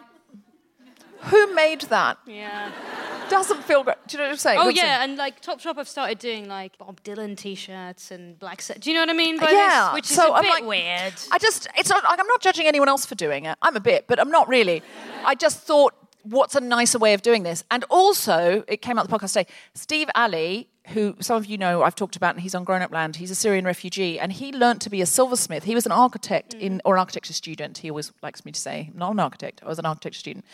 Who 1.30 1.52
made 1.54 1.80
that? 1.82 2.18
Yeah. 2.26 2.70
Doesn't 3.28 3.64
feel 3.64 3.82
great. 3.84 3.96
Do 4.06 4.16
you 4.16 4.18
know 4.18 4.24
what 4.24 4.32
I'm 4.32 4.38
saying? 4.38 4.58
Oh 4.60 4.68
yeah, 4.68 5.02
and 5.02 5.16
like 5.16 5.40
Topshop 5.40 5.76
have 5.76 5.88
started 5.88 6.18
doing 6.18 6.48
like 6.48 6.78
Bob 6.78 7.02
Dylan 7.02 7.36
T-shirts 7.36 8.10
and 8.10 8.38
black. 8.38 8.62
Set. 8.62 8.80
Do 8.80 8.90
you 8.90 8.94
know 8.94 9.02
what 9.02 9.10
I 9.10 9.14
mean? 9.14 9.38
By 9.38 9.50
yeah. 9.50 9.86
this? 9.86 9.94
which 9.94 10.10
is 10.10 10.16
so 10.16 10.32
a 10.32 10.36
I'm 10.36 10.42
bit 10.42 10.50
like, 10.50 10.64
weird. 10.64 11.14
I 11.30 11.38
just, 11.38 11.68
it's 11.76 11.90
not, 11.90 12.02
I'm 12.06 12.26
not 12.26 12.40
judging 12.40 12.66
anyone 12.66 12.88
else 12.88 13.06
for 13.06 13.14
doing 13.14 13.46
it. 13.46 13.56
I'm 13.62 13.76
a 13.76 13.80
bit, 13.80 14.06
but 14.06 14.20
I'm 14.20 14.30
not 14.30 14.48
really. 14.48 14.82
I 15.24 15.34
just 15.34 15.60
thought, 15.60 15.94
what's 16.22 16.54
a 16.54 16.60
nicer 16.60 16.98
way 16.98 17.14
of 17.14 17.22
doing 17.22 17.42
this? 17.42 17.64
And 17.70 17.84
also, 17.90 18.64
it 18.66 18.82
came 18.82 18.98
out 18.98 19.08
the 19.08 19.16
podcast 19.16 19.34
today. 19.34 19.46
Steve 19.74 20.08
Ali, 20.14 20.68
who 20.88 21.16
some 21.20 21.36
of 21.36 21.46
you 21.46 21.56
know, 21.58 21.82
I've 21.82 21.94
talked 21.94 22.16
about, 22.16 22.34
and 22.34 22.42
he's 22.42 22.54
on 22.54 22.64
Grown 22.64 22.82
Up 22.82 22.92
Land. 22.92 23.16
He's 23.16 23.30
a 23.30 23.34
Syrian 23.34 23.64
refugee, 23.64 24.18
and 24.18 24.32
he 24.32 24.52
learnt 24.52 24.80
to 24.82 24.90
be 24.90 25.00
a 25.00 25.06
silversmith. 25.06 25.64
He 25.64 25.74
was 25.74 25.86
an 25.86 25.92
architect 25.92 26.54
in, 26.54 26.78
mm. 26.78 26.80
or 26.84 26.94
an 26.96 27.00
architecture 27.00 27.32
student. 27.32 27.78
He 27.78 27.90
always 27.90 28.12
likes 28.22 28.44
me 28.44 28.52
to 28.52 28.60
say, 28.60 28.90
not 28.94 29.12
an 29.12 29.20
architect. 29.20 29.62
I 29.64 29.68
was 29.68 29.78
an 29.78 29.86
architecture 29.86 30.18
student 30.18 30.44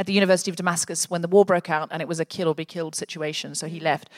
at 0.00 0.06
the 0.06 0.12
University 0.12 0.50
of 0.50 0.56
Damascus 0.56 1.08
when 1.10 1.20
the 1.20 1.28
war 1.28 1.44
broke 1.44 1.70
out, 1.70 1.88
and 1.92 2.02
it 2.02 2.08
was 2.08 2.18
a 2.18 2.24
kill 2.24 2.48
or 2.48 2.54
be 2.54 2.64
killed 2.64 2.94
situation. 2.96 3.54
So 3.54 3.68
he 3.68 3.78
left 3.78 4.08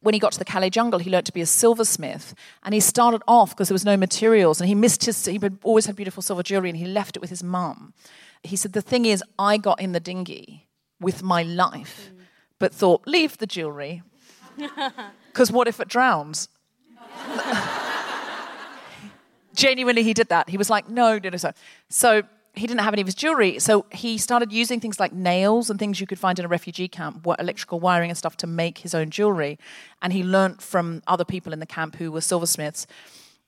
when 0.00 0.14
he 0.14 0.20
got 0.20 0.32
to 0.32 0.38
the 0.38 0.44
Calais 0.44 0.70
jungle, 0.70 1.00
he 1.00 1.10
learned 1.10 1.26
to 1.26 1.32
be 1.32 1.40
a 1.40 1.46
silversmith. 1.46 2.34
And 2.62 2.72
he 2.72 2.80
started 2.80 3.22
off 3.26 3.50
because 3.50 3.68
there 3.68 3.74
was 3.74 3.84
no 3.84 3.96
materials, 3.96 4.60
and 4.60 4.68
he 4.68 4.74
missed 4.74 5.04
his. 5.04 5.24
He 5.24 5.40
always 5.62 5.86
had 5.86 5.96
beautiful 5.96 6.22
silver 6.22 6.42
jewelry, 6.42 6.68
and 6.68 6.78
he 6.78 6.86
left 6.86 7.16
it 7.16 7.20
with 7.20 7.30
his 7.30 7.42
mum. 7.42 7.94
He 8.42 8.56
said, 8.56 8.72
"The 8.72 8.82
thing 8.82 9.06
is, 9.06 9.22
I 9.38 9.56
got 9.56 9.80
in 9.80 9.92
the 9.92 10.00
dinghy 10.00 10.68
with 11.00 11.22
my 11.22 11.42
life, 11.42 12.10
but 12.58 12.72
thought, 12.72 13.06
leave 13.06 13.38
the 13.38 13.46
jewelry, 13.46 14.02
because 15.32 15.50
what 15.50 15.66
if 15.66 15.80
it 15.80 15.88
drowns?" 15.88 16.48
Genuinely, 19.54 20.04
he 20.04 20.14
did 20.14 20.28
that. 20.28 20.48
He 20.48 20.56
was 20.56 20.70
like, 20.70 20.88
"No, 20.88 21.18
no, 21.18 21.30
no." 21.30 21.36
So, 21.36 21.52
so 21.88 22.22
he 22.58 22.66
didn't 22.66 22.80
have 22.80 22.94
any 22.94 23.02
of 23.02 23.06
his 23.06 23.14
jewelry, 23.14 23.58
so 23.58 23.86
he 23.90 24.18
started 24.18 24.52
using 24.52 24.80
things 24.80 25.00
like 25.00 25.12
nails 25.12 25.70
and 25.70 25.78
things 25.78 26.00
you 26.00 26.06
could 26.06 26.18
find 26.18 26.38
in 26.38 26.44
a 26.44 26.48
refugee 26.48 26.88
camp, 26.88 27.26
electrical 27.38 27.80
wiring 27.80 28.10
and 28.10 28.18
stuff 28.18 28.36
to 28.38 28.46
make 28.46 28.78
his 28.78 28.94
own 28.94 29.10
jewelry. 29.10 29.58
And 30.02 30.12
he 30.12 30.22
learnt 30.22 30.62
from 30.62 31.02
other 31.06 31.24
people 31.24 31.52
in 31.52 31.60
the 31.60 31.66
camp 31.66 31.96
who 31.96 32.12
were 32.12 32.20
silversmiths. 32.20 32.86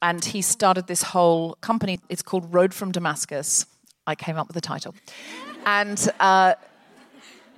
And 0.03 0.25
he 0.25 0.41
started 0.41 0.87
this 0.87 1.03
whole 1.03 1.57
company. 1.61 2.01
It's 2.09 2.23
called 2.23 2.55
Road 2.55 2.73
from 2.73 2.91
Damascus. 2.91 3.67
I 4.07 4.15
came 4.15 4.37
up 4.39 4.49
with 4.49 4.55
the 4.55 4.61
title. 4.61 4.95
And 5.67 6.09
uh, 6.19 6.55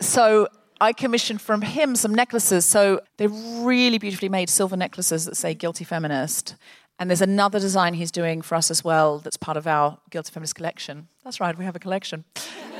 so 0.01 0.49
I 0.81 0.93
commissioned 0.93 1.41
from 1.41 1.63
him 1.63 1.95
some 1.95 2.13
necklaces. 2.13 2.65
So 2.65 3.01
they're 3.17 3.29
really 3.29 3.99
beautifully 3.99 4.29
made 4.29 4.51
silver 4.51 4.77
necklaces 4.77 5.27
that 5.27 5.37
say 5.37 5.55
Guilty 5.55 5.85
Feminist. 5.85 6.57
And 7.03 7.11
there's 7.11 7.21
another 7.21 7.59
design 7.59 7.95
he's 7.95 8.13
doing 8.13 8.43
for 8.43 8.55
us 8.55 8.71
as 8.71 8.85
well 8.85 9.19
that's 9.19 9.37
part 9.37 9.57
of 9.57 9.67
our 9.67 9.99
Guilty 10.11 10.31
Feminist 10.31 10.55
collection. 10.55 11.09
That's 11.25 11.41
right, 11.41 11.59
we 11.59 11.65
have 11.65 11.75
a 11.75 11.81
collection. 11.81 12.23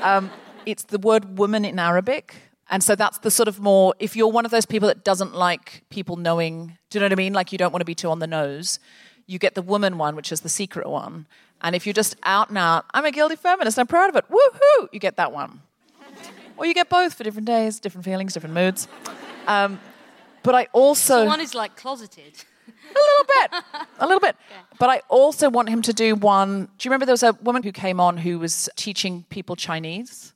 Um, 0.01 0.31
it's 0.65 0.83
the 0.83 0.97
word 0.97 1.37
woman 1.37 1.65
in 1.65 1.77
Arabic. 1.77 2.33
And 2.69 2.81
so 2.81 2.95
that's 2.95 3.17
the 3.17 3.29
sort 3.29 3.49
of 3.49 3.59
more, 3.59 3.93
if 3.99 4.15
you're 4.15 4.29
one 4.29 4.45
of 4.45 4.51
those 4.51 4.65
people 4.65 4.87
that 4.87 5.03
doesn't 5.03 5.35
like 5.35 5.83
people 5.89 6.15
knowing, 6.15 6.77
do 6.89 6.97
you 6.97 6.99
know 7.01 7.07
what 7.07 7.11
I 7.11 7.15
mean? 7.15 7.33
Like 7.33 7.51
you 7.51 7.57
don't 7.57 7.73
want 7.73 7.81
to 7.81 7.85
be 7.85 7.95
too 7.95 8.09
on 8.11 8.19
the 8.19 8.27
nose, 8.27 8.79
you 9.27 9.39
get 9.39 9.55
the 9.55 9.61
woman 9.61 9.97
one, 9.97 10.15
which 10.15 10.31
is 10.31 10.39
the 10.39 10.47
secret 10.47 10.87
one. 10.87 11.27
And 11.61 11.75
if 11.75 11.85
you're 11.85 11.91
just 11.91 12.15
out 12.23 12.47
and 12.47 12.57
out, 12.57 12.85
I'm 12.93 13.03
a 13.03 13.11
guilty 13.11 13.35
feminist, 13.35 13.77
I'm 13.77 13.87
proud 13.87 14.07
of 14.07 14.15
it, 14.15 14.23
woohoo, 14.29 14.87
you 14.93 15.01
get 15.01 15.17
that 15.17 15.33
one. 15.33 15.59
Or 16.55 16.65
you 16.65 16.73
get 16.73 16.87
both 16.87 17.13
for 17.15 17.25
different 17.25 17.47
days, 17.47 17.77
different 17.77 18.05
feelings, 18.05 18.33
different 18.33 18.55
moods. 18.55 18.87
Um, 19.47 19.81
but 20.43 20.55
I 20.55 20.69
also. 20.71 21.23
So 21.23 21.25
one 21.25 21.41
is 21.41 21.53
like 21.53 21.75
closeted. 21.75 22.45
A 22.89 22.93
little 22.93 23.25
bit. 23.27 23.63
A 23.99 24.05
little 24.05 24.19
bit. 24.19 24.35
But 24.79 24.89
I 24.89 25.01
also 25.07 25.49
want 25.49 25.69
him 25.69 25.81
to 25.83 25.93
do 25.93 26.15
one. 26.15 26.65
Do 26.77 26.85
you 26.85 26.89
remember 26.89 27.05
there 27.05 27.13
was 27.13 27.23
a 27.23 27.37
woman 27.41 27.63
who 27.63 27.71
came 27.71 28.01
on 28.01 28.17
who 28.17 28.39
was 28.39 28.67
teaching 28.75 29.23
people 29.29 29.55
Chinese? 29.55 30.33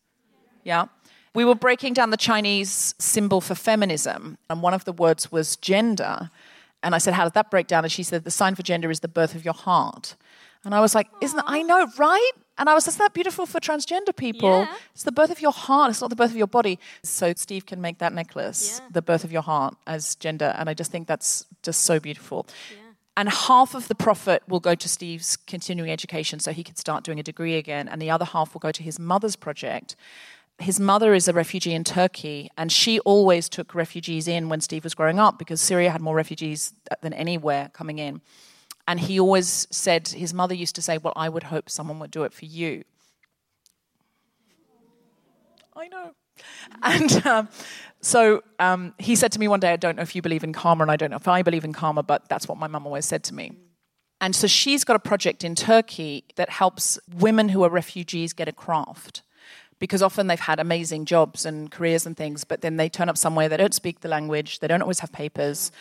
Yeah. 0.64 0.86
We 1.34 1.44
were 1.44 1.56
breaking 1.56 1.94
down 1.94 2.12
the 2.12 2.18
Chinese 2.18 2.96
symbol 2.98 3.42
for 3.42 3.56
feminism, 3.56 4.38
and 4.50 4.62
one 4.62 4.74
of 4.74 4.86
the 4.86 4.94
words 4.94 5.32
was 5.32 5.58
gender. 5.58 6.30
And 6.82 6.96
I 6.96 7.00
said, 7.00 7.14
How 7.14 7.26
did 7.26 7.34
that 7.34 7.52
break 7.52 7.68
down? 7.68 7.84
And 7.84 7.92
she 7.92 8.04
said, 8.04 8.24
The 8.24 8.32
sign 8.32 8.56
for 8.56 8.64
gender 8.64 8.90
is 8.90 9.02
the 9.02 9.08
birth 9.08 9.36
of 9.36 9.44
your 9.44 9.54
heart. 9.54 10.16
And 10.64 10.74
I 10.74 10.80
was 10.80 10.96
like, 10.96 11.08
Isn't 11.22 11.44
I 11.46 11.62
know, 11.64 11.88
right? 11.98 12.32
And 12.58 12.70
I 12.70 12.74
was, 12.74 12.88
Isn't 12.88 13.00
that 13.00 13.14
beautiful 13.14 13.46
for 13.46 13.60
transgender 13.60 14.16
people? 14.16 14.50
Yeah. 14.50 14.76
It's 14.94 15.04
the 15.04 15.12
birth 15.12 15.32
of 15.32 15.42
your 15.42 15.52
heart, 15.52 15.92
it's 15.92 16.02
not 16.02 16.10
the 16.10 16.16
birth 16.16 16.32
of 16.32 16.38
your 16.38 16.48
body. 16.48 16.80
So 17.04 17.34
Steve 17.36 17.66
can 17.66 17.82
make 17.82 18.00
that 18.00 18.14
necklace, 18.14 18.80
Yeah. 18.80 18.88
the 18.92 19.02
birth 19.02 19.24
of 19.24 19.32
your 19.32 19.44
heart, 19.44 19.76
as 19.86 20.16
gender. 20.16 20.56
And 20.58 20.70
I 20.70 20.74
just 20.74 20.92
think 20.92 21.08
that's 21.08 21.46
just 21.64 21.84
so 21.84 22.00
beautiful. 22.00 22.48
And 23.16 23.30
half 23.30 23.74
of 23.74 23.88
the 23.88 23.96
profit 23.96 24.44
will 24.48 24.60
go 24.60 24.76
to 24.76 24.88
Steve's 24.88 25.38
continuing 25.38 25.90
education 25.90 26.40
so 26.40 26.52
he 26.52 26.64
can 26.64 26.76
start 26.76 27.04
doing 27.04 27.20
a 27.20 27.24
degree 27.24 27.56
again. 27.56 27.88
And 27.88 28.00
the 28.00 28.12
other 28.12 28.26
half 28.26 28.54
will 28.54 28.60
go 28.60 28.72
to 28.72 28.84
his 28.84 29.00
mother's 29.00 29.36
project. 29.36 29.96
His 30.60 30.80
mother 30.80 31.14
is 31.14 31.28
a 31.28 31.34
refugee 31.34 31.74
in 31.74 31.84
Turkey, 31.84 32.50
and 32.58 32.72
she 32.72 33.00
always 33.02 33.48
took 33.50 33.76
refugees 33.76 34.28
in 34.28 34.50
when 34.50 34.62
Steve 34.62 34.84
was 34.84 34.96
growing 34.96 35.20
up 35.20 35.38
because 35.38 35.62
Syria 35.62 35.92
had 35.92 36.02
more 36.02 36.16
refugees 36.16 36.74
than 37.02 37.14
anywhere 37.14 37.70
coming 37.74 38.00
in. 38.00 38.22
And 38.88 39.00
he 39.00 39.20
always 39.20 39.68
said, 39.70 40.08
his 40.08 40.34
mother 40.34 40.54
used 40.56 40.76
to 40.76 40.82
say, 40.82 40.98
Well, 40.98 41.14
I 41.16 41.30
would 41.30 41.44
hope 41.44 41.70
someone 41.70 42.00
would 42.00 42.12
do 42.12 42.24
it 42.24 42.34
for 42.34 42.46
you. 42.46 42.84
I 45.76 45.88
know. 45.88 46.12
And 46.84 47.26
um, 47.26 47.50
so 48.02 48.44
um, 48.60 48.94
he 49.00 49.16
said 49.16 49.32
to 49.32 49.40
me 49.40 49.48
one 49.48 49.60
day, 49.60 49.74
I 49.74 49.76
don't 49.76 49.96
know 49.96 50.04
if 50.04 50.16
you 50.16 50.22
believe 50.22 50.44
in 50.44 50.54
karma, 50.54 50.84
and 50.84 50.92
I 50.92 50.96
don't 50.96 51.10
know 51.10 51.18
if 51.18 51.28
I 51.28 51.42
believe 51.42 51.66
in 51.66 51.74
karma, 51.74 52.04
but 52.04 52.30
that's 52.30 52.48
what 52.48 52.58
my 52.58 52.68
mum 52.68 52.86
always 52.86 53.06
said 53.06 53.24
to 53.26 53.34
me. 53.34 53.54
And 54.22 54.36
so 54.36 54.48
she's 54.48 54.84
got 54.84 54.96
a 54.96 55.00
project 55.00 55.44
in 55.44 55.56
Turkey 55.56 56.26
that 56.36 56.50
helps 56.50 57.00
women 57.18 57.50
who 57.50 57.64
are 57.64 57.70
refugees 57.70 58.34
get 58.34 58.48
a 58.48 58.52
craft. 58.52 59.22
Because 59.80 60.02
often 60.02 60.28
they've 60.28 60.40
had 60.40 60.60
amazing 60.60 61.06
jobs 61.06 61.46
and 61.46 61.70
careers 61.70 62.06
and 62.06 62.18
things, 62.18 62.44
but 62.44 62.62
then 62.62 62.78
they 62.78 62.90
turn 62.90 63.10
up 63.10 63.18
somewhere, 63.18 63.48
they 63.48 63.58
don't 63.58 63.76
speak 63.76 64.02
the 64.02 64.08
language, 64.08 64.60
they 64.60 64.68
don't 64.68 64.82
always 64.82 65.00
have 65.00 65.12
papers. 65.12 65.72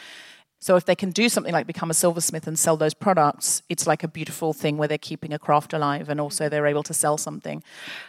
So 0.66 0.74
if 0.74 0.84
they 0.84 0.96
can 0.96 1.12
do 1.12 1.28
something 1.28 1.52
like 1.52 1.64
become 1.68 1.92
a 1.92 1.94
silversmith 1.94 2.48
and 2.48 2.58
sell 2.58 2.76
those 2.76 2.92
products, 2.92 3.62
it's 3.68 3.86
like 3.86 4.02
a 4.02 4.08
beautiful 4.08 4.52
thing 4.52 4.78
where 4.78 4.88
they're 4.88 4.98
keeping 4.98 5.32
a 5.32 5.38
craft 5.38 5.72
alive 5.72 6.08
and 6.08 6.20
also 6.20 6.48
they're 6.48 6.66
able 6.66 6.82
to 6.82 6.92
sell 6.92 7.16
something. 7.16 7.62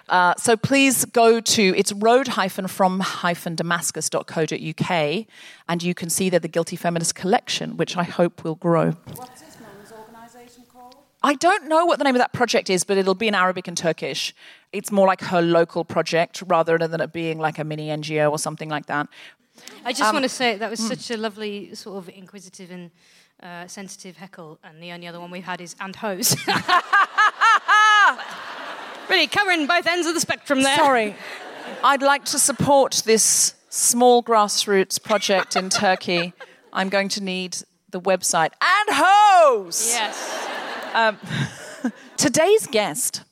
Uh, 0.09 0.33
so 0.39 0.57
please 0.57 1.05
go 1.05 1.39
to 1.39 1.75
it's 1.77 1.91
road 1.93 2.27
from 2.67 3.03
damascus.co.uk 3.55 5.25
and 5.69 5.83
you 5.83 5.93
can 5.93 6.09
see 6.09 6.31
there 6.31 6.39
the 6.39 6.47
Guilty 6.47 6.75
Feminist 6.75 7.13
collection, 7.13 7.77
which 7.77 7.95
I 7.95 8.01
hope 8.01 8.43
will 8.43 8.55
grow. 8.55 8.89
What's 9.13 9.41
this 9.41 9.57
mum's 9.59 9.91
organisation 9.91 10.63
called? 10.73 10.95
I 11.21 11.35
don't 11.35 11.67
know 11.67 11.85
what 11.85 11.99
the 11.99 12.05
name 12.05 12.15
of 12.15 12.19
that 12.21 12.33
project 12.33 12.71
is, 12.71 12.83
but 12.83 12.97
it'll 12.97 13.13
be 13.13 13.27
in 13.27 13.35
Arabic 13.35 13.67
and 13.67 13.77
Turkish. 13.77 14.33
It's 14.73 14.91
more 14.91 15.05
like 15.05 15.21
her 15.21 15.43
local 15.43 15.85
project 15.85 16.41
rather 16.47 16.79
than 16.79 17.01
it 17.01 17.13
being 17.13 17.37
like 17.37 17.59
a 17.59 17.63
mini 17.63 17.89
NGO 17.89 18.31
or 18.31 18.39
something 18.39 18.67
like 18.67 18.87
that. 18.87 19.07
I 19.85 19.89
Um, 19.89 19.95
just 19.95 20.13
want 20.13 20.23
to 20.23 20.29
say 20.29 20.57
that 20.57 20.69
was 20.69 20.79
hmm. 20.79 20.87
such 20.87 21.11
a 21.11 21.17
lovely, 21.17 21.73
sort 21.75 21.97
of 21.97 22.09
inquisitive 22.09 22.71
and 22.71 22.91
uh, 23.41 23.67
sensitive 23.67 24.17
heckle, 24.17 24.59
and 24.63 24.81
the 24.81 24.91
only 24.91 25.07
other 25.07 25.19
one 25.19 25.31
we've 25.31 25.43
had 25.43 25.61
is 25.61 25.75
and 25.79 25.95
hose. 25.95 26.35
really 29.09 29.27
covering 29.27 29.67
both 29.67 29.87
ends 29.87 30.07
of 30.07 30.13
the 30.13 30.19
spectrum 30.19 30.61
there. 30.63 30.75
Sorry. 30.77 31.15
I'd 31.83 32.01
like 32.01 32.25
to 32.25 32.39
support 32.39 33.03
this 33.05 33.53
small 33.69 34.23
grassroots 34.23 35.01
project 35.01 35.55
in 35.55 35.69
Turkey. 35.69 36.33
I'm 36.73 36.89
going 36.89 37.09
to 37.09 37.23
need 37.23 37.57
the 37.89 38.01
website 38.01 38.51
and 38.61 38.89
hose. 38.89 39.91
Yes. 39.91 40.47
Today's 42.17 42.67
guest 42.67 43.23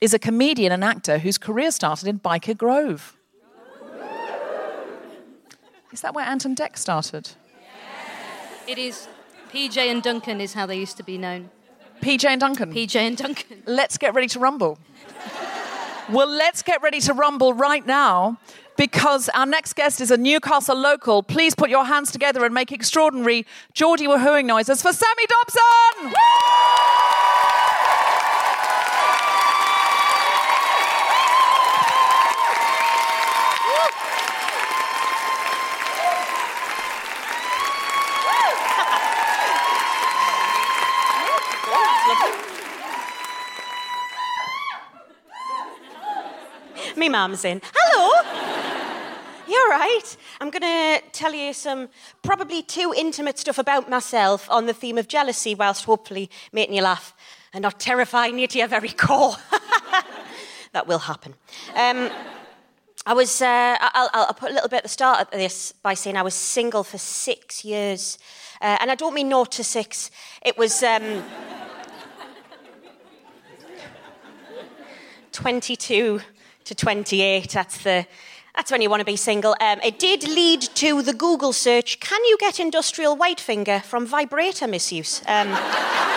is 0.00 0.14
a 0.14 0.18
comedian 0.18 0.72
and 0.72 0.82
actor 0.82 1.18
whose 1.18 1.38
career 1.38 1.70
started 1.70 2.08
in 2.08 2.18
Byker 2.18 2.56
Grove. 2.56 3.16
Is 5.92 6.02
that 6.02 6.14
where 6.14 6.24
Ant 6.24 6.44
and 6.44 6.56
Dec 6.56 6.76
started? 6.76 7.30
It 8.66 8.78
is 8.78 9.08
PJ 9.52 9.76
and 9.76 10.02
Duncan 10.02 10.40
is 10.40 10.54
how 10.54 10.66
they 10.66 10.76
used 10.78 10.96
to 10.98 11.02
be 11.02 11.18
known. 11.18 11.50
PJ 12.00 12.24
and 12.24 12.40
Duncan. 12.40 12.72
PJ 12.72 12.96
and 12.96 13.16
Duncan. 13.16 13.62
let's 13.66 13.98
get 13.98 14.14
ready 14.14 14.28
to 14.28 14.38
rumble. 14.38 14.78
well, 16.08 16.28
let's 16.28 16.62
get 16.62 16.80
ready 16.80 17.00
to 17.00 17.12
rumble 17.12 17.52
right 17.52 17.84
now 17.84 18.38
because 18.76 19.28
our 19.30 19.46
next 19.46 19.74
guest 19.74 20.00
is 20.00 20.10
a 20.10 20.16
Newcastle 20.16 20.76
local. 20.76 21.22
Please 21.22 21.54
put 21.54 21.68
your 21.68 21.84
hands 21.84 22.12
together 22.12 22.44
and 22.44 22.54
make 22.54 22.70
extraordinary 22.72 23.44
Geordie 23.74 24.06
woohooing 24.06 24.46
noises 24.46 24.80
for 24.80 24.92
Sammy 24.92 25.26
Dobson! 25.26 26.14
Mum's 47.10 47.44
in. 47.44 47.60
Hello. 47.74 48.60
You're 49.48 49.68
right. 49.68 50.16
I'm 50.40 50.50
going 50.50 50.62
to 50.62 51.02
tell 51.10 51.34
you 51.34 51.52
some 51.52 51.88
probably 52.22 52.62
too 52.62 52.94
intimate 52.96 53.38
stuff 53.38 53.58
about 53.58 53.90
myself 53.90 54.48
on 54.48 54.66
the 54.66 54.72
theme 54.72 54.96
of 54.96 55.08
jealousy, 55.08 55.54
whilst 55.56 55.84
hopefully 55.84 56.30
making 56.52 56.76
you 56.76 56.82
laugh 56.82 57.14
and 57.52 57.62
not 57.62 57.80
terrifying 57.80 58.38
you 58.38 58.46
to 58.46 58.58
your 58.58 58.68
very 58.68 58.90
core. 58.90 59.34
that 60.72 60.86
will 60.86 61.00
happen. 61.00 61.34
Um, 61.74 62.10
I 63.06 63.12
was, 63.12 63.42
uh, 63.42 63.76
I'll, 63.80 64.10
I'll 64.12 64.34
put 64.34 64.52
a 64.52 64.54
little 64.54 64.68
bit 64.68 64.78
at 64.78 64.82
the 64.84 64.88
start 64.88 65.20
of 65.20 65.30
this 65.32 65.72
by 65.72 65.94
saying 65.94 66.16
I 66.16 66.22
was 66.22 66.34
single 66.34 66.84
for 66.84 66.98
six 66.98 67.64
years. 67.64 68.18
Uh, 68.60 68.76
and 68.80 68.90
I 68.90 68.94
don't 68.94 69.14
mean 69.14 69.30
naught 69.30 69.52
to 69.52 69.64
six. 69.64 70.10
It 70.42 70.56
was 70.56 70.82
um, 70.82 71.24
22 75.32 76.20
to 76.70 76.74
28. 76.76 77.50
That's, 77.50 77.78
the, 77.78 78.06
that's 78.54 78.70
when 78.70 78.80
you 78.80 78.88
want 78.88 79.00
to 79.00 79.04
be 79.04 79.16
single. 79.16 79.56
Um, 79.60 79.80
it 79.84 79.98
did 79.98 80.22
lead 80.22 80.62
to 80.62 81.02
the 81.02 81.12
Google 81.12 81.52
search 81.52 81.98
Can 81.98 82.24
you 82.24 82.36
get 82.38 82.60
industrial 82.60 83.16
white 83.16 83.40
finger 83.40 83.80
from 83.80 84.06
vibrator 84.06 84.68
misuse? 84.68 85.20
Um, 85.26 85.48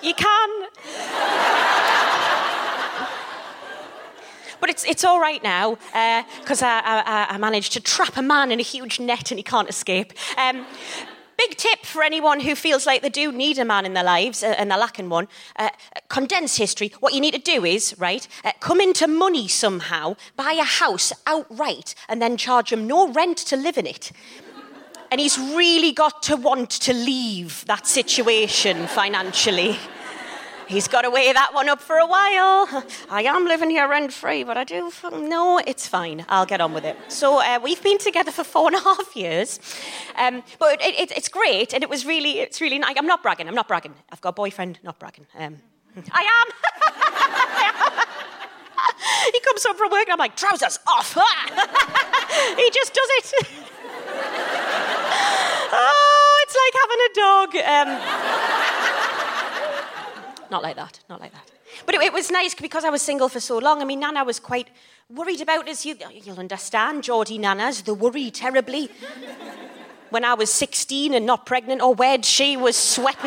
You 0.00 0.14
can. 0.14 0.37
But 4.68 4.74
it's, 4.74 4.84
it's 4.84 5.02
all 5.02 5.18
right 5.18 5.42
now 5.42 5.78
because 6.42 6.60
I, 6.60 6.80
I, 6.84 7.26
I 7.30 7.38
managed 7.38 7.72
to 7.72 7.80
trap 7.80 8.18
a 8.18 8.22
man 8.22 8.52
in 8.52 8.60
a 8.60 8.62
huge 8.62 9.00
net 9.00 9.30
and 9.30 9.38
he 9.38 9.42
can't 9.42 9.66
escape. 9.66 10.12
Um, 10.36 10.66
big 11.38 11.56
tip 11.56 11.86
for 11.86 12.02
anyone 12.02 12.40
who 12.40 12.54
feels 12.54 12.84
like 12.84 13.00
they 13.00 13.08
do 13.08 13.32
need 13.32 13.58
a 13.58 13.64
man 13.64 13.86
in 13.86 13.94
their 13.94 14.04
lives 14.04 14.42
uh, 14.42 14.54
and 14.58 14.70
they're 14.70 14.76
lacking 14.76 15.08
one. 15.08 15.26
Uh, 15.56 15.70
condense 16.10 16.56
history. 16.56 16.92
What 17.00 17.14
you 17.14 17.20
need 17.22 17.32
to 17.32 17.40
do 17.40 17.64
is, 17.64 17.94
right, 17.98 18.28
uh, 18.44 18.52
come 18.60 18.82
into 18.82 19.08
money 19.08 19.48
somehow, 19.48 20.16
buy 20.36 20.52
a 20.52 20.64
house 20.64 21.14
outright, 21.26 21.94
and 22.06 22.20
then 22.20 22.36
charge 22.36 22.70
him 22.70 22.86
no 22.86 23.10
rent 23.10 23.38
to 23.38 23.56
live 23.56 23.78
in 23.78 23.86
it. 23.86 24.12
And 25.10 25.18
he's 25.18 25.38
really 25.38 25.92
got 25.92 26.22
to 26.24 26.36
want 26.36 26.68
to 26.68 26.92
leave 26.92 27.64
that 27.64 27.86
situation 27.86 28.86
financially. 28.86 29.78
He's 30.68 30.86
got 30.86 31.02
to 31.02 31.10
weigh 31.10 31.32
that 31.32 31.54
one 31.54 31.70
up 31.70 31.80
for 31.80 31.96
a 31.96 32.06
while. 32.06 32.84
I 33.08 33.22
am 33.22 33.46
living 33.46 33.70
here 33.70 33.88
rent 33.88 34.12
free, 34.12 34.44
but 34.44 34.58
I 34.58 34.64
do. 34.64 34.92
No, 35.12 35.56
it's 35.56 35.88
fine. 35.88 36.26
I'll 36.28 36.44
get 36.44 36.60
on 36.60 36.74
with 36.74 36.84
it. 36.84 36.94
So 37.08 37.40
uh, 37.40 37.58
we've 37.62 37.82
been 37.82 37.96
together 37.96 38.30
for 38.30 38.44
four 38.44 38.66
and 38.66 38.76
a 38.76 38.80
half 38.80 39.16
years, 39.16 39.60
um, 40.16 40.42
but 40.58 40.82
it, 40.82 40.94
it, 41.00 41.10
it's 41.16 41.30
great, 41.30 41.72
and 41.72 41.82
it 41.82 41.88
was 41.88 42.04
really, 42.04 42.40
it's 42.40 42.60
really 42.60 42.78
nice. 42.78 42.96
I'm 42.98 43.06
not 43.06 43.22
bragging. 43.22 43.48
I'm 43.48 43.54
not 43.54 43.66
bragging. 43.66 43.94
I've 44.12 44.20
got 44.20 44.28
a 44.28 44.32
boyfriend. 44.32 44.78
Not 44.82 44.98
bragging. 44.98 45.26
Um, 45.38 45.56
I 46.12 46.44
am. 46.44 46.52
he 49.32 49.40
comes 49.40 49.64
home 49.64 49.76
from 49.78 49.90
work, 49.90 50.02
and 50.02 50.12
I'm 50.12 50.18
like, 50.18 50.36
trousers 50.36 50.78
off. 50.86 51.14
he 52.56 52.70
just 52.70 52.92
does 52.92 53.08
it. 53.12 53.32
oh, 55.72 56.42
it's 56.42 56.56
like 56.60 56.74
having 56.82 57.00
a 57.06 57.12
dog. 57.14 57.56
Um, 57.64 58.97
not 60.50 60.62
like 60.62 60.76
that, 60.76 61.00
not 61.08 61.20
like 61.20 61.32
that. 61.32 61.50
But 61.86 61.94
it, 61.96 62.02
it, 62.02 62.12
was 62.12 62.30
nice 62.30 62.54
because 62.54 62.84
I 62.84 62.90
was 62.90 63.02
single 63.02 63.28
for 63.28 63.40
so 63.40 63.58
long. 63.58 63.82
I 63.82 63.84
mean, 63.84 64.00
Nana 64.00 64.24
was 64.24 64.40
quite 64.40 64.68
worried 65.10 65.40
about 65.40 65.68
us. 65.68 65.84
You, 65.84 65.96
you'll 66.24 66.38
understand, 66.38 67.04
Geordie 67.04 67.38
Nanas, 67.38 67.82
the 67.84 67.94
worry 67.94 68.30
terribly. 68.30 68.90
When 70.10 70.24
I 70.24 70.32
was 70.32 70.50
16 70.50 71.12
and 71.12 71.26
not 71.26 71.44
pregnant 71.44 71.82
or 71.82 71.94
wed, 71.94 72.24
she 72.24 72.56
was 72.56 72.78
sweating. 72.78 73.26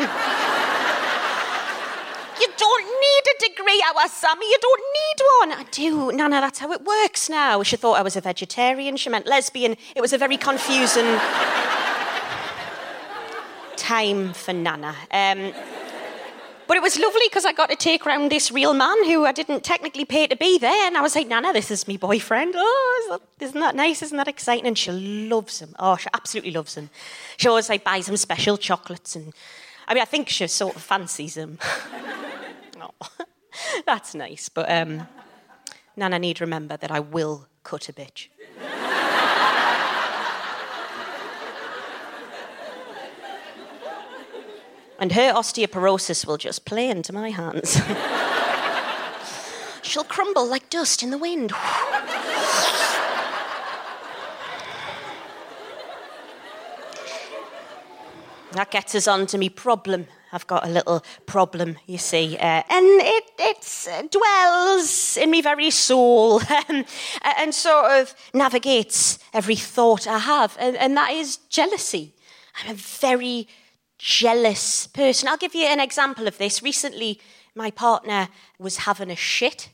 you 2.40 2.48
don't 2.56 2.84
need 2.84 3.22
a 3.22 3.38
degree, 3.48 3.84
our 3.94 4.08
Sammy. 4.08 4.46
You 4.46 4.58
don't 4.60 4.82
need 4.92 5.22
one. 5.38 5.52
I 5.60 5.64
do. 5.70 6.10
Nana, 6.10 6.40
that's 6.40 6.58
how 6.58 6.72
it 6.72 6.84
works 6.84 7.30
now. 7.30 7.62
She 7.62 7.76
thought 7.76 7.98
I 7.98 8.02
was 8.02 8.16
a 8.16 8.20
vegetarian. 8.20 8.96
She 8.96 9.10
meant 9.10 9.28
lesbian. 9.28 9.76
It 9.94 10.00
was 10.00 10.12
a 10.12 10.18
very 10.18 10.36
confusing 10.36 11.06
time 13.76 14.32
for 14.32 14.52
Nana. 14.52 14.96
Um, 15.12 15.52
but 16.72 16.78
it 16.78 16.82
was 16.82 16.98
lovely 16.98 17.26
because 17.28 17.44
I 17.44 17.52
got 17.52 17.68
to 17.68 17.76
take 17.76 18.06
round 18.06 18.32
this 18.32 18.50
real 18.50 18.72
man 18.72 19.04
who 19.04 19.26
I 19.26 19.32
didn't 19.32 19.62
technically 19.62 20.06
pay 20.06 20.26
to 20.26 20.34
be 20.34 20.56
there. 20.56 20.86
And 20.86 20.96
I 20.96 21.02
was 21.02 21.14
like, 21.14 21.28
Nana, 21.28 21.52
this 21.52 21.70
is 21.70 21.86
my 21.86 21.98
boyfriend. 21.98 22.54
Oh, 22.56 23.20
isn't 23.40 23.60
that 23.60 23.76
nice? 23.76 24.00
Isn't 24.00 24.16
that 24.16 24.26
exciting? 24.26 24.66
And 24.66 24.78
she 24.78 24.90
loves 24.90 25.60
him. 25.60 25.74
Oh, 25.78 25.98
she 25.98 26.08
absolutely 26.14 26.52
loves 26.52 26.74
him. 26.74 26.88
She 27.36 27.46
always 27.46 27.68
like 27.68 27.84
buys 27.84 28.08
him 28.08 28.16
special 28.16 28.56
chocolates. 28.56 29.14
And 29.14 29.34
I 29.86 29.92
mean, 29.92 30.00
I 30.00 30.06
think 30.06 30.30
she 30.30 30.46
sort 30.46 30.74
of 30.74 30.80
fancies 30.80 31.36
him. 31.36 31.58
oh, 32.80 32.94
that's 33.84 34.14
nice. 34.14 34.48
But 34.48 34.72
um, 34.72 35.06
Nana 35.94 36.18
need 36.18 36.40
remember 36.40 36.78
that 36.78 36.90
I 36.90 37.00
will 37.00 37.48
cut 37.64 37.90
a 37.90 37.92
bitch. 37.92 38.28
And 45.02 45.10
her 45.10 45.32
osteoporosis 45.32 46.24
will 46.28 46.36
just 46.36 46.64
play 46.64 46.88
into 46.88 47.12
my 47.12 47.30
hands. 47.30 47.72
She'll 49.82 50.04
crumble 50.04 50.46
like 50.46 50.70
dust 50.70 51.02
in 51.02 51.10
the 51.10 51.18
wind. 51.18 51.50
that 58.52 58.70
gets 58.70 58.94
us 58.94 59.08
on 59.08 59.26
to 59.26 59.38
me 59.38 59.48
problem. 59.48 60.06
I've 60.30 60.46
got 60.46 60.64
a 60.64 60.70
little 60.70 61.04
problem, 61.26 61.78
you 61.86 61.98
see, 61.98 62.36
uh, 62.36 62.62
and 62.70 62.86
it 62.86 63.24
it 63.40 63.88
uh, 63.90 64.02
dwells 64.02 65.16
in 65.16 65.32
me 65.32 65.42
very 65.42 65.70
soul 65.70 66.36
um, 66.68 66.84
and 67.38 67.52
sort 67.52 67.90
of 67.90 68.14
navigates 68.32 69.18
every 69.34 69.56
thought 69.56 70.06
I 70.06 70.20
have, 70.20 70.56
and, 70.60 70.76
and 70.76 70.96
that 70.96 71.10
is 71.10 71.38
jealousy. 71.48 72.14
I'm 72.54 72.70
a 72.70 72.74
very 72.74 73.48
jealous 74.02 74.88
person. 74.88 75.28
I'll 75.28 75.36
give 75.36 75.54
you 75.54 75.66
an 75.66 75.78
example 75.78 76.26
of 76.26 76.36
this. 76.36 76.60
Recently, 76.60 77.20
my 77.54 77.70
partner 77.70 78.28
was 78.58 78.78
having 78.78 79.12
a 79.12 79.16
shit. 79.16 79.68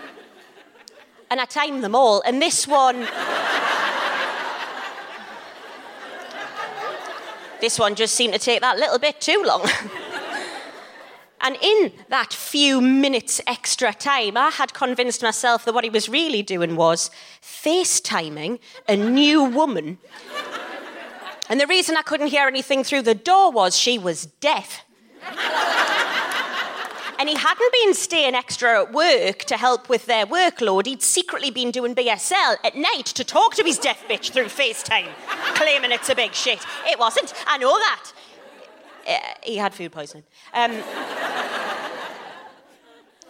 and 1.30 1.40
I 1.40 1.44
timed 1.44 1.82
them 1.82 1.96
all, 1.96 2.22
and 2.24 2.40
this 2.40 2.68
one. 2.68 3.00
this 7.60 7.80
one 7.80 7.96
just 7.96 8.14
seemed 8.14 8.32
to 8.34 8.38
take 8.38 8.60
that 8.60 8.78
little 8.78 9.00
bit 9.00 9.20
too 9.20 9.42
long. 9.44 9.68
and 11.40 11.56
in 11.60 11.90
that 12.10 12.32
few 12.32 12.80
minutes 12.80 13.40
extra 13.44 13.92
time, 13.92 14.36
I 14.36 14.50
had 14.50 14.72
convinced 14.72 15.20
myself 15.20 15.64
that 15.64 15.74
what 15.74 15.82
he 15.82 15.90
was 15.90 16.08
really 16.08 16.44
doing 16.44 16.76
was 16.76 17.10
FaceTiming 17.42 18.60
a 18.88 18.94
new 18.94 19.42
woman 19.42 19.98
and 21.50 21.60
the 21.60 21.66
reason 21.66 21.96
I 21.96 22.02
couldn't 22.02 22.28
hear 22.28 22.46
anything 22.46 22.84
through 22.84 23.02
the 23.02 23.14
door 23.14 23.50
was 23.50 23.76
she 23.76 23.98
was 23.98 24.26
deaf. 24.26 24.84
and 27.18 27.28
he 27.28 27.34
hadn't 27.34 27.72
been 27.82 27.92
staying 27.92 28.36
extra 28.36 28.82
at 28.82 28.92
work 28.92 29.40
to 29.40 29.56
help 29.56 29.88
with 29.88 30.06
their 30.06 30.26
workload. 30.26 30.86
He'd 30.86 31.02
secretly 31.02 31.50
been 31.50 31.72
doing 31.72 31.94
BSL 31.94 32.56
at 32.64 32.76
night 32.76 33.06
to 33.06 33.24
talk 33.24 33.56
to 33.56 33.64
his 33.64 33.78
deaf 33.78 34.06
bitch 34.08 34.30
through 34.30 34.44
FaceTime, 34.46 35.08
claiming 35.56 35.90
it's 35.90 36.08
a 36.08 36.14
big 36.14 36.34
shit. 36.34 36.64
It 36.86 37.00
wasn't. 37.00 37.34
I 37.48 37.58
know 37.58 37.76
that. 37.76 38.12
Uh, 39.08 39.18
he 39.42 39.56
had 39.56 39.74
food 39.74 39.90
poisoning. 39.90 40.22
Um, 40.54 40.70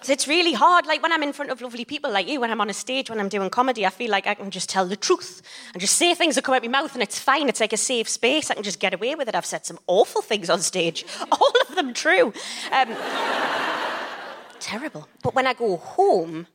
it's 0.09 0.27
really 0.27 0.53
hard. 0.53 0.87
Like 0.87 1.03
when 1.03 1.13
I'm 1.13 1.23
in 1.23 1.33
front 1.33 1.51
of 1.51 1.61
lovely 1.61 1.85
people 1.85 2.11
like 2.11 2.29
you, 2.29 2.41
when 2.41 2.51
I'm 2.51 2.61
on 2.61 2.71
a 2.71 2.75
stage, 2.75 3.11
when 3.11 3.21
I'm 3.21 3.29
doing 3.29 3.51
comedy, 3.51 3.85
I 3.85 3.91
feel 3.91 4.11
like 4.11 4.27
I 4.27 4.35
can 4.35 4.51
just 4.51 4.71
tell 4.71 4.87
the 4.87 4.97
truth 4.97 5.43
and 5.73 5.81
just 5.81 5.97
say 5.97 6.15
things 6.15 6.37
that 6.37 6.45
come 6.45 6.55
out 6.55 6.65
of 6.65 6.71
my 6.71 6.81
mouth 6.81 6.95
and 6.95 7.03
it's 7.03 7.19
fine. 7.19 7.49
It's 7.49 7.61
like 7.61 7.73
a 7.73 7.77
safe 7.77 8.09
space. 8.09 8.51
I 8.51 8.55
can 8.55 8.63
just 8.63 8.81
get 8.81 8.95
away 8.95 9.15
with 9.15 9.29
it. 9.29 9.35
I've 9.35 9.45
said 9.47 9.67
some 9.67 9.79
awful 9.87 10.23
things 10.23 10.49
on 10.49 10.61
stage, 10.61 11.05
all 11.33 11.53
of 11.69 11.75
them 11.75 11.93
true. 11.93 12.33
Um, 12.73 12.89
terrible. 14.61 15.09
But 15.23 15.35
when 15.35 15.47
I 15.47 15.55
go 15.55 15.77
home, 15.77 16.47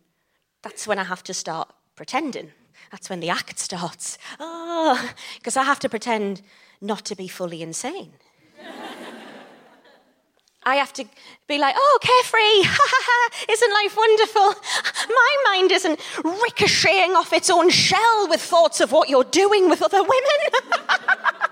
that's 0.62 0.88
when 0.88 0.98
I 0.98 1.04
have 1.04 1.24
to 1.26 1.34
start 1.34 1.72
pretending. 1.96 2.52
That's 2.92 3.10
when 3.10 3.20
the 3.20 3.30
act 3.30 3.60
starts. 3.60 4.18
Oh, 4.40 5.12
because 5.38 5.58
I 5.58 5.64
have 5.64 5.80
to 5.80 5.90
pretend 5.90 6.42
not 6.82 7.06
to 7.06 7.16
be 7.16 7.28
fully 7.28 7.62
insane. 7.62 8.14
I 10.68 10.78
have 10.78 10.94
to 10.94 11.06
be 11.48 11.60
like, 11.60 11.76
oh, 11.78 12.00
carefree, 12.02 13.52
isn't 13.54 13.74
life 13.74 13.96
wonderful? 13.96 14.56
My 15.10 15.36
mind 15.46 15.72
isn't 15.72 16.00
ricocheting 16.24 17.12
off 17.12 17.34
its 17.34 17.52
own 17.52 17.70
shell 17.70 18.28
with 18.28 18.42
thoughts 18.42 18.82
of 18.82 18.92
what 18.92 19.08
you're 19.08 19.26
doing 19.26 19.70
with 19.70 19.84
other 19.84 20.02
women. 20.02 20.40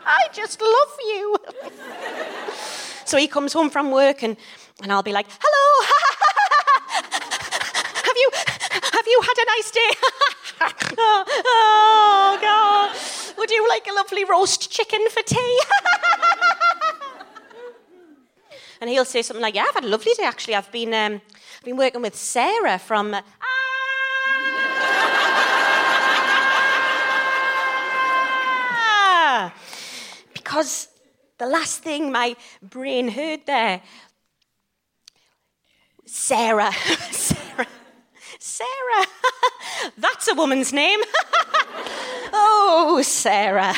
I 0.06 0.28
just 0.34 0.60
love 0.62 0.98
you. 1.02 1.38
so 3.06 3.18
he 3.18 3.28
comes 3.28 3.54
home 3.54 3.70
from 3.70 3.92
work 3.92 4.24
and, 4.24 4.36
and 4.82 4.92
I'll 4.92 5.04
be 5.04 5.14
like, 5.14 5.28
hello, 5.30 5.88
have 7.94 8.18
you, 8.18 8.30
have 8.94 9.06
you 9.06 9.22
had 9.22 9.38
a 9.38 9.46
nice 9.46 9.72
day? 9.72 9.92
oh, 10.98 11.24
oh, 11.28 12.40
God. 12.42 13.38
Would 13.38 13.52
you 13.52 13.70
like 13.70 13.86
a 13.86 13.94
lovely 13.94 14.26
roast 14.26 14.72
chicken 14.72 15.08
for 15.12 15.22
tea? 15.22 15.60
And 18.84 18.90
he'll 18.90 19.06
say 19.06 19.22
something 19.22 19.42
like, 19.42 19.56
"Yeah, 19.56 19.64
I've 19.70 19.76
had 19.76 19.86
a 19.86 19.88
lovely 19.88 20.12
day. 20.14 20.26
Actually, 20.26 20.56
I've 20.56 20.70
been 20.70 20.94
um, 20.94 21.22
I've 21.58 21.64
been 21.64 21.78
working 21.78 22.02
with 22.02 22.18
Sarah 22.18 22.78
from." 22.78 23.14
Uh, 23.14 23.22
ah! 29.16 29.54
because 30.34 30.90
the 31.38 31.46
last 31.46 31.82
thing 31.82 32.12
my 32.12 32.36
brain 32.62 33.08
heard 33.08 33.46
there 33.46 33.82
Sarah. 36.06 36.74
Sarah. 37.12 37.68
Sarah. 38.38 39.06
That's 39.98 40.28
a 40.28 40.36
woman's 40.36 40.74
name. 40.74 41.00
oh, 42.34 43.02
Sarah. 43.02 43.76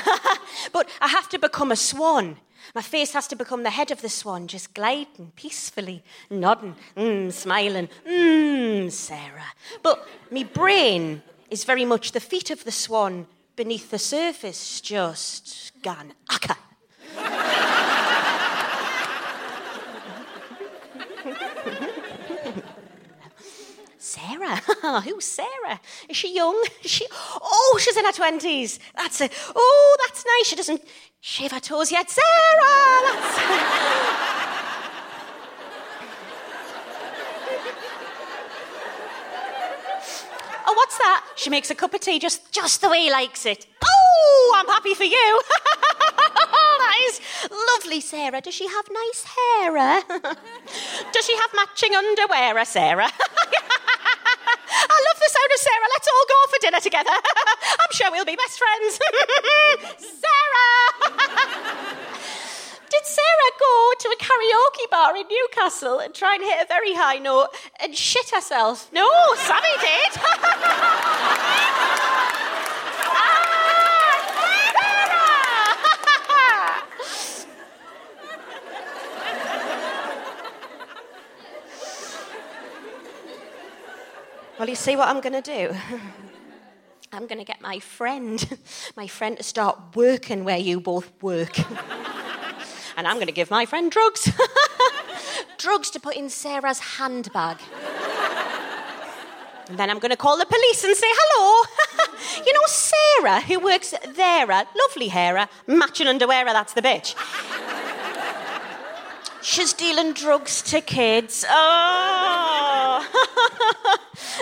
but 0.73 0.89
I 0.99 1.09
have 1.09 1.29
to 1.29 1.37
become 1.37 1.71
a 1.71 1.75
swan. 1.75 2.37
My 2.75 2.81
face 2.81 3.13
has 3.13 3.25
to 3.27 3.37
become 3.37 3.63
the 3.63 3.69
head 3.69 3.89
of 3.89 4.01
the 4.01 4.09
swan, 4.09 4.47
just 4.47 4.73
gliding 4.73 5.31
peacefully, 5.37 6.03
nodding, 6.29 6.75
mm, 6.97 7.31
smiling, 7.31 7.87
mmm, 8.05 8.91
Sarah. 8.91 9.53
But 9.81 10.05
me 10.29 10.43
brain 10.43 11.23
is 11.49 11.63
very 11.63 11.85
much 11.85 12.11
the 12.11 12.19
feet 12.19 12.51
of 12.51 12.65
the 12.65 12.73
swan 12.73 13.27
beneath 13.55 13.91
the 13.91 13.97
surface, 13.97 14.81
just 14.81 15.71
gone 15.81 16.11
akka. 16.29 16.57
Sarah. 24.45 25.01
Who's 25.01 25.25
Sarah? 25.25 25.79
Is 26.09 26.17
she 26.17 26.35
young? 26.35 26.61
Is 26.83 26.91
she? 26.91 27.05
Oh, 27.11 27.79
she's 27.81 27.97
in 27.97 28.05
her 28.05 28.11
twenties. 28.11 28.79
That's 28.95 29.21
it. 29.21 29.31
Oh, 29.55 29.97
that's 30.05 30.25
nice. 30.25 30.47
She 30.47 30.55
doesn't 30.55 30.81
shave 31.21 31.51
her 31.51 31.59
toes 31.59 31.91
yet. 31.91 32.09
Sarah. 32.09 33.01
That's. 33.03 33.39
oh, 40.67 40.73
what's 40.75 40.97
that? 40.97 41.25
She 41.35 41.49
makes 41.49 41.69
a 41.69 41.75
cup 41.75 41.93
of 41.93 42.01
tea 42.01 42.19
just 42.19 42.51
just 42.51 42.81
the 42.81 42.89
way 42.89 43.01
he 43.01 43.11
likes 43.11 43.45
it. 43.45 43.65
Oh, 43.83 44.55
I'm 44.57 44.67
happy 44.67 44.93
for 44.93 45.03
you. 45.03 45.41
that 46.77 46.97
is 47.07 47.21
lovely, 47.51 48.01
Sarah. 48.01 48.41
Does 48.41 48.53
she 48.53 48.67
have 48.67 48.85
nice 48.91 49.23
hair? 49.23 49.77
eh? 49.77 50.01
Does 51.11 51.25
she 51.25 51.35
have 51.35 51.49
matching 51.55 51.95
underwear, 51.95 52.57
eh, 52.57 52.63
Sarah? 52.63 53.09
Sound 55.35 55.51
of 55.51 55.59
Sarah. 55.59 55.89
Let's 55.91 56.07
all 56.07 56.25
go 56.29 56.39
for 56.49 56.59
dinner 56.61 56.79
together. 56.79 57.11
I'm 57.81 57.91
sure 57.91 58.09
we'll 58.11 58.23
be 58.23 58.37
best 58.37 58.57
friends. 58.57 58.99
Sarah! 60.23 60.87
Did 62.89 63.03
Sarah 63.03 63.51
go 63.59 63.91
to 63.99 64.07
a 64.09 64.15
karaoke 64.15 64.87
bar 64.89 65.17
in 65.17 65.27
Newcastle 65.27 65.99
and 65.99 66.13
try 66.13 66.35
and 66.35 66.43
hit 66.43 66.63
a 66.63 66.67
very 66.67 66.93
high 66.93 67.17
note 67.17 67.49
and 67.81 67.93
shit 67.97 68.29
herself? 68.29 68.89
No, 68.93 69.09
Sammy 69.35 69.75
did. 69.81 70.21
Ah, 70.21 70.95
Sarah! 73.03 74.05
Well, 84.57 84.69
you 84.69 84.75
see 84.75 84.95
what 84.95 85.09
I'm 85.09 85.19
going 85.19 85.33
to 85.33 85.41
do? 85.41 85.75
I'm 87.11 87.27
going 87.27 87.39
to 87.39 87.45
get 87.45 87.59
my 87.59 87.79
friend, 87.79 88.57
my 88.95 89.05
friend 89.05 89.35
to 89.35 89.43
start 89.43 89.77
working 89.95 90.45
where 90.45 90.57
you 90.57 90.79
both 90.79 91.11
work. 91.21 91.59
and 92.97 93.05
I'm 93.05 93.15
going 93.15 93.27
to 93.27 93.33
give 93.33 93.51
my 93.51 93.65
friend 93.65 93.91
drugs. 93.91 94.31
drugs 95.57 95.89
to 95.91 95.99
put 95.99 96.15
in 96.15 96.29
Sarah's 96.29 96.79
handbag. 96.79 97.57
And 99.67 99.77
then 99.77 99.89
I'm 99.89 99.99
going 99.99 100.11
to 100.11 100.17
call 100.17 100.37
the 100.37 100.45
police 100.45 100.85
and 100.85 100.95
say, 100.95 101.07
hello. 101.09 101.65
you 102.45 102.53
know, 102.53 102.61
Sarah, 102.67 103.41
who 103.41 103.59
works 103.59 103.93
there, 104.15 104.47
lovely 104.47 105.09
hair, 105.09 105.49
matching 105.67 106.07
underwear, 106.07 106.45
that's 106.45 106.71
the 106.73 106.81
bitch. 106.81 107.13
She's 109.41 109.73
dealing 109.73 110.13
drugs 110.13 110.61
to 110.63 110.79
kids. 110.79 111.43
Oh. 111.49 113.05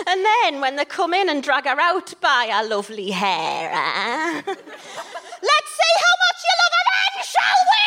And 0.06 0.24
then 0.24 0.60
when 0.60 0.76
they 0.76 0.84
come 0.84 1.14
in 1.14 1.28
and 1.28 1.42
drag 1.42 1.64
her 1.64 1.80
out 1.80 2.14
by 2.20 2.50
her 2.52 2.68
lovely 2.68 3.10
hair, 3.10 3.70
eh? 3.72 4.42
let's 4.46 4.56
see 4.56 5.94
how 6.04 6.14
much 6.24 6.40
you 6.44 6.54
love 6.60 6.72
her 6.76 6.84
then, 6.92 7.14
shall 7.32 7.60
we? 7.70 7.84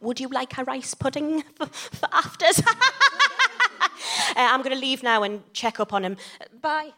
Would 0.00 0.20
you 0.20 0.28
like 0.28 0.58
a 0.58 0.64
rice 0.64 0.94
pudding 0.94 1.42
for, 1.56 1.66
for 1.66 2.08
afters? 2.12 2.62
uh, 4.36 4.48
I'm 4.50 4.62
going 4.62 4.74
to 4.74 4.80
leave 4.80 5.02
now 5.02 5.22
and 5.22 5.42
check 5.52 5.80
up 5.80 5.92
on 5.92 6.04
him. 6.04 6.16
Bye. 6.60 6.92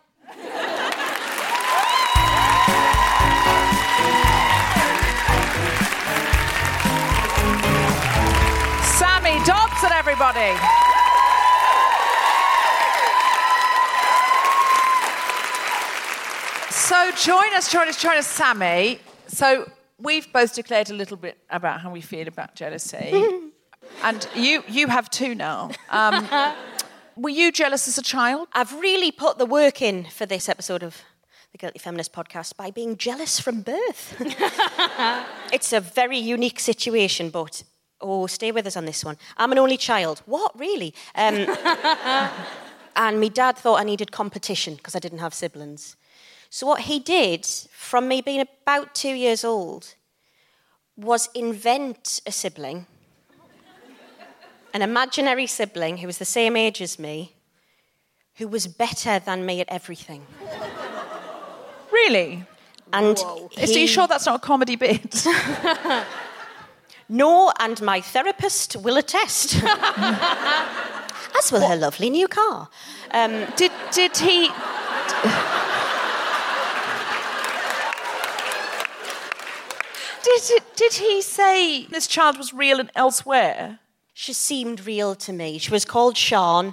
Sammy 8.98 9.44
Dobson, 9.44 9.92
everybody. 9.92 10.58
So 16.70 17.10
join 17.12 17.54
us, 17.54 17.72
join 17.72 17.88
us, 17.88 18.00
join 18.00 18.16
us, 18.18 18.26
Sammy. 18.26 18.98
So 19.26 19.70
we've 19.98 20.30
both 20.32 20.54
declared 20.54 20.90
a 20.90 20.94
little 20.94 21.16
bit 21.16 21.38
about 21.50 21.80
how 21.80 21.90
we 21.90 22.00
feel 22.00 22.28
about 22.28 22.54
jealousy, 22.54 23.24
and 24.02 24.28
you 24.34 24.62
you 24.68 24.88
have 24.88 25.08
too 25.10 25.34
now. 25.34 25.70
Um, 25.90 26.28
were 27.16 27.30
you 27.30 27.52
jealous 27.52 27.88
as 27.88 27.98
a 27.98 28.02
child? 28.02 28.48
I've 28.52 28.72
really 28.80 29.10
put 29.10 29.38
the 29.38 29.46
work 29.46 29.82
in 29.82 30.04
for 30.04 30.26
this 30.26 30.48
episode 30.48 30.82
of 30.82 31.02
the 31.52 31.58
Guilty 31.58 31.78
Feminist 31.78 32.12
podcast 32.12 32.56
by 32.56 32.70
being 32.70 32.96
jealous 32.96 33.38
from 33.38 33.62
birth. 33.62 34.16
it's 35.52 35.72
a 35.72 35.80
very 35.80 36.18
unique 36.18 36.58
situation, 36.58 37.30
but 37.30 37.62
oh, 38.00 38.26
stay 38.26 38.50
with 38.50 38.66
us 38.66 38.76
on 38.76 38.84
this 38.84 39.04
one. 39.04 39.16
I'm 39.36 39.52
an 39.52 39.58
only 39.58 39.76
child. 39.76 40.22
What, 40.26 40.58
really? 40.58 40.94
Um, 41.14 41.34
and 42.96 43.20
my 43.20 43.28
dad 43.28 43.56
thought 43.56 43.80
I 43.80 43.84
needed 43.84 44.10
competition 44.10 44.74
because 44.74 44.96
I 44.96 44.98
didn't 44.98 45.18
have 45.18 45.34
siblings. 45.34 45.96
So, 46.50 46.66
what 46.66 46.82
he 46.82 46.98
did 46.98 47.46
from 47.46 48.08
me 48.08 48.20
being 48.20 48.40
about 48.40 48.94
two 48.94 49.14
years 49.14 49.44
old 49.44 49.94
was 50.96 51.28
invent 51.34 52.20
a 52.26 52.32
sibling, 52.32 52.86
an 54.74 54.82
imaginary 54.82 55.46
sibling 55.46 55.98
who 55.98 56.06
was 56.06 56.18
the 56.18 56.24
same 56.26 56.56
age 56.56 56.82
as 56.82 56.98
me, 56.98 57.36
who 58.34 58.48
was 58.48 58.66
better 58.66 59.18
than 59.18 59.46
me 59.46 59.62
at 59.62 59.68
everything. 59.70 60.26
Really? 61.90 62.44
And 62.92 63.16
Is 63.56 63.74
are 63.74 63.78
you 63.78 63.86
sure 63.86 64.06
that's 64.06 64.26
not 64.26 64.36
a 64.36 64.46
comedy 64.46 64.76
bit? 64.76 65.24
No, 67.08 67.52
and 67.60 67.80
my 67.82 68.00
therapist 68.00 68.76
will 68.76 68.96
attest. 68.96 69.62
As 69.62 71.52
will 71.52 71.60
her 71.60 71.76
lovely 71.76 72.08
new 72.08 72.26
car. 72.28 72.68
Um, 73.10 73.44
did 73.56 73.70
did 73.92 74.16
he? 74.16 74.48
Did, 80.22 80.42
it, 80.50 80.62
did 80.76 80.94
he 80.94 81.20
say 81.20 81.84
this 81.86 82.06
child 82.06 82.38
was 82.38 82.54
real 82.54 82.80
and 82.80 82.90
elsewhere? 82.96 83.80
She 84.16 84.32
seemed 84.32 84.86
real 84.86 85.14
to 85.16 85.32
me. 85.32 85.58
She 85.58 85.70
was 85.72 85.84
called 85.84 86.16
Sean. 86.16 86.70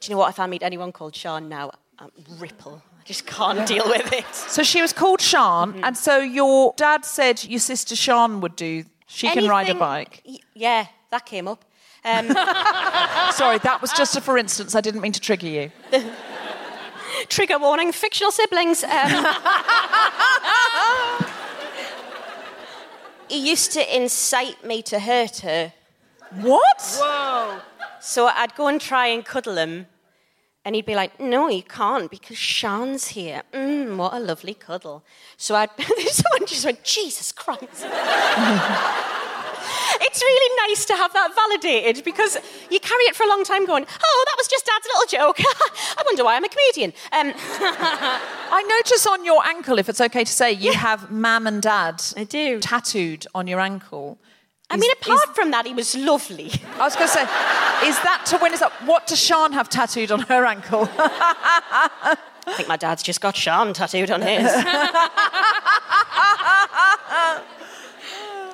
Do 0.00 0.02
you 0.02 0.10
know 0.14 0.18
what? 0.18 0.30
If 0.30 0.40
I 0.40 0.46
meet 0.46 0.62
anyone 0.62 0.92
called 0.92 1.14
Sean 1.14 1.48
now, 1.48 1.70
I'm 1.98 2.10
ripple. 2.38 2.82
I 3.00 3.04
just 3.04 3.26
can't 3.26 3.66
deal 3.66 3.88
with 3.88 4.12
it. 4.12 4.26
So 4.34 4.62
she 4.62 4.82
was 4.82 4.92
called 4.92 5.20
Sean, 5.20 5.72
Mm-hmm. 5.74 5.84
and 5.84 5.96
so 5.96 6.18
your 6.18 6.74
dad 6.76 7.04
said 7.04 7.42
your 7.44 7.60
sister 7.60 7.96
Sean 7.96 8.40
would 8.40 8.56
do. 8.56 8.84
She 9.06 9.28
can 9.30 9.48
ride 9.48 9.68
a 9.70 9.74
bike. 9.74 10.22
Y- 10.26 10.38
Yeah, 10.54 10.86
that 11.10 11.24
came 11.24 11.48
up. 11.48 11.64
Um, 12.04 12.26
Sorry, 13.32 13.58
that 13.58 13.78
was 13.80 13.92
just 13.92 14.16
a 14.16 14.20
for 14.20 14.36
instance. 14.38 14.74
I 14.74 14.80
didn't 14.80 15.00
mean 15.00 15.12
to 15.12 15.20
trigger 15.20 15.46
you. 15.48 15.70
trigger 17.28 17.58
warning: 17.58 17.92
fictional 17.92 18.30
siblings. 18.32 18.84
Um, 18.84 18.90
he 23.28 23.48
used 23.50 23.72
to 23.72 23.96
incite 23.96 24.64
me 24.64 24.82
to 24.82 25.00
hurt 25.00 25.38
her. 25.38 25.72
What? 26.40 26.98
Whoa. 27.00 27.60
So 28.00 28.26
I'd 28.26 28.54
go 28.54 28.68
and 28.68 28.80
try 28.80 29.08
and 29.08 29.24
cuddle 29.24 29.56
him, 29.56 29.86
and 30.64 30.74
he'd 30.74 30.86
be 30.86 30.94
like, 30.94 31.18
No, 31.18 31.48
you 31.48 31.62
can't 31.62 32.10
because 32.10 32.36
Sean's 32.38 33.08
here. 33.08 33.42
Mm, 33.52 33.96
what 33.96 34.12
a 34.14 34.20
lovely 34.20 34.54
cuddle. 34.54 35.04
So 35.36 35.54
I'd, 35.54 35.70
this 35.76 36.22
one 36.32 36.46
just 36.46 36.64
went, 36.64 36.84
Jesus 36.84 37.32
Christ. 37.32 37.86
it's 40.00 40.22
really 40.22 40.68
nice 40.68 40.84
to 40.86 40.94
have 40.94 41.12
that 41.12 41.34
validated 41.34 42.04
because 42.04 42.36
you 42.70 42.80
carry 42.80 43.04
it 43.04 43.16
for 43.16 43.24
a 43.24 43.28
long 43.28 43.44
time 43.44 43.66
going, 43.66 43.84
oh, 43.84 44.24
that 44.26 44.34
was 44.38 44.48
just 44.48 44.66
Dad's 44.66 44.86
little 44.86 45.18
joke. 45.26 45.40
I 45.98 46.02
wonder 46.04 46.24
why 46.24 46.36
I'm 46.36 46.44
a 46.44 46.48
comedian. 46.48 46.92
Um, 47.12 47.32
I 47.36 48.62
notice 48.80 49.06
on 49.06 49.24
your 49.24 49.44
ankle, 49.46 49.78
if 49.78 49.88
it's 49.88 50.00
okay 50.00 50.24
to 50.24 50.32
say, 50.32 50.52
you 50.52 50.72
have 50.72 51.10
Mam 51.10 51.46
and 51.46 51.62
Dad 51.62 52.02
I 52.16 52.24
do. 52.24 52.60
tattooed 52.60 53.26
on 53.34 53.46
your 53.46 53.60
ankle. 53.60 54.18
I 54.70 54.74
Is- 54.74 54.80
mean, 54.82 54.90
is- 54.90 55.06
apart 55.06 55.34
from 55.34 55.50
that, 55.52 55.66
he 55.66 55.74
was 55.74 55.94
lovely. 55.96 56.50
I 56.78 56.84
was 56.84 56.94
going 56.94 57.08
to 57.08 57.14
say, 57.14 57.22
is 57.88 57.98
that 58.02 58.24
to 58.26 58.38
win 58.42 58.52
us 58.52 58.62
up? 58.62 58.72
What 58.84 59.06
does 59.06 59.18
Sean 59.20 59.52
have 59.52 59.68
tattooed 59.68 60.10
on 60.12 60.20
her 60.20 60.44
ankle? 60.44 60.88
I 60.96 62.16
think 62.56 62.68
my 62.68 62.76
dad's 62.76 63.02
just 63.02 63.20
got 63.20 63.36
Sean 63.36 63.72
tattooed 63.74 64.10
on 64.10 64.22
his. 64.22 64.50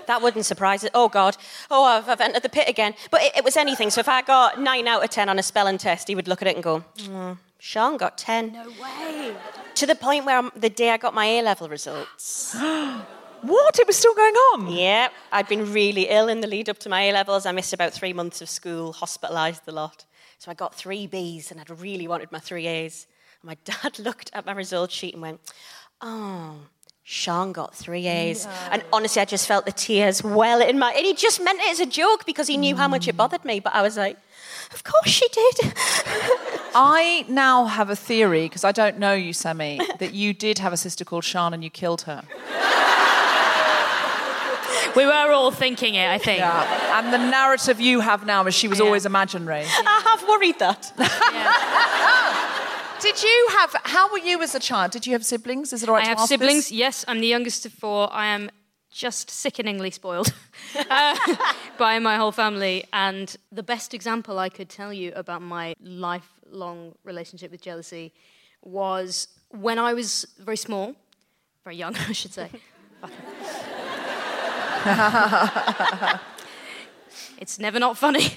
that 0.06 0.22
wouldn't 0.22 0.46
surprise 0.46 0.84
it. 0.84 0.90
Oh, 0.94 1.08
God. 1.08 1.36
Oh, 1.70 1.84
I've, 1.84 2.08
I've 2.08 2.20
entered 2.20 2.42
the 2.42 2.48
pit 2.48 2.68
again. 2.68 2.94
But 3.10 3.22
it, 3.22 3.36
it 3.38 3.44
was 3.44 3.56
anything. 3.56 3.90
So 3.90 4.00
if 4.00 4.08
I 4.08 4.22
got 4.22 4.60
9 4.60 4.88
out 4.88 5.04
of 5.04 5.10
10 5.10 5.28
on 5.28 5.38
a 5.38 5.42
spelling 5.42 5.78
test, 5.78 6.08
he 6.08 6.14
would 6.14 6.28
look 6.28 6.42
at 6.42 6.48
it 6.48 6.54
and 6.54 6.62
go, 6.62 6.84
"Hmm, 7.00 7.32
Sean 7.58 7.96
got 7.96 8.18
10. 8.18 8.52
No 8.52 8.68
way. 8.82 9.34
To 9.76 9.86
the 9.86 9.94
point 9.94 10.26
where 10.26 10.38
um, 10.38 10.52
the 10.54 10.68
day 10.68 10.90
I 10.90 10.98
got 10.98 11.14
my 11.14 11.24
A 11.24 11.42
level 11.42 11.66
results. 11.68 12.54
what? 13.40 13.78
It 13.78 13.86
was 13.86 13.96
still 13.96 14.14
going 14.14 14.34
on? 14.34 14.70
Yeah, 14.70 15.08
I'd 15.32 15.48
been 15.48 15.72
really 15.72 16.08
ill 16.10 16.28
in 16.28 16.42
the 16.42 16.46
lead 16.46 16.68
up 16.68 16.78
to 16.80 16.90
my 16.90 17.04
A 17.04 17.12
levels. 17.12 17.46
I 17.46 17.52
missed 17.52 17.72
about 17.72 17.94
three 17.94 18.12
months 18.12 18.42
of 18.42 18.50
school, 18.50 18.92
hospitalised 18.92 19.66
a 19.66 19.72
lot. 19.72 20.04
So 20.38 20.50
I 20.50 20.54
got 20.54 20.74
three 20.74 21.08
Bs 21.08 21.50
and 21.50 21.58
I'd 21.58 21.70
really 21.70 22.06
wanted 22.06 22.30
my 22.30 22.38
three 22.38 22.66
As. 22.66 23.06
And 23.40 23.48
my 23.48 23.56
dad 23.64 23.98
looked 23.98 24.30
at 24.34 24.44
my 24.44 24.52
results 24.52 24.94
sheet 24.94 25.14
and 25.14 25.22
went, 25.22 25.40
Oh, 26.02 26.56
Sean 27.06 27.52
got 27.52 27.74
three 27.74 28.06
A's. 28.06 28.46
And 28.70 28.82
honestly, 28.90 29.20
I 29.20 29.26
just 29.26 29.46
felt 29.46 29.66
the 29.66 29.72
tears 29.72 30.24
well 30.24 30.62
in 30.62 30.78
my. 30.78 30.90
And 30.92 31.04
he 31.04 31.12
just 31.14 31.38
meant 31.42 31.60
it 31.60 31.70
as 31.70 31.78
a 31.80 31.86
joke 31.86 32.24
because 32.24 32.46
he 32.48 32.56
knew 32.56 32.76
how 32.76 32.88
much 32.88 33.06
it 33.06 33.14
bothered 33.16 33.44
me. 33.44 33.60
But 33.60 33.74
I 33.74 33.82
was 33.82 33.96
like, 33.98 34.16
Of 34.72 34.84
course 34.84 35.08
she 35.10 35.28
did. 35.28 35.54
I 36.74 37.24
now 37.28 37.66
have 37.66 37.90
a 37.90 37.94
theory, 37.96 38.46
because 38.48 38.64
I 38.64 38.72
don't 38.72 38.98
know 38.98 39.12
you, 39.12 39.32
Sammy, 39.34 39.78
that 39.98 40.14
you 40.14 40.32
did 40.32 40.58
have 40.60 40.72
a 40.72 40.76
sister 40.78 41.04
called 41.04 41.24
Sean 41.24 41.52
and 41.54 41.62
you 41.62 41.68
killed 41.70 42.02
her. 42.02 42.22
We 44.96 45.04
were 45.06 45.32
all 45.32 45.50
thinking 45.50 45.94
it, 45.96 46.08
I 46.08 46.18
think. 46.18 46.38
Yeah. 46.38 46.98
And 46.98 47.12
the 47.12 47.18
narrative 47.18 47.80
you 47.80 47.98
have 48.00 48.24
now 48.24 48.46
is 48.46 48.54
she 48.54 48.68
was 48.68 48.78
Yeah. 48.78 48.84
always 48.86 49.04
imaginary. 49.04 49.64
I 49.66 50.00
have 50.04 50.22
worried 50.28 50.58
that. 50.60 50.92
Did 53.04 53.22
you 53.22 53.48
have, 53.58 53.76
how 53.84 54.10
were 54.10 54.18
you 54.18 54.40
as 54.42 54.54
a 54.54 54.58
child? 54.58 54.90
Did 54.90 55.06
you 55.06 55.12
have 55.12 55.26
siblings? 55.26 55.74
Is 55.74 55.82
it 55.82 55.90
all 55.90 55.94
right 55.94 56.04
I 56.04 56.04
to 56.04 56.08
have 56.08 56.18
ask 56.20 56.28
siblings. 56.30 56.64
this? 56.70 56.72
Yes, 56.72 57.04
I'm 57.06 57.20
the 57.20 57.26
youngest 57.26 57.66
of 57.66 57.72
four. 57.74 58.10
I 58.10 58.28
am 58.28 58.50
just 58.90 59.28
sickeningly 59.28 59.90
spoiled 59.90 60.32
uh, 60.88 61.14
by 61.78 61.98
my 61.98 62.16
whole 62.16 62.32
family. 62.32 62.86
And 62.94 63.36
the 63.52 63.62
best 63.62 63.92
example 63.92 64.38
I 64.38 64.48
could 64.48 64.70
tell 64.70 64.90
you 64.90 65.12
about 65.14 65.42
my 65.42 65.74
lifelong 65.82 66.94
relationship 67.04 67.50
with 67.50 67.60
jealousy 67.60 68.14
was 68.62 69.28
when 69.50 69.78
I 69.78 69.92
was 69.92 70.24
very 70.38 70.56
small, 70.56 70.94
very 71.62 71.76
young, 71.76 71.94
I 72.08 72.12
should 72.12 72.32
say. 72.32 72.48
it's 77.38 77.58
never 77.58 77.78
not 77.78 77.98
funny. 77.98 78.28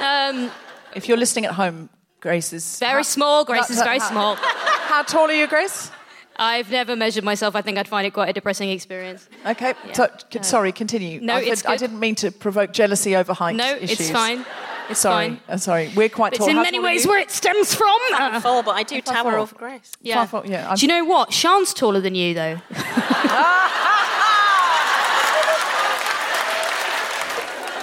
Um, 0.00 0.52
If 0.94 1.08
you're 1.08 1.18
listening 1.18 1.46
at 1.46 1.54
home, 1.54 1.88
Grace 2.24 2.54
is. 2.54 2.78
very 2.78 3.04
small. 3.04 3.44
Grace 3.44 3.68
No, 3.68 3.76
is 3.76 3.82
very 3.82 3.98
how- 3.98 4.08
small. 4.10 4.34
How 4.36 5.02
tall 5.02 5.28
are 5.28 5.32
you, 5.32 5.46
Grace? 5.46 5.90
I've 6.36 6.70
never 6.70 6.96
measured 6.96 7.22
myself. 7.22 7.54
I 7.54 7.60
think 7.60 7.76
I'd 7.76 7.86
find 7.86 8.06
it 8.06 8.12
quite 8.14 8.30
a 8.30 8.32
depressing 8.32 8.70
experience. 8.70 9.28
Okay, 9.46 9.74
so, 9.92 10.08
c- 10.32 10.38
sorry, 10.42 10.72
continue. 10.72 11.20
No, 11.20 11.34
I, 11.34 11.40
it's 11.42 11.64
I 11.66 11.72
good. 11.72 11.80
didn't 11.80 12.00
mean 12.00 12.14
to 12.16 12.30
provoke 12.32 12.72
jealousy 12.72 13.14
over 13.14 13.34
height 13.34 13.56
No, 13.56 13.76
issues. 13.76 14.00
it's 14.00 14.10
fine. 14.10 14.44
It's 14.88 15.00
sorry, 15.00 15.28
fine. 15.28 15.40
I'm 15.48 15.58
sorry. 15.58 15.92
We're 15.94 16.08
quite 16.08 16.32
It's 16.32 16.38
tall. 16.38 16.48
It's 16.48 16.52
in 16.52 16.56
How 16.56 16.62
many 16.62 16.78
ways 16.80 17.06
where 17.06 17.18
it 17.20 17.30
stems 17.30 17.74
from. 17.74 17.94
I'm 18.14 18.32
uh-uh. 18.34 18.40
full, 18.40 18.62
but 18.62 18.72
I 18.74 18.82
do 18.84 19.00
tower 19.02 19.36
over 19.38 19.54
Grace. 19.54 19.92
Yeah. 20.00 20.24
Far, 20.24 20.42
far, 20.42 20.50
yeah, 20.50 20.66
I'm- 20.66 20.76
Do 20.76 20.82
you 20.86 20.88
know 20.88 21.04
what? 21.04 21.30
Sean's 21.32 21.74
taller 21.74 22.00
than 22.00 22.14
you, 22.14 22.32
though. 22.34 22.58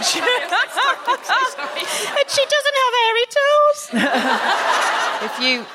And 0.02 0.10
she 2.30 2.46
doesn't 2.46 2.78
have 2.82 2.94
hairy 3.04 3.26
toes. 3.38 3.80
If 5.24 5.40
you, 5.40 5.68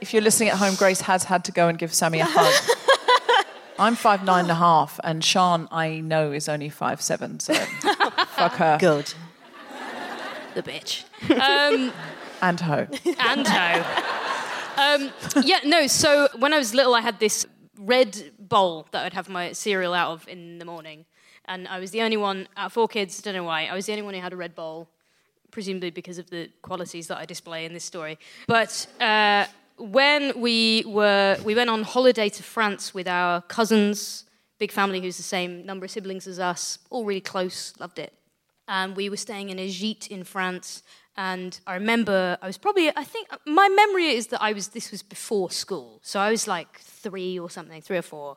if 0.00 0.12
you're 0.12 0.22
listening 0.22 0.48
at 0.48 0.56
home, 0.56 0.74
Grace 0.74 1.00
has 1.02 1.22
had 1.24 1.44
to 1.44 1.52
go 1.52 1.68
and 1.68 1.78
give 1.78 1.94
Sammy 1.94 2.18
a 2.18 2.24
hug. 2.28 3.46
I'm 3.78 3.94
five 3.94 4.24
nine 4.24 4.46
and 4.46 4.50
a 4.50 4.56
half, 4.56 4.98
and 5.04 5.22
Sean 5.24 5.68
I 5.70 6.00
know 6.00 6.32
is 6.32 6.48
only 6.48 6.70
five 6.70 7.00
seven. 7.00 7.38
So 7.38 7.54
fuck 7.54 8.54
her 8.54 8.78
Good. 8.80 9.14
the 10.54 10.62
bitch. 10.64 11.04
Um, 11.30 11.92
and 12.42 12.60
ho. 12.60 12.88
and 13.20 13.46
ho. 13.46 13.84
Um, 14.76 15.12
yeah, 15.44 15.60
no, 15.64 15.86
so 15.86 16.28
when 16.36 16.52
I 16.52 16.58
was 16.58 16.74
little, 16.74 16.94
I 16.94 17.00
had 17.00 17.20
this 17.20 17.46
red 17.78 18.32
bowl 18.38 18.88
that 18.90 19.06
I'd 19.06 19.14
have 19.14 19.28
my 19.28 19.52
cereal 19.52 19.94
out 19.94 20.10
of 20.12 20.26
in 20.28 20.58
the 20.58 20.64
morning. 20.64 21.04
And 21.50 21.66
I 21.66 21.80
was 21.80 21.90
the 21.90 22.00
only 22.02 22.16
one 22.16 22.46
out 22.56 22.66
of 22.66 22.72
four 22.72 22.86
kids, 22.86 23.20
don't 23.20 23.34
know 23.34 23.42
why, 23.42 23.66
I 23.66 23.74
was 23.74 23.86
the 23.86 23.92
only 23.92 24.02
one 24.02 24.14
who 24.14 24.20
had 24.20 24.32
a 24.32 24.36
red 24.36 24.54
bowl, 24.54 24.88
presumably 25.50 25.90
because 25.90 26.16
of 26.16 26.30
the 26.30 26.48
qualities 26.62 27.08
that 27.08 27.18
I 27.18 27.26
display 27.26 27.64
in 27.64 27.74
this 27.74 27.82
story. 27.82 28.20
But 28.46 28.86
uh, 29.00 29.46
when 29.76 30.40
we 30.40 30.84
were, 30.86 31.36
we 31.44 31.56
went 31.56 31.68
on 31.68 31.82
holiday 31.82 32.28
to 32.28 32.42
France 32.44 32.94
with 32.94 33.08
our 33.08 33.42
cousins, 33.42 34.26
big 34.60 34.70
family 34.70 35.00
who's 35.00 35.16
the 35.16 35.24
same 35.24 35.66
number 35.66 35.84
of 35.86 35.90
siblings 35.90 36.28
as 36.28 36.38
us, 36.38 36.78
all 36.88 37.04
really 37.04 37.20
close, 37.20 37.74
loved 37.80 37.98
it. 37.98 38.12
And 38.68 38.94
we 38.94 39.10
were 39.10 39.16
staying 39.16 39.50
in 39.50 39.58
a 39.58 39.68
gîte 39.68 40.06
in 40.06 40.22
France. 40.22 40.84
And 41.16 41.58
I 41.66 41.74
remember 41.74 42.38
I 42.40 42.46
was 42.46 42.58
probably, 42.58 42.90
I 42.96 43.02
think, 43.02 43.26
my 43.44 43.68
memory 43.68 44.10
is 44.10 44.28
that 44.28 44.40
I 44.40 44.52
was, 44.52 44.68
this 44.68 44.92
was 44.92 45.02
before 45.02 45.50
school. 45.50 45.98
So 46.02 46.20
I 46.20 46.30
was 46.30 46.46
like 46.46 46.78
three 46.78 47.40
or 47.40 47.50
something, 47.50 47.82
three 47.82 47.98
or 47.98 48.02
four. 48.02 48.36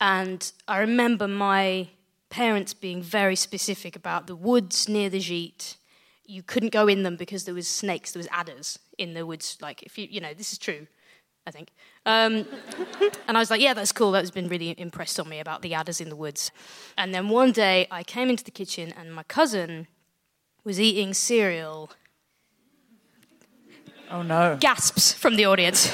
And 0.00 0.50
I 0.66 0.78
remember 0.78 1.28
my 1.28 1.88
parents 2.34 2.74
being 2.74 3.00
very 3.00 3.36
specific 3.36 3.94
about 3.94 4.26
the 4.26 4.34
woods 4.34 4.88
near 4.88 5.08
the 5.08 5.20
gîte. 5.20 5.76
You 6.26 6.42
couldn't 6.42 6.72
go 6.72 6.88
in 6.88 7.04
them 7.04 7.14
because 7.14 7.44
there 7.44 7.54
was 7.54 7.68
snakes, 7.68 8.10
there 8.10 8.18
was 8.18 8.26
adders 8.32 8.76
in 8.98 9.14
the 9.14 9.24
woods. 9.24 9.56
Like, 9.60 9.84
if 9.84 9.96
you, 9.96 10.08
you 10.10 10.20
know, 10.20 10.34
this 10.34 10.50
is 10.50 10.58
true, 10.58 10.88
I 11.46 11.52
think. 11.52 11.68
Um, 12.04 12.44
and 13.28 13.36
I 13.36 13.40
was 13.40 13.52
like, 13.52 13.60
yeah, 13.60 13.72
that's 13.72 13.92
cool. 13.92 14.10
That's 14.10 14.32
been 14.32 14.48
really 14.48 14.74
impressed 14.76 15.20
on 15.20 15.28
me 15.28 15.38
about 15.38 15.62
the 15.62 15.74
adders 15.74 16.00
in 16.00 16.08
the 16.08 16.16
woods. 16.16 16.50
And 16.98 17.14
then 17.14 17.28
one 17.28 17.52
day 17.52 17.86
I 17.88 18.02
came 18.02 18.28
into 18.28 18.42
the 18.42 18.50
kitchen 18.50 18.92
and 18.98 19.14
my 19.14 19.22
cousin 19.22 19.86
was 20.64 20.80
eating 20.80 21.14
cereal. 21.14 21.92
Oh 24.10 24.22
no. 24.22 24.56
Gasps 24.58 25.12
from 25.12 25.36
the 25.36 25.44
audience. 25.44 25.86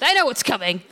they 0.00 0.12
know 0.12 0.26
what's 0.26 0.42
coming. 0.42 0.82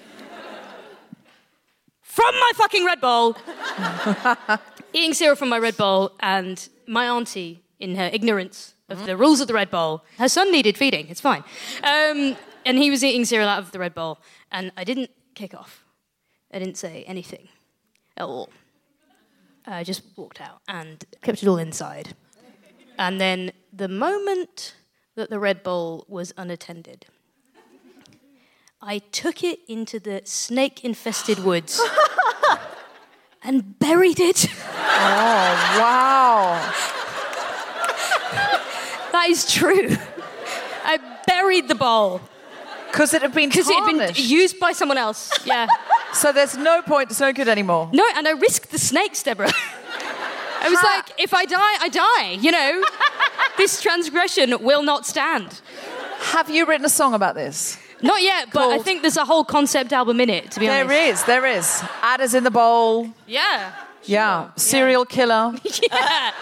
From 2.10 2.34
my 2.34 2.52
fucking 2.56 2.84
red 2.84 3.00
bowl. 3.00 3.36
eating 4.92 5.14
cereal 5.14 5.36
from 5.36 5.48
my 5.48 5.58
red 5.58 5.76
bowl, 5.76 6.12
and 6.18 6.68
my 6.86 7.08
auntie, 7.08 7.62
in 7.78 7.94
her 7.94 8.10
ignorance 8.12 8.74
of 8.88 9.06
the 9.06 9.16
rules 9.16 9.40
of 9.40 9.46
the 9.46 9.54
red 9.54 9.70
bowl, 9.70 10.04
her 10.18 10.28
son 10.28 10.50
needed 10.50 10.76
feeding. 10.76 11.06
It's 11.08 11.20
fine. 11.20 11.44
Um, 11.84 12.36
and 12.66 12.78
he 12.78 12.90
was 12.90 13.04
eating 13.04 13.24
cereal 13.24 13.48
out 13.48 13.62
of 13.62 13.70
the 13.70 13.78
red 13.78 13.94
bowl, 13.94 14.18
and 14.50 14.72
I 14.76 14.82
didn't 14.82 15.10
kick 15.34 15.54
off. 15.54 15.84
I 16.52 16.58
didn't 16.58 16.76
say 16.76 17.04
anything 17.06 17.48
at 18.16 18.24
all. 18.24 18.50
I 19.64 19.84
just 19.84 20.02
walked 20.16 20.40
out 20.40 20.62
and 20.66 21.04
kept 21.22 21.44
it 21.44 21.48
all 21.48 21.58
inside. 21.58 22.14
And 22.98 23.20
then 23.20 23.52
the 23.72 23.88
moment 23.88 24.74
that 25.14 25.30
the 25.30 25.38
red 25.38 25.62
bowl 25.62 26.04
was 26.08 26.32
unattended, 26.36 27.06
I 28.82 28.98
took 28.98 29.44
it 29.44 29.60
into 29.68 30.00
the 30.00 30.22
snake 30.24 30.84
infested 30.84 31.44
woods 31.44 31.80
and 33.42 33.78
buried 33.78 34.18
it. 34.18 34.46
Oh 34.50 35.76
wow. 35.78 36.54
that 39.12 39.26
is 39.28 39.52
true. 39.52 39.90
I 40.82 40.98
buried 41.26 41.68
the 41.68 41.74
bowl 41.74 42.22
Because 42.90 43.12
it 43.12 43.20
had 43.20 43.34
been 43.34 43.50
because 43.50 43.68
it 43.68 43.74
had 43.74 43.86
been 43.86 44.12
used 44.16 44.58
by 44.58 44.72
someone 44.72 44.98
else. 44.98 45.30
Yeah. 45.44 45.66
So 46.12 46.32
there's 46.32 46.56
no 46.56 46.82
point. 46.82 47.12
It's 47.12 47.20
no 47.20 47.32
good 47.32 47.46
anymore. 47.46 47.88
No, 47.92 48.04
and 48.16 48.26
I 48.26 48.32
risked 48.32 48.72
the 48.72 48.80
snakes, 48.80 49.22
Deborah. 49.22 49.52
I 50.60 50.68
was 50.68 50.82
like, 50.82 51.12
if 51.18 51.32
I 51.32 51.44
die, 51.44 51.76
I 51.80 51.88
die. 51.88 52.30
You 52.32 52.50
know, 52.50 52.84
this 53.56 53.80
transgression 53.80 54.60
will 54.60 54.82
not 54.82 55.06
stand. 55.06 55.60
Have 56.32 56.50
you 56.50 56.66
written 56.66 56.84
a 56.84 56.88
song 56.88 57.14
about 57.14 57.36
this? 57.36 57.78
Not 58.02 58.22
yet, 58.22 58.48
but 58.52 58.60
I 58.60 58.72
Called- 58.74 58.84
think 58.84 59.02
there's 59.02 59.16
a 59.16 59.24
whole 59.24 59.44
concept 59.44 59.92
album 59.92 60.20
in 60.20 60.30
it. 60.30 60.50
To 60.52 60.60
be 60.60 60.68
honest. 60.68 60.88
There 60.88 61.08
is. 61.10 61.24
There 61.24 61.46
is. 61.46 61.82
Adders 62.02 62.34
in 62.34 62.44
the 62.44 62.50
bowl. 62.50 63.08
Yeah. 63.26 63.72
Yeah. 64.04 64.50
Serial 64.56 65.04
killer. 65.04 65.52
yeah. 65.92 66.32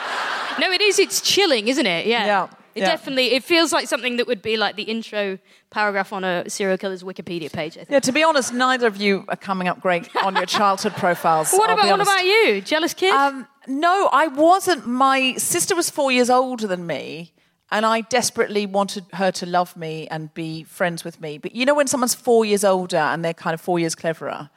No, 0.61 0.71
it 0.71 0.81
is. 0.81 0.99
It's 0.99 1.21
chilling, 1.21 1.69
isn't 1.69 1.87
it? 1.87 2.07
Yeah. 2.07 2.27
Yeah. 2.27 2.49
It 2.75 2.83
Yeah. 2.83 2.91
definitely 2.91 3.33
it 3.35 3.43
feels 3.43 3.73
like 3.73 3.89
something 3.89 4.19
that 4.19 4.27
would 4.29 4.41
be 4.43 4.57
like 4.57 4.77
the 4.77 4.85
intro 4.85 5.39
paragraph 5.71 6.13
on 6.13 6.23
a 6.23 6.49
serial 6.49 6.79
killer's 6.79 7.03
Wikipedia 7.03 7.53
page. 7.53 7.73
I 7.77 7.81
think. 7.81 7.91
Yeah, 7.91 7.99
to 8.01 8.13
be 8.13 8.23
honest, 8.23 8.53
neither 8.55 8.87
of 8.87 8.97
you 8.97 9.25
are 9.29 9.37
coming 9.37 9.67
up 9.67 9.81
great 9.81 10.09
on 10.17 10.37
your 10.37 10.47
childhood 10.59 10.93
profiles. 10.95 11.51
What 11.53 11.69
I'll 11.71 11.75
about 11.75 11.87
what 11.87 11.93
honest. 11.95 12.11
about 12.13 12.25
you? 12.25 12.61
Jealous 12.61 12.95
kid? 12.95 13.13
Um, 13.13 13.49
no, 13.67 14.09
I 14.13 14.29
wasn't. 14.29 14.87
My 14.87 15.35
sister 15.37 15.75
was 15.75 15.91
four 15.91 16.13
years 16.13 16.31
older 16.31 16.67
than 16.69 16.87
me, 16.87 17.33
and 17.71 17.85
I 17.85 18.01
desperately 18.03 18.67
wanted 18.67 19.05
her 19.15 19.31
to 19.33 19.47
love 19.47 19.77
me 19.77 20.09
and 20.09 20.33
be 20.35 20.65
friends 20.65 21.05
with 21.05 21.21
me. 21.21 21.39
But 21.39 21.55
you 21.55 21.67
know, 21.67 21.75
when 21.75 21.87
someone's 21.87 22.15
four 22.15 22.45
years 22.45 22.65
older 22.65 22.97
and 22.97 23.25
they're 23.25 23.35
kind 23.35 23.55
of 23.55 23.61
four 23.61 23.79
years 23.79 23.95
cleverer. 23.95 24.51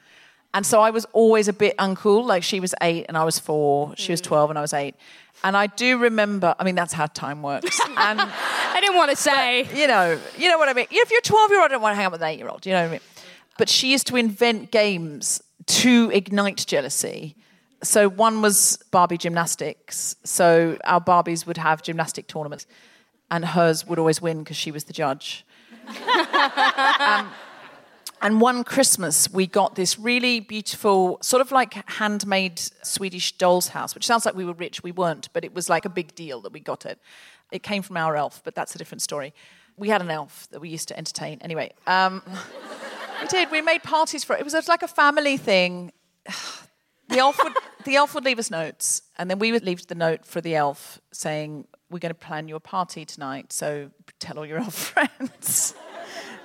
And 0.54 0.66
so 0.66 0.82
I 0.82 0.90
was 0.90 1.06
always 1.14 1.48
a 1.48 1.54
bit 1.54 1.78
uncool. 1.78 2.26
Like 2.26 2.44
she 2.44 2.60
was 2.60 2.76
eight 2.82 3.06
and 3.08 3.18
I 3.18 3.24
was 3.24 3.40
four, 3.40 3.94
she 3.98 4.12
was 4.12 4.22
mm. 4.22 4.26
12 4.26 4.50
and 4.52 4.60
I 4.60 4.62
was 4.62 4.74
eight. 4.74 4.96
And 5.44 5.58
I 5.58 5.68
do 5.68 5.98
remember, 5.98 6.56
I 6.60 6.64
mean, 6.64 6.76
that's 6.76 6.94
how 6.94 7.08
time 7.08 7.42
works. 7.42 7.80
And 7.98 8.20
I 8.22 8.80
didn't 8.80 8.96
want 8.96 9.12
to 9.12 9.18
say. 9.18 9.68
you 9.76 9.88
know, 9.88 10.18
you 10.38 10.50
know 10.50 10.58
what 10.58 10.70
I 10.70 10.74
mean. 10.74 10.88
If 10.90 11.12
you're 11.12 11.22
12 11.22 11.52
year 11.52 11.62
old, 11.62 11.72
I 11.72 11.74
don't 11.74 11.82
want 11.82 11.94
to 11.94 11.96
hang 11.98 12.06
out 12.06 12.12
with 12.14 12.22
an 12.22 12.30
eight 12.30 12.40
year 12.40 12.48
old. 12.48 12.66
You 12.66 12.74
know 12.74 12.82
what 12.82 12.88
I 12.88 12.92
mean? 12.92 13.02
But 13.58 13.70
she 13.70 13.92
used 13.92 14.08
to 14.08 14.16
invent 14.16 14.72
games 14.72 15.42
to 15.68 16.10
ignite 16.14 16.66
jealousy. 16.66 17.36
So 17.84 18.10
one 18.10 18.42
was 18.42 18.80
Barbie 18.92 19.18
gymnastics. 19.18 20.16
So 20.24 20.78
our 20.84 21.02
Barbies 21.02 21.46
would 21.46 21.58
have 21.58 21.82
gymnastic 21.82 22.28
tournaments, 22.28 22.66
and 23.32 23.46
hers 23.46 23.88
would 23.88 23.98
always 23.98 24.22
win 24.22 24.40
because 24.40 24.58
she 24.58 24.72
was 24.72 24.84
the 24.84 24.94
judge. 24.94 25.46
Um, 27.00 27.32
and 28.22 28.40
one 28.40 28.64
Christmas, 28.64 29.32
we 29.32 29.48
got 29.48 29.74
this 29.74 29.98
really 29.98 30.40
beautiful, 30.40 31.18
sort 31.22 31.42
of 31.42 31.52
like 31.52 31.74
handmade 31.90 32.60
Swedish 32.60 33.36
doll's 33.38 33.70
house, 33.70 33.96
which 33.96 34.06
sounds 34.06 34.28
like 34.28 34.36
we 34.36 34.46
were 34.46 34.54
rich. 34.54 34.84
We 34.84 34.92
weren't, 34.92 35.30
but 35.34 35.44
it 35.44 35.56
was 35.56 35.70
like 35.70 35.86
a 35.86 35.90
big 35.90 36.14
deal 36.14 36.40
that 36.42 36.54
we 36.54 36.60
got 36.60 36.86
it. 36.86 37.00
It 37.52 37.64
came 37.64 37.82
from 37.82 37.98
our 37.98 38.16
elf, 38.16 38.42
but 38.44 38.54
that's 38.54 38.76
a 38.76 38.78
different 38.78 39.02
story. 39.02 39.34
We 39.76 39.90
had 39.90 40.02
an 40.02 40.12
elf 40.12 40.48
that 40.52 40.60
we 40.60 40.70
used 40.70 40.88
to 40.90 40.98
entertain. 40.98 41.40
Anyway, 41.42 41.72
um, 41.88 42.22
we 43.22 43.28
did. 43.28 43.50
We 43.50 43.62
made 43.62 43.82
parties 43.82 44.24
for 44.24 44.36
it. 44.36 44.40
It 44.40 44.44
was 44.44 44.68
like 44.68 44.84
a 44.84 44.88
family 44.88 45.38
thing. 45.38 45.92
The 47.10 47.18
elf 47.18 47.44
would 47.44 47.52
the 47.84 47.98
elf 47.98 48.16
would 48.16 48.24
leave 48.24 48.40
us 48.40 48.50
notes, 48.50 49.02
and 49.18 49.30
then 49.30 49.38
we 49.38 49.52
would 49.52 49.66
leave 49.66 49.86
the 49.88 49.96
note 49.96 50.26
for 50.26 50.40
the 50.40 50.56
elf 50.56 51.02
saying, 51.12 51.68
"We're 51.92 52.00
going 52.00 52.14
to 52.14 52.20
plan 52.28 52.48
your 52.48 52.60
party 52.60 53.06
tonight, 53.06 53.54
so 53.54 53.92
tell 54.20 54.38
all 54.40 54.46
your 54.46 54.60
old 54.60 54.74
friends." 54.92 55.76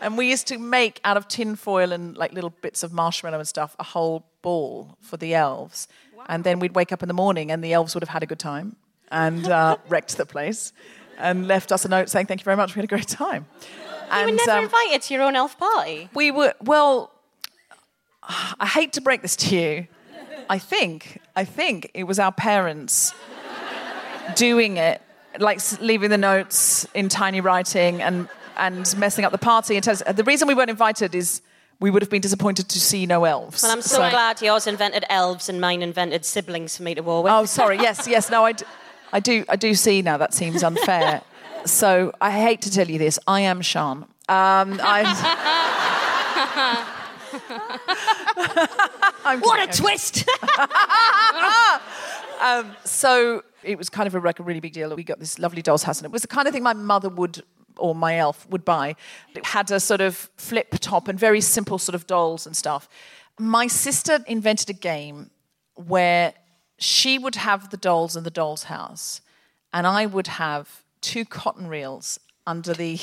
And 0.03 0.19
we 0.19 0.29
used 0.31 0.47
to 0.49 0.59
make 0.59 1.01
out 1.05 1.17
of 1.17 1.27
tin 1.27 1.57
foil 1.57 1.91
and 1.93 2.17
like 2.17 2.33
little 2.33 2.51
bits 2.61 2.83
of 2.83 2.93
marshmallow 2.93 3.39
and 3.39 3.49
stuff 3.49 3.75
a 3.79 3.85
whole 3.85 4.27
ball 4.43 4.99
for 5.01 5.17
the 5.17 5.35
elves. 5.35 5.89
And 6.29 6.45
then 6.45 6.59
we'd 6.59 6.75
wake 6.75 6.93
up 6.93 7.03
in 7.03 7.09
the 7.09 7.15
morning 7.15 7.51
and 7.51 7.65
the 7.65 7.73
elves 7.73 7.95
would 7.95 8.03
have 8.03 8.11
had 8.11 8.23
a 8.23 8.27
good 8.27 8.39
time 8.39 8.77
and 9.11 9.47
uh, 9.49 9.77
wrecked 9.89 10.17
the 10.19 10.27
place 10.27 10.73
and 11.19 11.49
left 11.49 11.73
us 11.73 11.85
a 11.87 11.89
note 11.89 12.11
saying, 12.11 12.27
Thank 12.27 12.41
you 12.43 12.45
very 12.45 12.57
much, 12.59 12.75
we 12.75 12.81
had 12.81 12.85
a 12.85 12.89
great 12.89 13.09
time. 13.09 13.47
You 13.63 13.67
And 14.11 14.31
were 14.33 14.37
never 14.37 14.59
um, 14.59 14.65
invited 14.65 15.01
to 15.03 15.15
your 15.15 15.23
own 15.23 15.35
elf 15.35 15.57
party. 15.59 16.11
we 16.15 16.31
were, 16.31 16.53
well, 16.61 17.11
I 18.23 18.67
hate 18.67 18.93
to 18.95 19.01
break 19.01 19.23
this 19.23 19.35
to 19.37 19.57
you. 19.57 19.87
I 20.51 20.59
think, 20.59 21.21
I 21.35 21.45
think 21.45 21.91
it 21.95 22.05
was 22.05 22.19
our 22.19 22.33
parents 22.33 23.15
doing 24.35 24.77
it, 24.77 25.01
like 25.39 25.61
leaving 25.81 26.11
the 26.11 26.19
notes 26.19 26.87
in 26.95 27.09
tiny 27.09 27.41
writing 27.41 28.03
and, 28.03 28.29
and 28.57 28.97
messing 28.99 29.25
up 29.25 29.33
the 29.33 29.39
party. 29.39 29.79
The 29.81 30.25
reason 30.27 30.49
we 30.49 30.55
weren't 30.55 30.71
invited 30.71 31.15
is 31.15 31.43
we 31.81 31.91
would 31.91 32.03
have 32.03 32.11
been 32.11 32.23
disappointed 32.23 32.69
to 32.71 32.81
see 32.81 33.07
no 33.07 33.25
elves. 33.25 33.63
Well, 33.63 33.73
I'm 33.73 33.83
so, 33.83 33.99
glad 33.99 34.41
yours 34.41 34.67
invented 34.67 35.05
elves 35.11 35.49
and 35.49 35.61
mine 35.61 35.83
invented 35.83 36.25
siblings 36.25 36.77
for 36.77 36.83
me 36.83 36.95
to 36.95 37.03
war 37.03 37.23
with. 37.23 37.33
Oh, 37.33 37.45
sorry. 37.45 37.77
Yes, 37.77 38.09
yes. 38.09 38.31
No, 38.31 38.45
I, 38.45 38.53
d- 38.53 38.65
I 39.13 39.21
do. 39.21 39.45
I 39.49 39.57
do 39.57 39.75
see 39.75 40.03
now. 40.03 40.17
That 40.17 40.33
seems 40.33 40.63
unfair. 40.63 41.23
so 41.67 42.13
I 42.21 42.31
hate 42.31 42.63
to 42.63 42.71
tell 42.71 42.89
you 42.89 42.99
this. 42.99 43.19
I 43.27 43.41
am 43.41 43.61
Sean. 43.61 44.07
Um, 44.29 44.81
I, 44.83 45.03
I'm 49.27 49.41
What 49.41 49.61
a 49.61 49.67
kidding. 49.67 49.85
twist! 49.85 50.25
Um, 52.39 52.77
so 52.85 53.43
it 53.63 53.79
was 53.79 53.89
kind 53.89 54.07
of 54.07 54.15
a, 54.15 54.21
like 54.21 54.41
a 54.41 54.43
really 54.43 54.61
big 54.61 54.73
deal. 54.75 54.91
That 54.91 54.97
we 54.97 55.05
got 55.05 55.19
this 55.19 55.39
lovely 55.39 55.63
doll's 55.63 55.83
house, 55.83 55.99
and 55.99 56.05
it 56.05 56.13
was 56.13 56.23
the 56.23 56.29
kind 56.29 56.47
of 56.47 56.53
thing 56.53 56.63
my 56.63 56.75
mother 56.75 57.09
would 57.09 57.43
or 57.79 57.95
my 57.95 58.19
elf 58.19 58.47
would 58.51 58.65
buy. 58.65 58.95
It 59.35 59.47
had 59.47 59.71
a 59.71 59.81
sort 59.81 60.01
of 60.01 60.31
flip 60.37 60.69
top 60.81 61.09
and 61.09 61.19
very 61.19 61.41
simple 61.41 61.79
sort 61.79 61.95
of 61.95 62.07
dolls 62.07 62.47
and 62.47 62.57
stuff. 62.57 62.89
My 63.39 63.67
sister 63.67 64.19
invented 64.27 64.71
a 64.71 64.75
game 64.75 65.31
where 65.75 66.35
she 66.79 67.19
would 67.19 67.37
have 67.37 67.71
the 67.71 67.77
dolls 67.77 68.17
in 68.17 68.25
the 68.25 68.31
doll's 68.31 68.65
house, 68.65 69.21
and 69.73 69.87
I 69.87 70.07
would 70.07 70.27
have 70.27 70.83
two 71.01 71.25
cotton 71.25 71.69
reels 71.69 72.19
under 72.47 72.75
the 72.75 72.99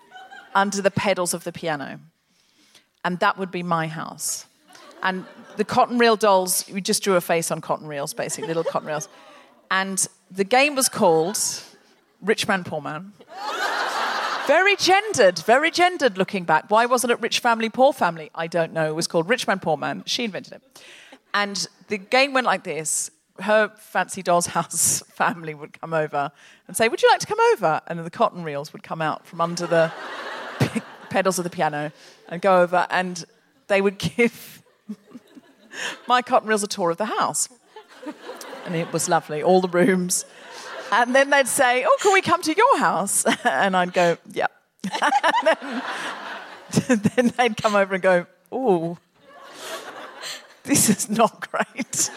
under 0.54 0.80
the 0.80 0.90
pedals 0.90 1.34
of 1.34 1.44
the 1.44 1.52
piano, 1.52 1.98
and 3.04 3.18
that 3.18 3.36
would 3.36 3.50
be 3.50 3.62
my 3.64 3.88
house. 3.88 4.46
And 5.02 5.24
the 5.56 5.64
cotton 5.64 5.98
reel 5.98 6.16
dolls, 6.16 6.64
we 6.72 6.80
just 6.80 7.02
drew 7.02 7.16
a 7.16 7.20
face 7.20 7.50
on 7.50 7.60
cotton 7.60 7.86
reels, 7.86 8.14
basically, 8.14 8.48
little 8.48 8.64
cotton 8.64 8.88
reels. 8.88 9.08
And 9.70 10.06
the 10.30 10.44
game 10.44 10.74
was 10.74 10.88
called 10.88 11.38
Rich 12.20 12.48
Man, 12.48 12.64
Poor 12.64 12.80
Man. 12.80 13.12
Very 14.46 14.76
gendered, 14.76 15.40
very 15.40 15.72
gendered 15.72 16.16
looking 16.16 16.44
back. 16.44 16.70
Why 16.70 16.86
wasn't 16.86 17.10
it 17.10 17.20
Rich 17.20 17.40
Family, 17.40 17.68
Poor 17.68 17.92
Family? 17.92 18.30
I 18.34 18.46
don't 18.46 18.72
know. 18.72 18.88
It 18.88 18.94
was 18.94 19.08
called 19.08 19.28
Rich 19.28 19.46
Man, 19.48 19.58
Poor 19.58 19.76
Man. 19.76 20.04
She 20.06 20.24
invented 20.24 20.54
it. 20.54 20.82
And 21.34 21.66
the 21.88 21.98
game 21.98 22.32
went 22.32 22.46
like 22.46 22.62
this. 22.62 23.10
Her 23.40 23.72
fancy 23.76 24.22
doll's 24.22 24.46
house 24.58 25.02
family 25.08 25.52
would 25.52 25.78
come 25.80 25.92
over 25.92 26.30
and 26.68 26.76
say, 26.76 26.88
Would 26.88 27.02
you 27.02 27.10
like 27.10 27.20
to 27.20 27.26
come 27.26 27.40
over? 27.52 27.80
And 27.88 27.98
the 27.98 28.10
cotton 28.10 28.44
reels 28.44 28.72
would 28.72 28.82
come 28.82 29.02
out 29.02 29.26
from 29.26 29.40
under 29.40 29.66
the 29.66 29.92
pedals 31.10 31.38
of 31.38 31.44
the 31.44 31.50
piano 31.50 31.92
and 32.28 32.40
go 32.40 32.62
over, 32.62 32.86
and 32.90 33.24
they 33.66 33.80
would 33.80 33.98
give 34.16 34.62
my 36.08 36.22
cotton 36.22 36.48
reels 36.48 36.62
a 36.62 36.66
tour 36.66 36.90
of 36.90 36.96
the 36.96 37.06
house. 37.06 37.48
And 38.64 38.74
it 38.74 38.92
was 38.92 39.08
lovely, 39.08 39.42
all 39.42 39.60
the 39.60 39.68
rooms. 39.68 40.24
And 40.92 41.14
then 41.14 41.30
they'd 41.30 41.48
say, 41.48 41.84
Oh, 41.86 41.96
can 42.00 42.12
we 42.12 42.22
come 42.22 42.42
to 42.42 42.54
your 42.54 42.78
house? 42.78 43.24
And 43.44 43.76
I'd 43.76 43.92
go, 43.92 44.16
Yeah. 44.32 44.46
then, 46.86 47.02
then 47.14 47.32
they'd 47.36 47.56
come 47.56 47.74
over 47.74 47.94
and 47.94 48.02
go, 48.02 48.26
Oh, 48.52 48.98
this 50.64 50.88
is 50.88 51.10
not 51.10 51.48
great. 51.50 52.10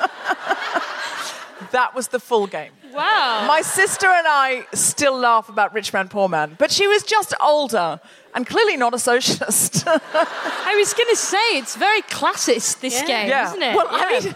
That 1.72 1.94
was 1.96 2.08
the 2.10 2.20
full 2.20 2.48
game. 2.48 2.72
wow. 2.94 3.46
My 3.48 3.62
sister 3.62 4.08
and 4.08 4.26
I 4.28 4.66
still 4.74 5.18
laugh 5.18 5.50
about 5.50 5.74
Rich 5.74 5.94
Man, 5.94 6.08
Poor 6.08 6.28
Man, 6.30 6.56
but 6.58 6.72
she 6.72 6.88
was 6.88 7.04
just 7.04 7.34
older 7.42 8.00
and 8.36 8.46
clearly 8.46 8.78
not 8.78 8.94
a 8.94 9.00
socialist. 9.00 9.84
I 9.88 10.76
was 10.78 10.94
going 10.94 11.10
to 11.10 11.16
say, 11.16 11.58
it's 11.58 11.76
very 11.76 12.02
classist, 12.04 12.80
this 12.80 13.02
Yeah. 13.02 13.08
game, 13.08 13.30
yeah. 13.30 13.48
isn't 13.50 13.62
it? 13.62 13.76
Well, 13.76 13.88
yeah. 13.92 14.04
I 14.06 14.20
mean, 14.22 14.36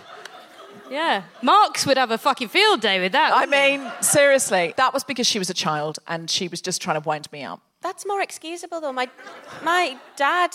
yeah. 0.90 1.24
Marx 1.42 1.86
would 1.86 1.98
have 1.98 2.12
a 2.12 2.18
fucking 2.18 2.50
field 2.50 2.82
day 2.82 3.00
with 3.00 3.14
that. 3.14 3.34
I 3.34 3.46
wouldn't 3.46 3.56
he? 3.64 3.78
mean, 3.80 3.92
seriously, 4.02 4.74
that 4.78 4.94
was 4.94 5.04
because 5.04 5.26
she 5.28 5.40
was 5.40 5.50
a 5.50 5.54
child 5.54 6.00
and 6.08 6.30
she 6.30 6.48
was 6.48 6.62
just 6.62 6.82
trying 6.82 7.02
to 7.02 7.08
wind 7.08 7.32
me 7.32 7.44
up. 7.44 7.62
That's 7.82 8.06
more 8.06 8.22
excusable, 8.22 8.80
though. 8.82 8.94
My, 8.94 9.10
my 9.64 9.98
dad 10.16 10.52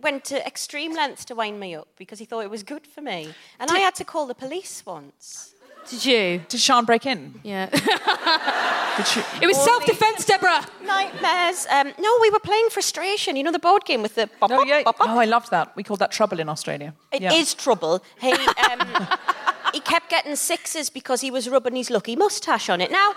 went 0.00 0.24
to 0.26 0.46
extreme 0.46 0.94
lengths 0.94 1.24
to 1.26 1.34
wind 1.34 1.58
me 1.58 1.74
up 1.74 1.88
because 1.96 2.18
he 2.18 2.24
thought 2.24 2.40
it 2.40 2.50
was 2.50 2.62
good 2.62 2.86
for 2.86 3.00
me. 3.00 3.34
And 3.58 3.70
I 3.70 3.78
had 3.78 3.94
to 3.96 4.04
call 4.04 4.26
the 4.26 4.34
police 4.34 4.84
once. 4.86 5.47
Did 5.90 6.04
you? 6.04 6.40
Did 6.48 6.60
Sean 6.60 6.84
break 6.84 7.06
in? 7.06 7.34
Yeah. 7.42 7.66
Did 8.96 9.06
she? 9.06 9.20
it 9.40 9.46
was 9.46 9.56
self 9.56 9.86
defense, 9.86 10.24
Deborah. 10.24 10.66
Nightmares. 10.84 11.66
Um, 11.70 11.92
no, 11.98 12.18
we 12.20 12.30
were 12.30 12.40
playing 12.40 12.68
Frustration. 12.70 13.36
You 13.36 13.42
know 13.44 13.52
the 13.52 13.58
board 13.58 13.84
game 13.84 14.02
with 14.02 14.14
the... 14.14 14.28
Bop, 14.40 14.50
Oh, 14.52 14.62
yeah. 14.64 14.82
bop, 14.82 14.98
bop? 14.98 15.08
Oh, 15.08 15.18
I 15.18 15.24
loved 15.24 15.50
that. 15.50 15.74
We 15.76 15.82
called 15.82 16.00
that 16.00 16.10
trouble 16.12 16.40
in 16.40 16.48
Australia. 16.48 16.94
It 17.12 17.22
is 17.22 17.54
yeah. 17.54 17.62
trouble. 17.62 18.02
He, 18.20 18.32
um, 18.32 19.06
he 19.72 19.80
kept 19.80 20.10
getting 20.10 20.36
sixes 20.36 20.90
because 20.90 21.20
he 21.20 21.30
was 21.30 21.48
rubbing 21.48 21.76
his 21.76 21.90
lucky 21.90 22.16
moustache 22.16 22.68
on 22.68 22.80
it. 22.80 22.90
Now, 22.90 23.14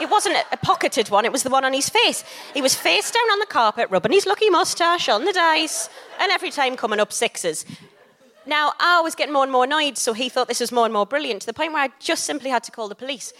it 0.00 0.08
wasn't 0.10 0.36
a- 0.36 0.46
a 0.52 0.56
pocketed 0.56 1.10
one, 1.10 1.24
it 1.26 1.32
was 1.32 1.42
the 1.42 1.50
one 1.50 1.64
on 1.64 1.74
his 1.74 1.88
face. 1.90 2.24
He 2.54 2.62
was 2.62 2.74
face 2.74 3.10
down 3.10 3.30
on 3.32 3.38
the 3.38 3.46
carpet, 3.46 3.88
rubbing 3.90 4.12
his 4.12 4.24
lucky 4.26 4.48
moustache 4.48 5.08
on 5.10 5.26
the 5.26 5.32
dice, 5.32 5.90
and 6.18 6.32
every 6.32 6.50
time 6.50 6.74
coming 6.76 6.98
up 7.00 7.12
sixes. 7.12 7.66
Now, 8.46 8.72
I 8.80 9.00
was 9.02 9.14
getting 9.14 9.32
more 9.32 9.42
and 9.42 9.52
more 9.52 9.64
annoyed, 9.64 9.98
so 9.98 10.12
he 10.12 10.28
thought 10.28 10.48
this 10.48 10.60
was 10.60 10.72
more 10.72 10.84
and 10.84 10.94
more 10.94 11.06
brilliant 11.06 11.42
to 11.42 11.46
the 11.46 11.52
point 11.52 11.72
where 11.72 11.82
I 11.82 11.90
just 11.98 12.24
simply 12.24 12.50
had 12.50 12.62
to 12.64 12.70
call 12.70 12.88
the 12.88 12.94
police. 12.94 13.32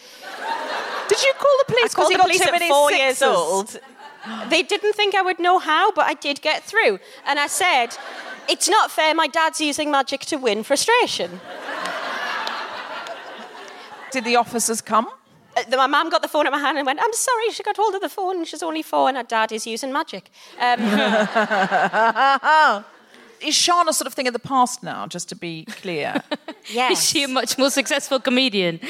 Did 1.09 1.23
you 1.23 1.33
call 1.39 1.57
the 1.59 1.65
I 1.69 1.73
police? 1.73 1.95
called 1.95 2.11
he 2.11 2.17
the 2.17 2.23
police 2.23 2.41
at 2.43 2.63
four 2.69 2.93
years 2.93 3.23
old. 3.23 3.79
They 4.51 4.63
didn't 4.63 4.93
think 4.93 5.15
I 5.15 5.23
would 5.23 5.39
know 5.39 5.59
how, 5.59 5.93
but 5.93 6.05
I 6.05 6.15
did 6.15 6.43
get 6.43 6.65
through. 6.65 6.99
And 7.27 7.39
I 7.39 7.47
said, 7.47 7.97
It's 8.49 8.69
not 8.69 8.91
fair, 8.91 9.15
my 9.15 9.27
dad's 9.27 9.61
using 9.61 9.91
magic 9.91 10.21
to 10.27 10.37
win 10.37 10.63
frustration. 10.63 11.41
Did 14.11 14.25
the 14.25 14.37
officers 14.37 14.81
come? 14.81 15.09
Uh, 15.57 15.77
my 15.77 15.87
mum 15.87 16.11
got 16.11 16.23
the 16.23 16.29
phone 16.29 16.47
at 16.47 16.53
my 16.53 16.59
hand 16.59 16.79
and 16.79 16.87
went, 16.87 17.01
I'm 17.03 17.13
sorry, 17.13 17.51
she 17.53 17.63
got 17.63 17.77
hold 17.77 17.95
of 17.95 18.03
the 18.03 18.09
phone 18.09 18.39
and 18.39 18.47
she's 18.47 18.63
only 18.63 18.83
four 18.83 19.09
and 19.09 19.17
her 19.17 19.23
dad 19.23 19.53
is 19.53 19.67
using 19.67 19.93
magic. 19.93 20.31
Um, 20.61 20.81
Is 23.43 23.55
Sean 23.55 23.89
a 23.89 23.93
sort 23.93 24.07
of 24.07 24.15
thing 24.15 24.27
of 24.27 24.33
the 24.33 24.39
past 24.39 24.83
now, 24.83 25.07
just 25.07 25.29
to 25.31 25.37
be 25.37 25.65
clear? 25.65 26.23
yes. 26.73 26.99
Is 26.99 27.09
she 27.09 27.23
a 27.25 27.29
much 27.29 27.57
more 27.57 27.71
successful 27.71 28.21
comedian? 28.21 28.81
it 28.83 28.89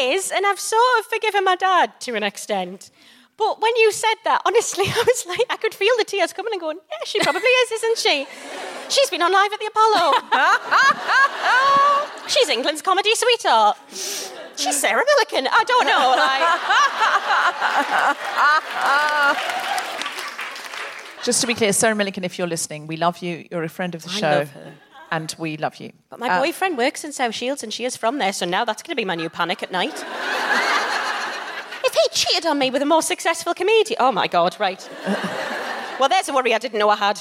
is, 0.00 0.32
and 0.32 0.44
I've 0.46 0.58
sort 0.60 0.82
of 0.98 1.06
forgiven 1.06 1.44
my 1.44 1.56
dad 1.56 1.92
to 2.00 2.14
an 2.14 2.22
extent. 2.22 2.90
But 3.36 3.60
when 3.60 3.76
you 3.76 3.92
said 3.92 4.16
that, 4.24 4.42
honestly, 4.44 4.84
I 4.88 5.04
was 5.06 5.26
like, 5.26 5.46
I 5.48 5.56
could 5.56 5.72
feel 5.72 5.94
the 5.96 6.04
tears 6.04 6.32
coming 6.32 6.52
and 6.52 6.60
going, 6.60 6.78
yeah, 6.90 7.04
she 7.06 7.20
probably 7.20 7.42
is, 7.42 7.72
isn't 7.72 7.98
she? 7.98 8.26
She's 8.88 9.08
been 9.10 9.22
on 9.22 9.32
live 9.32 9.52
at 9.52 9.60
the 9.60 9.66
Apollo. 9.66 10.14
She's 12.26 12.48
England's 12.48 12.82
comedy 12.82 13.14
sweetheart. 13.14 13.76
She's 13.90 14.80
Sarah 14.80 15.04
Millican. 15.04 15.46
I 15.48 15.64
don't 15.64 15.86
know. 15.86 16.16
Like, 16.18 16.42
Just 21.28 21.42
to 21.42 21.46
be 21.46 21.52
clear, 21.52 21.74
Sarah 21.74 21.94
Millican, 21.94 22.24
if 22.24 22.38
you're 22.38 22.48
listening, 22.48 22.86
we 22.86 22.96
love 22.96 23.18
you. 23.18 23.46
You're 23.50 23.62
a 23.62 23.68
friend 23.68 23.94
of 23.94 24.02
the 24.02 24.08
I 24.08 24.12
show. 24.14 24.46
And 25.10 25.34
we 25.38 25.58
love 25.58 25.76
you. 25.76 25.92
but 26.08 26.18
my 26.18 26.30
Uh, 26.30 26.40
boyfriend 26.40 26.78
works 26.78 27.04
in 27.04 27.12
South 27.12 27.34
Shields 27.34 27.62
and 27.62 27.70
she 27.70 27.84
is 27.84 27.98
from 27.98 28.16
there, 28.16 28.32
so 28.32 28.46
now 28.46 28.64
that's 28.64 28.82
going 28.82 28.92
to 28.92 28.96
be 28.96 29.04
my 29.04 29.14
new 29.14 29.28
panic 29.28 29.62
at 29.62 29.70
night. 29.70 29.92
if 31.84 31.92
he 31.92 32.08
cheated 32.12 32.46
on 32.46 32.58
me 32.58 32.70
with 32.70 32.80
a 32.80 32.86
more 32.86 33.02
successful 33.02 33.52
comedian, 33.52 33.98
oh 34.00 34.10
my 34.10 34.26
God, 34.26 34.56
right. 34.58 34.88
well, 36.00 36.08
there's 36.08 36.30
a 36.30 36.32
worry 36.32 36.54
I 36.54 36.58
didn't 36.58 36.78
know 36.78 36.88
I 36.88 36.96
had. 36.96 37.20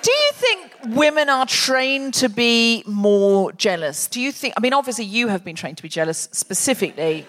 Do 0.00 0.10
you 0.10 0.30
think 0.32 0.72
women 0.96 1.28
are 1.28 1.44
trained 1.44 2.14
to 2.14 2.30
be 2.30 2.84
more 2.86 3.52
jealous? 3.52 4.06
Do 4.06 4.18
you 4.18 4.32
think, 4.32 4.54
I 4.56 4.60
mean, 4.60 4.72
obviously 4.72 5.04
you 5.04 5.28
have 5.28 5.44
been 5.44 5.56
trained 5.56 5.76
to 5.76 5.82
be 5.82 5.90
jealous 5.90 6.26
specifically, 6.32 7.26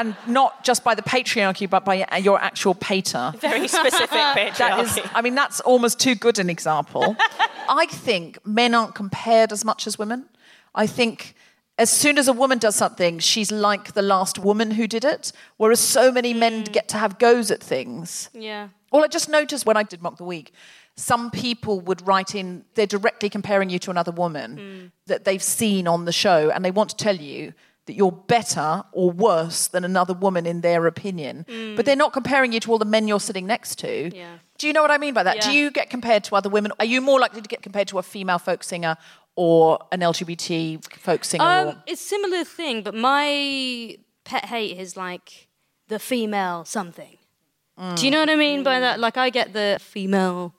and 0.00 0.16
not 0.26 0.64
just 0.64 0.84
by 0.84 0.94
the 0.94 1.02
patriarchy, 1.02 1.68
but 1.68 1.84
by 1.84 2.06
your 2.18 2.40
actual 2.40 2.74
pater. 2.74 3.32
Very 3.38 3.68
specific 3.68 4.10
patriarchy. 4.10 4.58
That 4.58 4.78
is, 4.80 5.00
I 5.14 5.22
mean, 5.22 5.34
that's 5.34 5.60
almost 5.60 5.98
too 5.98 6.14
good 6.14 6.38
an 6.38 6.48
example. 6.48 7.16
I 7.68 7.86
think 7.86 8.44
men 8.46 8.74
aren't 8.74 8.94
compared 8.94 9.52
as 9.52 9.64
much 9.64 9.86
as 9.86 9.98
women. 9.98 10.26
I 10.74 10.86
think 10.86 11.34
as 11.78 11.90
soon 11.90 12.18
as 12.18 12.28
a 12.28 12.32
woman 12.32 12.58
does 12.58 12.76
something, 12.76 13.18
she's 13.18 13.50
like 13.50 13.92
the 13.92 14.02
last 14.02 14.38
woman 14.38 14.72
who 14.72 14.86
did 14.86 15.04
it, 15.04 15.32
whereas 15.56 15.80
so 15.80 16.12
many 16.12 16.34
men 16.34 16.64
mm. 16.64 16.72
get 16.72 16.88
to 16.88 16.98
have 16.98 17.18
goes 17.18 17.50
at 17.50 17.62
things. 17.62 18.30
Yeah. 18.32 18.68
Well, 18.92 19.02
I 19.02 19.08
just 19.08 19.28
noticed 19.28 19.64
when 19.66 19.76
I 19.76 19.82
did 19.82 20.02
Mock 20.02 20.18
the 20.18 20.24
Week, 20.24 20.52
some 20.96 21.30
people 21.30 21.80
would 21.80 22.06
write 22.06 22.34
in, 22.34 22.64
they're 22.74 22.86
directly 22.86 23.30
comparing 23.30 23.70
you 23.70 23.78
to 23.80 23.90
another 23.90 24.12
woman 24.12 24.56
mm. 24.56 24.92
that 25.06 25.24
they've 25.24 25.42
seen 25.42 25.88
on 25.88 26.04
the 26.04 26.12
show, 26.12 26.50
and 26.50 26.64
they 26.64 26.70
want 26.70 26.90
to 26.90 26.96
tell 26.96 27.16
you 27.16 27.54
that 27.86 27.94
you're 27.94 28.12
better 28.12 28.84
or 28.92 29.10
worse 29.10 29.66
than 29.66 29.84
another 29.84 30.14
woman 30.14 30.46
in 30.46 30.60
their 30.60 30.86
opinion. 30.86 31.44
Mm. 31.48 31.76
But 31.76 31.84
they're 31.84 31.96
not 31.96 32.12
comparing 32.12 32.52
you 32.52 32.60
to 32.60 32.72
all 32.72 32.78
the 32.78 32.84
men 32.84 33.08
you're 33.08 33.20
sitting 33.20 33.46
next 33.46 33.76
to. 33.80 34.14
Yeah. 34.16 34.38
Do 34.58 34.66
you 34.68 34.72
know 34.72 34.82
what 34.82 34.92
I 34.92 34.98
mean 34.98 35.14
by 35.14 35.24
that? 35.24 35.40
Do 35.40 35.52
you 35.52 35.70
get 35.70 35.90
compared 35.90 36.22
to 36.24 36.36
other 36.36 36.48
women? 36.48 36.72
Are 36.78 36.84
you 36.84 37.00
more 37.00 37.18
likely 37.18 37.42
to 37.42 37.48
get 37.48 37.62
compared 37.62 37.88
to 37.88 37.98
a 37.98 38.02
female 38.02 38.38
folk 38.38 38.62
singer 38.62 38.96
or 39.34 39.80
an 39.90 40.00
LGBT 40.00 40.84
folk 40.98 41.24
singer? 41.24 41.44
or... 41.44 41.68
Um, 41.70 41.82
it's 41.86 42.00
a 42.00 42.06
similar 42.06 42.44
thing, 42.44 42.82
but 42.82 42.94
my 42.94 43.96
pet 44.24 44.44
hate 44.44 44.78
is 44.78 44.96
like 44.96 45.48
the 45.88 45.98
female 45.98 46.64
something. 46.64 47.18
Do 47.96 48.06
you 48.06 48.10
mm. 48.10 48.12
know 48.12 48.20
what 48.20 48.30
I 48.30 48.36
mean 48.36 48.62
by 48.62 48.76
mm. 48.76 48.80
that? 48.80 49.00
Like 49.00 49.16
I 49.16 49.30
get 49.30 49.52
the 49.52 49.78
female 49.80 50.54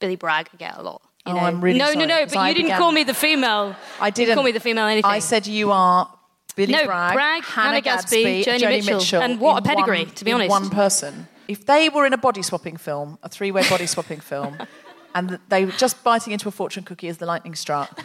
Billy 0.00 0.16
Bragg. 0.16 0.48
I 0.52 0.56
get 0.56 0.76
a 0.76 0.82
lot. 0.82 1.02
You 1.26 1.32
Oh, 1.32 1.36
know? 1.36 1.40
I'm 1.40 1.60
really 1.60 1.78
no, 1.78 1.86
sorry, 1.86 1.98
no, 1.98 2.06
no. 2.06 2.26
But 2.26 2.36
I 2.36 2.48
you 2.48 2.54
didn't 2.56 2.76
call 2.76 2.90
me 2.90 3.04
the 3.04 3.14
female. 3.14 3.76
I 4.00 4.08
You 4.08 4.12
didn't 4.12 4.34
call 4.34 4.42
me 4.42 4.52
the 4.52 4.60
female 4.60 4.86
anything. 4.86 5.10
I 5.10 5.20
said 5.20 5.46
you 5.46 5.70
are 5.70 6.12
Billy 6.56 6.72
No, 6.72 6.84
Bragg, 6.86 7.14
Bragg, 7.14 7.42
Hannah 7.44 7.80
Gadsby, 7.80 8.44
Joni 8.44 8.58
Joni 8.60 8.86
Mitchell. 8.86 9.22
And 9.22 9.40
what 9.40 9.58
a 9.64 9.68
pedigree, 9.68 10.04
one- 10.04 10.14
to 10.14 10.24
be 10.24 10.32
honest. 10.32 10.50
One 10.50 10.70
person. 10.70 11.26
If 11.48 11.66
they 11.66 11.88
were 11.88 12.06
in 12.06 12.12
a 12.12 12.16
body 12.18 12.42
swapping 12.42 12.76
film, 12.76 13.18
a 13.22 13.28
three-way 13.28 13.68
body 13.68 13.86
swapping 13.86 14.20
film, 14.20 14.56
and 15.14 15.38
they 15.48 15.64
were 15.64 15.72
just 15.72 16.02
biting 16.04 16.32
into 16.32 16.48
a 16.48 16.50
fortune 16.52 16.84
cookie 16.84 17.08
as 17.08 17.18
the 17.18 17.26
lightning 17.26 17.54
struck, 17.54 17.98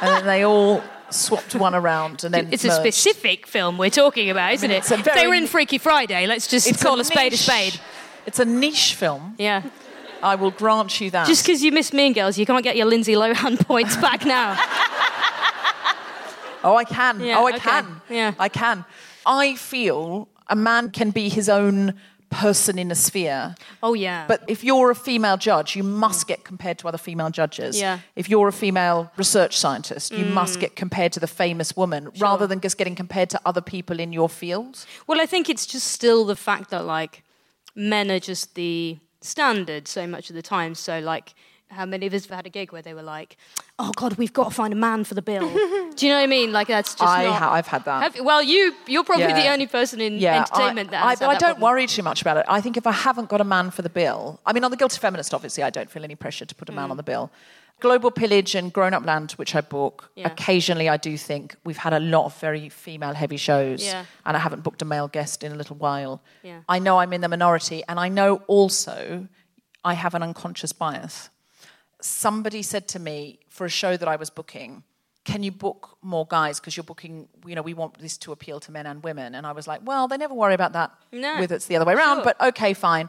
and 0.00 0.08
then 0.10 0.24
they 0.26 0.44
all 0.44 0.82
swapped 1.10 1.54
one 1.54 1.74
around, 1.74 2.24
and 2.24 2.32
then 2.32 2.48
It's 2.52 2.64
a 2.64 2.70
specific 2.70 3.46
film 3.46 3.76
we're 3.76 3.90
talking 3.90 4.30
about, 4.30 4.52
isn't 4.54 4.68
mean, 4.70 4.78
it? 4.78 4.90
a 4.90 4.94
If 4.94 5.04
they 5.04 5.10
very- 5.12 5.26
were 5.28 5.34
in 5.34 5.46
Freaky 5.46 5.78
Friday. 5.78 6.26
Let's 6.26 6.46
just 6.46 6.80
call 6.80 6.98
a, 7.00 7.04
spade 7.04 7.32
a 7.32 7.36
spade. 7.36 7.78
It's 8.24 8.38
a 8.38 8.44
niche 8.44 8.94
film. 8.94 9.34
Yeah. 9.38 9.62
I 10.22 10.34
will 10.34 10.50
grant 10.50 10.98
you 11.00 11.10
that. 11.10 11.26
Just 11.26 11.44
because 11.46 11.62
you 11.62 11.70
missed 11.72 11.92
Mean 11.92 12.12
Girls, 12.14 12.38
you 12.38 12.46
can't 12.46 12.64
get 12.64 12.74
your 12.76 12.86
Lindsay 12.86 13.12
Lohan 13.12 13.58
points 13.66 13.96
back 13.98 14.24
now. 14.24 14.56
Oh, 16.66 16.76
I 16.76 16.84
can. 16.84 17.20
Yeah, 17.20 17.38
oh, 17.38 17.46
I 17.46 17.50
okay. 17.50 17.60
can. 17.60 18.00
Yeah. 18.10 18.34
I 18.38 18.48
can. 18.48 18.84
I 19.24 19.54
feel 19.56 20.28
a 20.48 20.56
man 20.56 20.90
can 20.90 21.10
be 21.10 21.28
his 21.28 21.48
own 21.48 21.94
person 22.28 22.78
in 22.78 22.90
a 22.90 22.94
sphere. 22.94 23.54
Oh 23.82 23.94
yeah. 23.94 24.24
But 24.26 24.42
if 24.48 24.64
you're 24.64 24.90
a 24.90 24.94
female 24.96 25.36
judge, 25.36 25.76
you 25.76 25.84
must 25.84 26.26
get 26.26 26.44
compared 26.44 26.76
to 26.80 26.88
other 26.88 26.98
female 26.98 27.30
judges. 27.30 27.78
Yeah. 27.80 28.00
If 28.16 28.28
you're 28.28 28.48
a 28.48 28.52
female 28.52 29.10
research 29.16 29.56
scientist, 29.56 30.12
you 30.12 30.24
Mm. 30.24 30.32
must 30.32 30.58
get 30.60 30.74
compared 30.74 31.12
to 31.12 31.20
the 31.20 31.28
famous 31.28 31.76
woman 31.76 32.10
rather 32.18 32.46
than 32.48 32.60
just 32.60 32.76
getting 32.78 32.96
compared 32.96 33.30
to 33.30 33.40
other 33.46 33.60
people 33.60 34.00
in 34.00 34.12
your 34.12 34.28
field. 34.28 34.84
Well, 35.06 35.20
I 35.20 35.26
think 35.26 35.48
it's 35.48 35.66
just 35.66 35.86
still 35.86 36.24
the 36.24 36.36
fact 36.36 36.70
that 36.70 36.84
like 36.84 37.22
men 37.76 38.10
are 38.10 38.20
just 38.32 38.54
the 38.56 38.98
standard 39.20 39.86
so 39.88 40.06
much 40.06 40.28
of 40.30 40.34
the 40.36 40.42
time. 40.42 40.74
So 40.74 40.98
like, 40.98 41.32
how 41.68 41.84
many 41.84 42.06
of 42.06 42.14
us 42.14 42.26
have 42.26 42.36
had 42.36 42.46
a 42.46 42.50
gig 42.50 42.72
where 42.72 42.82
they 42.82 42.94
were 42.94 43.02
like, 43.02 43.36
"Oh 43.78 43.90
God, 43.96 44.14
we've 44.14 44.32
got 44.32 44.44
to 44.48 44.50
find 44.54 44.72
a 44.72 44.76
man 44.76 45.04
for 45.04 45.14
the 45.14 45.22
bill." 45.22 45.48
Do 45.96 46.06
you 46.06 46.12
know 46.12 46.18
what 46.18 46.24
I 46.24 46.26
mean? 46.26 46.52
Like 46.52 46.68
that's 46.68 46.94
just 46.94 47.02
I 47.02 47.24
not. 47.24 47.38
ha- 47.38 47.52
I've 47.52 47.66
had 47.66 47.84
that. 47.84 48.02
Have- 48.14 48.24
well, 48.24 48.42
you 48.42 48.74
you're 48.86 49.04
probably 49.04 49.32
the 49.32 49.48
only 49.48 49.66
person 49.66 50.00
in 50.00 50.14
Yeah, 50.18 50.38
entertainment 50.40 50.88
I, 50.88 50.90
that 50.92 51.04
I, 51.04 51.10
has 51.10 51.18
but 51.18 51.24
had 51.28 51.36
I 51.36 51.38
don't 51.38 51.48
problem. 51.56 51.62
worry 51.62 51.86
too 51.86 52.02
much 52.02 52.20
about 52.22 52.36
it. 52.36 52.44
I 52.48 52.60
think 52.60 52.76
if 52.76 52.86
I 52.86 52.92
haven't 52.92 53.28
got 53.28 53.40
a 53.40 53.44
man 53.44 53.70
for 53.70 53.82
the 53.82 53.90
bill, 53.90 54.40
I 54.46 54.52
mean, 54.52 54.64
on 54.64 54.70
the 54.70 54.76
Guilty 54.76 54.98
Feminist, 54.98 55.34
obviously, 55.34 55.62
I 55.62 55.70
don't 55.70 55.90
feel 55.90 56.04
any 56.04 56.14
pressure 56.14 56.44
to 56.46 56.54
put 56.54 56.68
a 56.68 56.72
Mm. 56.72 56.76
man 56.76 56.90
on 56.92 56.96
the 56.96 57.02
bill. 57.02 57.30
Global 57.80 58.10
Pillage 58.10 58.54
and 58.54 58.72
Grown 58.72 58.94
Up 58.94 59.04
Land, 59.04 59.32
which 59.32 59.54
I 59.54 59.60
book, 59.60 60.10
Yeah. 60.14 60.28
occasionally 60.28 60.88
I 60.88 60.96
do 60.96 61.18
think 61.18 61.56
we've 61.62 61.76
had 61.76 61.92
a 61.92 62.00
lot 62.00 62.24
of 62.24 62.34
very 62.40 62.70
female 62.70 63.12
heavy 63.12 63.36
shows, 63.36 63.84
Yeah. 63.84 64.04
and 64.24 64.34
I 64.34 64.40
haven't 64.40 64.62
booked 64.62 64.80
a 64.80 64.86
male 64.86 65.08
guest 65.08 65.42
in 65.44 65.52
a 65.52 65.54
little 65.56 65.76
while. 65.76 66.22
Yeah. 66.42 66.60
I 66.70 66.78
know 66.78 67.00
I'm 67.00 67.12
in 67.12 67.20
the 67.20 67.28
minority, 67.28 67.82
and 67.86 68.00
I 68.00 68.08
know 68.08 68.36
also 68.46 69.28
I 69.84 69.92
have 69.92 70.14
an 70.14 70.22
unconscious 70.22 70.72
bias. 70.72 71.28
Somebody 72.06 72.62
said 72.62 72.88
to 72.88 72.98
me 72.98 73.40
for 73.48 73.64
a 73.66 73.68
show 73.68 73.96
that 73.96 74.08
I 74.08 74.16
was 74.16 74.30
booking, 74.30 74.82
can 75.24 75.42
you 75.42 75.50
book 75.50 75.96
more 76.02 76.24
guys 76.26 76.60
because 76.60 76.76
you're 76.76 76.84
booking 76.84 77.28
you 77.46 77.54
know 77.56 77.62
we 77.62 77.74
want 77.74 77.98
this 77.98 78.16
to 78.18 78.30
appeal 78.32 78.60
to 78.60 78.70
men 78.70 78.86
and 78.86 79.02
women 79.02 79.34
and 79.34 79.44
i 79.44 79.50
was 79.50 79.66
like 79.66 79.80
well 79.84 80.06
they 80.06 80.16
never 80.16 80.32
worry 80.34 80.54
about 80.54 80.72
that 80.72 80.92
No. 81.10 81.40
with 81.40 81.50
it's 81.50 81.66
the 81.66 81.74
other 81.74 81.84
way 81.84 81.94
around 81.94 82.18
Sure. 82.18 82.24
but 82.26 82.40
okay 82.40 82.74
fine 82.74 83.08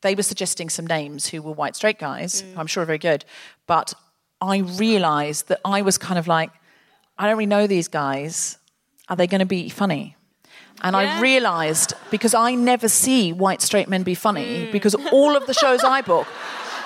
they 0.00 0.14
were 0.14 0.22
suggesting 0.22 0.70
some 0.70 0.86
names 0.86 1.26
who 1.28 1.42
were 1.42 1.52
white 1.52 1.76
straight 1.76 1.98
guys 1.98 2.40
Mm. 2.42 2.54
who 2.54 2.60
i'm 2.60 2.66
sure 2.66 2.82
are 2.84 2.86
very 2.86 2.96
good 3.10 3.26
but 3.66 3.92
i 4.40 4.56
realized 4.58 5.48
that 5.48 5.60
i 5.62 5.82
was 5.82 5.98
kind 5.98 6.18
of 6.18 6.26
like 6.26 6.50
i 7.18 7.26
don't 7.26 7.36
really 7.36 7.44
know 7.44 7.66
these 7.66 7.88
guys 7.88 8.56
are 9.10 9.16
they 9.16 9.26
going 9.26 9.40
to 9.40 9.52
be 9.60 9.68
funny 9.68 10.16
and 10.80 10.94
I 10.96 11.20
realized 11.20 11.92
because 12.10 12.34
I 12.34 12.54
never 12.54 12.88
see 12.88 13.32
white 13.32 13.60
straight 13.62 13.88
men 13.88 14.04
be 14.04 14.14
funny 14.14 14.70
because 14.70 14.94
all 15.10 15.34
of 15.36 15.44
the 15.48 15.52
shows 15.52 15.82
I 15.82 16.02
book, 16.02 16.28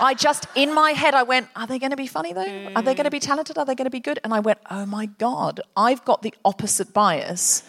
I 0.03 0.15
just, 0.15 0.47
in 0.57 0.75
my 0.75 0.91
head, 0.91 1.15
I 1.15 1.23
went, 1.23 1.49
are 1.55 1.67
they 1.67 1.79
going 1.79 1.91
to 1.91 1.97
be 1.97 2.09
funny 2.09 2.33
though? 2.33 2.73
Are 2.75 2.83
they 2.83 2.95
going 2.95 3.05
to 3.05 3.11
mm. 3.11 3.13
be 3.13 3.21
talented? 3.21 3.57
Are 3.57 3.65
they 3.65 3.77
going 3.77 3.87
to 3.87 3.91
be 3.91 4.01
good? 4.01 4.19
And 4.25 4.35
I 4.35 4.41
went, 4.41 4.59
oh 4.71 4.85
my 4.85 5.07
God, 5.07 5.61
I've 5.77 6.05
got 6.05 6.23
the 6.23 6.35
opposite 6.45 6.93
bias 6.93 7.63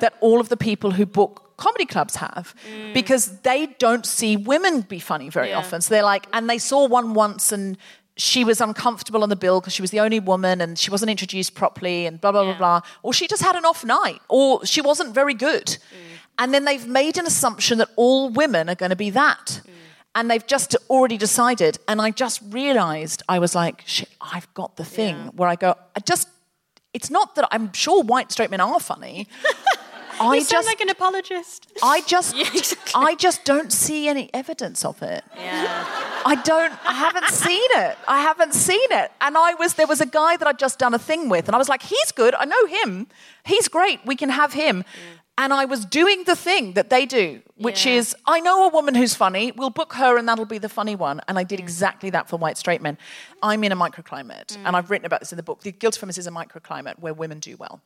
that 0.00 0.14
all 0.20 0.40
of 0.40 0.48
the 0.48 0.56
people 0.56 0.90
who 0.90 1.06
book 1.06 1.56
comedy 1.56 1.86
clubs 1.86 2.16
have 2.16 2.54
mm. 2.68 2.92
because 2.92 3.38
they 3.40 3.66
don't 3.78 4.04
see 4.04 4.36
women 4.36 4.82
be 4.82 4.98
funny 4.98 5.30
very 5.30 5.50
Yeah. 5.50 5.58
often. 5.58 5.80
So 5.80 5.94
they're 5.94 6.02
like, 6.02 6.26
and 6.32 6.50
they 6.50 6.58
saw 6.58 6.86
one 6.86 7.14
once 7.14 7.52
and 7.52 7.78
she 8.16 8.44
was 8.44 8.60
uncomfortable 8.60 9.22
on 9.22 9.28
the 9.28 9.36
bill 9.36 9.60
because 9.60 9.72
she 9.72 9.82
was 9.82 9.90
the 9.90 10.00
only 10.00 10.20
woman 10.20 10.60
and 10.60 10.78
she 10.78 10.90
wasn't 10.90 11.10
introduced 11.10 11.54
properly 11.54 12.06
and 12.06 12.20
blah, 12.20 12.32
blah, 12.32 12.44
blah, 12.44 12.58
blah. 12.58 12.80
Or 13.02 13.12
she 13.12 13.26
just 13.28 13.42
had 13.42 13.56
an 13.56 13.64
off 13.64 13.84
night 13.84 14.20
or 14.28 14.64
she 14.66 14.80
wasn't 14.80 15.14
very 15.14 15.34
good. 15.34 15.66
Mm. 15.66 15.78
And 16.38 16.52
then 16.52 16.64
they've 16.64 16.86
made 16.86 17.16
an 17.16 17.26
assumption 17.26 17.78
that 17.78 17.88
all 17.96 18.28
women 18.28 18.68
are 18.68 18.74
going 18.74 18.90
to 18.90 18.96
be 18.96 19.10
that. 19.10 19.60
And 20.16 20.30
they've 20.30 20.46
just 20.46 20.74
already 20.88 21.18
decided. 21.18 21.78
And 21.86 22.00
I 22.00 22.10
just 22.10 22.40
realized 22.48 23.22
I 23.28 23.38
was 23.38 23.54
like, 23.54 23.82
shit, 23.86 24.08
I've 24.20 24.52
got 24.54 24.76
the 24.76 24.84
thing 24.84 25.16
where 25.36 25.48
I 25.48 25.54
go, 25.56 25.76
I 25.94 26.00
just, 26.00 26.28
it's 26.94 27.10
not 27.10 27.34
that 27.36 27.46
I'm 27.52 27.72
sure 27.72 28.02
white 28.02 28.32
straight 28.32 28.50
men 28.50 28.60
are 28.60 28.80
funny. 28.80 29.28
I 30.18 30.36
you 30.36 30.40
sound 30.40 30.64
just, 30.64 30.68
like 30.68 30.80
an 30.80 30.88
apologist. 30.88 31.70
I 31.82 32.00
just, 32.00 32.34
I 32.94 33.14
just 33.16 33.44
don't 33.44 33.70
see 33.70 34.08
any 34.08 34.30
evidence 34.32 34.84
of 34.84 35.02
it. 35.02 35.22
Yeah. 35.36 35.84
I 36.24 36.40
don't, 36.42 36.72
I 36.86 36.94
haven't 36.94 37.28
seen 37.28 37.68
it. 37.74 37.98
I 38.08 38.22
haven't 38.22 38.54
seen 38.54 38.90
it. 38.90 39.12
And 39.20 39.36
I 39.36 39.52
was, 39.54 39.74
there 39.74 39.86
was 39.86 40.00
a 40.00 40.06
guy 40.06 40.38
that 40.38 40.48
I'd 40.48 40.58
just 40.58 40.78
done 40.78 40.94
a 40.94 40.98
thing 40.98 41.28
with, 41.28 41.46
and 41.46 41.54
I 41.54 41.58
was 41.58 41.68
like, 41.68 41.82
he's 41.82 42.12
good. 42.12 42.34
I 42.34 42.46
know 42.46 42.66
him. 42.66 43.08
He's 43.44 43.68
great. 43.68 44.00
We 44.06 44.16
can 44.16 44.30
have 44.30 44.54
him. 44.54 44.84
And 45.38 45.52
I 45.52 45.66
was 45.66 45.84
doing 45.84 46.24
the 46.24 46.34
thing 46.34 46.72
that 46.72 46.88
they 46.88 47.04
do, 47.04 47.42
which 47.56 47.84
Yeah. 47.84 47.92
is, 47.92 48.16
I 48.24 48.40
know 48.40 48.66
a 48.66 48.70
woman 48.70 48.94
who's 48.94 49.14
funny. 49.14 49.52
We'll 49.52 49.68
book 49.68 49.92
her, 49.94 50.16
and 50.16 50.26
that'll 50.26 50.46
be 50.46 50.56
the 50.56 50.70
funny 50.70 50.96
one. 50.96 51.20
And 51.28 51.38
I 51.38 51.44
did 51.44 51.58
mm. 51.58 51.62
exactly 51.62 52.08
that 52.10 52.26
for 52.30 52.38
white 52.38 52.56
straight 52.56 52.80
men. 52.80 52.96
I'm 53.42 53.62
in 53.62 53.70
a 53.70 53.76
microclimate, 53.76 54.46
mm. 54.46 54.62
and 54.64 54.74
I've 54.74 54.90
written 54.90 55.04
about 55.04 55.20
this 55.20 55.32
in 55.32 55.36
the 55.36 55.42
book. 55.42 55.60
The 55.60 55.72
Guilty 55.72 56.00
Feminist 56.00 56.18
is 56.18 56.26
a 56.26 56.30
microclimate 56.30 56.98
where 57.00 57.12
women 57.12 57.38
do 57.38 57.56
well. 57.58 57.82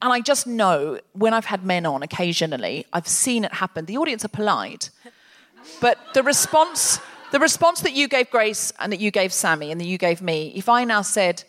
And 0.00 0.12
I 0.12 0.20
just 0.20 0.46
know 0.46 1.00
when 1.12 1.34
I've 1.34 1.46
had 1.46 1.64
men 1.64 1.84
on 1.84 2.04
occasionally, 2.04 2.86
I've 2.92 3.08
seen 3.08 3.44
it 3.44 3.54
happen. 3.54 3.86
The 3.86 3.96
audience 3.96 4.24
are 4.24 4.28
polite, 4.28 4.90
but 5.80 5.98
the 6.14 6.22
response, 6.22 7.00
the 7.32 7.40
response 7.40 7.80
that 7.80 7.94
you 7.94 8.06
gave 8.06 8.30
Grace 8.30 8.72
and 8.78 8.92
that 8.92 9.00
you 9.00 9.10
gave 9.10 9.32
Sammy 9.32 9.72
and 9.72 9.80
that 9.80 9.86
you 9.86 9.98
gave 9.98 10.22
me, 10.22 10.52
if 10.54 10.68
I 10.68 10.84
now 10.84 11.02
said, 11.02 11.42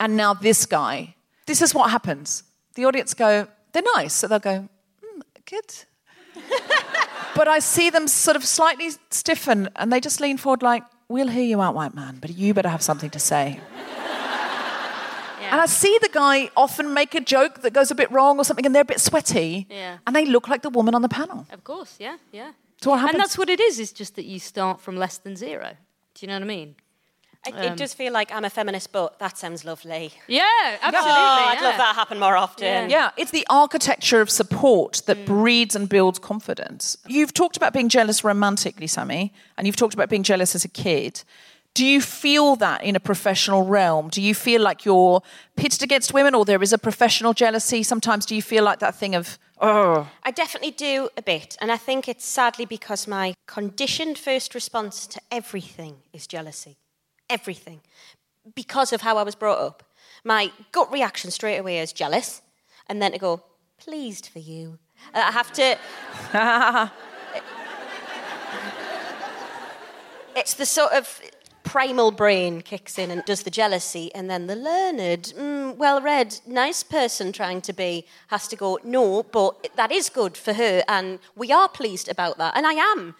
and 0.00 0.16
now 0.16 0.32
this 0.32 0.64
guy, 0.64 1.14
this 1.44 1.60
is 1.60 1.74
what 1.74 1.90
happens. 1.90 2.44
The 2.74 2.86
audience 2.86 3.12
go, 3.12 3.48
they're 3.72 3.82
nice, 3.96 4.12
so 4.14 4.28
they'll 4.28 4.38
go, 4.38 4.68
mm, 5.04 5.22
good. 5.46 5.74
but 7.34 7.48
I 7.48 7.58
see 7.58 7.90
them 7.90 8.08
sort 8.08 8.36
of 8.36 8.44
slightly 8.44 8.90
stiffen, 9.10 9.68
and 9.76 9.92
they 9.92 10.00
just 10.00 10.20
lean 10.20 10.38
forward 10.38 10.62
like, 10.62 10.82
"We'll 11.08 11.28
hear 11.28 11.44
you 11.44 11.60
out, 11.60 11.74
white 11.74 11.94
man, 11.94 12.18
but 12.20 12.30
you 12.30 12.54
better 12.54 12.68
have 12.70 12.82
something 12.82 13.10
to 13.10 13.18
say." 13.18 13.60
And 15.50 15.60
I 15.60 15.66
see 15.66 15.98
the 16.00 16.08
guy 16.08 16.48
often 16.56 16.94
make 16.94 17.14
a 17.14 17.20
joke 17.20 17.60
that 17.60 17.74
goes 17.74 17.90
a 17.90 17.94
bit 17.94 18.10
wrong 18.10 18.38
or 18.38 18.44
something, 18.44 18.64
and 18.64 18.74
they're 18.74 18.82
a 18.82 18.86
bit 18.86 19.00
sweaty, 19.00 19.66
Yeah. 19.68 19.98
and 20.06 20.16
they 20.16 20.24
look 20.24 20.48
like 20.48 20.62
the 20.62 20.70
woman 20.70 20.94
on 20.94 21.02
the 21.02 21.10
panel. 21.10 21.46
Of 21.52 21.62
course, 21.62 21.96
yeah, 21.98 22.16
yeah. 22.32 22.52
So 22.80 22.90
what 22.90 23.00
happens? 23.00 23.14
And 23.16 23.22
that's 23.22 23.36
what 23.36 23.50
it 23.50 23.60
is. 23.60 23.78
It's 23.78 23.92
just 23.92 24.14
that 24.16 24.24
you 24.24 24.38
start 24.38 24.80
from 24.80 24.96
less 24.96 25.18
than 25.18 25.36
zero. 25.36 25.76
Do 26.14 26.24
you 26.24 26.28
know 26.28 26.36
what 26.36 26.42
I 26.44 26.46
mean? 26.46 26.76
It, 27.46 27.54
Um, 27.54 27.60
it 27.60 27.76
does 27.76 27.92
feel 27.92 28.12
like 28.12 28.32
I'm 28.32 28.44
a 28.44 28.50
feminist, 28.50 28.92
but 28.92 29.18
that 29.18 29.36
sounds 29.36 29.64
lovely. 29.64 30.12
Yeah, 30.28 30.44
absolutely. 30.80 31.10
Oh, 31.10 31.48
I'd 31.48 31.58
yeah. 31.60 31.68
love 31.68 31.76
that 31.76 31.92
to 31.92 31.98
happen 31.98 32.18
more 32.20 32.36
often. 32.36 32.88
Yeah, 32.88 33.10
it's 33.16 33.32
the 33.32 33.46
architecture 33.50 34.20
of 34.20 34.30
support 34.30 35.02
that 35.06 35.26
breeds 35.26 35.74
and 35.74 35.88
builds 35.88 36.20
confidence. 36.20 36.96
You've 37.06 37.34
talked 37.34 37.56
about 37.56 37.72
being 37.72 37.88
jealous 37.88 38.22
romantically, 38.22 38.86
Sammy, 38.86 39.32
and 39.56 39.66
you've 39.66 39.76
talked 39.76 39.94
about 39.94 40.08
being 40.08 40.22
jealous 40.22 40.54
as 40.54 40.64
a 40.64 40.68
kid. 40.68 41.24
Do 41.74 41.86
you 41.86 42.00
feel 42.02 42.54
that 42.56 42.84
in 42.84 42.96
a 42.96 43.00
professional 43.00 43.64
realm? 43.64 44.10
Do 44.10 44.20
you 44.20 44.34
feel 44.34 44.60
like 44.60 44.84
you're 44.84 45.22
pitted 45.56 45.82
against 45.82 46.12
women 46.12 46.34
or 46.34 46.44
there 46.44 46.62
is 46.62 46.72
a 46.72 46.78
professional 46.78 47.32
jealousy? 47.32 47.82
Sometimes 47.82 48.26
do 48.26 48.36
you 48.36 48.42
feel 48.42 48.62
like 48.62 48.78
that 48.80 48.94
thing 48.94 49.14
of, 49.14 49.38
oh, 49.58 50.06
I 50.22 50.32
definitely 50.32 50.72
do 50.72 51.08
a 51.16 51.22
bit, 51.22 51.56
and 51.60 51.72
I 51.72 51.78
think 51.78 52.08
it's 52.08 52.26
sadly 52.26 52.66
because 52.66 53.08
my 53.08 53.34
conditioned 53.46 54.18
first 54.18 54.54
response 54.54 55.06
to 55.08 55.20
everything 55.30 55.96
is 56.12 56.26
jealousy. 56.26 56.76
Everything. 57.32 57.80
Because 58.54 58.92
of 58.92 59.00
how 59.00 59.16
I 59.16 59.22
was 59.22 59.34
brought 59.34 59.58
up. 59.58 59.82
My 60.22 60.52
gut 60.70 60.92
reaction 60.92 61.30
straight 61.30 61.56
away 61.56 61.78
is 61.78 61.92
jealous, 61.92 62.42
and 62.88 63.00
then 63.00 63.12
to 63.12 63.18
go, 63.18 63.42
pleased 63.78 64.26
for 64.26 64.38
you. 64.38 64.78
I 65.14 65.32
have 65.32 65.52
to. 65.54 65.78
it's 70.36 70.54
the 70.54 70.66
sort 70.66 70.92
of 70.92 71.20
primal 71.64 72.10
brain 72.10 72.60
kicks 72.60 72.98
in 72.98 73.10
and 73.10 73.24
does 73.24 73.44
the 73.44 73.50
jealousy, 73.50 74.14
and 74.14 74.28
then 74.28 74.46
the 74.46 74.54
learned, 74.56 75.32
mm, 75.36 75.74
well 75.76 76.02
read, 76.02 76.38
nice 76.46 76.82
person 76.82 77.32
trying 77.32 77.62
to 77.62 77.72
be 77.72 78.04
has 78.28 78.46
to 78.48 78.56
go, 78.56 78.78
no, 78.84 79.22
but 79.22 79.70
that 79.76 79.90
is 79.90 80.10
good 80.10 80.36
for 80.36 80.52
her, 80.52 80.82
and 80.86 81.18
we 81.34 81.50
are 81.50 81.68
pleased 81.68 82.10
about 82.10 82.36
that, 82.36 82.54
and 82.56 82.66
I 82.66 82.74
am. 82.74 83.14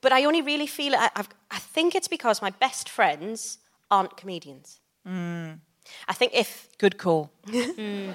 But 0.00 0.12
I 0.12 0.24
only 0.24 0.42
really 0.42 0.66
feel 0.66 0.94
it, 0.94 1.10
I've, 1.14 1.28
I 1.54 1.58
think 1.58 1.94
it's 1.94 2.08
because 2.08 2.42
my 2.42 2.50
best 2.50 2.88
friends 2.88 3.58
aren't 3.88 4.16
comedians. 4.16 4.80
Mm. 5.06 5.60
I 6.08 6.12
think 6.12 6.32
if 6.34 6.68
good 6.78 6.98
call. 6.98 7.30
Mm. 7.46 7.74
Mm. 7.76 8.14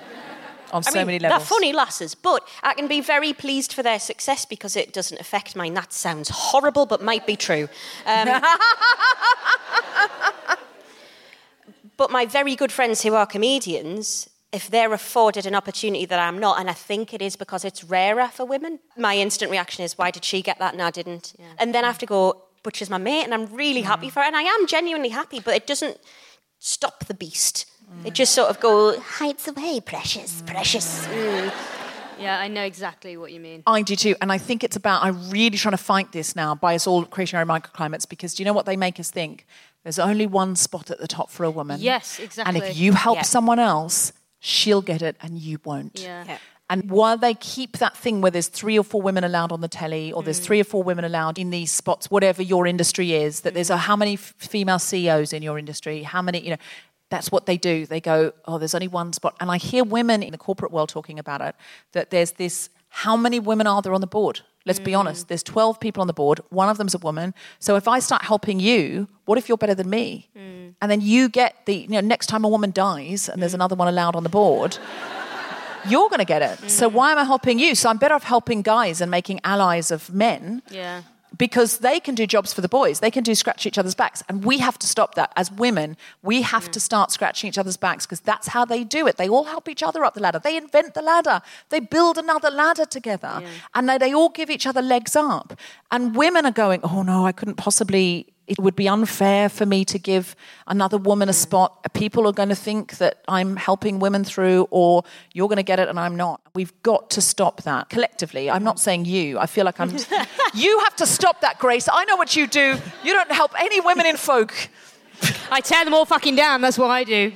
On 0.71 0.83
so 0.83 0.91
I 0.91 0.93
mean, 0.99 1.07
many 1.07 1.19
levels. 1.19 1.39
They're 1.39 1.47
funny 1.47 1.73
lasses, 1.73 2.13
but 2.13 2.47
I 2.61 2.75
can 2.75 2.87
be 2.87 3.01
very 3.01 3.33
pleased 3.33 3.73
for 3.73 3.81
their 3.81 3.97
success 3.97 4.45
because 4.45 4.75
it 4.75 4.93
doesn't 4.93 5.19
affect 5.19 5.55
mine. 5.55 5.73
That 5.73 5.91
sounds 5.91 6.29
horrible, 6.29 6.85
but 6.85 7.01
might 7.01 7.25
be 7.25 7.35
true. 7.35 7.67
Um, 8.05 8.27
but 11.97 12.11
my 12.11 12.27
very 12.27 12.55
good 12.55 12.71
friends 12.71 13.01
who 13.01 13.15
are 13.15 13.25
comedians, 13.25 14.29
if 14.51 14.69
they're 14.69 14.93
afforded 14.93 15.47
an 15.47 15.55
opportunity 15.55 16.05
that 16.05 16.19
I'm 16.19 16.37
not, 16.37 16.59
and 16.59 16.69
I 16.69 16.73
think 16.73 17.15
it 17.15 17.21
is 17.23 17.35
because 17.35 17.65
it's 17.65 17.83
rarer 17.83 18.27
for 18.27 18.45
women, 18.45 18.77
my 18.95 19.17
instant 19.17 19.49
reaction 19.49 19.83
is, 19.83 19.97
why 19.97 20.11
did 20.11 20.23
she 20.23 20.43
get 20.43 20.59
that 20.59 20.73
and 20.73 20.83
I 20.83 20.91
didn't? 20.91 21.33
And 21.57 21.73
then 21.73 21.83
I 21.83 21.87
have 21.87 21.97
to 21.99 22.05
go, 22.05 22.43
but 22.63 22.75
she's 22.75 22.89
my 22.89 22.97
mate, 22.97 23.23
and 23.23 23.33
I'm 23.33 23.47
really 23.47 23.81
happy 23.81 24.07
mm. 24.07 24.11
for 24.11 24.19
her, 24.21 24.25
and 24.25 24.35
I 24.35 24.43
am 24.43 24.67
genuinely 24.67 25.09
happy, 25.09 25.39
but 25.39 25.55
it 25.55 25.67
doesn't 25.67 25.97
stop 26.59 27.05
the 27.05 27.13
beast. 27.13 27.65
It 28.05 28.11
mm. 28.11 28.13
just 28.13 28.33
sort 28.35 28.49
of 28.49 28.59
go 28.59 28.99
hides 28.99 29.47
away, 29.47 29.79
precious, 29.79 30.41
mm. 30.41 30.47
precious. 30.47 31.07
Mm. 31.07 31.51
Yeah, 32.19 32.37
I 32.39 32.47
know 32.49 32.63
exactly 32.63 33.17
what 33.17 33.31
you 33.31 33.39
mean. 33.39 33.63
I 33.65 33.81
do 33.81 33.95
too. 33.95 34.15
And 34.21 34.31
I 34.31 34.37
think 34.37 34.63
it's 34.63 34.75
about, 34.75 35.03
I'm 35.03 35.29
really 35.29 35.57
trying 35.57 35.71
to 35.71 35.77
fight 35.77 36.11
this 36.11 36.35
now 36.35 36.53
by 36.53 36.75
us 36.75 36.85
all 36.85 37.05
creating 37.05 37.37
our 37.37 37.41
own 37.41 37.47
microclimates 37.47 38.07
because 38.07 38.33
do 38.33 38.43
you 38.43 38.45
know 38.45 38.53
what 38.53 38.65
they 38.65 38.75
make 38.75 38.99
us 38.99 39.09
think? 39.09 39.45
There's 39.83 39.99
only 39.99 40.27
one 40.27 40.55
spot 40.55 40.91
at 40.91 40.99
the 40.99 41.07
top 41.07 41.29
for 41.29 41.45
a 41.45 41.51
woman. 41.51 41.79
Yes, 41.79 42.19
exactly. 42.19 42.61
And 42.61 42.69
if 42.71 42.77
you 42.77 42.91
help 42.91 43.19
Yeah. 43.19 43.21
someone 43.23 43.59
else, 43.59 44.11
she'll 44.39 44.81
get 44.81 45.01
it 45.01 45.15
and 45.21 45.39
you 45.39 45.59
won't. 45.63 45.99
Yeah. 45.99 46.25
Yeah. 46.27 46.37
And 46.69 46.89
while 46.91 47.17
they 47.17 47.33
keep 47.33 47.77
that 47.79 47.97
thing 47.97 48.21
where 48.21 48.29
there's 48.31 48.47
three 48.47 48.77
or 48.77 48.83
four 48.83 49.01
women 49.01 49.23
allowed 49.23 49.51
on 49.51 49.61
the 49.61 49.67
telly, 49.67 50.11
or 50.11 50.21
Mm. 50.21 50.25
there's 50.25 50.39
three 50.39 50.59
or 50.59 50.63
four 50.63 50.83
women 50.83 51.03
allowed 51.03 51.39
in 51.39 51.49
these 51.49 51.71
spots, 51.71 52.11
whatever 52.11 52.43
your 52.43 52.67
industry 52.67 53.13
is, 53.13 53.41
that 53.41 53.53
there's 53.55 53.71
a, 53.71 53.77
how 53.77 53.95
many 53.95 54.15
female 54.15 54.77
CEOs 54.77 55.33
in 55.33 55.41
your 55.41 55.57
industry, 55.57 56.03
how 56.03 56.21
many, 56.21 56.41
you 56.41 56.51
know, 56.51 56.57
that's 57.09 57.31
what 57.31 57.47
they 57.47 57.57
do. 57.57 57.87
They 57.87 57.99
go, 57.99 58.33
oh, 58.45 58.59
there's 58.59 58.75
only 58.75 58.87
one 58.87 59.13
spot. 59.13 59.35
And 59.39 59.49
I 59.49 59.57
hear 59.57 59.83
women 59.83 60.21
in 60.21 60.31
the 60.31 60.37
corporate 60.37 60.71
world 60.71 60.89
talking 60.89 61.17
about 61.17 61.41
it, 61.41 61.55
that 61.93 62.11
there's 62.11 62.33
this, 62.33 62.69
how 62.89 63.17
many 63.17 63.39
women 63.39 63.65
are 63.65 63.81
there 63.81 63.93
on 63.93 64.01
the 64.01 64.07
board? 64.07 64.41
Let's 64.65 64.79
be 64.79 64.93
honest, 64.93 65.25
mm. 65.25 65.29
there's 65.29 65.41
12 65.41 65.79
people 65.79 66.01
on 66.01 66.07
the 66.07 66.13
board, 66.13 66.41
one 66.49 66.69
of 66.69 66.77
them's 66.77 66.93
a 66.93 66.99
woman. 66.99 67.33
So 67.57 67.75
if 67.77 67.87
I 67.87 67.97
start 67.97 68.21
helping 68.23 68.59
you, 68.59 69.07
what 69.25 69.39
if 69.39 69.49
you're 69.49 69.57
better 69.57 69.73
than 69.73 69.89
me? 69.89 70.29
Mm. 70.37 70.75
And 70.81 70.91
then 70.91 71.01
you 71.01 71.29
get 71.29 71.65
the, 71.65 71.75
you 71.75 71.87
know, 71.87 72.01
next 72.01 72.27
time 72.27 72.43
a 72.43 72.49
woman 72.49 72.71
dies 72.71 73.29
and 73.29 73.41
there's 73.41 73.53
mm. 73.53 73.55
another 73.55 73.75
one 73.75 73.87
allowed 73.87 74.15
on 74.15 74.23
the 74.23 74.29
board, 74.29 74.77
you're 75.87 76.09
going 76.09 76.19
to 76.19 76.25
get 76.25 76.41
it. 76.41 76.69
So 76.69 76.89
mm. 76.89 76.93
why 76.93 77.11
am 77.11 77.17
I 77.17 77.23
helping 77.23 77.59
you? 77.59 77.75
So 77.75 77.89
I'm 77.89 77.97
better 77.97 78.15
off 78.15 78.23
helping 78.23 78.61
guys 78.61 79.01
and 79.01 79.09
making 79.09 79.39
allies 79.43 79.91
of 79.91 80.13
men 80.13 80.61
Yeah. 80.69 81.03
because 81.37 81.79
they 81.79 81.99
can 81.99 82.15
do 82.15 82.25
jobs 82.25 82.53
for 82.53 82.61
the 82.61 82.67
boys. 82.67 82.99
They 82.99 83.11
can 83.11 83.23
do 83.23 83.35
scratch 83.35 83.65
each 83.65 83.77
other's 83.77 83.95
backs. 83.95 84.23
And 84.27 84.43
we 84.43 84.57
have 84.59 84.77
to 84.79 84.87
stop 84.87 85.15
that. 85.15 85.31
As 85.35 85.51
women, 85.51 85.95
we 86.21 86.41
have 86.41 86.65
mm. 86.65 86.71
to 86.71 86.79
start 86.79 87.11
scratching 87.11 87.47
each 87.47 87.57
other's 87.57 87.77
backs 87.77 88.05
because 88.05 88.19
that's 88.19 88.47
how 88.47 88.65
they 88.65 88.83
do 88.83 89.07
it. 89.07 89.17
They 89.17 89.29
all 89.29 89.45
help 89.45 89.69
each 89.69 89.83
other 89.83 90.03
up 90.03 90.13
the 90.15 90.21
ladder. 90.21 90.39
They 90.39 90.57
invent 90.57 90.93
the 90.95 91.01
ladder. 91.01 91.41
They 91.69 91.79
build 91.79 92.17
another 92.17 92.49
ladder 92.49 92.85
together. 92.85 93.41
And 93.73 93.87
they, 93.87 93.97
they 93.97 94.13
all 94.13 94.29
give 94.29 94.49
each 94.49 94.67
other 94.67 94.81
legs 94.81 95.15
up. 95.15 95.53
And 95.91 96.15
women 96.15 96.45
are 96.45 96.51
going, 96.51 96.81
oh 96.83 97.03
no, 97.03 97.25
I 97.25 97.31
couldn't 97.31 97.55
possibly. 97.55 98.27
It 98.49 98.57
would 98.57 98.75
be 98.75 98.89
unfair 98.89 99.47
for 99.47 99.63
me 99.63 99.85
to 99.85 99.99
give 99.99 100.35
another 100.65 100.97
woman 100.97 101.29
a 101.29 101.33
spot. 101.33 101.93
People 101.93 102.27
are 102.27 102.33
going 102.33 102.49
to 102.49 102.55
think 102.55 102.97
that 102.97 103.21
I'm 103.27 103.55
helping 103.55 103.99
women 103.99 104.23
through, 104.23 104.67
or 104.71 105.03
you're 105.33 105.47
going 105.47 105.57
to 105.57 105.63
get 105.63 105.79
it 105.79 105.87
and 105.87 105.99
I'm 105.99 106.15
not. 106.15 106.41
We've 106.55 106.73
got 106.81 107.11
to 107.11 107.21
stop 107.21 107.61
that 107.61 107.89
collectively. 107.89 108.49
I'm 108.49 108.63
not 108.63 108.79
saying 108.79 109.05
you. 109.05 109.37
I 109.37 109.45
feel 109.45 109.65
like 109.65 109.79
I'm. 109.79 109.95
you 110.55 110.79
have 110.79 110.95
to 110.95 111.05
stop 111.05 111.41
that, 111.41 111.59
Grace. 111.59 111.87
I 111.91 112.05
know 112.05 112.15
what 112.15 112.35
you 112.35 112.47
do. 112.47 112.77
You 113.03 113.13
don't 113.13 113.31
help 113.31 113.51
any 113.59 113.81
women 113.81 114.07
in 114.07 114.17
folk. 114.17 114.53
I 115.51 115.61
tear 115.61 115.85
them 115.85 115.93
all 115.93 116.05
fucking 116.05 116.35
down. 116.35 116.61
That's 116.61 116.79
what 116.79 116.89
I 116.89 117.03
do. 117.03 117.33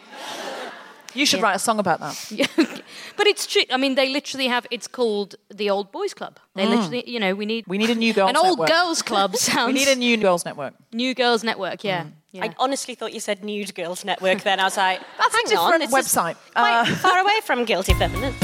You 1.16 1.26
should 1.26 1.42
write 1.42 1.56
a 1.56 1.60
song 1.60 1.80
about 1.80 2.00
that. 2.00 2.16
but 3.18 3.28
it's 3.28 3.46
true. 3.46 3.64
I 3.72 3.78
mean, 3.78 3.96
they 3.96 4.10
literally 4.10 4.48
have. 4.48 4.66
It's 4.72 4.88
called 4.88 5.36
the 5.54 5.70
Old 5.70 5.92
Boys 5.92 6.14
Club. 6.14 6.40
They 6.56 6.66
literally, 6.66 7.10
you 7.10 7.20
know, 7.20 7.34
we 7.36 7.46
need. 7.46 7.66
Mm. 7.66 7.70
We 7.70 7.78
need 7.78 7.90
a 7.90 7.96
new 7.96 8.14
girls 8.14 8.30
An 8.32 8.38
old 8.38 8.68
girls 8.68 9.02
club 9.02 9.36
sounds. 9.36 9.68
We 9.74 9.74
need 9.74 9.88
a 9.88 9.96
new 9.96 10.18
girls 10.18 10.46
network. 10.46 10.74
new 10.92 11.14
girls 11.14 11.44
network. 11.44 11.80
Mm. 11.80 11.84
Yeah. 11.84 12.06
yeah. 12.32 12.44
I 12.46 12.56
honestly 12.60 12.96
thought 12.96 13.14
you 13.14 13.20
said 13.20 13.44
Nude 13.44 13.74
Girls 13.76 14.04
Network 14.06 14.42
then. 14.44 14.60
I 14.60 14.64
was 14.64 14.78
like, 14.78 15.00
That's 15.18 15.34
a 15.34 15.38
hang 15.38 15.58
on, 15.58 15.72
different 15.80 15.92
this 15.92 16.08
is 16.08 16.16
website. 16.16 16.36
Quite 16.56 16.82
Uh, 16.82 16.96
far 16.96 17.20
away 17.20 17.40
from 17.46 17.66
Guilty 17.66 17.94
Feminist. 17.94 18.40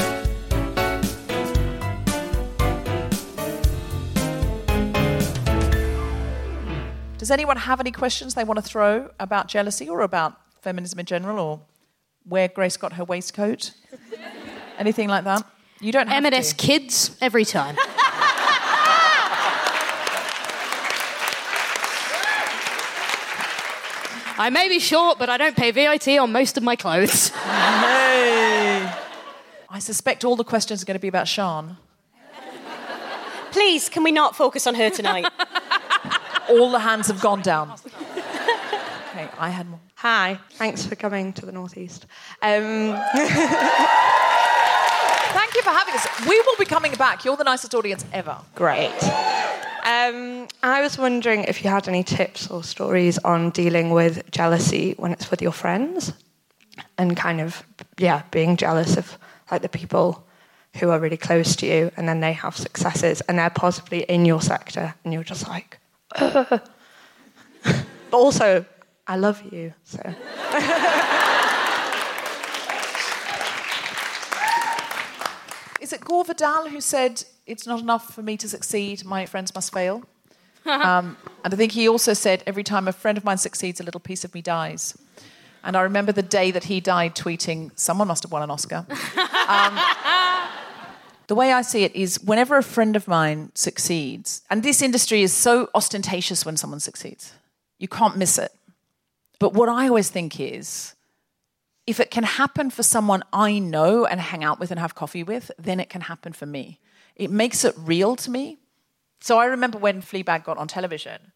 Does 7.18 7.30
anyone 7.30 7.58
have 7.58 7.80
any 7.80 7.92
questions 7.92 8.34
they 8.34 8.44
want 8.44 8.56
to 8.56 8.62
throw 8.62 9.10
about 9.20 9.46
jealousy 9.46 9.86
or 9.88 10.00
about 10.00 10.40
feminism 10.62 10.98
in 10.98 11.04
general 11.06 11.38
or 11.38 11.60
where 12.30 12.48
Grace 12.48 12.76
got 12.76 12.94
her 12.94 13.04
waistcoat? 13.04 13.72
Anything 14.78 15.08
like 15.08 15.24
that? 15.24 15.44
You 15.80 15.92
don't 15.92 16.08
have 16.08 16.24
M&S 16.24 16.50
to. 16.50 16.56
kids 16.56 17.16
every 17.20 17.44
time. 17.44 17.76
I 24.38 24.48
may 24.50 24.70
be 24.70 24.78
short, 24.78 25.18
but 25.18 25.28
I 25.28 25.36
don't 25.36 25.54
pay 25.54 25.70
VAT 25.70 26.08
on 26.18 26.32
most 26.32 26.56
of 26.56 26.62
my 26.62 26.74
clothes. 26.74 27.28
Hey. 27.28 28.90
I 29.68 29.78
suspect 29.78 30.24
all 30.24 30.34
the 30.34 30.44
questions 30.44 30.82
are 30.82 30.86
going 30.86 30.94
to 30.94 31.00
be 31.00 31.08
about 31.08 31.28
Sean. 31.28 31.76
Please, 33.50 33.88
can 33.90 34.02
we 34.02 34.12
not 34.12 34.34
focus 34.34 34.66
on 34.66 34.76
her 34.76 34.88
tonight? 34.88 35.26
All 36.48 36.70
the 36.70 36.78
hands 36.78 37.08
have 37.08 37.20
gone 37.20 37.42
down. 37.42 37.74
Okay, 39.12 39.28
I 39.40 39.50
had 39.50 39.68
more. 39.68 39.80
Hi, 40.00 40.38
thanks 40.52 40.86
for 40.86 40.94
coming 40.94 41.34
to 41.34 41.44
the 41.44 41.52
Northeast. 41.52 42.06
Um, 42.40 42.98
Thank 45.32 45.54
you 45.54 45.60
for 45.60 45.68
having 45.68 45.94
us. 45.94 46.26
We 46.26 46.40
will 46.40 46.56
be 46.58 46.64
coming 46.64 46.94
back. 46.94 47.22
You're 47.22 47.36
the 47.36 47.44
nicest 47.44 47.74
audience 47.74 48.06
ever. 48.10 48.38
great. 48.54 48.96
Um, 49.84 50.48
I 50.62 50.80
was 50.80 50.96
wondering 50.96 51.44
if 51.44 51.62
you 51.62 51.68
had 51.68 51.86
any 51.86 52.02
tips 52.02 52.48
or 52.50 52.64
stories 52.64 53.18
on 53.18 53.50
dealing 53.50 53.90
with 53.90 54.30
jealousy 54.30 54.94
when 54.96 55.12
it's 55.12 55.30
with 55.30 55.42
your 55.42 55.52
friends 55.52 56.14
and 56.96 57.14
kind 57.14 57.42
of, 57.42 57.62
yeah, 57.98 58.22
being 58.30 58.56
jealous 58.56 58.96
of 58.96 59.18
like 59.50 59.60
the 59.60 59.68
people 59.68 60.26
who 60.76 60.88
are 60.88 60.98
really 60.98 61.18
close 61.18 61.54
to 61.56 61.66
you 61.66 61.90
and 61.98 62.08
then 62.08 62.20
they 62.20 62.32
have 62.32 62.56
successes 62.56 63.20
and 63.28 63.38
they're 63.38 63.50
possibly 63.50 64.04
in 64.04 64.24
your 64.24 64.40
sector 64.40 64.94
and 65.04 65.12
you're 65.12 65.22
just 65.24 65.46
like, 65.46 65.78
but 66.18 66.62
also, 68.12 68.64
I 69.10 69.16
love 69.16 69.42
you, 69.52 69.74
so. 69.82 69.98
Is 75.80 75.92
it 75.92 76.04
Gore 76.04 76.24
Vidal 76.24 76.68
who 76.68 76.80
said, 76.80 77.24
It's 77.44 77.66
not 77.66 77.80
enough 77.80 78.14
for 78.14 78.22
me 78.22 78.36
to 78.36 78.48
succeed, 78.48 79.04
my 79.04 79.26
friends 79.26 79.52
must 79.52 79.72
fail. 79.72 80.04
um, 80.64 81.16
and 81.44 81.52
I 81.52 81.56
think 81.56 81.72
he 81.72 81.88
also 81.88 82.12
said, 82.12 82.44
Every 82.46 82.62
time 82.62 82.86
a 82.86 82.92
friend 82.92 83.18
of 83.18 83.24
mine 83.24 83.38
succeeds, 83.38 83.80
a 83.80 83.82
little 83.82 83.98
piece 83.98 84.24
of 84.24 84.32
me 84.32 84.42
dies. 84.42 84.96
And 85.64 85.76
I 85.76 85.80
remember 85.80 86.12
the 86.12 86.22
day 86.22 86.52
that 86.52 86.66
he 86.66 86.78
died 86.78 87.16
tweeting, 87.16 87.76
Someone 87.76 88.06
must 88.06 88.22
have 88.22 88.30
won 88.30 88.44
an 88.44 88.50
Oscar. 88.52 88.86
um, 89.48 89.76
the 91.26 91.34
way 91.34 91.52
I 91.52 91.62
see 91.62 91.82
it 91.82 91.96
is 91.96 92.22
whenever 92.22 92.56
a 92.56 92.62
friend 92.62 92.94
of 92.94 93.08
mine 93.08 93.50
succeeds, 93.56 94.42
and 94.48 94.62
this 94.62 94.80
industry 94.80 95.22
is 95.22 95.32
so 95.32 95.68
ostentatious 95.74 96.46
when 96.46 96.56
someone 96.56 96.78
succeeds, 96.78 97.32
you 97.80 97.88
can't 97.88 98.16
miss 98.16 98.38
it. 98.38 98.52
But 99.40 99.54
what 99.54 99.68
I 99.68 99.88
always 99.88 100.10
think 100.10 100.38
is, 100.38 100.94
if 101.86 101.98
it 101.98 102.12
can 102.12 102.22
happen 102.22 102.70
for 102.70 102.84
someone 102.84 103.24
I 103.32 103.58
know 103.58 104.06
and 104.06 104.20
hang 104.20 104.44
out 104.44 104.60
with 104.60 104.70
and 104.70 104.78
have 104.78 104.94
coffee 104.94 105.24
with, 105.24 105.50
then 105.58 105.80
it 105.80 105.88
can 105.88 106.02
happen 106.02 106.32
for 106.32 106.46
me. 106.46 106.78
It 107.16 107.32
makes 107.32 107.64
it 107.64 107.74
real 107.76 108.14
to 108.16 108.30
me. 108.30 108.58
So 109.20 109.38
I 109.38 109.46
remember 109.46 109.78
when 109.78 110.00
Fleabag 110.00 110.44
got 110.44 110.56
on 110.56 110.68
television, 110.68 111.32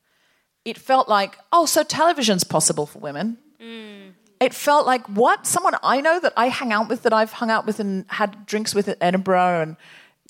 it 0.65 0.79
felt 0.79 1.09
like, 1.09 1.39
oh, 1.51 1.67
so 1.67 1.83
television's 1.83 2.45
possible 2.45 2.87
for 2.87 2.99
women. 2.99 3.39
Mm. 3.61 4.13
It 4.39 4.55
felt 4.55 4.87
like, 4.87 5.07
what? 5.09 5.47
Someone 5.47 5.75
I 5.83 6.01
know 6.01 6.21
that 6.21 6.33
I 6.37 6.49
hang 6.49 6.73
out 6.73 6.89
with, 6.89 7.03
that 7.03 7.13
I've 7.13 7.33
hung 7.33 7.51
out 7.51 7.67
with 7.67 7.81
and 7.81 8.05
had 8.09 8.47
drinks 8.47 8.75
with 8.75 8.89
at 8.89 8.99
Edinburgh. 9.01 9.63
And 9.63 9.77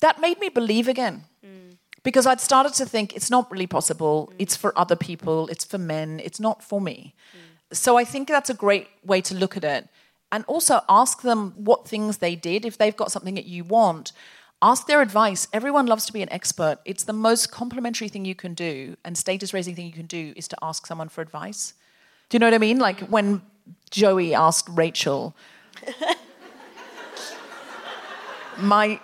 that 0.01 0.19
made 0.19 0.39
me 0.39 0.49
believe 0.49 0.87
again. 0.87 1.23
Mm. 1.45 1.77
Because 2.03 2.25
I'd 2.25 2.41
started 2.41 2.73
to 2.75 2.85
think 2.85 3.15
it's 3.15 3.29
not 3.29 3.51
really 3.51 3.67
possible. 3.67 4.31
It's 4.39 4.55
for 4.55 4.77
other 4.77 4.95
people. 4.95 5.47
It's 5.47 5.65
for 5.65 5.77
men. 5.77 6.21
It's 6.23 6.39
not 6.39 6.63
for 6.63 6.81
me. 6.81 7.13
Mm. 7.35 7.39
So 7.71 7.97
I 7.97 8.03
think 8.03 8.27
that's 8.27 8.49
a 8.49 8.53
great 8.53 8.87
way 9.03 9.21
to 9.21 9.35
look 9.35 9.57
at 9.57 9.63
it. 9.63 9.87
And 10.31 10.43
also 10.47 10.81
ask 10.89 11.21
them 11.21 11.53
what 11.55 11.87
things 11.87 12.17
they 12.17 12.35
did. 12.35 12.65
If 12.65 12.77
they've 12.77 12.95
got 12.95 13.11
something 13.11 13.35
that 13.35 13.45
you 13.45 13.63
want, 13.63 14.11
ask 14.61 14.87
their 14.87 15.01
advice. 15.01 15.47
Everyone 15.53 15.85
loves 15.85 16.05
to 16.07 16.13
be 16.13 16.21
an 16.21 16.31
expert. 16.31 16.79
It's 16.85 17.03
the 17.03 17.13
most 17.13 17.51
complimentary 17.51 18.09
thing 18.09 18.25
you 18.25 18.35
can 18.35 18.53
do 18.53 18.97
and 19.05 19.17
status 19.17 19.53
raising 19.53 19.75
thing 19.75 19.85
you 19.85 19.93
can 19.93 20.07
do 20.07 20.33
is 20.35 20.47
to 20.49 20.57
ask 20.61 20.87
someone 20.87 21.09
for 21.09 21.21
advice. 21.21 21.73
Do 22.29 22.35
you 22.35 22.39
know 22.39 22.47
what 22.47 22.53
I 22.53 22.59
mean? 22.59 22.79
Like 22.79 23.01
when 23.01 23.41
Joey 23.91 24.33
asked 24.33 24.67
Rachel, 24.69 25.35
my 28.57 28.99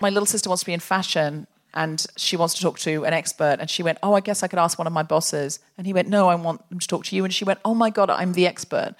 my 0.00 0.08
little 0.08 0.26
sister 0.26 0.48
wants 0.48 0.60
to 0.62 0.66
be 0.66 0.72
in 0.72 0.80
fashion 0.80 1.46
and 1.74 2.06
she 2.16 2.36
wants 2.36 2.54
to 2.54 2.62
talk 2.62 2.78
to 2.80 3.04
an 3.04 3.12
expert. 3.12 3.56
And 3.60 3.68
she 3.70 3.82
went 3.82 3.98
oh 4.02 4.14
i 4.14 4.20
guess 4.20 4.42
i 4.42 4.48
could 4.48 4.58
ask 4.58 4.78
one 4.78 4.86
of 4.86 4.92
my 4.92 5.02
bosses. 5.02 5.60
And 5.76 5.86
he 5.86 5.92
went 5.92 6.08
no 6.08 6.28
i 6.28 6.34
want 6.34 6.68
them 6.70 6.78
to 6.78 6.86
talk 6.86 7.04
to 7.06 7.16
you. 7.16 7.24
And 7.24 7.32
she 7.32 7.44
went 7.44 7.60
oh 7.64 7.74
my 7.74 7.90
god 7.90 8.10
i'm 8.10 8.32
the 8.32 8.46
expert. 8.46 8.94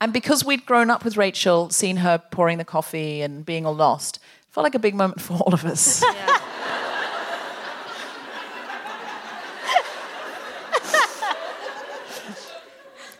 And 0.00 0.12
because 0.12 0.44
we'd 0.44 0.66
grown 0.66 0.90
up 0.90 1.04
with 1.04 1.16
rachel 1.16 1.70
seen 1.70 1.96
her 1.98 2.18
pouring 2.18 2.58
the 2.58 2.64
coffee 2.64 3.22
and 3.22 3.44
being 3.44 3.66
all 3.66 3.74
lost 3.74 4.16
it 4.16 4.22
felt 4.52 4.64
like 4.64 4.74
a 4.74 4.78
big 4.78 4.94
moment 4.94 5.20
for 5.20 5.34
all 5.34 5.54
of 5.54 5.64
us. 5.64 6.02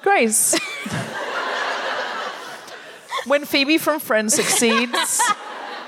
Grace. 0.03 0.59
When 3.27 3.45
phoebe 3.45 3.79
from 3.79 4.01
friends 4.01 4.35
succeeds 4.35 5.21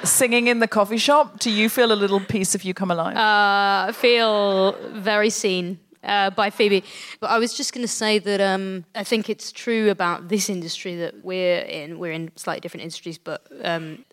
singing 0.05 0.49
in 0.49 0.59
the 0.59 0.69
coffee 0.69 0.99
shop 0.99 1.39
do 1.39 1.51
you 1.51 1.69
feel 1.69 1.93
a 1.93 1.95
little 1.95 2.21
piece 2.21 2.55
of 2.55 2.65
you 2.65 2.75
come 2.75 2.91
alive 2.91 3.17
Uh, 3.17 3.89
I 3.89 3.93
feel 3.93 4.73
very 4.93 5.31
seen 5.31 5.79
uh, 6.05 6.31
by 6.31 6.51
Phoebe. 6.51 6.85
But 7.21 7.31
I 7.31 7.39
was 7.39 7.55
just 7.55 7.73
going 7.73 7.83
to 7.83 7.93
say 7.93 8.19
that 8.19 8.41
um, 8.41 8.85
I 8.95 9.05
think 9.05 9.29
it's 9.29 9.53
true 9.53 9.91
about 9.91 10.29
this 10.29 10.49
industry 10.49 10.97
that 10.97 11.25
we're 11.25 11.61
in. 11.61 11.99
We're 11.99 12.13
in 12.13 12.31
slightly 12.37 12.61
different 12.61 12.83
industries, 12.83 13.19
but 13.19 13.47
um, 13.63 14.05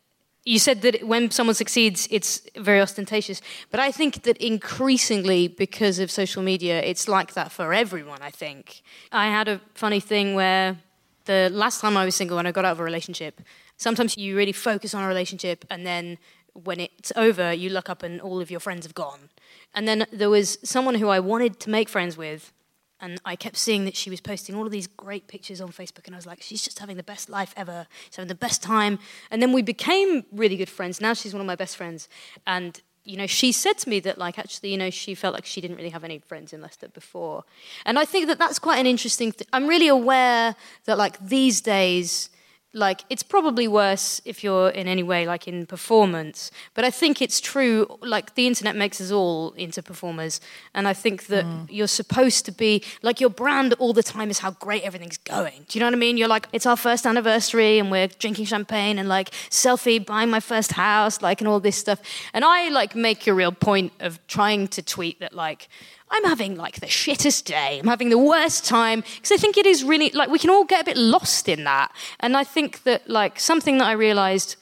you 0.46 0.60
said 0.60 0.82
that 0.82 1.04
when 1.04 1.32
someone 1.32 1.56
succeeds, 1.56 2.08
it's 2.12 2.42
very 2.58 2.82
ostentatious. 2.82 3.42
But 3.72 3.80
I 3.80 3.92
think 3.92 4.24
that 4.24 4.38
increasingly, 4.38 5.48
because 5.48 6.00
of 6.00 6.10
social 6.12 6.42
media, 6.42 6.82
it's 6.82 7.08
like 7.08 7.34
that 7.34 7.52
for 7.52 7.74
everyone, 7.74 8.20
I 8.22 8.32
think. 8.32 8.82
I 9.12 9.28
had 9.28 9.48
a 9.48 9.62
funny 9.74 10.00
thing 10.00 10.36
where 10.36 10.78
the 11.26 11.50
last 11.52 11.82
time 11.82 11.98
I 11.98 12.06
was 12.06 12.16
single 12.16 12.40
and 12.40 12.48
I 12.48 12.52
got 12.52 12.66
out 12.66 12.72
of 12.72 12.80
a 12.80 12.84
relationship, 12.84 13.42
sometimes 13.80 14.16
you 14.16 14.38
really 14.38 14.52
focus 14.52 14.94
on 14.94 15.04
a 15.04 15.08
relationship 15.08 15.66
and 15.72 15.88
then 15.88 16.20
when 16.54 16.80
it's 16.80 17.12
over, 17.16 17.52
you 17.54 17.70
look 17.70 17.90
up 17.90 18.04
and 18.04 18.22
all 18.22 18.42
of 18.42 18.52
your 18.52 18.60
friends 18.60 18.86
have 18.86 18.94
gone. 18.94 19.30
And 19.74 19.88
then 19.88 20.06
there 20.12 20.30
was 20.30 20.58
someone 20.64 20.96
who 20.96 21.08
I 21.10 21.20
wanted 21.20 21.60
to 21.62 21.70
make 21.70 21.90
friends 21.90 22.18
with, 22.18 22.52
and 23.00 23.22
I 23.24 23.36
kept 23.36 23.56
seeing 23.56 23.86
that 23.86 23.96
she 23.96 24.10
was 24.10 24.20
posting 24.20 24.56
all 24.56 24.66
of 24.66 24.72
these 24.72 24.88
great 24.88 25.28
pictures 25.28 25.62
on 25.62 25.70
Facebook, 25.70 26.06
and 26.06 26.16
I 26.16 26.18
was 26.18 26.26
like, 26.26 26.42
she's 26.42 26.62
just 26.62 26.80
having 26.80 26.98
the 26.98 27.04
best 27.04 27.30
life 27.30 27.54
ever. 27.56 27.88
She's 28.08 28.18
having 28.18 28.28
the 28.28 28.36
best 28.36 28.62
time. 28.62 29.00
And 29.32 29.42
then 29.42 29.54
we 29.54 29.62
became 29.62 30.26
really 30.32 30.58
good 30.58 30.70
friends. 30.70 31.00
Now 31.00 31.14
she's 31.14 31.34
one 31.34 31.40
of 31.42 31.48
my 31.48 31.56
best 31.56 31.78
friends. 31.78 32.10
And 32.46 32.82
you 33.06 33.18
know, 33.18 33.26
she 33.26 33.52
said 33.52 33.78
to 33.80 33.90
me 33.90 34.00
that, 34.02 34.18
like, 34.20 34.38
actually, 34.38 34.72
you 34.72 34.78
know, 34.78 34.92
she 34.92 35.16
felt 35.16 35.34
like 35.34 35.46
she 35.46 35.62
didn't 35.62 35.78
really 35.78 35.90
have 35.90 36.04
any 36.04 36.20
friends 36.20 36.54
in 36.54 36.62
Leicester 36.62 36.90
before. 36.90 37.44
And 37.86 37.98
I 37.98 38.06
think 38.06 38.28
that 38.28 38.38
that's 38.38 38.60
quite 38.60 38.78
an 38.78 38.86
interesting 38.86 39.32
thing. 39.32 39.48
I'm 39.52 39.68
really 39.68 39.88
aware 39.88 40.56
that, 40.86 40.98
like, 40.98 41.18
these 41.20 41.60
days, 41.60 42.30
like 42.74 43.02
it's 43.10 43.24
probably 43.24 43.68
worse 43.68 44.22
if 44.26 44.44
you're 44.44 44.70
in 44.70 44.88
any 44.88 45.04
way 45.04 45.26
like 45.26 45.48
in 45.48 45.66
performance 45.66 46.52
but 46.76 46.86
i 46.86 46.92
think 46.92 47.22
it's 47.22 47.42
true 47.42 47.88
like 48.02 48.36
the 48.36 48.46
internet 48.46 48.76
makes 48.76 49.02
us 49.02 49.12
all 49.12 49.52
into 49.54 49.82
performers 49.82 50.40
and 50.76 50.88
i 50.88 50.94
think 50.94 51.28
that 51.28 51.46
mm. 51.46 51.66
you're 51.70 51.88
supposed 51.88 52.46
to 52.46 52.52
be 52.52 52.84
like 53.02 53.20
your 53.20 53.30
brand 53.30 53.74
all 53.74 53.94
the 53.94 54.04
time 54.04 54.30
is 54.30 54.40
how 54.40 54.52
great 54.52 54.84
everything's 54.84 55.18
going. 55.18 55.66
Do 55.68 55.78
you 55.78 55.80
know 55.80 55.88
what 55.88 55.94
i 55.94 55.98
mean? 55.98 56.18
You're 56.18 56.28
like 56.28 56.48
it's 56.52 56.66
our 56.66 56.78
first 56.78 57.06
anniversary 57.06 57.80
and 57.80 57.90
we're 57.90 58.08
drinking 58.08 58.46
champagne 58.46 59.00
and 59.00 59.08
like 59.10 59.32
selfie 59.50 60.04
buying 60.04 60.30
my 60.30 60.40
first 60.40 60.74
house 60.74 61.22
like 61.22 61.42
and 61.42 61.48
all 61.48 61.60
this 61.60 61.76
stuff. 61.76 62.00
And 62.34 62.44
i 62.46 62.70
like 62.70 62.96
make 62.96 63.26
a 63.28 63.34
real 63.34 63.52
point 63.52 63.94
of 64.00 64.20
trying 64.28 64.68
to 64.70 64.82
tweet 64.82 65.20
that 65.20 65.34
like 65.34 65.70
I'm 66.12 66.24
having 66.24 66.56
like 66.56 66.80
the 66.80 66.88
shittest 66.88 67.46
day. 67.46 67.80
I'm 67.80 67.88
having 67.88 68.10
the 68.10 68.18
worst 68.18 68.66
time 68.66 69.02
because 69.02 69.32
I 69.32 69.38
think 69.38 69.58
it 69.58 69.66
is 69.66 69.84
really 69.84 70.10
like 70.12 70.30
we 70.30 70.40
can 70.40 70.50
all 70.50 70.66
get 70.66 70.82
a 70.82 70.86
bit 70.86 70.98
lost 70.98 71.48
in 71.48 71.64
that. 71.66 71.92
And 72.20 72.36
I 72.36 72.44
think 72.44 72.84
that 72.84 73.10
like 73.10 73.40
something 73.40 73.78
that 73.78 73.88
I 73.88 73.92
realized 73.94 74.56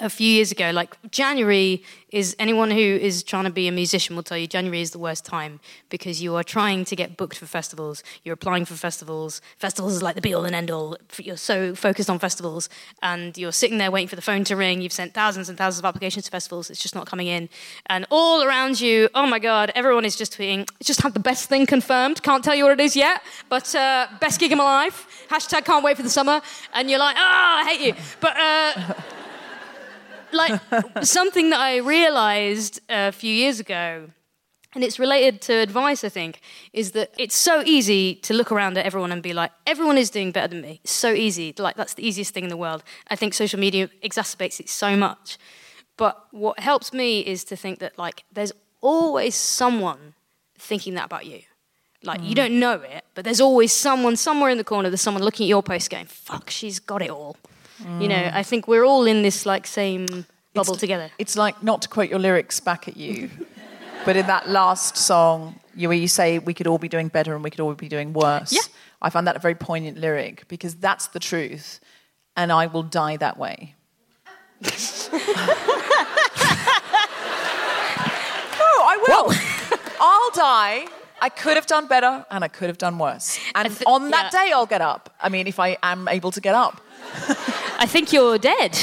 a 0.00 0.10
few 0.10 0.26
years 0.26 0.50
ago, 0.50 0.70
like 0.72 0.96
January 1.12 1.82
is 2.10 2.34
anyone 2.38 2.70
who 2.70 2.78
is 2.78 3.22
trying 3.22 3.44
to 3.44 3.50
be 3.50 3.68
a 3.68 3.72
musician 3.72 4.16
will 4.16 4.24
tell 4.24 4.36
you 4.36 4.46
January 4.46 4.80
is 4.80 4.90
the 4.90 4.98
worst 4.98 5.24
time 5.24 5.60
because 5.88 6.20
you 6.20 6.34
are 6.34 6.42
trying 6.42 6.84
to 6.84 6.96
get 6.96 7.16
booked 7.16 7.38
for 7.38 7.46
festivals. 7.46 8.02
You're 8.24 8.34
applying 8.34 8.64
for 8.64 8.74
festivals. 8.74 9.40
Festivals 9.56 9.94
is 9.94 10.02
like 10.02 10.16
the 10.16 10.20
be 10.20 10.34
all 10.34 10.44
and 10.44 10.54
end 10.54 10.70
all. 10.70 10.96
You're 11.18 11.36
so 11.36 11.76
focused 11.76 12.10
on 12.10 12.18
festivals 12.18 12.68
and 13.02 13.38
you're 13.38 13.52
sitting 13.52 13.78
there 13.78 13.90
waiting 13.92 14.08
for 14.08 14.16
the 14.16 14.22
phone 14.22 14.42
to 14.44 14.56
ring. 14.56 14.80
You've 14.80 14.92
sent 14.92 15.14
thousands 15.14 15.48
and 15.48 15.56
thousands 15.56 15.80
of 15.80 15.84
applications 15.84 16.24
to 16.24 16.30
festivals. 16.30 16.70
It's 16.70 16.82
just 16.82 16.96
not 16.96 17.06
coming 17.06 17.28
in. 17.28 17.48
And 17.86 18.04
all 18.10 18.42
around 18.42 18.80
you, 18.80 19.08
oh 19.14 19.26
my 19.26 19.38
God, 19.38 19.70
everyone 19.76 20.04
is 20.04 20.16
just 20.16 20.36
tweeting, 20.36 20.68
just 20.82 21.02
had 21.02 21.14
the 21.14 21.20
best 21.20 21.48
thing 21.48 21.66
confirmed. 21.66 22.20
Can't 22.22 22.42
tell 22.42 22.54
you 22.56 22.64
what 22.64 22.72
it 22.72 22.80
is 22.80 22.96
yet, 22.96 23.22
but 23.48 23.72
uh, 23.76 24.08
best 24.20 24.40
gig 24.40 24.50
of 24.50 24.58
my 24.58 24.64
life. 24.64 25.26
Hashtag 25.30 25.64
can't 25.64 25.84
wait 25.84 25.96
for 25.96 26.02
the 26.02 26.10
summer. 26.10 26.40
And 26.72 26.90
you're 26.90 26.98
like, 26.98 27.16
oh, 27.16 27.20
I 27.20 27.64
hate 27.64 27.86
you. 27.86 27.94
But. 28.20 28.36
Uh, 28.36 28.94
like 30.34 30.60
something 31.02 31.50
that 31.50 31.60
I 31.60 31.78
realized 31.78 32.80
a 32.88 33.12
few 33.12 33.32
years 33.32 33.60
ago, 33.60 34.10
and 34.74 34.82
it's 34.82 34.98
related 34.98 35.40
to 35.42 35.54
advice, 35.54 36.02
I 36.02 36.08
think, 36.08 36.40
is 36.72 36.92
that 36.92 37.14
it's 37.16 37.36
so 37.36 37.62
easy 37.64 38.16
to 38.16 38.34
look 38.34 38.50
around 38.50 38.76
at 38.76 38.84
everyone 38.84 39.12
and 39.12 39.22
be 39.22 39.32
like, 39.32 39.52
everyone 39.66 39.96
is 39.96 40.10
doing 40.10 40.32
better 40.32 40.48
than 40.48 40.62
me. 40.62 40.80
It's 40.82 40.92
so 40.92 41.12
easy. 41.12 41.54
Like, 41.56 41.76
that's 41.76 41.94
the 41.94 42.06
easiest 42.06 42.34
thing 42.34 42.44
in 42.44 42.50
the 42.50 42.56
world. 42.56 42.82
I 43.08 43.14
think 43.14 43.34
social 43.34 43.60
media 43.60 43.88
exacerbates 44.02 44.58
it 44.58 44.68
so 44.68 44.96
much. 44.96 45.38
But 45.96 46.26
what 46.32 46.58
helps 46.58 46.92
me 46.92 47.20
is 47.20 47.44
to 47.44 47.56
think 47.56 47.78
that, 47.78 47.96
like, 47.98 48.24
there's 48.32 48.52
always 48.80 49.36
someone 49.36 50.14
thinking 50.58 50.94
that 50.94 51.06
about 51.06 51.26
you. 51.26 51.42
Like, 52.02 52.22
you 52.22 52.32
mm. 52.32 52.36
don't 52.36 52.58
know 52.58 52.74
it, 52.74 53.04
but 53.14 53.24
there's 53.24 53.40
always 53.40 53.72
someone 53.72 54.16
somewhere 54.16 54.50
in 54.50 54.58
the 54.58 54.64
corner, 54.64 54.90
there's 54.90 55.00
someone 55.00 55.22
looking 55.22 55.44
at 55.44 55.48
your 55.48 55.62
post 55.62 55.88
going, 55.88 56.06
fuck, 56.06 56.50
she's 56.50 56.80
got 56.80 57.00
it 57.00 57.10
all. 57.10 57.36
You 57.80 58.08
know, 58.08 58.30
I 58.32 58.42
think 58.42 58.68
we're 58.68 58.84
all 58.84 59.04
in 59.06 59.22
this, 59.22 59.44
like, 59.46 59.66
same 59.66 60.06
bubble 60.54 60.74
It's- 60.74 60.80
together. 60.80 61.10
It's 61.18 61.36
like 61.36 61.62
not 61.62 61.82
to 61.82 61.88
quote 61.88 62.08
your 62.08 62.18
lyrics 62.20 62.60
back 62.60 62.86
at 62.88 62.96
you, 62.96 63.30
but 64.04 64.16
in 64.16 64.26
that 64.26 64.48
last 64.48 64.96
song, 64.96 65.58
you, 65.74 65.88
where 65.88 65.98
you 65.98 66.06
say 66.08 66.38
we 66.38 66.54
could 66.54 66.66
all 66.68 66.78
be 66.78 66.88
doing 66.88 67.08
better 67.08 67.34
and 67.34 67.42
we 67.42 67.50
could 67.50 67.60
all 67.60 67.74
be 67.74 67.88
doing 67.88 68.12
worse. 68.12 68.52
Yeah. 68.52 68.60
I 69.02 69.10
find 69.10 69.26
that 69.26 69.36
a 69.36 69.40
very 69.40 69.54
poignant 69.56 69.98
lyric 69.98 70.46
because 70.48 70.76
that's 70.76 71.08
the 71.08 71.18
truth, 71.18 71.80
and 72.36 72.52
I 72.52 72.66
will 72.66 72.84
die 72.84 73.16
that 73.16 73.36
way. 73.38 73.74
no, 74.64 74.70
I 78.62 78.96
will. 79.08 79.32
I'll 80.00 80.30
die. 80.30 80.86
I 81.20 81.28
could 81.28 81.56
have 81.56 81.66
done 81.66 81.86
better 81.86 82.24
and 82.30 82.44
I 82.44 82.48
could 82.48 82.68
have 82.68 82.78
done 82.78 82.98
worse. 82.98 83.38
And 83.54 83.72
thi- 83.72 83.84
on 83.86 84.10
that 84.10 84.32
yeah. 84.32 84.44
day, 84.44 84.52
I'll 84.52 84.66
get 84.66 84.80
up. 84.80 85.14
I 85.20 85.28
mean, 85.28 85.46
if 85.46 85.58
I 85.58 85.76
am 85.82 86.06
able 86.08 86.30
to 86.32 86.40
get 86.40 86.54
up. 86.54 86.80
I 87.78 87.86
think 87.86 88.12
you're 88.12 88.38
dead. 88.38 88.78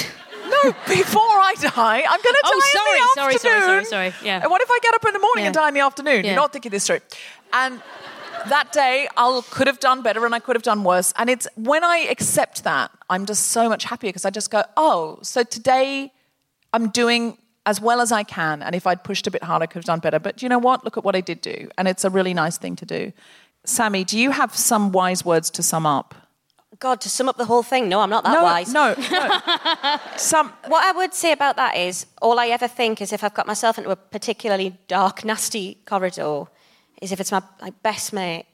No, 0.49 0.71
before 0.87 1.21
I 1.21 1.53
die, 1.59 2.03
I'm 2.07 2.21
going 2.21 2.35
to 2.35 2.41
Oh, 2.43 2.59
die 2.59 2.67
sorry, 2.73 2.97
in 2.97 3.03
the 3.03 3.09
sorry, 3.15 3.37
sorry, 3.37 3.55
afternoon. 3.55 3.85
sorry, 3.85 4.11
sorry, 4.11 4.25
yeah. 4.27 4.41
And 4.41 4.51
what 4.51 4.61
if 4.61 4.69
I 4.69 4.79
get 4.81 4.93
up 4.93 5.05
in 5.05 5.13
the 5.13 5.19
morning 5.19 5.45
and 5.45 5.53
die 5.55 5.67
in 5.69 5.73
the 5.73 5.79
afternoon? 5.79 6.25
Yeah. 6.25 6.31
You're 6.31 6.41
not 6.41 6.51
thinking 6.51 6.71
this 6.71 6.87
through. 6.87 6.99
And 7.53 7.81
that 8.49 8.71
day, 8.73 9.07
I 9.15 9.41
could 9.49 9.67
have 9.67 9.79
done 9.79 10.01
better 10.01 10.25
and 10.25 10.35
I 10.35 10.39
could 10.39 10.55
have 10.57 10.63
done 10.63 10.83
worse. 10.83 11.13
And 11.17 11.29
it's 11.29 11.47
when 11.55 11.83
I 11.85 11.99
accept 12.09 12.63
that, 12.65 12.91
I'm 13.09 13.25
just 13.25 13.47
so 13.49 13.69
much 13.69 13.85
happier 13.85 14.09
because 14.09 14.25
I 14.25 14.29
just 14.29 14.51
go, 14.51 14.63
oh, 14.75 15.19
so 15.21 15.43
today 15.43 16.11
I'm 16.73 16.89
doing 16.89 17.37
as 17.65 17.79
well 17.79 18.01
as 18.01 18.11
I 18.11 18.23
can. 18.23 18.61
And 18.61 18.75
if 18.75 18.85
I'd 18.85 19.03
pushed 19.05 19.27
a 19.27 19.31
bit 19.31 19.43
harder, 19.43 19.63
I 19.63 19.67
could 19.67 19.79
have 19.79 19.85
done 19.85 19.99
better. 19.99 20.19
But 20.19 20.41
you 20.43 20.49
know 20.49 20.59
what? 20.59 20.83
Look 20.83 20.97
at 20.97 21.03
what 21.05 21.15
I 21.15 21.21
did 21.21 21.39
do. 21.41 21.69
And 21.77 21.87
it's 21.87 22.03
a 22.03 22.09
really 22.09 22.33
nice 22.33 22.57
thing 22.57 22.75
to 22.77 22.85
do. 22.85 23.13
Sammy, 23.63 24.03
do 24.03 24.17
you 24.19 24.31
have 24.31 24.55
some 24.55 24.91
wise 24.91 25.23
words 25.23 25.49
to 25.51 25.63
sum 25.63 25.85
up? 25.85 26.15
God, 26.81 26.99
to 27.01 27.09
sum 27.09 27.29
up 27.29 27.37
the 27.37 27.45
whole 27.45 27.61
thing, 27.61 27.87
no, 27.89 28.01
I'm 28.01 28.09
not 28.09 28.23
that 28.23 28.33
no, 28.33 28.43
wise. 28.43 28.73
No, 28.73 28.95
no. 29.11 29.99
some. 30.17 30.51
What 30.67 30.83
I 30.83 30.91
would 30.91 31.13
say 31.13 31.31
about 31.31 31.55
that 31.57 31.77
is 31.77 32.07
all 32.23 32.39
I 32.39 32.47
ever 32.47 32.67
think 32.67 33.01
is 33.01 33.13
if 33.13 33.23
I've 33.23 33.35
got 33.35 33.45
myself 33.45 33.77
into 33.77 33.91
a 33.91 33.95
particularly 33.95 34.79
dark, 34.87 35.23
nasty 35.23 35.77
corridor, 35.85 36.45
is 36.99 37.11
if 37.11 37.19
it's 37.19 37.31
my, 37.31 37.43
my 37.61 37.69
best 37.83 38.13
mate, 38.13 38.47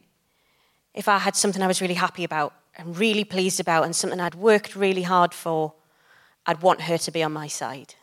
if 0.94 1.08
I 1.08 1.20
had 1.20 1.38
something 1.38 1.62
I 1.62 1.68
was 1.68 1.80
really 1.80 1.94
happy 1.94 2.26
about 2.26 2.54
and 2.78 2.98
really 2.98 3.24
pleased 3.24 3.62
about 3.62 3.86
and 3.86 3.95
something 3.95 4.20
I'd 4.20 4.36
worked 4.36 4.76
really 4.76 5.04
hard 5.04 5.34
for, 5.34 5.74
I'd 6.45 6.62
want 6.62 6.82
her 6.82 6.98
to 6.98 7.12
be 7.12 7.24
on 7.24 7.32
my 7.32 7.48
side. 7.48 7.95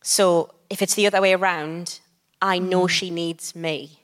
So 0.00 0.54
if 0.70 0.80
it's 0.80 0.94
the 0.94 1.06
other 1.06 1.20
way 1.20 1.34
around, 1.34 2.00
I 2.40 2.58
know 2.58 2.84
mm. 2.84 2.88
she 2.88 3.10
needs 3.10 3.54
me 3.54 4.00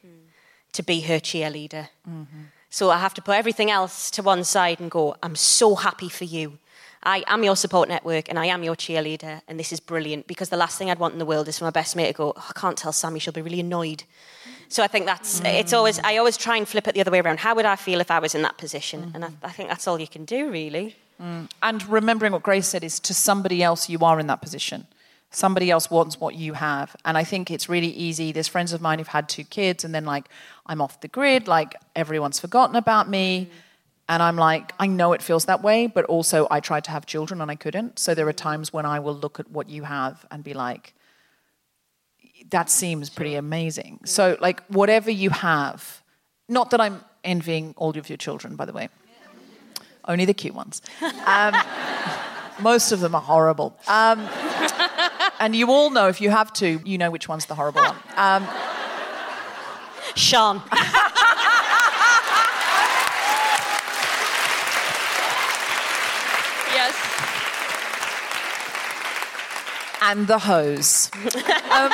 to 0.73 0.83
be 0.83 1.01
her 1.01 1.21
cheerleader. 1.21 1.89
Mm-hmm. 2.07 2.43
So 2.77 2.91
I 2.91 2.99
have 2.99 3.15
to 3.15 3.23
put 3.23 3.35
everything 3.35 3.71
else 3.71 4.11
to 4.11 4.23
one 4.23 4.45
side 4.45 4.81
and 4.81 4.91
go, 4.91 5.17
I'm 5.23 5.35
so 5.35 5.77
happy 5.77 6.11
for 6.11 6.25
you. 6.25 6.59
I 7.03 7.25
am 7.27 7.43
your 7.43 7.57
support 7.57 7.89
network 7.89 8.29
and 8.29 8.39
I 8.39 8.45
am 8.55 8.63
your 8.63 8.77
cheerleader, 8.77 9.41
and 9.49 9.59
this 9.59 9.73
is 9.73 9.81
brilliant 9.81 10.27
because 10.27 10.51
the 10.51 10.59
last 10.59 10.77
thing 10.77 10.91
I'd 10.91 10.99
want 10.99 11.15
in 11.15 11.19
the 11.19 11.25
world 11.25 11.49
is 11.49 11.59
for 11.59 11.65
my 11.65 11.71
best 11.71 11.97
mate 11.97 12.09
to 12.09 12.13
go, 12.13 12.35
oh, 12.37 12.47
I 12.51 12.53
can't 12.53 12.77
tell 12.77 12.93
Sammy, 12.93 13.19
she'll 13.19 13.33
be 13.33 13.41
really 13.41 13.61
annoyed. 13.61 14.05
So 14.69 14.83
I 14.83 14.89
think 14.89 15.07
that's, 15.07 15.41
it's 15.43 15.73
always, 15.73 15.99
I 16.01 16.19
always 16.19 16.37
try 16.37 16.59
and 16.59 16.69
flip 16.69 16.87
it 16.87 16.93
the 16.93 17.01
other 17.01 17.11
way 17.11 17.21
around. 17.21 17.39
How 17.39 17.55
would 17.55 17.65
I 17.65 17.77
feel 17.77 17.99
if 18.03 18.11
I 18.11 18.19
was 18.19 18.35
in 18.35 18.43
that 18.43 18.59
position? 18.59 19.11
And 19.15 19.25
I, 19.25 19.31
I 19.43 19.53
think 19.53 19.71
that's 19.71 19.89
all 19.89 19.99
you 19.99 20.07
can 20.07 20.27
do, 20.27 20.51
really. 20.51 20.97
Mm. 21.19 21.49
And 21.63 21.89
remembering 21.89 22.33
what 22.33 22.43
Grace 22.43 22.69
said 22.69 22.85
is 22.85 23.01
to 23.01 23.15
somebody 23.15 23.63
else, 23.63 23.89
you 23.89 24.01
are 24.01 24.21
in 24.21 24.27
that 24.27 24.43
position. 24.43 24.87
Somebody 25.31 25.71
else 25.71 25.91
wants 25.91 26.21
what 26.21 26.35
you 26.35 26.55
have. 26.55 26.97
And 27.05 27.19
I 27.19 27.25
think 27.25 27.51
it's 27.51 27.69
really 27.69 27.89
easy. 27.89 28.33
There's 28.33 28.49
friends 28.49 28.73
of 28.73 28.81
mine 28.81 28.99
who've 28.99 29.09
had 29.09 29.29
two 29.29 29.45
kids, 29.45 29.85
and 29.85 29.95
then, 29.95 30.05
like, 30.05 30.29
I'm 30.67 30.81
off 30.81 31.01
the 31.01 31.09
grid, 31.09 31.49
like, 31.49 31.75
everyone's 31.95 32.41
forgotten 32.41 32.77
about 32.77 33.09
me. 33.09 33.51
And 34.09 34.23
I'm 34.23 34.37
like, 34.37 34.73
I 34.79 34.87
know 34.87 35.13
it 35.15 35.23
feels 35.23 35.47
that 35.47 35.63
way, 35.63 35.89
but 35.89 36.05
also 36.05 36.47
I 36.51 36.61
tried 36.61 36.85
to 36.85 36.93
have 36.93 37.07
children 37.07 37.41
and 37.41 37.51
I 37.51 37.57
couldn't. 37.57 37.99
So 37.99 38.15
there 38.15 38.29
are 38.29 38.33
times 38.33 38.73
when 38.73 38.87
I 38.87 39.01
will 39.01 39.15
look 39.15 39.41
at 39.41 39.51
what 39.51 39.69
you 39.69 39.83
have 39.83 40.25
and 40.31 40.45
be 40.45 40.55
like, 40.55 40.95
that 42.51 42.71
seems 42.71 43.11
pretty 43.11 43.35
amazing. 43.35 44.01
So, 44.05 44.37
like, 44.41 44.63
whatever 44.67 45.11
you 45.11 45.31
have, 45.31 46.03
not 46.49 46.71
that 46.71 46.81
I'm 46.81 47.05
envying 47.25 47.75
all 47.77 47.99
of 47.99 48.09
your 48.09 48.17
children, 48.17 48.55
by 48.55 48.65
the 48.65 48.73
way, 48.73 48.89
only 50.05 50.25
the 50.25 50.35
cute 50.35 50.55
ones. 50.55 50.81
Um, 51.27 51.55
most 52.61 52.93
of 52.93 53.01
them 53.01 53.15
are 53.17 53.21
horrible. 53.21 53.77
Um, 53.89 54.29
and 55.41 55.55
you 55.55 55.71
all 55.71 55.91
know, 55.91 56.09
if 56.09 56.21
you 56.21 56.31
have 56.31 56.53
to, 56.55 56.81
you 56.85 56.99
know 56.99 57.11
which 57.11 57.29
one's 57.29 57.47
the 57.47 57.55
horrible 57.55 57.83
one. 57.83 57.97
Um, 58.17 58.47
Sean. 60.15 60.63
Yes. 66.73 66.95
and 70.03 70.27
the 70.27 70.39
hose. 70.39 71.11
Um, 71.71 71.91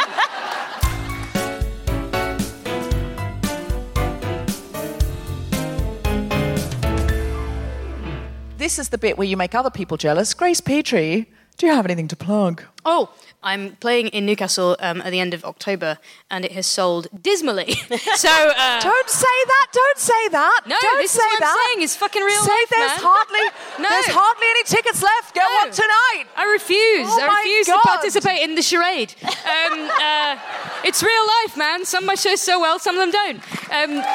this 8.58 8.78
is 8.78 8.90
the 8.90 8.98
bit 8.98 9.18
where 9.18 9.26
you 9.26 9.36
make 9.36 9.54
other 9.54 9.70
people 9.70 9.96
jealous. 9.96 10.34
Grace 10.34 10.60
Petrie, 10.60 11.30
do 11.56 11.66
you 11.66 11.72
have 11.74 11.84
anything 11.84 12.08
to 12.08 12.16
plug? 12.16 12.62
Oh, 12.84 13.10
I'm 13.42 13.76
playing 13.76 14.08
in 14.08 14.24
Newcastle 14.24 14.76
um, 14.78 15.00
at 15.02 15.10
the 15.10 15.18
end 15.20 15.34
of 15.34 15.44
October, 15.44 15.98
and 16.30 16.44
it 16.44 16.52
has 16.52 16.66
sold 16.66 17.08
dismally. 17.22 17.72
so 18.16 18.30
uh, 18.30 18.80
Don't 18.80 19.10
say 19.10 19.36
that. 19.52 19.66
Don't 19.72 19.98
say 19.98 20.28
that. 20.28 20.60
No, 20.66 20.76
don't 20.80 20.98
this 20.98 21.10
is 21.14 21.20
say 21.20 21.26
what 21.26 21.34
I'm 21.34 21.40
that. 21.40 21.70
saying. 21.74 21.84
It's 21.84 21.96
fucking 21.96 22.22
real 22.22 22.42
Say 22.42 22.50
life, 22.52 22.68
there's 22.70 22.90
man. 22.92 23.00
hardly 23.02 23.40
No. 23.82 23.88
there's 23.88 24.06
hardly 24.14 24.46
any 24.50 24.62
tickets 24.64 25.02
left. 25.02 25.34
Go 25.34 25.40
No. 25.40 25.46
on 25.66 25.70
tonight. 25.72 26.24
I 26.36 26.44
refuse. 26.52 27.08
Oh 27.08 27.20
I 27.28 27.38
refuse 27.42 27.66
God. 27.66 27.80
to 27.82 27.88
participate 27.88 28.42
in 28.42 28.54
the 28.54 28.62
charade. 28.62 29.14
Um, 29.24 29.90
uh, 30.00 30.38
it's 30.84 31.02
real 31.02 31.26
life, 31.42 31.56
man. 31.56 31.84
Some 31.84 32.04
of 32.04 32.06
my 32.06 32.14
shows 32.14 32.40
so 32.40 32.60
well, 32.60 32.78
some 32.78 32.96
of 32.96 33.00
them 33.00 33.10
don't. 33.10 33.38
Um, 33.72 33.98
uh, 33.98 34.12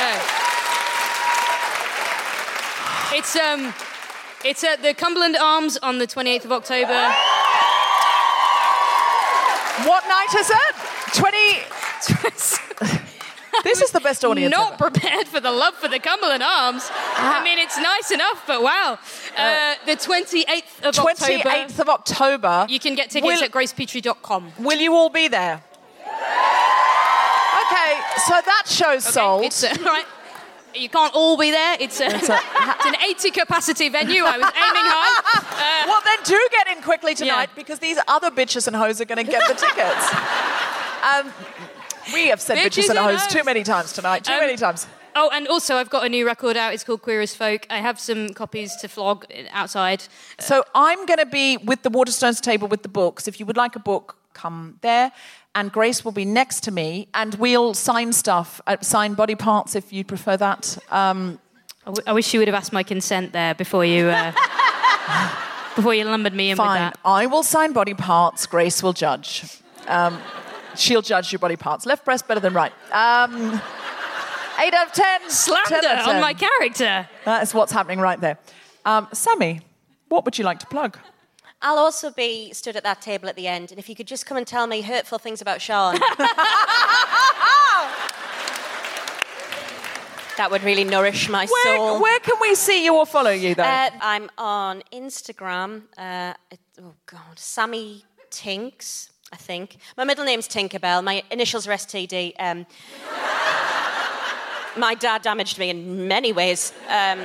no. 0.00 0.12
It's 3.18 3.36
um, 3.36 3.72
it's 4.48 4.62
at 4.62 4.82
the 4.82 4.94
Cumberland 4.94 5.36
Arms 5.36 5.76
on 5.82 5.98
the 5.98 6.06
28th 6.06 6.44
of 6.44 6.52
October. 6.52 7.12
What 9.88 10.04
night 10.08 10.34
is 10.38 10.50
it? 10.50 10.74
20. 11.14 11.36
this 13.64 13.82
is 13.82 13.90
the 13.90 14.00
best 14.00 14.24
audience. 14.24 14.50
Not 14.50 14.74
ever. 14.74 14.90
prepared 14.90 15.26
for 15.26 15.40
the 15.40 15.50
love 15.50 15.74
for 15.74 15.88
the 15.88 15.98
Cumberland 15.98 16.42
Arms. 16.42 16.88
I 17.16 17.42
mean, 17.42 17.58
it's 17.58 17.76
nice 17.76 18.10
enough, 18.10 18.44
but 18.46 18.62
wow. 18.62 18.98
Uh, 19.36 19.74
the 19.84 19.96
28th 19.96 20.84
of 20.84 20.94
28th 20.94 21.46
October. 21.46 21.82
of 21.82 21.88
October. 21.88 22.66
You 22.68 22.78
can 22.78 22.94
get 22.94 23.10
tickets 23.10 23.40
Will- 23.40 23.44
at 23.44 23.50
gracepetrie.com. 23.50 24.52
Will 24.60 24.78
you 24.78 24.94
all 24.94 25.10
be 25.10 25.28
there? 25.28 25.62
Okay, 27.66 28.00
so 28.26 28.34
that 28.44 28.62
show's 28.66 29.02
sold. 29.04 29.44
It's 29.44 29.64
uh, 29.64 29.74
right. 29.84 30.04
You 30.76 30.88
can't 30.88 31.14
all 31.14 31.36
be 31.36 31.50
there. 31.50 31.76
It's, 31.80 32.00
a, 32.00 32.06
it's, 32.14 32.28
an 32.28 32.94
80 33.08 33.30
capacity 33.30 33.88
venue. 33.88 34.22
I 34.24 34.36
was 34.38 34.46
aiming 34.46 34.86
high. 34.92 35.84
Uh, 35.84 35.84
well, 35.88 36.00
then 36.04 36.18
do 36.24 36.48
get 36.50 36.76
in 36.76 36.82
quickly 36.82 37.14
tonight 37.14 37.48
Yeah. 37.50 37.56
because 37.56 37.78
these 37.78 37.98
other 38.08 38.30
bitches 38.30 38.66
and 38.66 38.76
hoes 38.76 39.00
are 39.00 39.04
going 39.04 39.24
to 39.24 39.30
get 39.30 39.46
the 39.48 39.54
tickets. 39.54 40.12
um, 41.02 41.32
we 42.12 42.28
have 42.28 42.40
said 42.40 42.58
bitches, 42.58 42.84
Bitches 42.84 42.90
and 42.90 42.98
hoes. 42.98 43.26
too 43.26 43.42
many 43.44 43.62
times 43.62 43.92
tonight. 43.92 44.24
Too 44.24 44.32
Um, 44.34 44.40
many 44.40 44.56
times. 44.56 44.86
Oh, 45.18 45.30
and 45.32 45.48
also 45.48 45.76
I've 45.76 45.88
got 45.88 46.04
a 46.04 46.08
new 46.10 46.26
record 46.26 46.56
out. 46.58 46.74
It's 46.74 46.84
called 46.84 47.00
Queer 47.00 47.22
as 47.22 47.34
Folk. 47.34 47.66
I 47.70 47.78
have 47.78 47.98
some 47.98 48.28
copies 48.34 48.76
to 48.76 48.88
flog 48.88 49.24
outside. 49.50 50.04
So 50.38 50.62
I'm 50.74 51.06
going 51.06 51.18
to 51.18 51.26
be 51.26 51.56
with 51.56 51.82
the 51.82 51.90
Waterstones 51.90 52.40
table 52.40 52.68
with 52.68 52.82
the 52.82 52.90
books. 52.90 53.26
If 53.26 53.40
you 53.40 53.46
would 53.46 53.56
like 53.56 53.76
a 53.76 53.80
book, 53.80 54.16
come 54.34 54.78
there. 54.82 55.12
And 55.56 55.72
Grace 55.72 56.04
will 56.04 56.12
be 56.12 56.26
next 56.26 56.64
to 56.64 56.70
me, 56.70 57.08
and 57.14 57.34
we'll 57.36 57.72
sign 57.72 58.12
stuff, 58.12 58.60
uh, 58.66 58.76
sign 58.82 59.14
body 59.14 59.34
parts 59.34 59.74
if 59.74 59.90
you'd 59.90 60.06
prefer 60.06 60.36
that. 60.36 60.76
Um, 60.90 61.38
I, 61.86 61.86
w- 61.86 62.02
I 62.06 62.12
wish 62.12 62.34
you 62.34 62.40
would 62.40 62.48
have 62.48 62.54
asked 62.54 62.74
my 62.74 62.82
consent 62.82 63.32
there 63.32 63.54
before 63.54 63.82
you 63.82 64.08
uh, 64.08 64.32
before 65.74 65.94
you 65.94 66.04
lumbered 66.04 66.34
me 66.34 66.50
in 66.50 66.58
with 66.58 66.58
fine. 66.58 66.80
that. 66.80 66.98
I 67.06 67.24
will 67.24 67.42
sign 67.42 67.72
body 67.72 67.94
parts. 67.94 68.44
Grace 68.44 68.82
will 68.82 68.92
judge. 68.92 69.62
Um, 69.88 70.20
she'll 70.76 71.00
judge 71.00 71.32
your 71.32 71.38
body 71.38 71.56
parts. 71.56 71.86
Left 71.86 72.04
breast 72.04 72.28
better 72.28 72.40
than 72.40 72.52
right. 72.52 72.72
Um, 72.92 73.58
eight 74.60 74.74
out 74.74 74.88
of 74.88 74.92
ten. 74.92 75.30
Slander 75.30 75.80
10 75.80 75.84
out 75.86 75.98
of 76.02 76.08
on 76.16 76.20
my 76.20 76.34
character. 76.34 77.08
That 77.24 77.42
is 77.42 77.54
what's 77.54 77.72
happening 77.72 78.00
right 78.00 78.20
there. 78.20 78.38
Um, 78.84 79.08
Sammy, 79.14 79.62
what 80.10 80.26
would 80.26 80.36
you 80.36 80.44
like 80.44 80.58
to 80.58 80.66
plug? 80.66 80.98
I'll 81.62 81.78
also 81.78 82.10
be 82.10 82.52
stood 82.52 82.76
at 82.76 82.82
that 82.84 83.00
table 83.00 83.28
at 83.28 83.36
the 83.36 83.48
end, 83.48 83.70
and 83.70 83.78
if 83.78 83.88
you 83.88 83.94
could 83.96 84.06
just 84.06 84.26
come 84.26 84.36
and 84.36 84.46
tell 84.46 84.66
me 84.66 84.82
hurtful 84.82 85.18
things 85.18 85.40
about 85.40 85.60
Sean. 85.62 85.94
that 90.36 90.50
would 90.50 90.62
really 90.62 90.84
nourish 90.84 91.28
my 91.30 91.46
Where, 91.46 91.76
soul. 91.76 92.00
where 92.02 92.20
can 92.20 92.34
we 92.40 92.54
see 92.54 92.84
you 92.84 92.94
or 92.94 93.06
follow 93.06 93.30
you, 93.30 93.54
though? 93.54 93.62
Uh, 93.62 93.90
I'm 94.00 94.30
on 94.36 94.82
Instagram. 94.92 95.82
Uh, 95.96 96.34
it- 96.50 96.60
oh 96.82 96.94
God, 97.06 97.38
Sammy 97.38 98.04
Tinks, 98.30 99.10
I 99.32 99.36
think. 99.36 99.78
My 99.96 100.04
middle 100.04 100.24
name's 100.26 100.46
Tinkerbell. 100.48 101.02
My 101.02 101.22
initials 101.30 101.66
are 101.66 101.72
STD. 101.72 102.34
Um, 102.38 102.66
my 104.76 104.94
dad 104.94 105.22
damaged 105.22 105.58
me 105.58 105.70
in 105.70 106.06
many 106.06 106.32
ways. 106.34 106.72
Um, 106.88 107.20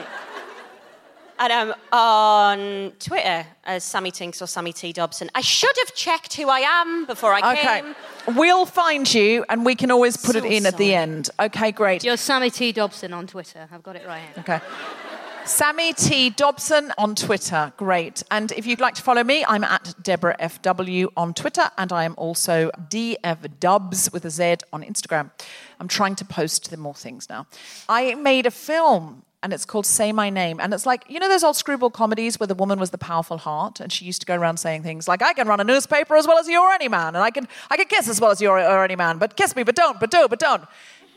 and 1.42 1.52
I'm 1.52 1.74
on 1.92 2.92
Twitter 3.00 3.48
as 3.64 3.84
Sammy 3.84 4.12
Tinks 4.12 4.44
or 4.44 4.48
Sammy 4.48 4.72
T 4.72 4.94
Dobson. 4.94 5.30
I 5.34 5.42
should 5.42 5.76
have 5.80 5.96
checked 5.96 6.36
who 6.36 6.48
I 6.48 6.60
am 6.60 7.08
before 7.08 7.34
I 7.34 7.54
okay. 7.54 7.82
came. 7.82 7.96
We'll 8.38 8.68
find 8.68 9.12
you 9.12 9.44
and 9.50 9.66
we 9.66 9.74
can 9.74 9.90
always 9.90 10.18
put 10.18 10.36
it 10.36 10.44
So 10.44 10.50
in 10.50 10.68
at 10.68 10.78
the 10.78 10.94
end. 10.94 11.32
Okay, 11.40 11.72
great. 11.72 12.04
You're 12.04 12.18
Sammy 12.18 12.52
T 12.52 12.72
Dobson 12.72 13.12
on 13.12 13.26
Twitter. 13.26 13.68
I've 13.72 13.82
got 13.82 13.96
it 13.96 14.06
right 14.06 14.22
here. 14.22 14.34
Okay. 14.38 14.60
Sammy 15.44 15.92
T. 15.94 16.30
Dobson 16.30 16.94
on 17.00 17.16
Twitter. 17.16 17.74
Great. 17.76 18.22
And 18.30 18.52
if 18.52 18.68
you'd 18.68 18.80
like 18.80 18.94
to 18.94 19.02
follow 19.02 19.24
me, 19.24 19.44
I'm 19.48 19.64
at 19.64 19.96
Deborah 20.04 20.36
FW 20.40 21.08
on 21.18 21.34
Twitter, 21.34 21.72
and 21.80 21.92
I 21.92 22.04
am 22.04 22.14
also 22.16 22.70
DF 22.90 23.60
Dubs 23.60 24.14
with 24.14 24.24
a 24.24 24.30
Z 24.30 24.58
on 24.72 24.84
Instagram. 24.84 25.32
I'm 25.80 25.88
trying 25.88 26.14
to 26.18 26.26
post 26.26 26.70
them 26.70 26.82
more 26.82 26.94
things 26.94 27.28
now. 27.28 27.48
I 27.90 28.14
made 28.14 28.46
a 28.46 28.52
film. 28.52 29.24
And 29.44 29.54
it's 29.54 29.66
called 29.66 29.88
Say 29.88 30.12
My 30.12 30.30
Name. 30.30 30.60
And 30.60 30.72
it's 30.74 30.86
like, 30.86 31.04
you 31.08 31.20
know, 31.20 31.28
those 31.28 31.44
old 31.44 31.56
screwball 31.56 31.90
comedies 31.90 32.40
where 32.40 32.48
the 32.48 32.54
woman 32.54 32.80
was 32.80 32.92
the 32.92 32.98
powerful 33.00 33.40
heart 33.40 33.80
and 33.80 33.92
she 33.92 34.06
used 34.06 34.22
to 34.22 34.28
go 34.28 34.36
around 34.36 34.58
saying 34.58 34.84
things 34.84 35.08
like, 35.08 35.24
I 35.24 35.34
can 35.34 35.48
run 35.48 35.60
a 35.60 35.64
newspaper 35.64 36.16
as 36.16 36.28
well 36.28 36.38
as 36.38 36.48
you 36.48 36.62
or 36.62 36.72
any 36.72 36.88
man, 36.88 37.16
and 37.16 37.18
I 37.18 37.32
can, 37.32 37.48
I 37.70 37.78
can 37.78 37.88
kiss 37.88 38.08
as 38.08 38.22
well 38.22 38.30
as 38.30 38.40
you 38.40 38.50
or, 38.50 38.84
any 38.84 38.96
man, 38.96 39.18
but 39.18 39.36
kiss 39.36 39.56
me, 39.56 39.64
but 39.64 39.76
don't, 39.76 40.00
but 40.00 40.12
do, 40.12 40.28
but 40.30 40.40
don't. 40.40 40.64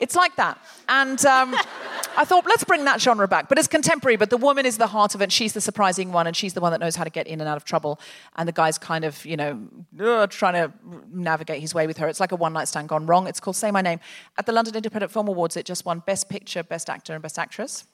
It's 0.01 0.17
like 0.17 0.37
that. 0.37 0.59
And 0.89 1.25
um, 1.25 1.55
I 2.17 2.25
thought, 2.25 2.47
let's 2.47 2.65
bring 2.65 2.85
that 2.85 3.01
genre 3.01 3.29
back. 3.29 3.49
But 3.49 3.59
it's 3.59 3.69
contemporary, 3.69 4.17
but 4.17 4.31
the 4.31 4.37
woman 4.37 4.67
is 4.67 4.77
the 4.77 4.89
heart 4.89 5.15
of 5.15 5.23
it. 5.23 5.31
She's 5.31 5.53
the 5.53 5.61
surprising 5.61 6.13
one, 6.13 6.27
and 6.27 6.37
she's 6.37 6.53
the 6.53 6.61
one 6.61 6.73
that 6.73 6.81
knows 6.81 6.97
how 6.97 7.05
to 7.05 7.11
get 7.11 7.27
in 7.27 7.41
and 7.41 7.49
out 7.49 7.57
of 7.57 7.65
trouble. 7.65 8.01
And 8.37 8.49
the 8.49 8.53
guy's 8.53 8.77
kind 8.77 9.05
of, 9.05 9.25
you 9.25 9.37
know, 9.37 9.69
uh, 10.01 10.27
trying 10.27 10.55
to 10.55 10.73
navigate 11.13 11.61
his 11.61 11.75
way 11.75 11.87
with 11.87 11.99
her. 11.99 12.09
It's 12.09 12.21
like 12.21 12.33
a 12.33 12.37
one 12.37 12.53
night 12.53 12.69
stand 12.69 12.89
gone 12.89 13.07
wrong. 13.07 13.27
It's 13.29 13.41
called 13.41 13.57
Say 13.57 13.71
My 13.71 13.83
Name. 13.83 14.01
At 14.37 14.47
the 14.47 14.53
London 14.53 14.75
Independent 14.75 15.13
Film 15.13 15.29
Awards, 15.29 15.57
it 15.57 15.65
just 15.65 15.85
won 15.85 16.01
Best 16.01 16.29
Picture, 16.29 16.63
Best 16.63 16.91
Actor, 16.91 17.15
and 17.15 17.23
Best 17.23 17.39
Actress. 17.39 17.87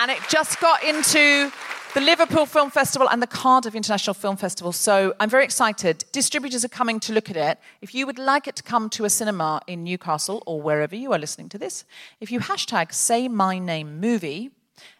And 0.00 0.10
it 0.10 0.18
just 0.30 0.60
got 0.60 0.82
into 0.82 1.52
the 1.92 2.00
Liverpool 2.00 2.46
Film 2.46 2.70
Festival 2.70 3.08
and 3.10 3.20
the 3.20 3.26
Cardiff 3.26 3.74
International 3.74 4.14
Film 4.14 4.36
Festival. 4.36 4.72
So 4.72 5.12
I'm 5.18 5.28
very 5.28 5.44
excited. 5.44 6.04
Distributors 6.12 6.64
are 6.64 6.68
coming 6.68 7.00
to 7.00 7.12
look 7.12 7.28
at 7.28 7.36
it. 7.36 7.58
If 7.82 7.94
you 7.94 8.06
would 8.06 8.18
like 8.18 8.46
it 8.46 8.54
to 8.56 8.62
come 8.62 8.88
to 8.90 9.04
a 9.04 9.10
cinema 9.10 9.60
in 9.66 9.82
Newcastle 9.82 10.42
or 10.46 10.62
wherever 10.62 10.94
you 10.94 11.12
are 11.12 11.18
listening 11.18 11.48
to 11.50 11.58
this, 11.58 11.84
if 12.20 12.30
you 12.30 12.38
hashtag 12.38 12.94
say 12.94 13.26
my 13.26 13.58
name 13.58 14.00
movie 14.00 14.52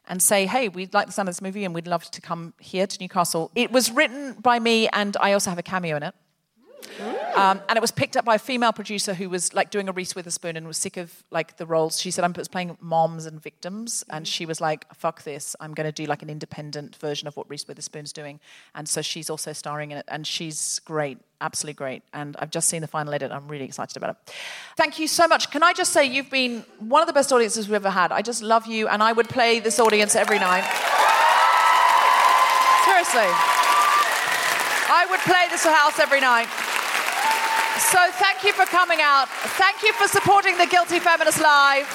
and 0.08 0.20
say, 0.20 0.46
hey, 0.46 0.68
we'd 0.68 0.92
like 0.92 1.06
the 1.06 1.12
sound 1.12 1.28
of 1.28 1.34
this 1.34 1.40
movie 1.40 1.64
and 1.64 1.74
we'd 1.74 1.86
love 1.86 2.10
to 2.10 2.20
come 2.20 2.52
here 2.58 2.86
to 2.86 2.98
Newcastle. 3.00 3.52
It 3.54 3.70
was 3.70 3.90
written 3.90 4.34
by 4.34 4.58
me 4.58 4.88
and 4.88 5.16
I 5.20 5.32
also 5.32 5.50
have 5.50 5.58
a 5.58 5.62
cameo 5.62 5.96
in 5.96 6.02
it. 6.02 6.14
Um, 7.34 7.60
and 7.68 7.76
it 7.76 7.80
was 7.80 7.90
picked 7.90 8.16
up 8.16 8.24
by 8.24 8.34
a 8.34 8.38
female 8.38 8.72
producer 8.72 9.14
who 9.14 9.30
was 9.30 9.54
like 9.54 9.70
doing 9.70 9.88
a 9.88 9.92
Reese 9.92 10.14
Witherspoon 10.14 10.56
and 10.56 10.66
was 10.66 10.76
sick 10.76 10.96
of 10.96 11.22
like 11.30 11.56
the 11.56 11.66
roles. 11.66 12.00
She 12.00 12.10
said, 12.10 12.24
"I'm 12.24 12.32
playing 12.32 12.76
moms 12.80 13.26
and 13.26 13.40
victims," 13.40 14.04
and 14.10 14.26
she 14.26 14.46
was 14.46 14.60
like, 14.60 14.92
"Fuck 14.94 15.22
this! 15.22 15.54
I'm 15.60 15.72
going 15.72 15.86
to 15.86 15.92
do 15.92 16.06
like 16.06 16.22
an 16.22 16.30
independent 16.30 16.96
version 16.96 17.28
of 17.28 17.36
what 17.36 17.48
Reese 17.48 17.66
Witherspoon's 17.66 18.12
doing." 18.12 18.40
And 18.74 18.88
so 18.88 19.02
she's 19.02 19.30
also 19.30 19.52
starring 19.52 19.92
in 19.92 19.98
it, 19.98 20.04
and 20.08 20.26
she's 20.26 20.80
great, 20.80 21.18
absolutely 21.40 21.74
great. 21.74 22.02
And 22.12 22.36
I've 22.38 22.50
just 22.50 22.68
seen 22.68 22.82
the 22.82 22.88
final 22.88 23.14
edit. 23.14 23.30
I'm 23.30 23.48
really 23.48 23.64
excited 23.64 23.96
about 23.96 24.10
it. 24.10 24.34
Thank 24.76 24.98
you 24.98 25.06
so 25.06 25.28
much. 25.28 25.50
Can 25.50 25.62
I 25.62 25.72
just 25.72 25.92
say 25.92 26.04
you've 26.04 26.30
been 26.30 26.64
one 26.78 27.02
of 27.02 27.06
the 27.06 27.12
best 27.12 27.32
audiences 27.32 27.68
we've 27.68 27.76
ever 27.76 27.90
had. 27.90 28.12
I 28.12 28.22
just 28.22 28.42
love 28.42 28.66
you, 28.66 28.88
and 28.88 29.02
I 29.02 29.12
would 29.12 29.28
play 29.28 29.60
this 29.60 29.78
audience 29.78 30.16
every 30.16 30.38
night. 30.38 30.64
Seriously. 32.84 33.30
I 34.92 35.06
would 35.08 35.20
play 35.20 35.46
this 35.50 35.64
house 35.64 36.00
every 36.00 36.20
night. 36.20 36.48
So 37.78 37.98
thank 38.12 38.44
you 38.44 38.52
for 38.52 38.64
coming 38.66 38.98
out. 39.00 39.28
Thank 39.28 39.82
you 39.82 39.92
for 39.94 40.06
supporting 40.08 40.56
the 40.58 40.66
Guilty 40.66 40.98
Feminist 40.98 41.40
Live. 41.40 41.86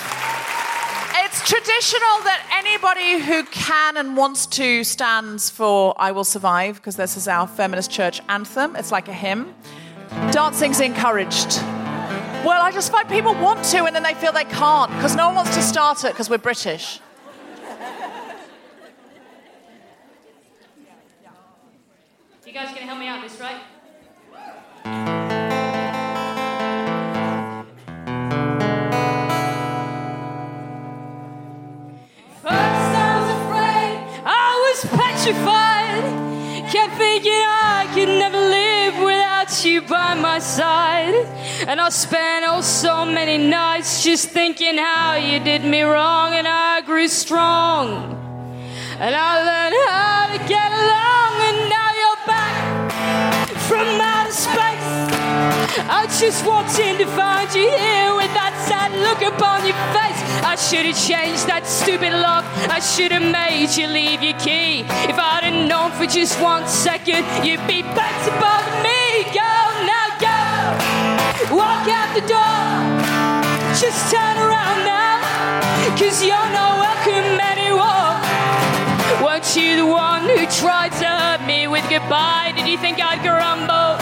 It's 1.17 1.47
traditional 1.47 2.19
that 2.23 2.45
anybody 2.51 3.19
who 3.19 3.43
can 3.45 3.97
and 3.97 4.17
wants 4.17 4.45
to 4.47 4.83
stands 4.83 5.49
for 5.49 5.95
I 5.97 6.11
Will 6.11 6.23
Survive, 6.23 6.75
because 6.75 6.95
this 6.97 7.15
is 7.15 7.27
our 7.27 7.47
feminist 7.47 7.89
church 7.89 8.21
anthem. 8.27 8.75
It's 8.75 8.91
like 8.91 9.07
a 9.07 9.13
hymn. 9.13 9.55
Dancing's 10.31 10.79
encouraged. 10.81 11.57
Well, 12.45 12.61
I 12.61 12.71
just 12.73 12.91
find 12.91 13.07
people 13.07 13.33
want 13.33 13.63
to 13.65 13.85
and 13.85 13.95
then 13.95 14.03
they 14.03 14.13
feel 14.13 14.31
they 14.31 14.43
can't 14.43 14.91
because 14.91 15.15
no 15.15 15.27
one 15.27 15.35
wants 15.35 15.55
to 15.55 15.61
start 15.61 16.03
it 16.03 16.11
because 16.11 16.29
we're 16.29 16.37
British. 16.37 16.99
You 22.45 22.53
guys 22.53 22.69
are 22.69 22.73
gonna 22.75 22.85
help 22.85 22.99
me 22.99 23.07
out 23.07 23.21
this, 23.21 23.39
right? 23.39 25.24
Was 35.25 35.33
petrified. 35.33 36.71
Kept 36.71 36.97
thinking 36.97 37.31
I 37.31 37.89
could 37.93 38.09
never 38.09 38.37
live 38.37 39.03
without 39.03 39.65
you 39.65 39.81
by 39.81 40.13
my 40.15 40.39
side. 40.39 41.13
And 41.67 41.79
I 41.79 41.89
spent 41.89 42.45
oh 42.47 42.61
so 42.61 43.05
many 43.05 43.37
nights 43.37 44.03
just 44.03 44.29
thinking 44.29 44.77
how 44.77 45.15
you 45.15 45.39
did 45.39 45.63
me 45.63 45.81
wrong, 45.81 46.33
and 46.33 46.47
I 46.47 46.81
grew 46.81 47.07
strong. 47.07 48.13
And 48.99 49.15
I 49.15 49.43
learned 49.49 49.75
how 49.89 50.27
to 50.33 50.47
get 50.47 50.71
along, 50.71 51.14
I 55.37 56.07
just 56.19 56.45
walked 56.45 56.79
in 56.79 56.97
to 56.97 57.05
find 57.07 57.47
you 57.53 57.67
here 57.67 58.15
with 58.15 58.31
that 58.33 58.53
sad 58.67 58.91
look 59.03 59.21
upon 59.21 59.65
your 59.67 59.75
face. 59.91 60.19
I 60.43 60.55
should 60.55 60.85
have 60.85 60.95
changed 60.95 61.47
that 61.47 61.67
stupid 61.67 62.13
lock. 62.13 62.45
I 62.71 62.79
should 62.79 63.11
have 63.11 63.25
made 63.25 63.75
you 63.75 63.87
leave 63.87 64.23
your 64.23 64.37
key. 64.39 64.87
If 65.11 65.17
I'd 65.19 65.43
have 65.43 65.67
known 65.67 65.91
for 65.91 66.05
just 66.05 66.39
one 66.41 66.67
second, 66.67 67.25
you'd 67.43 67.65
be 67.67 67.83
back 67.83 68.15
to 68.25 68.31
bother 68.39 68.75
me. 68.79 69.27
Go 69.35 69.53
now, 69.83 70.07
go. 70.23 70.39
Walk 71.59 71.83
out 71.91 72.11
the 72.15 72.23
door. 72.23 72.65
Just 73.75 74.11
turn 74.11 74.37
around 74.39 74.79
now. 74.87 75.19
Cause 75.99 76.23
you're 76.23 76.51
not 76.55 76.79
welcome 76.79 77.39
anymore. 77.39 77.64
Weren't 79.25 79.55
you 79.55 79.75
the 79.77 79.85
one 79.87 80.21
who 80.21 80.45
tried 80.45 80.91
to 81.01 81.07
hurt 81.09 81.41
me 81.47 81.65
with 81.65 81.81
goodbye? 81.89 82.53
Did 82.55 82.67
you 82.67 82.77
think 82.77 83.01
I'd 83.01 83.25
grumble? 83.25 83.97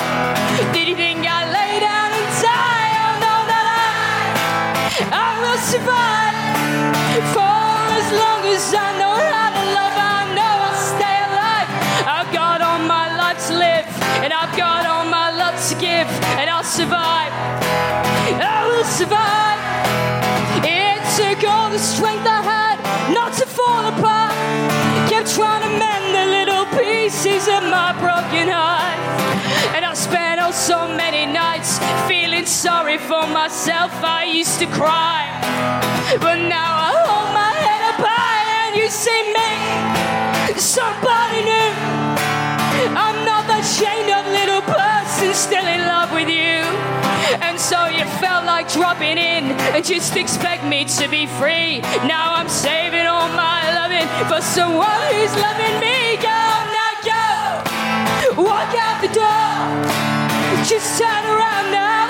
Did 0.75 0.89
you 0.89 0.97
think 0.99 1.23
I'd 1.23 1.47
lay 1.47 1.79
down 1.79 2.11
and 2.11 2.27
die? 2.43 2.91
Oh 3.07 3.15
no, 3.23 3.35
that 3.47 3.65
I, 3.71 3.87
I 5.15 5.29
will 5.39 5.61
survive 5.63 6.35
for 7.31 7.39
as 7.39 8.07
long 8.19 8.41
as 8.51 8.67
I 8.75 8.89
know 8.99 9.15
how 9.15 9.47
to 9.55 9.63
love. 9.71 9.95
I 9.95 10.27
know 10.35 10.55
I'll 10.67 10.83
stay 10.91 11.17
alive. 11.31 11.71
I've 12.03 12.31
got 12.35 12.59
all 12.59 12.83
my 12.83 13.15
life 13.15 13.39
to 13.47 13.55
live, 13.55 13.87
and 14.27 14.35
I've 14.35 14.51
got 14.59 14.85
all 14.85 15.07
my 15.07 15.31
love 15.31 15.55
to 15.71 15.75
give, 15.79 16.07
and 16.35 16.51
I'll 16.51 16.67
survive. 16.67 17.31
I 18.43 18.67
will 18.67 18.83
survive. 18.83 19.59
It 20.67 20.99
took 21.15 21.47
all 21.47 21.71
the 21.71 21.79
strength 21.79 22.27
pieces 27.43 27.57
of 27.57 27.63
my 27.69 27.91
broken 27.99 28.47
heart. 28.47 28.99
And 29.75 29.85
I 29.85 29.93
spent 29.93 30.39
oh 30.41 30.51
so 30.51 30.87
many 30.87 31.25
nights 31.25 31.79
feeling 32.07 32.45
sorry 32.45 32.97
for 32.97 33.27
myself. 33.27 33.91
I 34.03 34.23
used 34.23 34.59
to 34.59 34.67
cry, 34.67 35.27
but 36.19 36.37
now 36.47 36.71
I 36.87 36.91
hold 37.03 37.29
my 37.33 37.53
head 37.65 37.83
up 37.91 37.99
high 37.99 38.67
and 38.67 38.75
you 38.75 38.87
see 38.89 39.23
me, 39.37 39.51
somebody 40.59 41.43
new. 41.43 41.71
I'm 42.95 43.19
not 43.25 43.47
that 43.47 43.63
chained 43.77 44.11
up 44.11 44.25
little 44.27 44.63
person 44.63 45.33
still 45.33 45.67
in 45.67 45.81
love 45.87 46.11
with 46.11 46.29
you. 46.29 46.63
And 47.41 47.59
so 47.59 47.87
you 47.87 48.05
felt 48.19 48.45
like 48.45 48.71
dropping 48.71 49.17
in 49.17 49.51
and 49.73 49.83
just 49.83 50.15
expect 50.15 50.63
me 50.65 50.85
to 50.99 51.07
be 51.09 51.25
free. 51.39 51.81
Now 52.07 52.35
I'm 52.35 52.49
saving 52.49 53.07
all 53.07 53.29
my 53.29 53.59
loving 53.73 54.07
for 54.29 54.41
someone 54.41 55.03
who's 55.11 55.35
loving 55.35 55.79
me. 55.79 55.93
Walk 58.37 58.73
out 58.73 58.99
the 58.99 59.13
door. 59.13 59.53
Just 60.65 60.97
turn 60.97 61.25
around 61.25 61.71
now. 61.71 62.09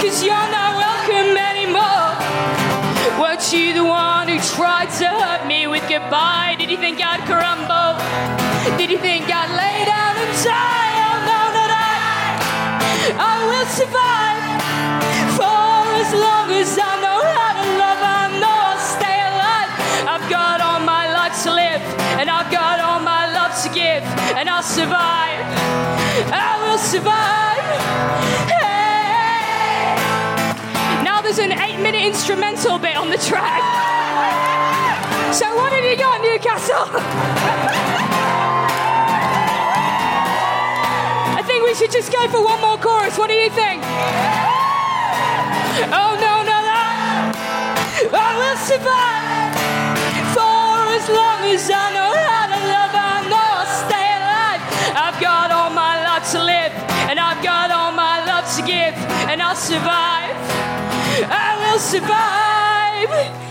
Cause 0.00 0.24
you're 0.24 0.32
not 0.32 0.72
welcome 0.80 1.36
anymore. 1.36 2.16
Weren't 3.20 3.52
you 3.52 3.74
the 3.74 3.84
one 3.84 4.28
who 4.28 4.38
tried 4.40 4.88
to 5.00 5.06
hurt 5.06 5.46
me 5.46 5.66
with 5.66 5.86
goodbye? 5.86 6.56
Did 6.58 6.70
you 6.70 6.78
think 6.78 7.04
I'd 7.04 7.20
crumble? 7.28 8.00
Did 8.78 8.90
you 8.90 8.98
think 8.98 9.26
I'd 9.28 9.52
lay 9.52 9.84
down 9.84 10.16
and 10.16 10.34
die? 10.44 10.94
Oh 11.08 11.18
no, 11.28 11.40
not 11.58 11.70
I. 11.76 12.32
I 13.20 13.36
will 13.44 13.68
survive 13.68 14.40
for 15.36 15.84
as 16.00 16.10
long 16.24 16.52
as 16.56 16.78
I 16.80 17.00
know 17.02 17.13
eight-minute 31.84 32.06
instrumental 32.06 32.78
bit 32.78 32.96
on 32.96 33.10
the 33.10 33.18
track. 33.18 33.60
So 35.34 35.54
what 35.54 35.70
have 35.72 35.84
you 35.84 35.96
got, 35.98 36.22
Newcastle? 36.22 36.88
I 41.36 41.42
think 41.44 41.64
we 41.64 41.74
should 41.74 41.92
just 41.92 42.10
go 42.10 42.26
for 42.28 42.42
one 42.42 42.58
more 42.62 42.78
chorus. 42.78 43.18
What 43.18 43.28
do 43.28 43.34
you 43.34 43.50
think? 43.50 43.82
Oh 45.92 46.16
no, 46.16 46.40
no, 46.48 46.56
no. 46.56 47.36
I 48.16 48.32
will 48.40 48.56
survive 48.64 49.52
for 50.32 50.88
as 50.96 51.04
long 51.12 51.44
as 51.52 51.68
I 51.68 51.92
know 51.92 52.16
how 52.16 52.48
to 52.48 52.60
love. 52.64 52.96
I 52.96 53.28
know 53.28 53.44
I'll 53.60 53.68
stay 53.84 54.08
alive. 54.24 54.62
I've 54.96 55.20
got 55.20 55.52
all 55.52 55.68
my 55.68 56.00
life 56.02 56.32
to 56.32 56.40
live, 56.42 56.72
and 57.10 57.20
I've 57.20 57.44
got 57.44 57.70
all 57.70 57.92
my 57.92 58.24
love 58.24 58.48
to 58.56 58.62
give, 58.62 58.94
and 59.28 59.42
I'll 59.42 59.54
survive. 59.54 60.32
I 61.14 61.53
survive. 61.78 63.43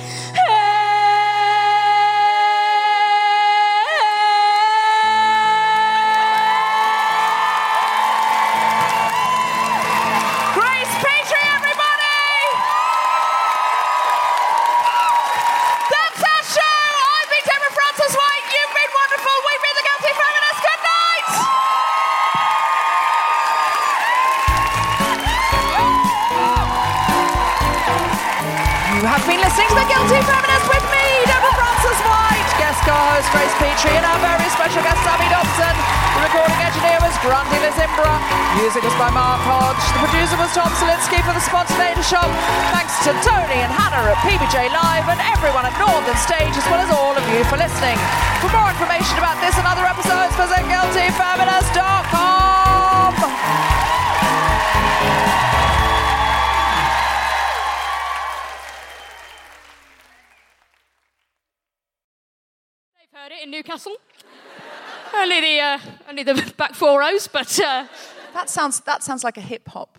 Been 29.34 29.41
listening 29.41 29.65
to 29.65 29.81
The 29.81 29.89
Guilty 29.89 30.22
Feminist 30.30 30.69
with 30.69 30.85
me, 30.93 31.26
Deborah 31.26 31.57
Frances 31.57 31.97
White, 32.05 32.53
guest 32.61 32.77
co-host 32.85 33.26
Grace 33.34 33.49
Petrie, 33.57 33.97
and 33.97 34.05
our 34.05 34.22
very 34.22 34.45
special 34.53 34.85
guest 34.85 35.01
Sammy 35.01 35.26
Dobson. 35.26 35.73
The 35.73 36.22
recording 36.22 36.61
engineer 36.61 37.01
was 37.01 37.18
Grundy 37.26 37.57
Lizimbra. 37.65 38.14
Music 38.61 38.85
was 38.85 38.93
by 39.01 39.10
Mark 39.10 39.41
Hodge. 39.41 39.81
The 39.97 40.05
producer 40.05 40.38
was 40.38 40.53
Tom 40.53 40.69
Salinsky 40.77 41.18
for 41.26 41.34
The 41.34 41.41
Spontaneity 41.41 42.05
Shop. 42.05 42.30
Thanks 42.77 42.93
to 43.10 43.18
Tony 43.26 43.65
and 43.65 43.73
Hannah 43.73 44.05
at 44.05 44.22
PBJ 44.22 44.69
Live 44.69 45.10
and 45.10 45.18
everyone 45.34 45.65
at 45.65 45.73
Northern 45.81 46.19
Stage, 46.22 46.53
as 46.53 46.69
well 46.69 46.85
as 46.85 46.93
all 46.93 47.18
of 47.18 47.26
you 47.34 47.41
for 47.49 47.57
listening. 47.57 47.97
For 48.38 48.53
more 48.53 48.69
information 48.69 49.18
about 49.18 49.41
this 49.41 49.57
and 49.57 49.65
other 49.65 49.89
episodes, 49.89 50.30
visit 50.38 50.61
guiltyfeminist.com. 50.69 52.53
in 63.44 63.52
Newcastle. 63.52 63.98
only 65.14 65.41
the 65.41 65.60
uh, 65.60 65.80
only 66.10 66.24
the 66.24 66.53
back 66.57 66.74
four 66.74 66.99
rows, 66.99 67.28
but 67.28 67.60
uh, 67.60 67.86
That 68.34 68.49
sounds 68.49 68.80
that 68.82 69.03
sounds 69.03 69.24
like 69.24 69.38
a 69.38 69.41
hip 69.41 69.68
hop 69.68 69.98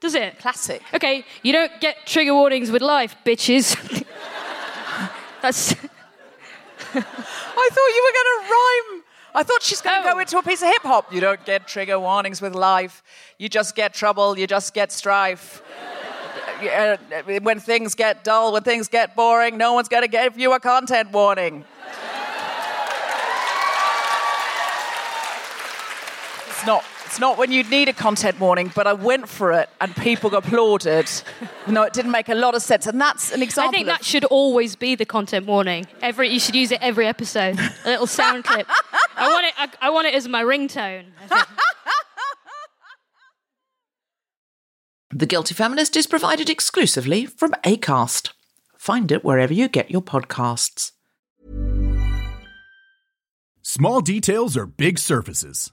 does 0.00 0.14
it? 0.14 0.38
classic. 0.38 0.82
Okay, 0.94 1.24
you 1.42 1.52
don't 1.52 1.72
get 1.80 2.06
trigger 2.06 2.34
warnings 2.34 2.70
with 2.70 2.82
life, 2.82 3.16
bitches. 3.24 3.74
That's 5.42 5.72
I 5.72 7.68
thought 7.74 7.90
you 7.96 8.02
were 8.06 8.16
going 8.18 8.30
to 8.34 8.40
rhyme. 8.52 9.02
I 9.34 9.42
thought 9.42 9.62
she's 9.62 9.80
going 9.80 10.02
to 10.02 10.08
Oh. 10.08 10.12
go 10.14 10.18
into 10.18 10.38
a 10.38 10.42
piece 10.42 10.62
of 10.62 10.68
hip 10.68 10.82
hop. 10.82 11.12
You 11.12 11.20
don't 11.20 11.44
get 11.44 11.66
trigger 11.66 11.98
warnings 11.98 12.40
with 12.42 12.54
life. 12.54 13.02
You 13.38 13.48
just 13.48 13.74
get 13.74 13.92
trouble. 13.94 14.38
You 14.38 14.46
just 14.46 14.72
get 14.74 14.92
strife. 14.92 15.62
When 17.42 17.60
things 17.60 17.94
get 17.94 18.24
dull, 18.24 18.52
when 18.54 18.62
things 18.62 18.88
get 18.88 19.14
boring, 19.14 19.58
no 19.58 19.74
one's 19.74 19.88
going 19.88 20.04
to 20.04 20.08
give 20.08 20.38
you 20.38 20.54
a 20.54 20.60
content 20.60 21.10
warning. 21.12 21.64
Not. 26.66 26.84
It's 27.04 27.20
not 27.20 27.38
when 27.38 27.52
you'd 27.52 27.70
need 27.70 27.88
a 27.88 27.92
content 27.92 28.38
warning, 28.40 28.72
but 28.74 28.86
I 28.86 28.92
went 28.92 29.28
for 29.28 29.52
it 29.52 29.70
and 29.80 29.94
people 29.96 30.34
applauded. 30.34 31.08
No, 31.68 31.82
it 31.84 31.92
didn't 31.92 32.10
make 32.10 32.28
a 32.28 32.34
lot 32.34 32.54
of 32.54 32.62
sense, 32.62 32.86
and 32.86 33.00
that's 33.00 33.32
an 33.32 33.42
example. 33.42 33.70
I 33.70 33.72
think 33.72 33.88
of- 33.88 33.94
that 33.98 34.04
should 34.04 34.24
always 34.24 34.76
be 34.76 34.94
the 34.96 35.04
content 35.06 35.46
warning. 35.46 35.86
Every 36.02 36.28
you 36.28 36.40
should 36.40 36.54
use 36.56 36.72
it 36.72 36.80
every 36.82 37.06
episode. 37.06 37.58
A 37.84 37.88
little 37.90 38.06
sound 38.06 38.44
clip. 38.44 38.66
I 39.16 39.28
want 39.28 39.46
it. 39.46 39.54
I, 39.56 39.86
I 39.86 39.90
want 39.90 40.06
it 40.08 40.14
as 40.14 40.28
my 40.28 40.42
ringtone. 40.42 41.06
The 45.10 45.26
Guilty 45.26 45.54
Feminist 45.54 45.96
is 45.96 46.06
provided 46.06 46.50
exclusively 46.50 47.24
from 47.26 47.52
ACAST. 47.64 48.32
Find 48.76 49.10
it 49.10 49.24
wherever 49.24 49.54
you 49.54 49.68
get 49.68 49.90
your 49.90 50.02
podcasts. 50.02 50.92
Small 53.62 54.00
details 54.00 54.56
are 54.56 54.66
big 54.66 54.98
surfaces. 54.98 55.72